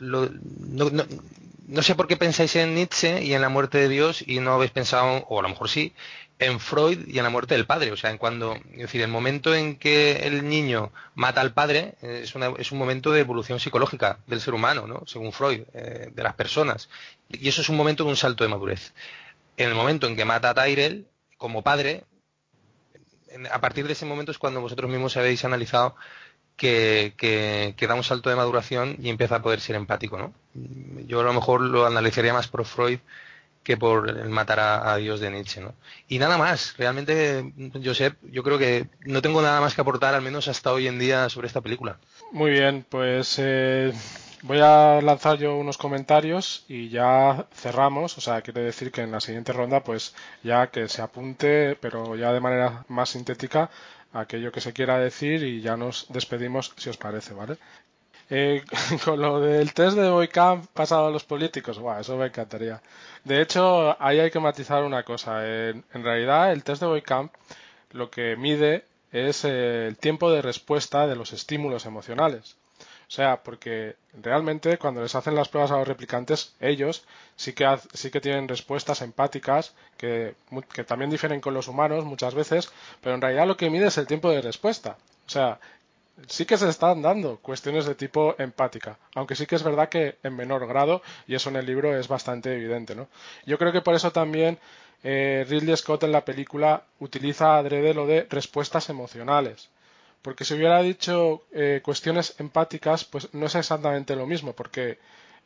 no, 1.67 1.81
sé 1.81 1.95
por 1.95 2.07
qué 2.07 2.17
pensáis 2.17 2.55
en 2.55 2.75
Nietzsche 2.75 3.23
y 3.23 3.33
en 3.33 3.41
la 3.41 3.49
muerte 3.49 3.77
de 3.77 3.89
Dios 3.89 4.23
y 4.25 4.39
no 4.39 4.53
habéis 4.53 4.71
pensado, 4.71 5.25
o 5.29 5.39
a 5.39 5.43
lo 5.43 5.49
mejor 5.49 5.69
sí, 5.69 5.93
en 6.39 6.59
Freud 6.59 7.07
y 7.07 7.17
en 7.17 7.23
la 7.23 7.29
muerte 7.29 7.55
del 7.55 7.65
padre. 7.65 7.91
O 7.91 7.97
sea, 7.97 8.11
en 8.11 8.17
cuando, 8.17 8.55
es 8.73 8.77
decir, 8.77 9.01
el 9.01 9.07
momento 9.07 9.55
en 9.55 9.77
que 9.77 10.27
el 10.27 10.47
niño 10.47 10.91
mata 11.15 11.41
al 11.41 11.53
padre 11.53 11.95
eh, 12.01 12.21
es, 12.23 12.33
es 12.57 12.71
un 12.71 12.77
momento 12.77 13.11
de 13.11 13.21
evolución 13.21 13.59
psicológica 13.59 14.19
del 14.27 14.41
ser 14.41 14.53
humano, 14.53 14.87
¿no? 14.87 15.03
Según 15.05 15.31
Freud, 15.31 15.61
eh, 15.73 16.11
de 16.13 16.23
las 16.23 16.35
personas. 16.35 16.89
Y 17.29 17.47
eso 17.47 17.61
es 17.61 17.69
un 17.69 17.77
momento 17.77 18.03
de 18.03 18.09
un 18.09 18.17
salto 18.17 18.43
de 18.43 18.49
madurez. 18.49 18.93
En 19.57 19.69
el 19.69 19.75
momento 19.75 20.07
en 20.07 20.15
que 20.15 20.25
mata 20.25 20.49
a 20.49 20.53
Tyrell, 20.53 21.07
como 21.37 21.63
padre, 21.63 22.03
a 23.51 23.59
partir 23.61 23.87
de 23.87 23.93
ese 23.93 24.05
momento 24.05 24.31
es 24.31 24.37
cuando 24.37 24.61
vosotros 24.61 24.89
mismos 24.89 25.17
habéis 25.17 25.43
analizado 25.45 25.95
que, 26.55 27.13
que, 27.17 27.87
da 27.87 27.95
un 27.95 28.03
salto 28.03 28.29
de 28.29 28.35
maduración 28.35 28.97
y 29.01 29.09
empieza 29.09 29.37
a 29.37 29.41
poder 29.41 29.59
ser 29.59 29.75
empático, 29.75 30.17
¿no? 30.17 30.33
Yo 31.05 31.19
a 31.19 31.23
lo 31.23 31.33
mejor 31.33 31.61
lo 31.61 31.85
analizaría 31.85 32.33
más 32.33 32.47
por 32.47 32.65
Freud 32.65 32.99
que 33.65 33.77
por 33.77 34.07
el 34.07 34.29
matar 34.29 34.59
a, 34.59 34.95
Dios 34.97 35.19
de 35.19 35.31
Nietzsche, 35.31 35.59
¿no? 35.59 35.73
Y 36.07 36.19
nada 36.19 36.37
más, 36.37 36.75
realmente, 36.77 37.51
Josep, 37.83 38.15
yo 38.31 38.43
creo 38.43 38.59
que 38.59 38.87
no 39.01 39.23
tengo 39.23 39.41
nada 39.41 39.59
más 39.59 39.73
que 39.73 39.81
aportar, 39.81 40.13
al 40.13 40.21
menos 40.21 40.47
hasta 40.47 40.71
hoy 40.71 40.87
en 40.87 40.99
día, 40.99 41.27
sobre 41.29 41.47
esta 41.47 41.61
película. 41.61 41.97
Muy 42.31 42.51
bien, 42.51 42.85
pues 42.87 43.37
eh, 43.39 43.91
voy 44.43 44.59
a 44.61 45.01
lanzar 45.01 45.39
yo 45.39 45.57
unos 45.57 45.79
comentarios 45.79 46.63
y 46.67 46.89
ya 46.89 47.47
cerramos, 47.51 48.19
o 48.19 48.21
sea, 48.21 48.43
quiere 48.43 48.61
decir 48.61 48.91
que 48.91 49.01
en 49.01 49.11
la 49.11 49.19
siguiente 49.19 49.51
ronda, 49.51 49.83
pues 49.83 50.13
ya 50.43 50.67
que 50.67 50.87
se 50.87 51.01
apunte, 51.01 51.75
pero 51.81 52.15
ya 52.15 52.31
de 52.33 52.41
manera 52.41 52.85
más 52.87 53.09
sintética, 53.09 53.71
aquello 54.13 54.51
que 54.51 54.61
se 54.61 54.73
quiera 54.73 54.99
decir 54.99 55.43
y 55.43 55.61
ya 55.61 55.75
nos 55.75 56.05
despedimos 56.09 56.71
si 56.77 56.89
os 56.89 56.97
parece, 56.97 57.33
¿vale? 57.33 57.57
Eh, 58.29 58.63
con 59.05 59.21
lo 59.21 59.39
del 59.39 59.73
test 59.73 59.97
de 59.97 60.09
Boycamp 60.09 60.65
pasado 60.73 61.07
a 61.07 61.11
los 61.11 61.23
políticos, 61.23 61.77
wow, 61.77 61.99
eso 61.99 62.17
me 62.17 62.27
encantaría. 62.27 62.81
De 63.23 63.41
hecho, 63.41 63.95
ahí 64.01 64.19
hay 64.19 64.31
que 64.31 64.39
matizar 64.39 64.83
una 64.83 65.03
cosa. 65.03 65.45
En, 65.45 65.83
realidad, 65.93 66.51
el 66.51 66.63
test 66.63 66.81
de 66.81 66.87
Boycamp 66.87 67.33
lo 67.91 68.09
que 68.09 68.35
mide 68.35 68.85
es 69.11 69.45
el 69.45 69.97
tiempo 69.97 70.31
de 70.31 70.41
respuesta 70.41 71.07
de 71.07 71.15
los 71.15 71.33
estímulos 71.33 71.85
emocionales. 71.85 72.57
O 73.07 73.11
sea, 73.11 73.43
porque 73.43 73.95
realmente 74.19 74.79
cuando 74.79 75.01
les 75.01 75.13
hacen 75.13 75.35
las 75.35 75.47
pruebas 75.47 75.71
a 75.71 75.77
los 75.77 75.87
replicantes, 75.87 76.55
ellos 76.59 77.05
sí 77.35 77.53
que, 77.53 77.65
sí 77.93 78.09
que 78.09 78.19
tienen 78.19 78.47
respuestas 78.47 79.01
empáticas 79.03 79.75
que, 79.95 80.33
que 80.73 80.83
también 80.83 81.11
difieren 81.11 81.39
con 81.39 81.53
los 81.53 81.67
humanos 81.67 82.03
muchas 82.03 82.33
veces, 82.33 82.71
pero 83.01 83.13
en 83.15 83.21
realidad 83.21 83.45
lo 83.45 83.57
que 83.57 83.69
mide 83.69 83.87
es 83.87 83.97
el 83.99 84.07
tiempo 84.07 84.31
de 84.31 84.41
respuesta. 84.41 84.97
O 85.27 85.29
sea, 85.29 85.59
sí 86.27 86.45
que 86.45 86.57
se 86.57 86.69
están 86.69 87.01
dando 87.01 87.37
cuestiones 87.37 87.85
de 87.85 87.95
tipo 87.95 88.35
empática, 88.37 88.97
aunque 89.15 89.35
sí 89.35 89.45
que 89.45 89.55
es 89.55 89.63
verdad 89.63 89.89
que 89.89 90.17
en 90.23 90.35
menor 90.35 90.67
grado, 90.67 91.01
y 91.27 91.35
eso 91.35 91.49
en 91.49 91.57
el 91.57 91.65
libro 91.65 91.97
es 91.97 92.07
bastante 92.07 92.53
evidente, 92.53 92.95
¿no? 92.95 93.07
Yo 93.45 93.57
creo 93.57 93.71
que 93.71 93.81
por 93.81 93.95
eso 93.95 94.11
también 94.11 94.59
eh, 95.03 95.45
Ridley 95.47 95.77
Scott 95.77 96.03
en 96.03 96.11
la 96.11 96.25
película 96.25 96.83
utiliza 96.99 97.57
adrede 97.57 97.93
lo 97.93 98.07
de 98.07 98.25
respuestas 98.29 98.89
emocionales. 98.89 99.69
Porque 100.21 100.43
si 100.43 100.55
hubiera 100.55 100.81
dicho 100.81 101.43
eh, 101.51 101.81
cuestiones 101.83 102.33
empáticas, 102.39 103.05
pues 103.05 103.31
no 103.33 103.45
es 103.45 103.53
exactamente 103.53 104.15
lo 104.15 104.25
mismo, 104.25 104.53
porque 104.53 104.97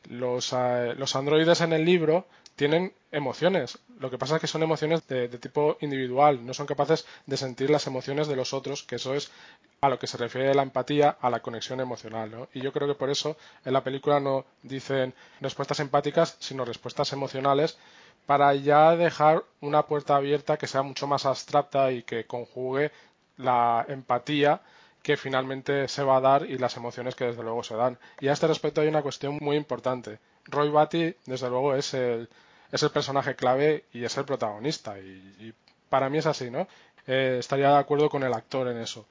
los, 0.09 0.53
eh, 0.53 0.93
los 0.97 1.15
androides 1.17 1.59
en 1.59 1.73
el 1.73 1.83
libro 1.83 2.25
tienen 2.59 2.93
emociones. 3.13 3.79
Lo 4.01 4.09
que 4.09 4.17
pasa 4.17 4.35
es 4.35 4.41
que 4.41 4.47
son 4.47 4.63
emociones 4.63 5.07
de, 5.07 5.29
tipo 5.29 5.77
individual, 5.79 6.45
no 6.45 6.53
son 6.53 6.65
capaces 6.65 7.05
de 7.25 7.37
sentir 7.37 7.69
las 7.69 7.87
emociones 7.87 8.27
de 8.27 8.35
los 8.35 8.53
otros, 8.53 8.83
que 8.83 8.97
eso 8.97 9.15
es 9.15 9.31
a 9.79 9.87
lo 9.87 9.97
que 9.97 10.07
se 10.07 10.17
refiere 10.17 10.53
la 10.53 10.63
empatía, 10.63 11.15
a 11.21 11.29
la 11.29 11.39
conexión 11.39 11.79
emocional. 11.79 12.49
Y 12.53 12.59
yo 12.59 12.73
creo 12.73 12.89
que 12.89 12.95
por 12.95 13.09
eso 13.09 13.37
en 13.63 13.71
la 13.71 13.81
película 13.81 14.19
no 14.19 14.43
dicen 14.61 15.13
respuestas 15.39 15.79
empáticas, 15.79 16.35
sino 16.39 16.65
respuestas 16.65 17.13
emocionales, 17.13 17.77
para 18.25 18.53
ya 18.53 18.93
dejar 18.97 19.45
una 19.61 19.83
puerta 19.83 20.17
abierta 20.17 20.57
que 20.57 20.67
sea 20.67 20.81
mucho 20.81 21.07
más 21.07 21.25
abstracta 21.25 21.93
y 21.93 22.03
que 22.03 22.25
conjugue 22.25 22.91
la 23.37 23.85
empatía 23.87 24.59
que 25.01 25.15
finalmente 25.15 25.87
se 25.87 26.03
va 26.03 26.17
a 26.17 26.21
dar 26.21 26.45
y 26.45 26.57
las 26.57 26.75
emociones 26.75 27.15
que 27.15 27.23
desde 27.23 27.41
luego 27.41 27.63
se 27.63 27.77
dan. 27.77 27.97
Y 28.19 28.27
a 28.27 28.33
este 28.33 28.47
respecto 28.47 28.81
hay 28.81 28.89
una 28.89 29.01
cuestión 29.01 29.37
muy 29.39 29.55
importante. 29.55 30.19
Roy 30.43 30.69
Batty, 30.69 31.15
desde 31.25 31.49
luego, 31.49 31.73
es 31.73 31.93
el, 31.93 32.27
es 32.71 32.83
el 32.83 32.91
personaje 32.91 33.35
clave 33.35 33.85
y 33.93 34.03
es 34.03 34.17
el 34.17 34.25
protagonista. 34.25 34.97
Y, 34.99 35.53
para 35.89 36.09
mí 36.09 36.19
es 36.19 36.27
así, 36.27 36.51
¿no? 36.51 36.67
Eh, 37.07 37.37
estaría 37.39 37.69
de 37.69 37.77
acuerdo 37.79 38.09
con 38.09 38.23
el 38.23 38.33
actor 38.33 38.67
en 38.67 38.77
eso. 38.77 39.07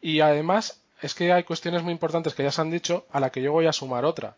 Y 0.00 0.20
además 0.20 0.80
es 1.00 1.14
que 1.14 1.32
hay 1.32 1.44
cuestiones 1.44 1.82
muy 1.82 1.92
importantes 1.92 2.34
que 2.34 2.42
ya 2.42 2.50
se 2.50 2.60
han 2.60 2.70
dicho 2.70 3.06
a 3.12 3.20
la 3.20 3.30
que 3.30 3.42
yo 3.42 3.52
voy 3.52 3.66
a 3.66 3.72
sumar 3.72 4.04
otra. 4.04 4.34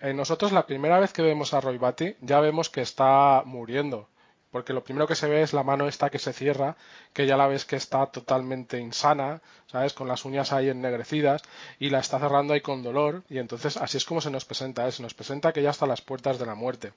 En 0.00 0.16
nosotros 0.16 0.52
la 0.52 0.66
primera 0.66 0.98
vez 1.00 1.12
que 1.12 1.22
vemos 1.22 1.52
a 1.52 1.60
Roy 1.60 1.76
Batty 1.76 2.16
ya 2.20 2.40
vemos 2.40 2.70
que 2.70 2.80
está 2.80 3.42
muriendo. 3.44 4.08
Porque 4.50 4.72
lo 4.72 4.82
primero 4.82 5.06
que 5.06 5.14
se 5.14 5.28
ve 5.28 5.42
es 5.42 5.52
la 5.52 5.62
mano 5.62 5.86
esta 5.86 6.10
que 6.10 6.18
se 6.18 6.32
cierra, 6.32 6.76
que 7.12 7.26
ya 7.26 7.36
la 7.36 7.46
ves 7.46 7.64
que 7.64 7.76
está 7.76 8.06
totalmente 8.06 8.78
insana, 8.78 9.40
¿sabes? 9.68 9.92
Con 9.92 10.08
las 10.08 10.24
uñas 10.24 10.52
ahí 10.52 10.68
ennegrecidas, 10.68 11.42
y 11.78 11.90
la 11.90 12.00
está 12.00 12.18
cerrando 12.18 12.54
ahí 12.54 12.60
con 12.60 12.82
dolor, 12.82 13.22
y 13.28 13.38
entonces 13.38 13.76
así 13.76 13.96
es 13.96 14.04
como 14.04 14.20
se 14.20 14.30
nos 14.30 14.44
presenta, 14.44 14.88
¿eh? 14.88 14.92
se 14.92 15.04
nos 15.04 15.14
presenta 15.14 15.52
que 15.52 15.62
ya 15.62 15.70
está 15.70 15.84
a 15.84 15.88
las 15.88 16.02
puertas 16.02 16.40
de 16.40 16.46
la 16.46 16.56
muerte. 16.56 16.92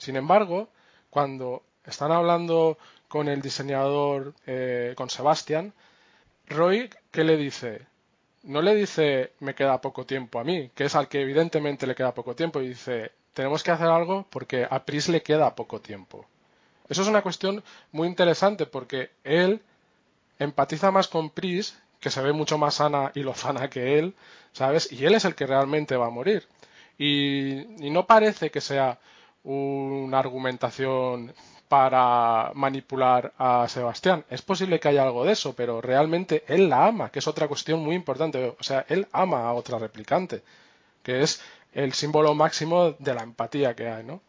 Sin 0.00 0.16
embargo, 0.16 0.70
cuando 1.10 1.62
están 1.84 2.10
hablando 2.10 2.78
con 3.06 3.28
el 3.28 3.42
diseñador, 3.42 4.32
eh, 4.46 4.94
con 4.96 5.10
Sebastián, 5.10 5.74
Roy, 6.48 6.88
¿qué 7.10 7.22
le 7.22 7.36
dice? 7.36 7.82
No 8.44 8.62
le 8.62 8.74
dice 8.74 9.32
me 9.40 9.54
queda 9.54 9.82
poco 9.82 10.06
tiempo 10.06 10.40
a 10.40 10.44
mí, 10.44 10.70
que 10.74 10.84
es 10.84 10.94
al 10.94 11.08
que 11.08 11.20
evidentemente 11.20 11.86
le 11.86 11.94
queda 11.94 12.14
poco 12.14 12.34
tiempo, 12.34 12.62
y 12.62 12.68
dice 12.68 13.12
tenemos 13.34 13.62
que 13.62 13.72
hacer 13.72 13.88
algo 13.88 14.26
porque 14.30 14.66
a 14.68 14.84
Pris 14.86 15.08
le 15.10 15.22
queda 15.22 15.54
poco 15.54 15.82
tiempo. 15.82 16.24
Eso 16.88 17.02
es 17.02 17.08
una 17.08 17.22
cuestión 17.22 17.62
muy 17.92 18.08
interesante 18.08 18.64
porque 18.64 19.10
él 19.22 19.60
empatiza 20.38 20.90
más 20.90 21.08
con 21.08 21.28
Pris, 21.28 21.78
que 22.00 22.10
se 22.10 22.22
ve 22.22 22.32
mucho 22.32 22.56
más 22.56 22.76
sana 22.76 23.12
y 23.14 23.20
lozana 23.22 23.68
que 23.68 23.98
él, 23.98 24.14
¿sabes? 24.52 24.90
Y 24.90 25.04
él 25.04 25.14
es 25.14 25.26
el 25.26 25.34
que 25.34 25.46
realmente 25.46 25.96
va 25.96 26.06
a 26.06 26.10
morir. 26.10 26.48
y 26.98 27.90
no 27.90 28.06
parece 28.06 28.50
que 28.50 28.60
sea 28.60 28.98
una 29.44 30.18
argumentación 30.18 31.32
para 31.68 32.50
manipular 32.54 33.32
a 33.38 33.66
Sebastián. 33.68 34.24
Es 34.28 34.42
posible 34.42 34.80
que 34.80 34.88
haya 34.88 35.04
algo 35.04 35.24
de 35.24 35.32
eso, 35.32 35.54
pero 35.54 35.80
realmente 35.80 36.42
él 36.48 36.68
la 36.68 36.86
ama, 36.86 37.10
que 37.10 37.20
es 37.20 37.28
otra 37.28 37.46
cuestión 37.46 37.80
muy 37.80 37.94
importante. 37.94 38.56
O 38.58 38.62
sea, 38.62 38.84
él 38.88 39.06
ama 39.12 39.44
a 39.44 39.52
otra 39.52 39.78
replicante, 39.78 40.42
que 41.02 41.22
es 41.22 41.40
el 41.72 41.92
símbolo 41.92 42.34
máximo 42.34 42.92
de 42.98 43.14
la 43.14 43.22
empatía 43.22 43.74
que 43.74 43.88
hay, 43.88 44.02
¿no? 44.02 44.20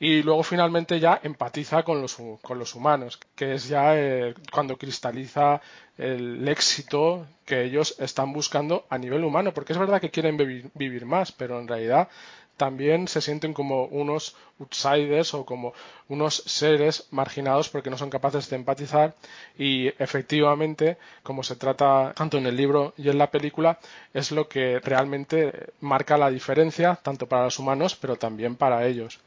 Y 0.00 0.24
luego 0.24 0.42
finalmente 0.42 0.98
ya 0.98 1.20
empatiza 1.22 1.84
con 1.84 2.02
los, 2.02 2.16
con 2.42 2.58
los 2.58 2.74
humanos, 2.74 3.20
que 3.36 3.54
es 3.54 3.68
ya 3.68 3.96
eh, 3.96 4.34
cuando 4.50 4.76
cristaliza 4.76 5.60
el 5.96 6.48
éxito 6.48 7.28
que 7.44 7.62
ellos 7.62 7.94
están 8.00 8.32
buscando 8.32 8.84
a 8.90 8.98
nivel 8.98 9.22
humano, 9.22 9.54
porque 9.54 9.72
es 9.72 9.78
verdad 9.78 10.00
que 10.00 10.10
quieren 10.10 10.36
vivir 10.74 11.06
más, 11.06 11.30
pero 11.30 11.60
en 11.60 11.68
realidad 11.68 12.08
también 12.56 13.08
se 13.08 13.20
sienten 13.20 13.54
como 13.54 13.84
unos 13.86 14.36
outsiders 14.60 15.34
o 15.34 15.44
como 15.44 15.72
unos 16.08 16.36
seres 16.46 17.08
marginados 17.10 17.68
porque 17.68 17.90
no 17.90 17.98
son 17.98 18.10
capaces 18.10 18.48
de 18.48 18.56
empatizar 18.56 19.14
y 19.58 19.88
efectivamente, 20.02 20.98
como 21.22 21.42
se 21.42 21.56
trata 21.56 22.12
tanto 22.14 22.38
en 22.38 22.46
el 22.46 22.56
libro 22.56 22.94
y 22.96 23.08
en 23.08 23.18
la 23.18 23.30
película, 23.30 23.78
es 24.14 24.30
lo 24.30 24.48
que 24.48 24.78
realmente 24.80 25.72
marca 25.80 26.16
la 26.16 26.30
diferencia 26.30 26.96
tanto 27.02 27.26
para 27.26 27.44
los 27.44 27.58
humanos 27.58 27.96
pero 27.96 28.16
también 28.16 28.56
para 28.56 28.86
ellos. 28.86 29.20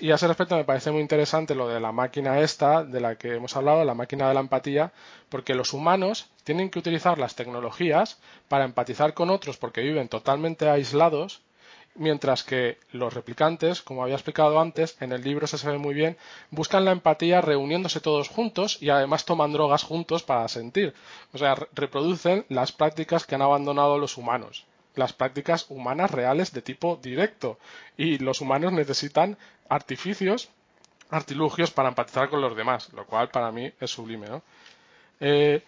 Y 0.00 0.10
a 0.10 0.16
ese 0.16 0.26
respecto 0.26 0.56
me 0.56 0.64
parece 0.64 0.90
muy 0.90 1.00
interesante 1.00 1.54
lo 1.54 1.68
de 1.68 1.78
la 1.78 1.92
máquina 1.92 2.40
esta, 2.40 2.82
de 2.84 3.00
la 3.00 3.16
que 3.16 3.34
hemos 3.36 3.54
hablado, 3.56 3.84
la 3.84 3.94
máquina 3.94 4.26
de 4.26 4.34
la 4.34 4.40
empatía, 4.40 4.92
porque 5.28 5.54
los 5.54 5.72
humanos 5.72 6.30
tienen 6.42 6.68
que 6.70 6.80
utilizar 6.80 7.18
las 7.18 7.36
tecnologías 7.36 8.18
para 8.48 8.64
empatizar 8.64 9.14
con 9.14 9.30
otros 9.30 9.56
porque 9.56 9.82
viven 9.82 10.08
totalmente 10.08 10.68
aislados 10.68 11.42
mientras 11.94 12.44
que 12.44 12.78
los 12.92 13.12
replicantes, 13.12 13.82
como 13.82 14.02
había 14.02 14.14
explicado 14.14 14.60
antes, 14.60 14.96
en 15.00 15.12
el 15.12 15.22
libro 15.22 15.46
se 15.46 15.58
sabe 15.58 15.78
muy 15.78 15.94
bien, 15.94 16.16
buscan 16.50 16.84
la 16.84 16.92
empatía 16.92 17.40
reuniéndose 17.40 18.00
todos 18.00 18.28
juntos 18.28 18.78
y 18.80 18.90
además 18.90 19.24
toman 19.24 19.52
drogas 19.52 19.82
juntos 19.82 20.22
para 20.22 20.48
sentir. 20.48 20.94
O 21.32 21.38
sea, 21.38 21.56
reproducen 21.74 22.44
las 22.48 22.72
prácticas 22.72 23.26
que 23.26 23.34
han 23.34 23.42
abandonado 23.42 23.98
los 23.98 24.16
humanos, 24.16 24.64
las 24.94 25.12
prácticas 25.12 25.66
humanas 25.68 26.10
reales 26.10 26.52
de 26.52 26.62
tipo 26.62 26.98
directo. 27.02 27.58
Y 27.96 28.18
los 28.18 28.40
humanos 28.40 28.72
necesitan 28.72 29.36
artificios 29.68 30.48
artilugios 31.10 31.70
para 31.70 31.88
empatizar 31.88 32.28
con 32.28 32.40
los 32.40 32.54
demás, 32.54 32.92
lo 32.92 33.06
cual 33.06 33.30
para 33.30 33.50
mí 33.50 33.72
es 33.80 33.90
sublime, 33.90 34.28
¿no? 34.28 34.42
Eh, 35.20 35.62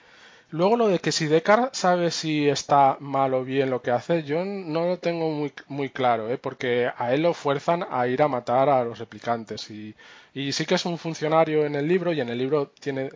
luego 0.51 0.77
lo 0.77 0.89
de 0.89 0.99
que 0.99 1.13
si 1.13 1.27
Deckard 1.27 1.71
sabe 1.73 2.11
si 2.11 2.49
está 2.49 2.97
mal 3.01 3.35
o 3.35 3.45
bien 3.45 3.71
lo 3.71 3.83
que 3.83 3.91
hace, 3.91 4.23
yo 4.25 4.45
no 4.45 4.87
lo 4.87 4.99
tengo 4.99 5.31
muy, 5.31 5.53
muy 5.69 5.91
claro, 5.91 6.31
¿eh? 6.31 6.39
porque 6.39 6.91
a 6.97 7.15
él 7.15 7.23
lo 7.23 7.35
fuerzan 7.35 7.87
a 7.91 8.07
ir 8.09 8.23
a 8.23 8.29
matar 8.29 8.69
a 8.69 8.85
los 8.85 8.99
replicantes 8.99 9.71
y, 9.71 9.95
y 10.35 10.53
sí 10.53 10.67
que 10.67 10.75
es 10.77 10.85
un 10.87 10.99
funcionario 10.99 11.65
en 11.67 11.75
el 11.77 11.87
libro 11.89 12.13
y 12.13 12.21
en 12.21 12.29
el 12.29 12.39
libro 12.39 12.69
tiene 12.81 13.11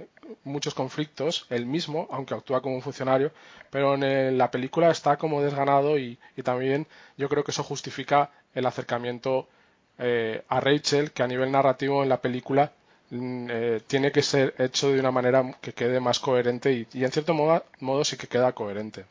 muchos 0.44 0.74
conflictos, 0.74 1.46
él 1.50 1.66
mismo, 1.66 2.08
aunque 2.10 2.34
actúa 2.34 2.62
como 2.62 2.76
un 2.76 2.82
funcionario, 2.82 3.32
pero 3.70 3.94
en 3.94 4.38
la 4.38 4.50
película 4.50 4.90
está 4.90 5.16
como 5.16 5.42
desganado 5.42 5.98
y, 5.98 6.18
y 6.36 6.42
también 6.42 6.86
yo 7.16 7.28
creo 7.28 7.44
que 7.44 7.50
eso 7.50 7.62
justifica 7.64 8.30
el 8.54 8.66
acercamiento 8.66 9.48
eh, 9.98 10.42
a 10.48 10.60
Rachel, 10.60 11.12
que 11.12 11.22
a 11.22 11.26
nivel 11.28 11.50
narrativo 11.52 12.02
en 12.02 12.08
la 12.08 12.20
película 12.20 12.72
eh, 13.14 13.80
tiene 13.86 14.12
que 14.12 14.22
ser 14.22 14.54
hecho 14.58 14.90
de 14.90 15.00
una 15.00 15.10
manera 15.10 15.56
que 15.60 15.72
quede 15.72 16.00
más 16.00 16.18
coherente 16.18 16.86
y, 16.92 17.04
en 17.04 17.12
cierto 17.12 17.34
modo, 17.34 18.04
sí 18.04 18.16
que 18.16 18.26
queda 18.26 18.52
coherente. 18.52 19.04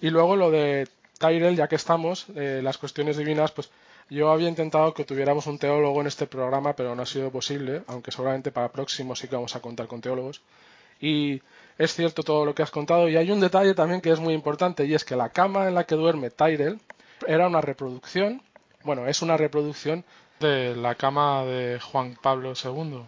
Y 0.00 0.10
luego 0.10 0.36
lo 0.36 0.50
de 0.50 0.88
Tyrell, 1.18 1.56
ya 1.56 1.68
que 1.68 1.76
estamos, 1.76 2.26
eh, 2.36 2.60
las 2.62 2.78
cuestiones 2.78 3.16
divinas, 3.16 3.52
pues 3.52 3.70
yo 4.10 4.30
había 4.30 4.48
intentado 4.48 4.92
que 4.94 5.04
tuviéramos 5.04 5.46
un 5.46 5.58
teólogo 5.58 6.00
en 6.00 6.06
este 6.06 6.26
programa, 6.26 6.74
pero 6.74 6.94
no 6.94 7.02
ha 7.02 7.06
sido 7.06 7.30
posible, 7.30 7.82
aunque 7.86 8.10
seguramente 8.10 8.52
para 8.52 8.70
próximo 8.70 9.16
sí 9.16 9.28
que 9.28 9.36
vamos 9.36 9.56
a 9.56 9.60
contar 9.60 9.86
con 9.86 10.00
teólogos. 10.00 10.42
Y 11.00 11.42
es 11.78 11.94
cierto 11.94 12.22
todo 12.22 12.44
lo 12.44 12.54
que 12.54 12.62
has 12.62 12.70
contado. 12.70 13.08
Y 13.08 13.16
hay 13.16 13.30
un 13.30 13.40
detalle 13.40 13.74
también 13.74 14.00
que 14.00 14.10
es 14.10 14.20
muy 14.20 14.34
importante, 14.34 14.84
y 14.84 14.94
es 14.94 15.04
que 15.04 15.16
la 15.16 15.30
cama 15.30 15.68
en 15.68 15.74
la 15.74 15.84
que 15.84 15.94
duerme 15.94 16.30
Tyrell 16.30 16.78
era 17.26 17.46
una 17.46 17.60
reproducción 17.60 18.42
bueno, 18.84 19.06
es 19.06 19.22
una 19.22 19.38
reproducción 19.38 20.04
de 20.40 20.76
la 20.76 20.94
cama 20.94 21.42
de 21.44 21.80
Juan 21.80 22.18
Pablo 22.20 22.52
II. 22.52 23.02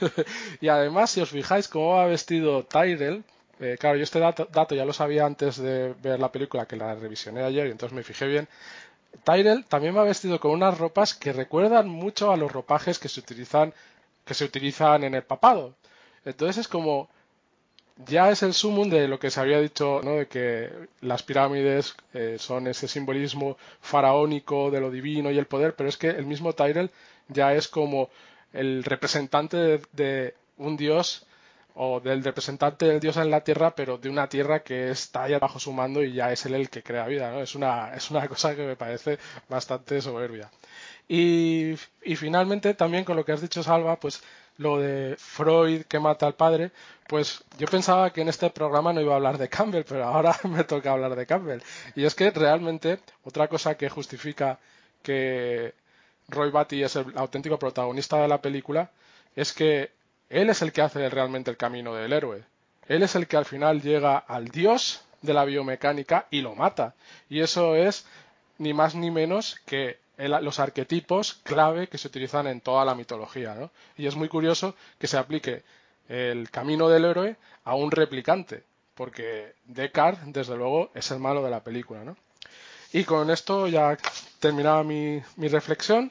y 0.60 0.68
además, 0.68 1.10
si 1.10 1.20
os 1.20 1.30
fijáis 1.30 1.68
cómo 1.68 1.94
va 1.94 2.06
vestido 2.06 2.64
Tyrell, 2.64 3.24
eh, 3.60 3.76
claro, 3.78 3.96
yo 3.96 4.04
este 4.04 4.20
dato, 4.20 4.74
ya 4.74 4.84
lo 4.84 4.92
sabía 4.92 5.26
antes 5.26 5.56
de 5.56 5.94
ver 6.02 6.20
la 6.20 6.30
película, 6.30 6.66
que 6.66 6.76
la 6.76 6.94
revisioné 6.94 7.42
ayer 7.42 7.66
y 7.66 7.70
entonces 7.70 7.94
me 7.96 8.02
fijé 8.02 8.26
bien. 8.26 8.48
Tyrell 9.24 9.64
también 9.64 9.96
va 9.96 10.04
vestido 10.04 10.38
con 10.38 10.52
unas 10.52 10.78
ropas 10.78 11.14
que 11.14 11.32
recuerdan 11.32 11.88
mucho 11.88 12.30
a 12.32 12.36
los 12.36 12.52
ropajes 12.52 12.98
que 12.98 13.08
se 13.08 13.20
utilizan, 13.20 13.74
que 14.24 14.34
se 14.34 14.44
utilizan 14.44 15.04
en 15.04 15.14
el 15.14 15.22
papado. 15.24 15.74
Entonces 16.24 16.58
es 16.58 16.68
como 16.68 17.08
ya 18.06 18.30
es 18.30 18.42
el 18.42 18.54
sumum 18.54 18.88
de 18.88 19.08
lo 19.08 19.18
que 19.18 19.30
se 19.30 19.40
había 19.40 19.60
dicho, 19.60 20.00
¿no? 20.04 20.12
de 20.12 20.28
que 20.28 20.70
las 21.00 21.22
pirámides 21.22 21.96
eh, 22.14 22.36
son 22.38 22.68
ese 22.68 22.86
simbolismo 22.86 23.56
faraónico 23.80 24.70
de 24.70 24.80
lo 24.80 24.90
divino 24.90 25.30
y 25.30 25.38
el 25.38 25.46
poder, 25.46 25.74
pero 25.74 25.88
es 25.88 25.96
que 25.96 26.08
el 26.08 26.26
mismo 26.26 26.52
Tyrell 26.52 26.90
ya 27.28 27.54
es 27.54 27.66
como 27.68 28.10
el 28.52 28.84
representante 28.84 29.80
de, 29.92 30.34
un 30.56 30.76
dios 30.76 31.26
o 31.74 32.00
del 32.00 32.24
representante 32.24 32.86
del 32.86 33.00
dios 33.00 33.16
en 33.16 33.30
la 33.30 33.42
tierra, 33.42 33.74
pero 33.74 33.98
de 33.98 34.08
una 34.08 34.28
tierra 34.28 34.60
que 34.60 34.90
está 34.90 35.24
ahí 35.24 35.34
bajo 35.38 35.60
su 35.60 35.72
mando 35.72 36.02
y 36.02 36.12
ya 36.12 36.32
es 36.32 36.44
él 36.46 36.54
el 36.54 36.70
que 36.70 36.82
crea 36.82 37.06
vida, 37.06 37.30
¿no? 37.30 37.40
Es 37.40 37.54
una, 37.54 37.94
es 37.94 38.10
una 38.10 38.26
cosa 38.28 38.56
que 38.56 38.66
me 38.66 38.76
parece 38.76 39.18
bastante 39.48 40.00
soberbia. 40.00 40.50
Y, 41.08 41.74
y 42.02 42.16
finalmente, 42.16 42.74
también 42.74 43.04
con 43.04 43.16
lo 43.16 43.24
que 43.24 43.32
has 43.32 43.40
dicho, 43.40 43.62
Salva, 43.62 43.98
pues 43.98 44.22
lo 44.58 44.78
de 44.78 45.16
Freud 45.16 45.84
que 45.84 46.00
mata 46.00 46.26
al 46.26 46.34
padre, 46.34 46.72
pues 47.08 47.42
yo 47.58 47.66
pensaba 47.68 48.12
que 48.12 48.20
en 48.20 48.28
este 48.28 48.50
programa 48.50 48.92
no 48.92 49.00
iba 49.00 49.12
a 49.12 49.16
hablar 49.16 49.38
de 49.38 49.48
Campbell, 49.48 49.84
pero 49.88 50.04
ahora 50.04 50.36
me 50.44 50.64
toca 50.64 50.92
hablar 50.92 51.16
de 51.16 51.26
Campbell. 51.26 51.62
Y 51.94 52.04
es 52.04 52.14
que 52.14 52.30
realmente 52.30 52.98
otra 53.24 53.48
cosa 53.48 53.76
que 53.76 53.88
justifica 53.88 54.58
que 55.02 55.74
Roy 56.28 56.50
Batty 56.50 56.82
es 56.82 56.96
el 56.96 57.06
auténtico 57.16 57.58
protagonista 57.58 58.18
de 58.18 58.28
la 58.28 58.40
película 58.40 58.90
es 59.34 59.52
que 59.52 59.90
él 60.28 60.50
es 60.50 60.62
el 60.62 60.72
que 60.72 60.82
hace 60.82 61.08
realmente 61.08 61.50
el 61.50 61.56
camino 61.56 61.94
del 61.94 62.12
héroe. 62.12 62.44
Él 62.86 63.02
es 63.02 63.14
el 63.14 63.26
que 63.26 63.36
al 63.36 63.44
final 63.44 63.80
llega 63.80 64.18
al 64.18 64.48
dios 64.48 65.02
de 65.22 65.34
la 65.34 65.44
biomecánica 65.44 66.26
y 66.30 66.42
lo 66.42 66.54
mata. 66.54 66.94
Y 67.28 67.40
eso 67.40 67.74
es 67.76 68.06
ni 68.58 68.74
más 68.74 68.94
ni 68.94 69.10
menos 69.10 69.60
que 69.64 69.98
los 70.18 70.58
arquetipos 70.58 71.34
clave 71.44 71.88
que 71.88 71.98
se 71.98 72.08
utilizan 72.08 72.46
en 72.46 72.60
toda 72.60 72.84
la 72.84 72.94
mitología. 72.94 73.54
¿no? 73.54 73.70
Y 73.96 74.06
es 74.06 74.16
muy 74.16 74.28
curioso 74.28 74.74
que 74.98 75.06
se 75.06 75.16
aplique 75.16 75.62
el 76.08 76.50
camino 76.50 76.88
del 76.88 77.04
héroe 77.04 77.36
a 77.64 77.74
un 77.74 77.90
replicante, 77.90 78.64
porque 78.94 79.54
Descartes, 79.64 80.32
desde 80.32 80.56
luego, 80.56 80.90
es 80.94 81.10
el 81.10 81.20
malo 81.20 81.42
de 81.42 81.50
la 81.50 81.62
película. 81.62 82.04
¿no? 82.04 82.16
Y 82.92 83.04
con 83.04 83.30
esto 83.30 83.68
ya 83.68 83.96
terminaba 84.40 84.82
mi, 84.82 85.20
reflexión 85.36 86.10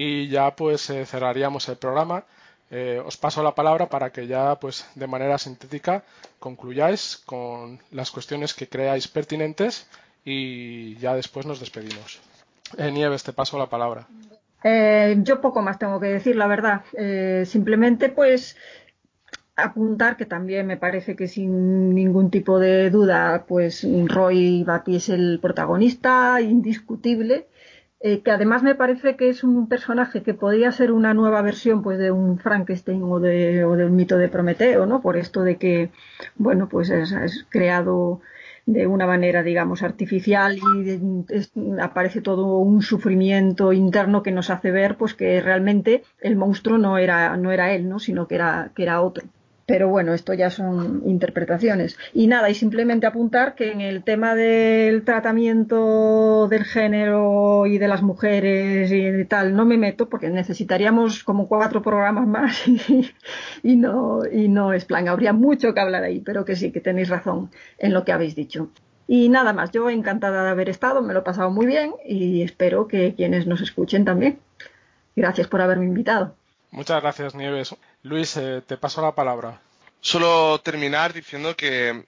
y 0.00 0.28
ya 0.28 0.54
pues 0.54 0.90
eh, 0.90 1.04
cerraríamos 1.04 1.68
el 1.68 1.76
programa. 1.76 2.22
Eh, 2.70 3.02
os 3.04 3.16
paso 3.16 3.42
la 3.42 3.56
palabra 3.56 3.88
para 3.88 4.10
que 4.10 4.28
ya 4.28 4.54
pues 4.54 4.86
de 4.94 5.08
manera 5.08 5.38
sintética 5.38 6.04
concluyáis 6.38 7.16
con 7.26 7.80
las 7.90 8.12
cuestiones 8.12 8.54
que 8.54 8.68
creáis 8.68 9.08
pertinentes 9.08 9.88
y 10.24 10.94
ya 10.98 11.16
después 11.16 11.46
nos 11.46 11.58
despedimos. 11.58 12.20
Eh, 12.76 12.92
Nieves, 12.92 13.24
te 13.24 13.32
paso 13.32 13.58
la 13.58 13.66
palabra. 13.66 14.06
Eh, 14.62 15.16
yo 15.22 15.40
poco 15.40 15.62
más 15.62 15.80
tengo 15.80 15.98
que 15.98 16.06
decir, 16.06 16.36
la 16.36 16.46
verdad. 16.46 16.82
Simplemente, 17.44 18.08
pues, 18.08 18.56
apuntar 19.56 20.16
que 20.16 20.26
también 20.26 20.66
me 20.66 20.76
parece 20.76 21.16
que 21.16 21.26
sin 21.26 21.92
ningún 21.92 22.30
tipo 22.30 22.60
de 22.60 22.90
duda, 22.90 23.46
pues 23.48 23.84
Roy 24.06 24.62
Batty 24.62 24.96
es 24.96 25.08
el 25.08 25.40
protagonista 25.40 26.40
indiscutible. 26.40 27.48
Que 28.00 28.30
además 28.30 28.62
me 28.62 28.74
parece 28.76 29.16
que 29.16 29.28
es 29.28 29.42
un 29.42 29.68
personaje 29.68 30.22
que 30.22 30.34
podría 30.34 30.70
ser 30.70 30.92
una 30.92 31.14
nueva 31.14 31.42
versión 31.42 31.82
pues 31.82 31.98
de 31.98 32.12
un 32.12 32.38
Frankenstein 32.38 33.02
o 33.02 33.18
de, 33.18 33.64
o 33.64 33.72
un 33.72 33.96
mito 33.96 34.18
de 34.18 34.28
Prometeo, 34.28 34.86
¿no? 34.86 35.00
Por 35.00 35.16
esto 35.16 35.42
de 35.42 35.56
que, 35.56 35.90
bueno, 36.36 36.68
pues 36.68 36.90
es 36.90 37.46
creado 37.48 38.20
de 38.68 38.86
una 38.86 39.06
manera, 39.06 39.42
digamos, 39.42 39.82
artificial 39.82 40.58
y 40.58 41.80
aparece 41.80 42.20
todo 42.20 42.58
un 42.58 42.82
sufrimiento 42.82 43.72
interno 43.72 44.22
que 44.22 44.30
nos 44.30 44.50
hace 44.50 44.70
ver 44.70 44.96
pues 44.96 45.14
que 45.14 45.40
realmente 45.40 46.02
el 46.20 46.36
monstruo 46.36 46.76
no 46.76 46.98
era, 46.98 47.34
no 47.38 47.50
era 47.50 47.72
él, 47.72 47.88
¿no? 47.88 47.98
sino 47.98 48.28
que 48.28 48.34
era, 48.34 48.70
que 48.74 48.82
era 48.82 49.00
otro. 49.00 49.24
Pero 49.68 49.90
bueno, 49.90 50.14
esto 50.14 50.32
ya 50.32 50.48
son 50.48 51.02
interpretaciones. 51.04 51.98
Y 52.14 52.26
nada, 52.26 52.48
y 52.48 52.54
simplemente 52.54 53.06
apuntar 53.06 53.54
que 53.54 53.70
en 53.70 53.82
el 53.82 54.02
tema 54.02 54.34
del 54.34 55.04
tratamiento 55.04 56.48
del 56.48 56.64
género 56.64 57.66
y 57.66 57.76
de 57.76 57.86
las 57.86 58.00
mujeres 58.00 58.90
y 58.90 59.26
tal, 59.26 59.54
no 59.54 59.66
me 59.66 59.76
meto 59.76 60.08
porque 60.08 60.30
necesitaríamos 60.30 61.22
como 61.22 61.48
cuatro 61.48 61.82
programas 61.82 62.26
más 62.26 62.66
y, 63.62 63.76
no, 63.76 64.22
y 64.24 64.48
no 64.48 64.72
es 64.72 64.86
plan. 64.86 65.06
Habría 65.06 65.34
mucho 65.34 65.74
que 65.74 65.80
hablar 65.80 66.02
ahí, 66.02 66.20
pero 66.20 66.46
que 66.46 66.56
sí, 66.56 66.72
que 66.72 66.80
tenéis 66.80 67.10
razón 67.10 67.50
en 67.76 67.92
lo 67.92 68.06
que 68.06 68.12
habéis 68.12 68.34
dicho. 68.34 68.70
Y 69.06 69.28
nada 69.28 69.52
más, 69.52 69.70
yo 69.70 69.90
encantada 69.90 70.44
de 70.44 70.50
haber 70.50 70.70
estado, 70.70 71.02
me 71.02 71.12
lo 71.12 71.20
he 71.20 71.24
pasado 71.24 71.50
muy 71.50 71.66
bien 71.66 71.92
y 72.06 72.40
espero 72.40 72.88
que 72.88 73.14
quienes 73.14 73.46
nos 73.46 73.60
escuchen 73.60 74.06
también. 74.06 74.38
Gracias 75.14 75.46
por 75.46 75.60
haberme 75.60 75.84
invitado. 75.84 76.34
Muchas 76.70 77.02
gracias, 77.02 77.34
Nieves. 77.34 77.76
Luis, 78.02 78.36
eh, 78.36 78.62
te 78.66 78.76
paso 78.76 79.02
la 79.02 79.14
palabra. 79.14 79.60
Solo 80.00 80.60
terminar 80.60 81.12
diciendo 81.12 81.56
que 81.56 82.04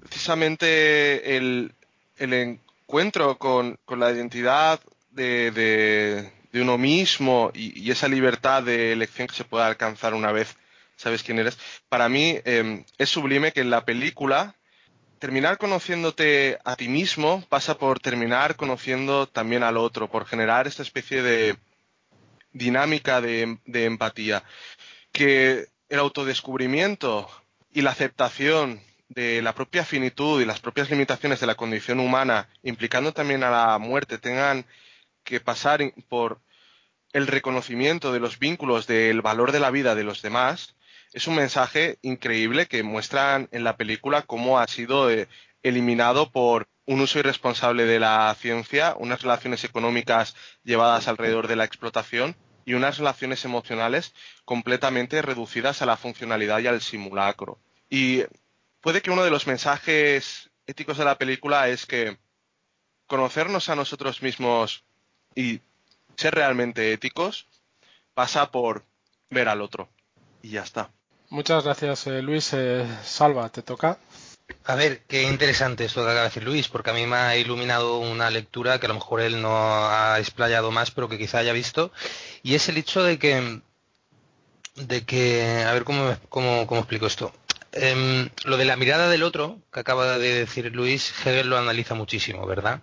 precisamente 0.00 1.36
el, 1.36 1.74
encuentro 2.18 3.38
con, 3.38 3.78
la 3.88 4.10
identidad 4.10 4.80
de, 5.10 6.30
uno 6.52 6.76
mismo 6.76 7.50
y, 7.54 7.90
esa 7.90 8.08
libertad 8.08 8.62
de 8.62 8.92
elección 8.92 9.26
que 9.26 9.34
se 9.34 9.44
puede 9.44 9.64
alcanzar 9.64 10.12
una 10.14 10.32
vez 10.32 10.56
sabes 10.96 11.22
quién 11.22 11.38
eres, 11.38 11.58
para 11.88 12.08
mí 12.08 12.38
em, 12.44 12.84
es 12.98 13.08
sublime 13.08 13.52
que 13.52 13.60
en 13.60 13.70
la 13.70 13.84
película 13.84 14.54
terminar 15.18 15.58
conociéndote 15.58 16.58
a 16.64 16.76
ti 16.76 16.88
mismo 16.88 17.44
pasa 17.48 17.76
por 17.78 17.98
terminar 17.98 18.54
conociendo 18.54 19.26
también 19.26 19.62
al 19.62 19.78
otro, 19.78 20.08
por 20.08 20.26
generar 20.26 20.66
esta 20.66 20.82
especie 20.82 21.22
de 21.22 21.56
dinámica 22.52 23.20
de, 23.20 23.58
de 23.64 23.86
empatía 23.86 24.44
que 25.12 25.68
el 25.88 25.98
autodescubrimiento 25.98 27.28
y 27.70 27.82
la 27.82 27.90
aceptación 27.90 28.80
de 29.08 29.42
la 29.42 29.54
propia 29.54 29.84
finitud 29.84 30.40
y 30.40 30.46
las 30.46 30.60
propias 30.60 30.90
limitaciones 30.90 31.40
de 31.40 31.46
la 31.46 31.54
condición 31.54 32.00
humana, 32.00 32.48
implicando 32.62 33.12
también 33.12 33.44
a 33.44 33.50
la 33.50 33.78
muerte, 33.78 34.18
tengan 34.18 34.64
que 35.22 35.40
pasar 35.40 35.80
por 36.08 36.40
el 37.12 37.26
reconocimiento 37.26 38.12
de 38.12 38.20
los 38.20 38.38
vínculos 38.38 38.86
del 38.86 39.20
valor 39.20 39.52
de 39.52 39.60
la 39.60 39.70
vida 39.70 39.94
de 39.94 40.04
los 40.04 40.22
demás, 40.22 40.76
es 41.12 41.26
un 41.26 41.34
mensaje 41.34 41.98
increíble 42.00 42.66
que 42.66 42.82
muestran 42.82 43.48
en 43.52 43.64
la 43.64 43.76
película 43.76 44.22
cómo 44.22 44.58
ha 44.58 44.66
sido 44.66 45.10
eh, 45.10 45.28
eliminado 45.62 46.30
por 46.30 46.66
un 46.86 47.02
uso 47.02 47.18
irresponsable 47.18 47.84
de 47.84 48.00
la 48.00 48.34
ciencia, 48.40 48.94
unas 48.98 49.20
relaciones 49.20 49.62
económicas 49.64 50.34
llevadas 50.64 51.08
alrededor 51.08 51.48
de 51.48 51.56
la 51.56 51.64
explotación 51.64 52.34
y 52.64 52.74
unas 52.74 52.98
relaciones 52.98 53.44
emocionales 53.44 54.14
completamente 54.44 55.22
reducidas 55.22 55.82
a 55.82 55.86
la 55.86 55.96
funcionalidad 55.96 56.60
y 56.60 56.66
al 56.66 56.80
simulacro. 56.80 57.58
Y 57.90 58.22
puede 58.80 59.02
que 59.02 59.10
uno 59.10 59.24
de 59.24 59.30
los 59.30 59.46
mensajes 59.46 60.50
éticos 60.66 60.98
de 60.98 61.04
la 61.04 61.18
película 61.18 61.68
es 61.68 61.86
que 61.86 62.18
conocernos 63.06 63.68
a 63.68 63.76
nosotros 63.76 64.22
mismos 64.22 64.84
y 65.34 65.60
ser 66.16 66.34
realmente 66.34 66.92
éticos 66.92 67.46
pasa 68.14 68.50
por 68.50 68.84
ver 69.30 69.48
al 69.48 69.60
otro. 69.60 69.88
Y 70.42 70.50
ya 70.50 70.62
está. 70.62 70.90
Muchas 71.30 71.64
gracias, 71.64 72.06
eh, 72.06 72.20
Luis. 72.20 72.52
Eh, 72.52 72.86
Salva, 73.02 73.48
te 73.48 73.62
toca. 73.62 73.98
A 74.64 74.74
ver, 74.74 75.02
qué 75.08 75.22
interesante 75.24 75.84
esto 75.84 76.00
que 76.00 76.10
acaba 76.10 76.20
de 76.20 76.28
decir 76.28 76.44
Luis, 76.44 76.68
porque 76.68 76.90
a 76.90 76.92
mí 76.92 77.06
me 77.06 77.16
ha 77.16 77.36
iluminado 77.36 77.98
una 77.98 78.30
lectura 78.30 78.78
que 78.78 78.86
a 78.86 78.88
lo 78.88 78.94
mejor 78.94 79.20
él 79.20 79.42
no 79.42 79.50
ha 79.88 80.18
explayado 80.18 80.70
más, 80.70 80.90
pero 80.90 81.08
que 81.08 81.18
quizá 81.18 81.38
haya 81.38 81.52
visto, 81.52 81.92
y 82.42 82.54
es 82.54 82.68
el 82.68 82.76
hecho 82.76 83.02
de 83.02 83.18
que, 83.18 83.60
de 84.76 85.04
que, 85.04 85.64
a 85.66 85.72
ver 85.72 85.84
cómo, 85.84 86.16
cómo, 86.28 86.66
cómo 86.66 86.80
explico 86.80 87.06
esto. 87.06 87.32
Em, 87.72 88.28
lo 88.44 88.56
de 88.56 88.64
la 88.66 88.76
mirada 88.76 89.08
del 89.08 89.22
otro, 89.22 89.58
que 89.72 89.80
acaba 89.80 90.18
de 90.18 90.34
decir 90.34 90.74
Luis, 90.74 91.12
Hegel 91.24 91.48
lo 91.48 91.58
analiza 91.58 91.94
muchísimo, 91.94 92.46
¿verdad? 92.46 92.82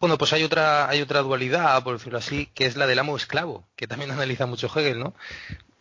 Bueno, 0.00 0.16
pues 0.16 0.32
hay 0.32 0.42
otra, 0.42 0.88
hay 0.88 1.02
otra 1.02 1.20
dualidad, 1.20 1.82
por 1.84 1.98
decirlo 1.98 2.18
así, 2.18 2.46
que 2.54 2.64
es 2.64 2.76
la 2.76 2.86
del 2.86 2.98
amo-esclavo, 3.00 3.68
que 3.76 3.86
también 3.86 4.10
analiza 4.10 4.46
mucho 4.46 4.66
Hegel, 4.74 4.98
¿no? 4.98 5.14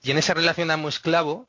Y 0.04 0.12
en 0.12 0.18
esa 0.18 0.34
relación 0.34 0.72
amo-esclavo, 0.72 1.48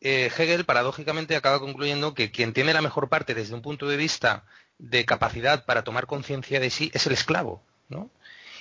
eh, 0.00 0.30
Hegel 0.36 0.64
paradójicamente 0.64 1.36
acaba 1.36 1.60
concluyendo 1.60 2.14
que 2.14 2.30
quien 2.30 2.52
tiene 2.52 2.74
la 2.74 2.82
mejor 2.82 3.08
parte 3.08 3.34
desde 3.34 3.54
un 3.54 3.62
punto 3.62 3.88
de 3.88 3.96
vista 3.96 4.44
de 4.78 5.04
capacidad 5.04 5.64
para 5.64 5.84
tomar 5.84 6.06
conciencia 6.06 6.60
de 6.60 6.70
sí 6.70 6.90
es 6.94 7.06
el 7.06 7.12
esclavo, 7.12 7.62
¿no? 7.88 8.10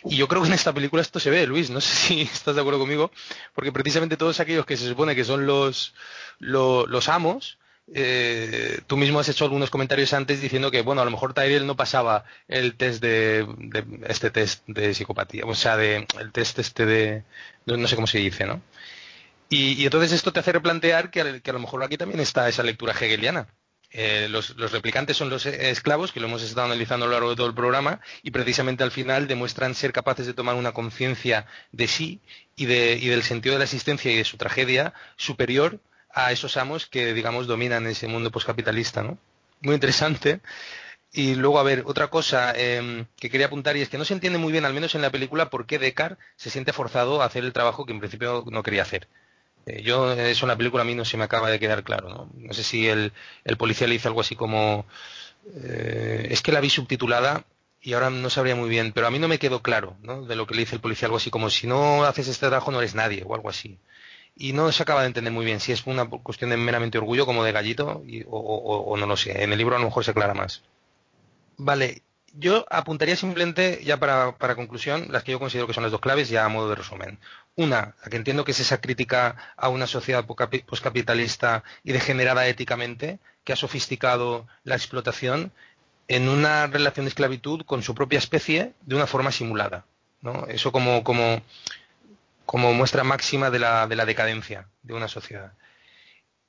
Y 0.05 0.17
yo 0.17 0.27
creo 0.27 0.41
que 0.43 0.49
en 0.49 0.53
esta 0.53 0.73
película 0.73 1.01
esto 1.01 1.19
se 1.19 1.31
ve, 1.31 1.47
Luis, 1.47 1.69
no 1.69 1.81
sé 1.81 1.95
si 2.07 2.21
estás 2.21 2.55
de 2.55 2.61
acuerdo 2.61 2.79
conmigo, 2.79 3.11
porque 3.53 3.71
precisamente 3.71 4.17
todos 4.17 4.39
aquellos 4.39 4.65
que 4.65 4.77
se 4.77 4.87
supone 4.87 5.15
que 5.15 5.23
son 5.25 5.45
los, 5.45 5.93
los, 6.39 7.09
amos, 7.09 7.57
eh, 7.93 8.79
tú 8.87 8.97
mismo 8.97 9.19
has 9.19 9.29
hecho 9.29 9.45
algunos 9.45 9.69
comentarios 9.69 10.13
antes 10.13 10.41
diciendo 10.41 10.71
que, 10.71 10.83
bueno, 10.83 11.01
a 11.01 11.05
lo 11.05 11.11
mejor 11.11 11.33
Tyrell 11.33 11.65
no 11.65 11.75
pasaba 11.75 12.23
el 12.47 12.75
test 12.75 13.01
de, 13.01 13.47
este 14.07 14.29
test 14.29 14.63
de 14.67 14.93
psicopatía, 14.93 15.43
o 15.45 15.55
sea, 15.55 15.75
de, 15.75 16.07
el 16.19 16.31
test 16.31 16.59
este 16.59 16.85
de, 16.85 17.23
no 17.65 17.87
sé 17.87 17.95
cómo 17.95 18.07
se 18.07 18.19
dice, 18.19 18.45
¿no? 18.45 18.61
Y, 19.49 19.83
entonces 19.85 20.11
esto 20.11 20.33
te 20.33 20.39
hace 20.39 20.51
replantear 20.51 21.11
que 21.11 21.21
a, 21.21 21.53
lo 21.53 21.59
mejor 21.59 21.83
aquí 21.83 21.97
también 21.97 22.19
está 22.19 22.49
esa 22.49 22.63
lectura 22.63 22.93
hegeliana. 22.93 23.47
Eh, 23.91 24.27
los, 24.29 24.57
replicantes 24.71 25.15
son 25.15 25.29
los 25.29 25.45
esclavos, 25.45 26.11
que 26.11 26.19
lo 26.19 26.27
hemos 26.27 26.41
estado 26.41 26.65
analizando 26.65 27.05
a 27.05 27.07
lo 27.07 27.13
largo 27.13 27.29
de 27.29 27.35
todo 27.37 27.47
el 27.47 27.53
programa, 27.53 28.01
y 28.23 28.31
precisamente 28.31 28.83
al 28.83 28.91
final 28.91 29.27
demuestran 29.27 29.75
ser 29.75 29.93
capaces 29.93 30.25
de 30.25 30.33
tomar 30.33 30.55
una 30.55 30.73
conciencia 30.73 31.45
de 31.71 31.87
sí 31.87 32.19
y, 32.55 32.65
del 32.65 33.23
sentido 33.23 33.53
de 33.53 33.59
la 33.59 33.65
existencia 33.65 34.11
y 34.11 34.17
de 34.17 34.25
su 34.25 34.37
tragedia 34.37 34.93
superior 35.15 35.79
a 36.09 36.31
esos 36.31 36.57
amos 36.57 36.87
que, 36.87 37.13
digamos, 37.13 37.47
dominan 37.47 37.87
ese 37.87 38.07
mundo 38.07 38.31
poscapitalista, 38.31 39.03
¿no? 39.03 39.17
Muy 39.61 39.75
interesante. 39.75 40.41
Y 41.11 41.35
luego, 41.35 41.59
a 41.59 41.63
ver, 41.63 41.83
otra 41.85 42.09
cosa 42.09 42.51
em, 42.55 43.05
que 43.17 43.29
quería 43.29 43.47
apuntar 43.47 43.77
y 43.77 43.81
es 43.81 43.89
que 43.89 43.97
no 43.97 44.05
se 44.05 44.13
entiende 44.13 44.39
muy 44.39 44.51
bien, 44.51 44.65
al 44.65 44.73
menos 44.73 44.95
en 44.95 45.01
la 45.01 45.11
película, 45.11 45.49
por 45.49 45.65
qué 45.65 45.79
Deckard 45.79 46.17
se 46.35 46.49
siente 46.49 46.73
forzado 46.73 47.21
a 47.21 47.25
hacer 47.25 47.45
el 47.45 47.53
trabajo 47.53 47.85
que 47.85 47.93
en 47.93 47.99
principio 47.99 48.43
no 48.51 48.63
quería 48.63 48.81
hacer. 48.81 49.07
Eh, 49.65 49.81
yo, 49.83 50.11
eso 50.13 50.45
en 50.45 50.49
la 50.49 50.57
película 50.57 50.83
a 50.83 50.85
mí 50.85 50.95
no 50.95 51.05
se 51.05 51.17
me 51.17 51.23
acaba 51.23 51.49
de 51.49 51.59
quedar 51.59 51.83
claro. 51.83 52.09
No, 52.09 52.29
no 52.35 52.53
sé 52.53 52.63
si 52.63 52.87
el, 52.87 53.13
el, 53.43 53.57
policía 53.57 53.87
le 53.87 53.93
dice 53.93 54.07
algo 54.07 54.21
así 54.21 54.35
como. 54.35 54.85
Eh, 55.63 56.27
es 56.31 56.41
que 56.41 56.51
la 56.51 56.59
vi 56.59 56.69
subtitulada 56.69 57.45
y 57.85 57.93
ahora 57.93 58.09
no 58.09 58.29
sabría 58.31 58.55
muy 58.55 58.67
bien, 58.67 58.93
pero 58.93 59.05
a 59.05 59.11
mí 59.11 59.19
no 59.19 59.27
me 59.27 59.37
quedó 59.37 59.61
claro 59.61 59.95
¿no? 60.01 60.23
de 60.23 60.35
lo 60.35 60.47
que 60.47 60.55
le 60.55 60.61
dice 60.61 60.75
el 60.75 60.81
policía, 60.81 61.05
algo 61.05 61.17
así 61.17 61.29
como 61.29 61.51
si 61.51 61.67
no 61.67 62.03
haces 62.03 62.27
este 62.27 62.47
trabajo 62.47 62.71
no 62.71 62.79
eres 62.79 62.95
nadie 62.95 63.23
o 63.25 63.35
algo 63.35 63.49
así. 63.49 63.77
Y 64.35 64.53
no 64.53 64.71
se 64.71 64.83
acaba 64.83 65.01
de 65.01 65.07
entender 65.07 65.31
muy 65.31 65.45
bien 65.45 65.59
si 65.59 65.71
es 65.71 65.85
una 65.85 66.05
cuestión 66.05 66.49
de 66.49 66.57
meramente 66.57 66.97
orgullo 66.97 67.25
como 67.27 67.43
de 67.43 67.51
gallito 67.51 68.03
o, 68.27 68.97
no 68.97 69.05
lo 69.05 69.15
sé. 69.15 69.43
En 69.43 69.53
el 69.53 69.57
libro 69.57 69.75
a 69.75 69.79
lo 69.79 69.85
mejor 69.85 70.03
se 70.03 70.11
aclara 70.11 70.33
más. 70.33 70.63
Vale, 71.57 72.01
yo 72.37 72.65
apuntaría 72.69 73.15
simplemente, 73.15 73.81
ya 73.83 73.97
para, 73.97 74.55
conclusión, 74.55 75.07
las 75.09 75.23
que 75.23 75.31
yo 75.31 75.39
considero 75.39 75.67
que 75.67 75.73
son 75.73 75.83
las 75.83 75.91
dos 75.91 76.01
claves, 76.01 76.29
ya 76.29 76.45
a 76.45 76.49
modo 76.49 76.69
de 76.69 76.75
resumen. 76.75 77.19
Una, 77.55 77.95
la 78.03 78.09
que 78.09 78.17
entiendo 78.17 78.43
que 78.43 78.51
es 78.51 78.59
esa 78.59 78.81
crítica 78.81 79.35
a 79.55 79.69
una 79.69 79.87
sociedad 79.87 80.25
poscapitalista 80.25 81.63
y 81.83 81.93
degenerada 81.93 82.47
éticamente, 82.47 83.19
que 83.43 83.53
ha 83.53 83.55
sofisticado 83.55 84.47
la 84.63 84.75
explotación 84.75 85.51
en 86.07 86.29
una 86.29 86.67
relación 86.67 87.05
de 87.05 87.09
esclavitud 87.09 87.63
con 87.65 87.83
su 87.83 87.95
propia 87.95 88.19
especie 88.19 88.73
de 88.81 88.95
una 88.95 89.07
forma 89.07 89.31
simulada. 89.31 89.85
¿no? 90.21 90.45
Eso 90.47 90.71
como, 90.71 91.03
como, 91.03 91.41
como 92.45 92.73
muestra 92.73 93.03
máxima 93.03 93.49
de 93.49 93.59
la, 93.59 93.87
de 93.87 93.95
la 93.95 94.05
decadencia 94.05 94.67
de 94.83 94.93
una 94.93 95.07
sociedad. 95.07 95.53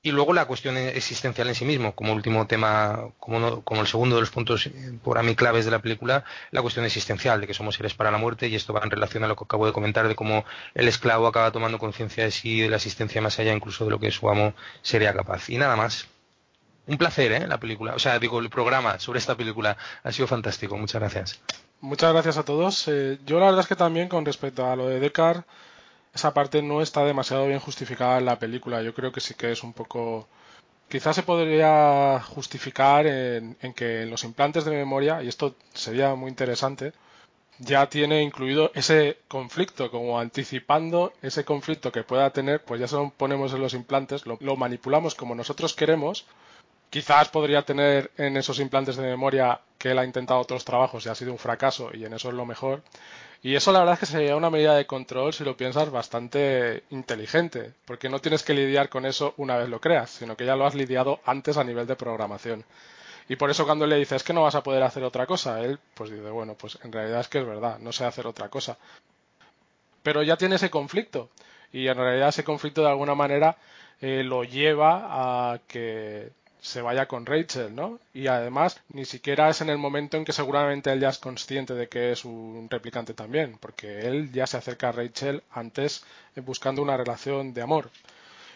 Y 0.06 0.12
luego 0.12 0.32
la 0.32 0.44
cuestión 0.44 0.76
existencial 0.76 1.48
en 1.48 1.56
sí 1.56 1.64
mismo, 1.64 1.92
como 1.96 2.12
último 2.12 2.46
tema, 2.46 3.08
como, 3.18 3.62
como 3.62 3.80
el 3.80 3.88
segundo 3.88 4.14
de 4.14 4.20
los 4.20 4.30
puntos 4.30 4.68
eh, 4.68 4.72
por 5.02 5.18
a 5.18 5.24
mí 5.24 5.34
claves 5.34 5.64
de 5.64 5.72
la 5.72 5.80
película, 5.80 6.22
la 6.52 6.62
cuestión 6.62 6.84
existencial, 6.84 7.40
de 7.40 7.48
que 7.48 7.54
somos 7.54 7.74
seres 7.74 7.94
para 7.94 8.12
la 8.12 8.16
muerte, 8.16 8.46
y 8.46 8.54
esto 8.54 8.72
va 8.72 8.82
en 8.84 8.90
relación 8.92 9.24
a 9.24 9.26
lo 9.26 9.34
que 9.34 9.42
acabo 9.42 9.66
de 9.66 9.72
comentar, 9.72 10.06
de 10.06 10.14
cómo 10.14 10.44
el 10.76 10.86
esclavo 10.86 11.26
acaba 11.26 11.50
tomando 11.50 11.80
conciencia 11.80 12.22
de 12.22 12.30
sí, 12.30 12.60
de 12.60 12.70
la 12.70 12.76
existencia 12.76 13.20
más 13.20 13.36
allá 13.40 13.52
incluso 13.52 13.84
de 13.84 13.90
lo 13.90 13.98
que 13.98 14.12
su 14.12 14.30
amo 14.30 14.54
sería 14.80 15.12
capaz. 15.12 15.50
Y 15.50 15.58
nada 15.58 15.74
más. 15.74 16.06
Un 16.86 16.98
placer, 16.98 17.32
¿eh? 17.32 17.48
La 17.48 17.58
película, 17.58 17.96
o 17.96 17.98
sea, 17.98 18.20
digo, 18.20 18.38
el 18.38 18.48
programa 18.48 19.00
sobre 19.00 19.18
esta 19.18 19.36
película 19.36 19.76
ha 20.04 20.12
sido 20.12 20.28
fantástico. 20.28 20.76
Muchas 20.76 21.00
gracias. 21.00 21.40
Muchas 21.80 22.12
gracias 22.12 22.36
a 22.38 22.44
todos. 22.44 22.86
Eh, 22.86 23.18
yo 23.26 23.40
la 23.40 23.46
verdad 23.46 23.62
es 23.62 23.66
que 23.66 23.74
también 23.74 24.08
con 24.08 24.24
respecto 24.24 24.70
a 24.70 24.76
lo 24.76 24.86
de 24.86 25.00
Descartes, 25.00 25.42
esa 26.16 26.32
parte 26.32 26.62
no 26.62 26.80
está 26.80 27.05
demasiado 27.05 27.47
bien 27.47 27.60
justificada 27.60 28.18
en 28.18 28.24
la 28.24 28.38
película. 28.38 28.82
Yo 28.82 28.94
creo 28.94 29.12
que 29.12 29.20
sí 29.20 29.34
que 29.34 29.52
es 29.52 29.62
un 29.62 29.72
poco. 29.72 30.26
Quizás 30.88 31.16
se 31.16 31.22
podría 31.22 32.20
justificar 32.20 33.06
en, 33.06 33.56
que 33.74 34.02
en 34.02 34.10
los 34.10 34.24
implantes 34.24 34.64
de 34.64 34.70
memoria, 34.70 35.22
y 35.22 35.28
esto 35.28 35.56
sería 35.74 36.14
muy 36.14 36.30
interesante, 36.30 36.93
ya 37.59 37.88
tiene 37.88 38.22
incluido 38.22 38.70
ese 38.74 39.18
conflicto, 39.28 39.90
como 39.90 40.18
anticipando 40.18 41.12
ese 41.22 41.44
conflicto 41.44 41.90
que 41.93 42.05
pueda 42.05 42.30
tener, 42.30 42.62
pues 42.64 42.80
ya 42.80 42.88
se 42.88 42.97
lo 42.97 43.10
ponemos 43.10 43.52
en 43.52 43.60
los 43.62 43.74
implantes, 43.74 44.26
lo, 44.26 44.38
lo 44.40 44.56
manipulamos 44.56 45.14
como 45.14 45.34
nosotros 45.34 45.74
queremos. 45.74 46.24
Quizás 46.88 47.28
podría 47.28 47.62
tener 47.62 48.12
en 48.16 48.36
esos 48.36 48.60
implantes 48.60 48.97
de 48.97 49.02
memoria 49.02 49.60
que 49.76 49.90
él 49.90 49.98
ha 49.98 50.05
intentado 50.05 50.40
otros 50.40 50.64
trabajos 50.64 51.05
y 51.05 51.09
ha 51.09 51.14
sido 51.14 51.32
un 51.32 51.38
fracaso, 51.38 51.90
y 51.93 52.05
en 52.05 52.14
eso 52.14 52.28
es 52.28 52.34
lo 52.34 52.47
mejor 52.47 52.82
y 53.42 53.54
eso 53.54 53.72
la 53.72 53.80
verdad 53.80 53.94
es 53.94 54.00
que 54.00 54.06
sería 54.06 54.36
una 54.36 54.50
medida 54.50 54.74
de 54.74 54.86
control, 54.86 55.32
si 55.32 55.44
lo 55.44 55.56
piensas, 55.56 55.90
bastante 55.90 56.84
inteligente, 56.90 57.72
porque 57.84 58.08
no 58.08 58.20
tienes 58.20 58.42
que 58.42 58.54
lidiar 58.54 58.88
con 58.88 59.06
eso 59.06 59.34
una 59.36 59.56
vez 59.56 59.68
lo 59.68 59.80
creas, 59.80 60.10
sino 60.10 60.36
que 60.36 60.46
ya 60.46 60.56
lo 60.56 60.66
has 60.66 60.74
lidiado 60.74 61.20
antes 61.24 61.56
a 61.56 61.64
nivel 61.64 61.86
de 61.86 61.96
programación. 61.96 62.64
Y 63.28 63.36
por 63.36 63.50
eso 63.50 63.64
cuando 63.64 63.86
le 63.86 63.96
dices 63.96 64.22
que 64.22 64.32
no 64.32 64.42
vas 64.42 64.54
a 64.54 64.62
poder 64.62 64.82
hacer 64.82 65.02
otra 65.04 65.26
cosa, 65.26 65.60
él 65.60 65.78
pues 65.94 66.10
dice, 66.10 66.30
bueno, 66.30 66.54
pues 66.54 66.78
en 66.82 66.92
realidad 66.92 67.20
es 67.20 67.28
que 67.28 67.38
es 67.38 67.46
verdad, 67.46 67.78
no 67.80 67.92
sé 67.92 68.04
hacer 68.04 68.26
otra 68.26 68.48
cosa. 68.48 68.78
Pero 70.02 70.22
ya 70.22 70.36
tiene 70.36 70.56
ese 70.56 70.70
conflicto, 70.70 71.30
y 71.72 71.88
en 71.88 71.96
realidad 71.96 72.28
ese 72.28 72.44
conflicto 72.44 72.82
de 72.82 72.88
alguna 72.88 73.14
manera 73.14 73.56
eh, 74.00 74.22
lo 74.24 74.44
lleva 74.44 75.52
a 75.52 75.58
que 75.66 76.30
se 76.66 76.82
vaya 76.82 77.06
con 77.06 77.26
Rachel, 77.26 77.72
¿no? 77.74 78.01
Y 78.12 78.26
además 78.26 78.82
ni 78.88 79.05
siquiera 79.05 79.48
es 79.48 79.60
en 79.60 79.70
el 79.70 79.78
momento 79.78 80.16
en 80.16 80.24
que 80.24 80.32
seguramente 80.32 80.90
él 80.93 80.98
ya 80.98 81.10
es 81.10 81.18
consciente 81.18 81.74
de 81.74 81.88
que 81.88 82.10
es 82.10 82.24
un 82.24 82.66
replicante 82.68 83.14
también, 83.14 83.56
porque 83.60 84.01
él 84.01 84.32
ya 84.32 84.48
se 84.48 84.56
acerca 84.56 84.88
a 84.88 84.93
Rachel 84.93 85.44
antes 85.52 86.05
buscando 86.34 86.82
una 86.82 86.97
relación 86.97 87.55
de 87.55 87.62
amor. 87.62 87.90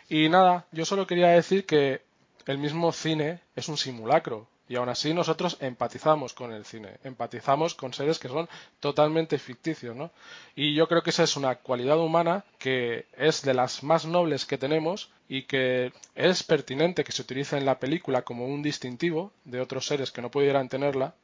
Y 0.08 0.28
nada, 0.28 0.66
yo 0.72 0.84
solo 0.84 1.06
quería 1.06 1.28
decir 1.28 1.66
que 1.66 2.02
el 2.46 2.58
mismo 2.58 2.90
cine 2.90 3.40
es 3.54 3.68
un 3.68 3.76
simulacro, 3.76 4.48
y 4.70 4.76
aún 4.76 4.88
así 4.88 5.12
nosotros 5.12 5.56
empatizamos 5.58 6.32
con 6.32 6.52
el 6.52 6.64
cine, 6.64 6.98
empatizamos 7.02 7.74
con 7.74 7.92
seres 7.92 8.20
que 8.20 8.28
son 8.28 8.48
totalmente 8.78 9.36
ficticios, 9.36 9.96
¿no? 9.96 10.12
Y 10.54 10.74
yo 10.74 10.86
creo 10.86 11.02
que 11.02 11.10
esa 11.10 11.24
es 11.24 11.36
una 11.36 11.56
cualidad 11.56 11.98
humana 11.98 12.44
que 12.56 13.06
es 13.16 13.42
de 13.42 13.52
las 13.52 13.82
más 13.82 14.06
nobles 14.06 14.46
que 14.46 14.58
tenemos 14.58 15.10
y 15.28 15.42
que 15.42 15.92
es 16.14 16.44
pertinente 16.44 17.02
que 17.02 17.10
se 17.10 17.22
utilice 17.22 17.58
en 17.58 17.66
la 17.66 17.80
película 17.80 18.22
como 18.22 18.46
un 18.46 18.62
distintivo 18.62 19.32
de 19.44 19.60
otros 19.60 19.86
seres 19.86 20.12
que 20.12 20.22
no 20.22 20.30
pudieran 20.30 20.68
tenerla, 20.68 21.14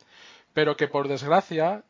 pero 0.52 0.76
que 0.76 0.88
por 0.88 1.06
desgracia, 1.06 1.84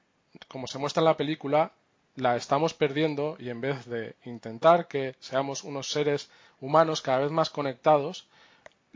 como 0.49 0.66
se 0.66 0.78
muestra 0.78 1.01
en 1.01 1.07
la 1.07 1.16
película, 1.16 1.73
la 2.16 2.37
estamos 2.37 2.74
perdiendo 2.74 3.39
y 3.39 3.49
en 3.49 3.62
vez 3.62 3.87
de 3.87 4.15
intentar 4.27 4.89
que 4.89 5.15
seamos 5.20 5.65
unos 5.65 5.89
seres 5.89 6.28
humanos 6.61 7.01
cada 7.01 7.20
vez 7.20 7.31
más 7.31 7.49
conectados, 7.49 8.27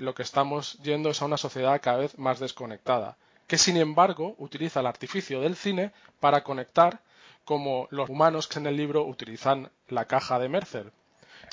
lo 0.01 0.15
que 0.15 0.23
estamos 0.23 0.79
yendo 0.83 1.11
es 1.11 1.21
a 1.21 1.27
una 1.27 1.37
sociedad 1.37 1.79
cada 1.83 1.99
vez 1.99 2.19
más 2.19 2.41
desconectada, 2.41 3.19
que 3.47 3.59
sin 3.59 3.77
embargo 3.77 4.35
utiliza 4.39 4.81
el 4.81 4.87
artificio 4.87 5.43
del 5.43 5.57
cine 5.57 5.93
para 6.21 6.43
conectar 6.43 7.03
como 7.45 7.87
los 7.91 8.09
humanos 8.09 8.49
que 8.49 8.59
en 8.59 8.67
el 8.67 8.79
libro 8.79 9.05
utilizan 9.05 9.71
la 9.89 10.07
caja 10.07 10.39
de 10.39 10.49
Mercer. 10.49 10.93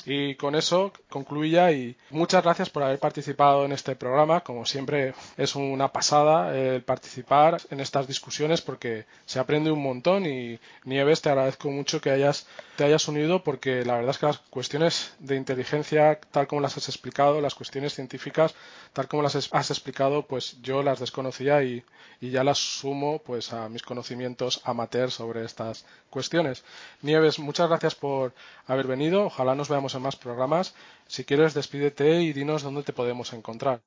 Y 0.04 0.36
con 0.36 0.54
eso 0.54 0.92
concluía 1.08 1.72
y 1.72 1.96
muchas 2.10 2.42
gracias 2.42 2.70
por 2.70 2.82
haber 2.82 2.98
participado 2.98 3.64
en 3.64 3.72
este 3.72 3.96
programa. 3.96 4.40
Como 4.40 4.64
siempre 4.64 5.14
es 5.36 5.54
una 5.54 5.88
pasada 5.92 6.56
el 6.56 6.82
participar 6.82 7.60
en 7.70 7.80
estas 7.80 8.06
discusiones 8.06 8.62
porque 8.62 9.04
se 9.26 9.38
aprende 9.38 9.70
un 9.70 9.82
montón 9.82 10.26
y 10.26 10.58
Nieves 10.84 11.20
te 11.20 11.30
agradezco 11.30 11.70
mucho 11.70 12.00
que 12.00 12.10
hayas 12.10 12.46
te 12.76 12.84
hayas 12.84 13.08
unido 13.08 13.42
porque 13.42 13.84
la 13.84 13.96
verdad 13.96 14.10
es 14.10 14.18
que 14.18 14.26
las 14.26 14.38
cuestiones 14.38 15.14
de 15.18 15.36
inteligencia 15.36 16.20
tal 16.30 16.46
como 16.46 16.62
las 16.62 16.76
has 16.76 16.88
explicado, 16.88 17.40
las 17.40 17.54
cuestiones 17.54 17.94
científicas 17.94 18.54
tal 18.92 19.08
como 19.08 19.22
las 19.22 19.36
has 19.36 19.70
explicado, 19.70 20.22
pues 20.22 20.60
yo 20.62 20.82
las 20.82 21.00
desconocía 21.00 21.62
y, 21.62 21.84
y 22.20 22.30
ya 22.30 22.44
las 22.44 22.58
sumo 22.58 23.20
pues 23.24 23.52
a 23.52 23.68
mis 23.68 23.82
conocimientos 23.82 24.60
amateur 24.64 25.10
sobre 25.10 25.44
estas 25.44 25.84
cuestiones. 26.10 26.64
Nieves, 27.02 27.38
muchas 27.38 27.68
gracias 27.68 27.94
por 27.94 28.32
haber 28.66 28.86
venido. 28.86 29.26
Ojalá 29.26 29.54
nos 29.54 29.68
veamos 29.68 29.87
seamos 29.88 29.94
en 29.94 30.02
más 30.02 30.16
programas. 30.16 30.74
Si 31.06 31.24
quieres, 31.24 31.54
despídete 31.54 32.22
y 32.22 32.32
dinos 32.32 32.62
dónde 32.62 32.82
te 32.82 32.92
podemos 32.92 33.32
encontrar. 33.32 33.80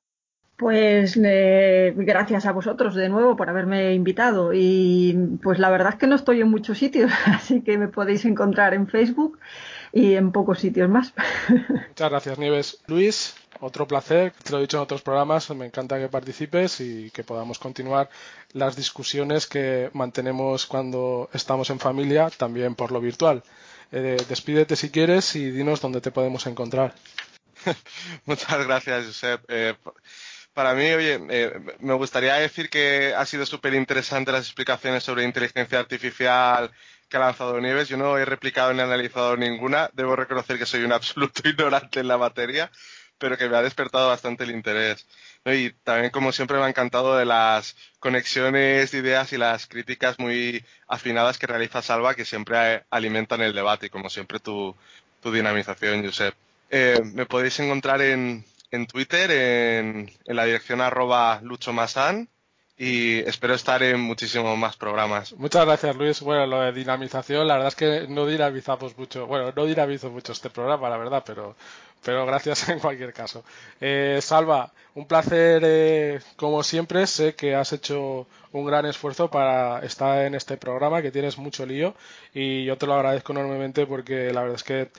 Pues 0.56 1.18
eh, 1.22 1.92
gracias 1.96 2.46
a 2.46 2.52
vosotros 2.52 2.94
de 2.94 3.08
nuevo 3.08 3.36
por 3.36 3.48
haberme 3.48 3.94
invitado 3.94 4.52
y 4.52 5.38
pues 5.42 5.58
la 5.58 5.70
verdad 5.70 5.94
es 5.94 5.98
que 5.98 6.06
no 6.06 6.14
estoy 6.14 6.40
en 6.40 6.50
muchos 6.50 6.78
sitios, 6.78 7.10
así 7.26 7.62
que 7.62 7.78
me 7.78 7.88
podéis 7.88 8.24
encontrar 8.24 8.74
en 8.74 8.86
Facebook 8.86 9.38
y 9.92 10.14
en 10.14 10.30
pocos 10.30 10.60
sitios 10.60 10.88
más. 10.88 11.14
Muchas 11.88 12.10
gracias 12.10 12.38
Nieves. 12.38 12.82
Luis, 12.86 13.34
otro 13.60 13.86
placer, 13.88 14.32
te 14.44 14.52
lo 14.52 14.58
he 14.58 14.62
dicho 14.62 14.76
en 14.76 14.84
otros 14.84 15.02
programas, 15.02 15.50
me 15.50 15.66
encanta 15.66 15.98
que 15.98 16.08
participes 16.08 16.80
y 16.80 17.10
que 17.10 17.24
podamos 17.24 17.58
continuar 17.58 18.08
las 18.52 18.76
discusiones 18.76 19.46
que 19.46 19.90
mantenemos 19.94 20.66
cuando 20.66 21.28
estamos 21.32 21.70
en 21.70 21.80
familia, 21.80 22.30
también 22.30 22.74
por 22.74 22.92
lo 22.92 23.00
virtual. 23.00 23.42
Eh, 23.92 24.16
despídete 24.28 24.74
si 24.74 24.90
quieres 24.90 25.36
y 25.36 25.50
dinos 25.50 25.80
dónde 25.80 26.00
te 26.00 26.10
podemos 26.10 26.46
encontrar. 26.46 26.94
Muchas 28.24 28.66
gracias, 28.66 29.06
Josep. 29.06 29.44
Eh, 29.48 29.74
para 30.54 30.74
mí, 30.74 30.84
oye, 30.90 31.20
eh, 31.30 31.52
me 31.80 31.94
gustaría 31.94 32.34
decir 32.34 32.68
que 32.68 33.14
ha 33.16 33.24
sido 33.26 33.46
súper 33.46 33.74
interesante 33.74 34.32
las 34.32 34.46
explicaciones 34.46 35.02
sobre 35.02 35.24
inteligencia 35.24 35.78
artificial 35.78 36.70
que 37.08 37.16
ha 37.18 37.20
lanzado 37.20 37.60
Nieves. 37.60 37.88
Yo 37.88 37.96
no 37.96 38.16
he 38.18 38.24
replicado 38.24 38.72
ni 38.72 38.80
analizado 38.80 39.36
ninguna. 39.36 39.90
Debo 39.92 40.16
reconocer 40.16 40.58
que 40.58 40.66
soy 40.66 40.82
un 40.84 40.92
absoluto 40.92 41.42
ignorante 41.48 42.00
en 42.00 42.08
la 42.08 42.18
materia, 42.18 42.70
pero 43.22 43.38
que 43.38 43.48
me 43.48 43.56
ha 43.56 43.62
despertado 43.62 44.08
bastante 44.08 44.42
el 44.42 44.50
interés. 44.50 45.06
Y 45.44 45.70
también, 45.84 46.10
como 46.10 46.32
siempre, 46.32 46.58
me 46.58 46.64
ha 46.64 46.68
encantado 46.68 47.16
de 47.16 47.24
las 47.24 47.76
conexiones 48.00 48.90
de 48.90 48.98
ideas 48.98 49.32
y 49.32 49.38
las 49.38 49.68
críticas 49.68 50.18
muy 50.18 50.64
afinadas 50.88 51.38
que 51.38 51.46
realiza 51.46 51.82
Salva, 51.82 52.16
que 52.16 52.24
siempre 52.24 52.82
alimentan 52.90 53.40
el 53.40 53.54
debate 53.54 53.86
y, 53.86 53.90
como 53.90 54.10
siempre, 54.10 54.40
tu, 54.40 54.74
dinamización, 55.22 56.04
Josep. 56.04 56.34
Eh, 56.68 57.00
me 57.14 57.24
podéis 57.26 57.60
encontrar 57.60 58.02
en, 58.02 58.44
en 58.72 58.86
Twitter 58.88 59.30
en, 59.30 60.10
la 60.24 60.44
dirección 60.44 60.80
arroba 60.80 61.40
y 62.76 63.20
espero 63.20 63.54
estar 63.54 63.80
en 63.84 64.00
muchísimos 64.00 64.58
más 64.58 64.76
programas. 64.76 65.32
Muchas 65.34 65.64
gracias, 65.64 65.94
Luis. 65.94 66.20
Bueno, 66.20 66.46
lo 66.46 66.60
de 66.62 66.72
dinamización, 66.72 67.46
la 67.46 67.54
verdad 67.54 67.68
es 67.68 67.76
que 67.76 68.06
no 68.08 68.26
dinamizamos 68.26 68.98
mucho. 68.98 69.28
Bueno, 69.28 69.52
no 69.54 69.64
dinamizo 69.66 70.10
mucho 70.10 70.32
este 70.32 70.50
programa, 70.50 70.90
la 70.90 70.96
verdad, 70.96 71.22
pero, 71.24 71.54
pero 72.04 72.26
gracias 72.26 72.68
en 72.68 72.78
cualquier 72.78 73.12
caso. 73.12 73.44
Eh, 73.80 74.18
Salva, 74.20 74.72
un 74.94 75.06
placer 75.06 75.62
eh, 75.64 76.20
como 76.36 76.62
siempre. 76.62 77.06
Sé 77.06 77.34
que 77.34 77.54
has 77.54 77.72
hecho 77.72 78.26
un 78.52 78.66
gran 78.66 78.86
esfuerzo 78.86 79.30
para 79.30 79.80
estar 79.80 80.26
en 80.26 80.34
este 80.34 80.56
programa, 80.56 81.02
que 81.02 81.10
tienes 81.10 81.38
mucho 81.38 81.66
lío 81.66 81.94
y 82.34 82.64
yo 82.64 82.76
te 82.76 82.86
lo 82.86 82.94
agradezco 82.94 83.32
enormemente 83.32 83.86
porque 83.86 84.32
la 84.32 84.42
verdad 84.42 84.56
es 84.56 84.64
que 84.64 84.90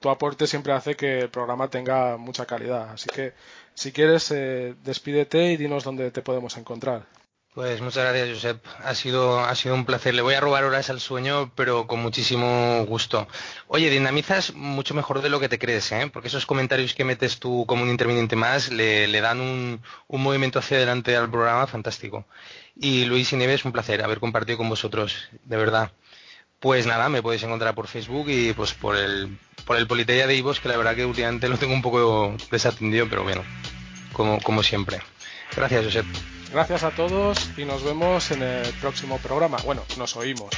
tu 0.00 0.08
aporte 0.08 0.46
siempre 0.46 0.72
hace 0.72 0.96
que 0.96 1.20
el 1.20 1.30
programa 1.30 1.68
tenga 1.68 2.16
mucha 2.16 2.46
calidad. 2.46 2.90
Así 2.92 3.08
que, 3.08 3.34
si 3.74 3.92
quieres, 3.92 4.30
eh, 4.30 4.74
despídete 4.82 5.52
y 5.52 5.56
dinos 5.56 5.84
dónde 5.84 6.10
te 6.10 6.22
podemos 6.22 6.56
encontrar. 6.56 7.19
Pues 7.54 7.80
muchas 7.80 8.04
gracias, 8.04 8.28
Josep. 8.28 8.64
Ha 8.84 8.94
sido, 8.94 9.40
ha 9.40 9.54
sido 9.56 9.74
un 9.74 9.84
placer. 9.84 10.14
Le 10.14 10.22
voy 10.22 10.34
a 10.34 10.40
robar 10.40 10.62
horas 10.62 10.88
al 10.88 11.00
sueño, 11.00 11.50
pero 11.56 11.88
con 11.88 12.00
muchísimo 12.00 12.84
gusto. 12.86 13.26
Oye, 13.66 13.90
dinamizas 13.90 14.54
mucho 14.54 14.94
mejor 14.94 15.20
de 15.20 15.30
lo 15.30 15.40
que 15.40 15.48
te 15.48 15.58
crees, 15.58 15.90
¿eh? 15.90 16.08
porque 16.12 16.28
esos 16.28 16.46
comentarios 16.46 16.94
que 16.94 17.04
metes 17.04 17.40
tú 17.40 17.64
como 17.66 17.82
un 17.82 17.90
interviniente 17.90 18.36
más 18.36 18.70
le, 18.70 19.20
dan 19.20 19.40
un, 19.40 19.82
un, 20.06 20.22
movimiento 20.22 20.60
hacia 20.60 20.76
adelante 20.76 21.16
al 21.16 21.28
programa 21.28 21.66
fantástico. 21.66 22.24
Y 22.76 23.04
Luis 23.06 23.32
y 23.32 23.36
Nieves, 23.36 23.64
un 23.64 23.72
placer 23.72 24.04
haber 24.04 24.20
compartido 24.20 24.58
con 24.58 24.68
vosotros, 24.68 25.28
de 25.44 25.56
verdad. 25.56 25.90
Pues 26.60 26.86
nada, 26.86 27.08
me 27.08 27.22
podéis 27.22 27.42
encontrar 27.42 27.74
por 27.74 27.88
Facebook 27.88 28.28
y 28.28 28.52
pues 28.52 28.74
por 28.74 28.96
el, 28.96 29.38
por 29.64 29.76
el 29.76 29.88
Politeia 29.88 30.28
de 30.28 30.36
Ivos, 30.36 30.60
que 30.60 30.68
la 30.68 30.76
verdad 30.76 30.94
que 30.94 31.04
últimamente 31.04 31.48
lo 31.48 31.56
tengo 31.56 31.74
un 31.74 31.82
poco 31.82 32.36
desatendido, 32.50 33.08
pero 33.08 33.24
bueno, 33.24 33.42
como, 34.12 34.40
como 34.40 34.62
siempre. 34.62 35.00
Gracias, 35.56 35.84
Josep. 35.84 36.06
Gracias 36.52 36.82
a 36.82 36.90
todos 36.90 37.38
y 37.56 37.64
nos 37.64 37.84
vemos 37.84 38.30
en 38.32 38.42
el 38.42 38.66
próximo 38.80 39.18
programa. 39.18 39.58
Bueno, 39.64 39.82
nos 39.96 40.16
oímos. 40.16 40.50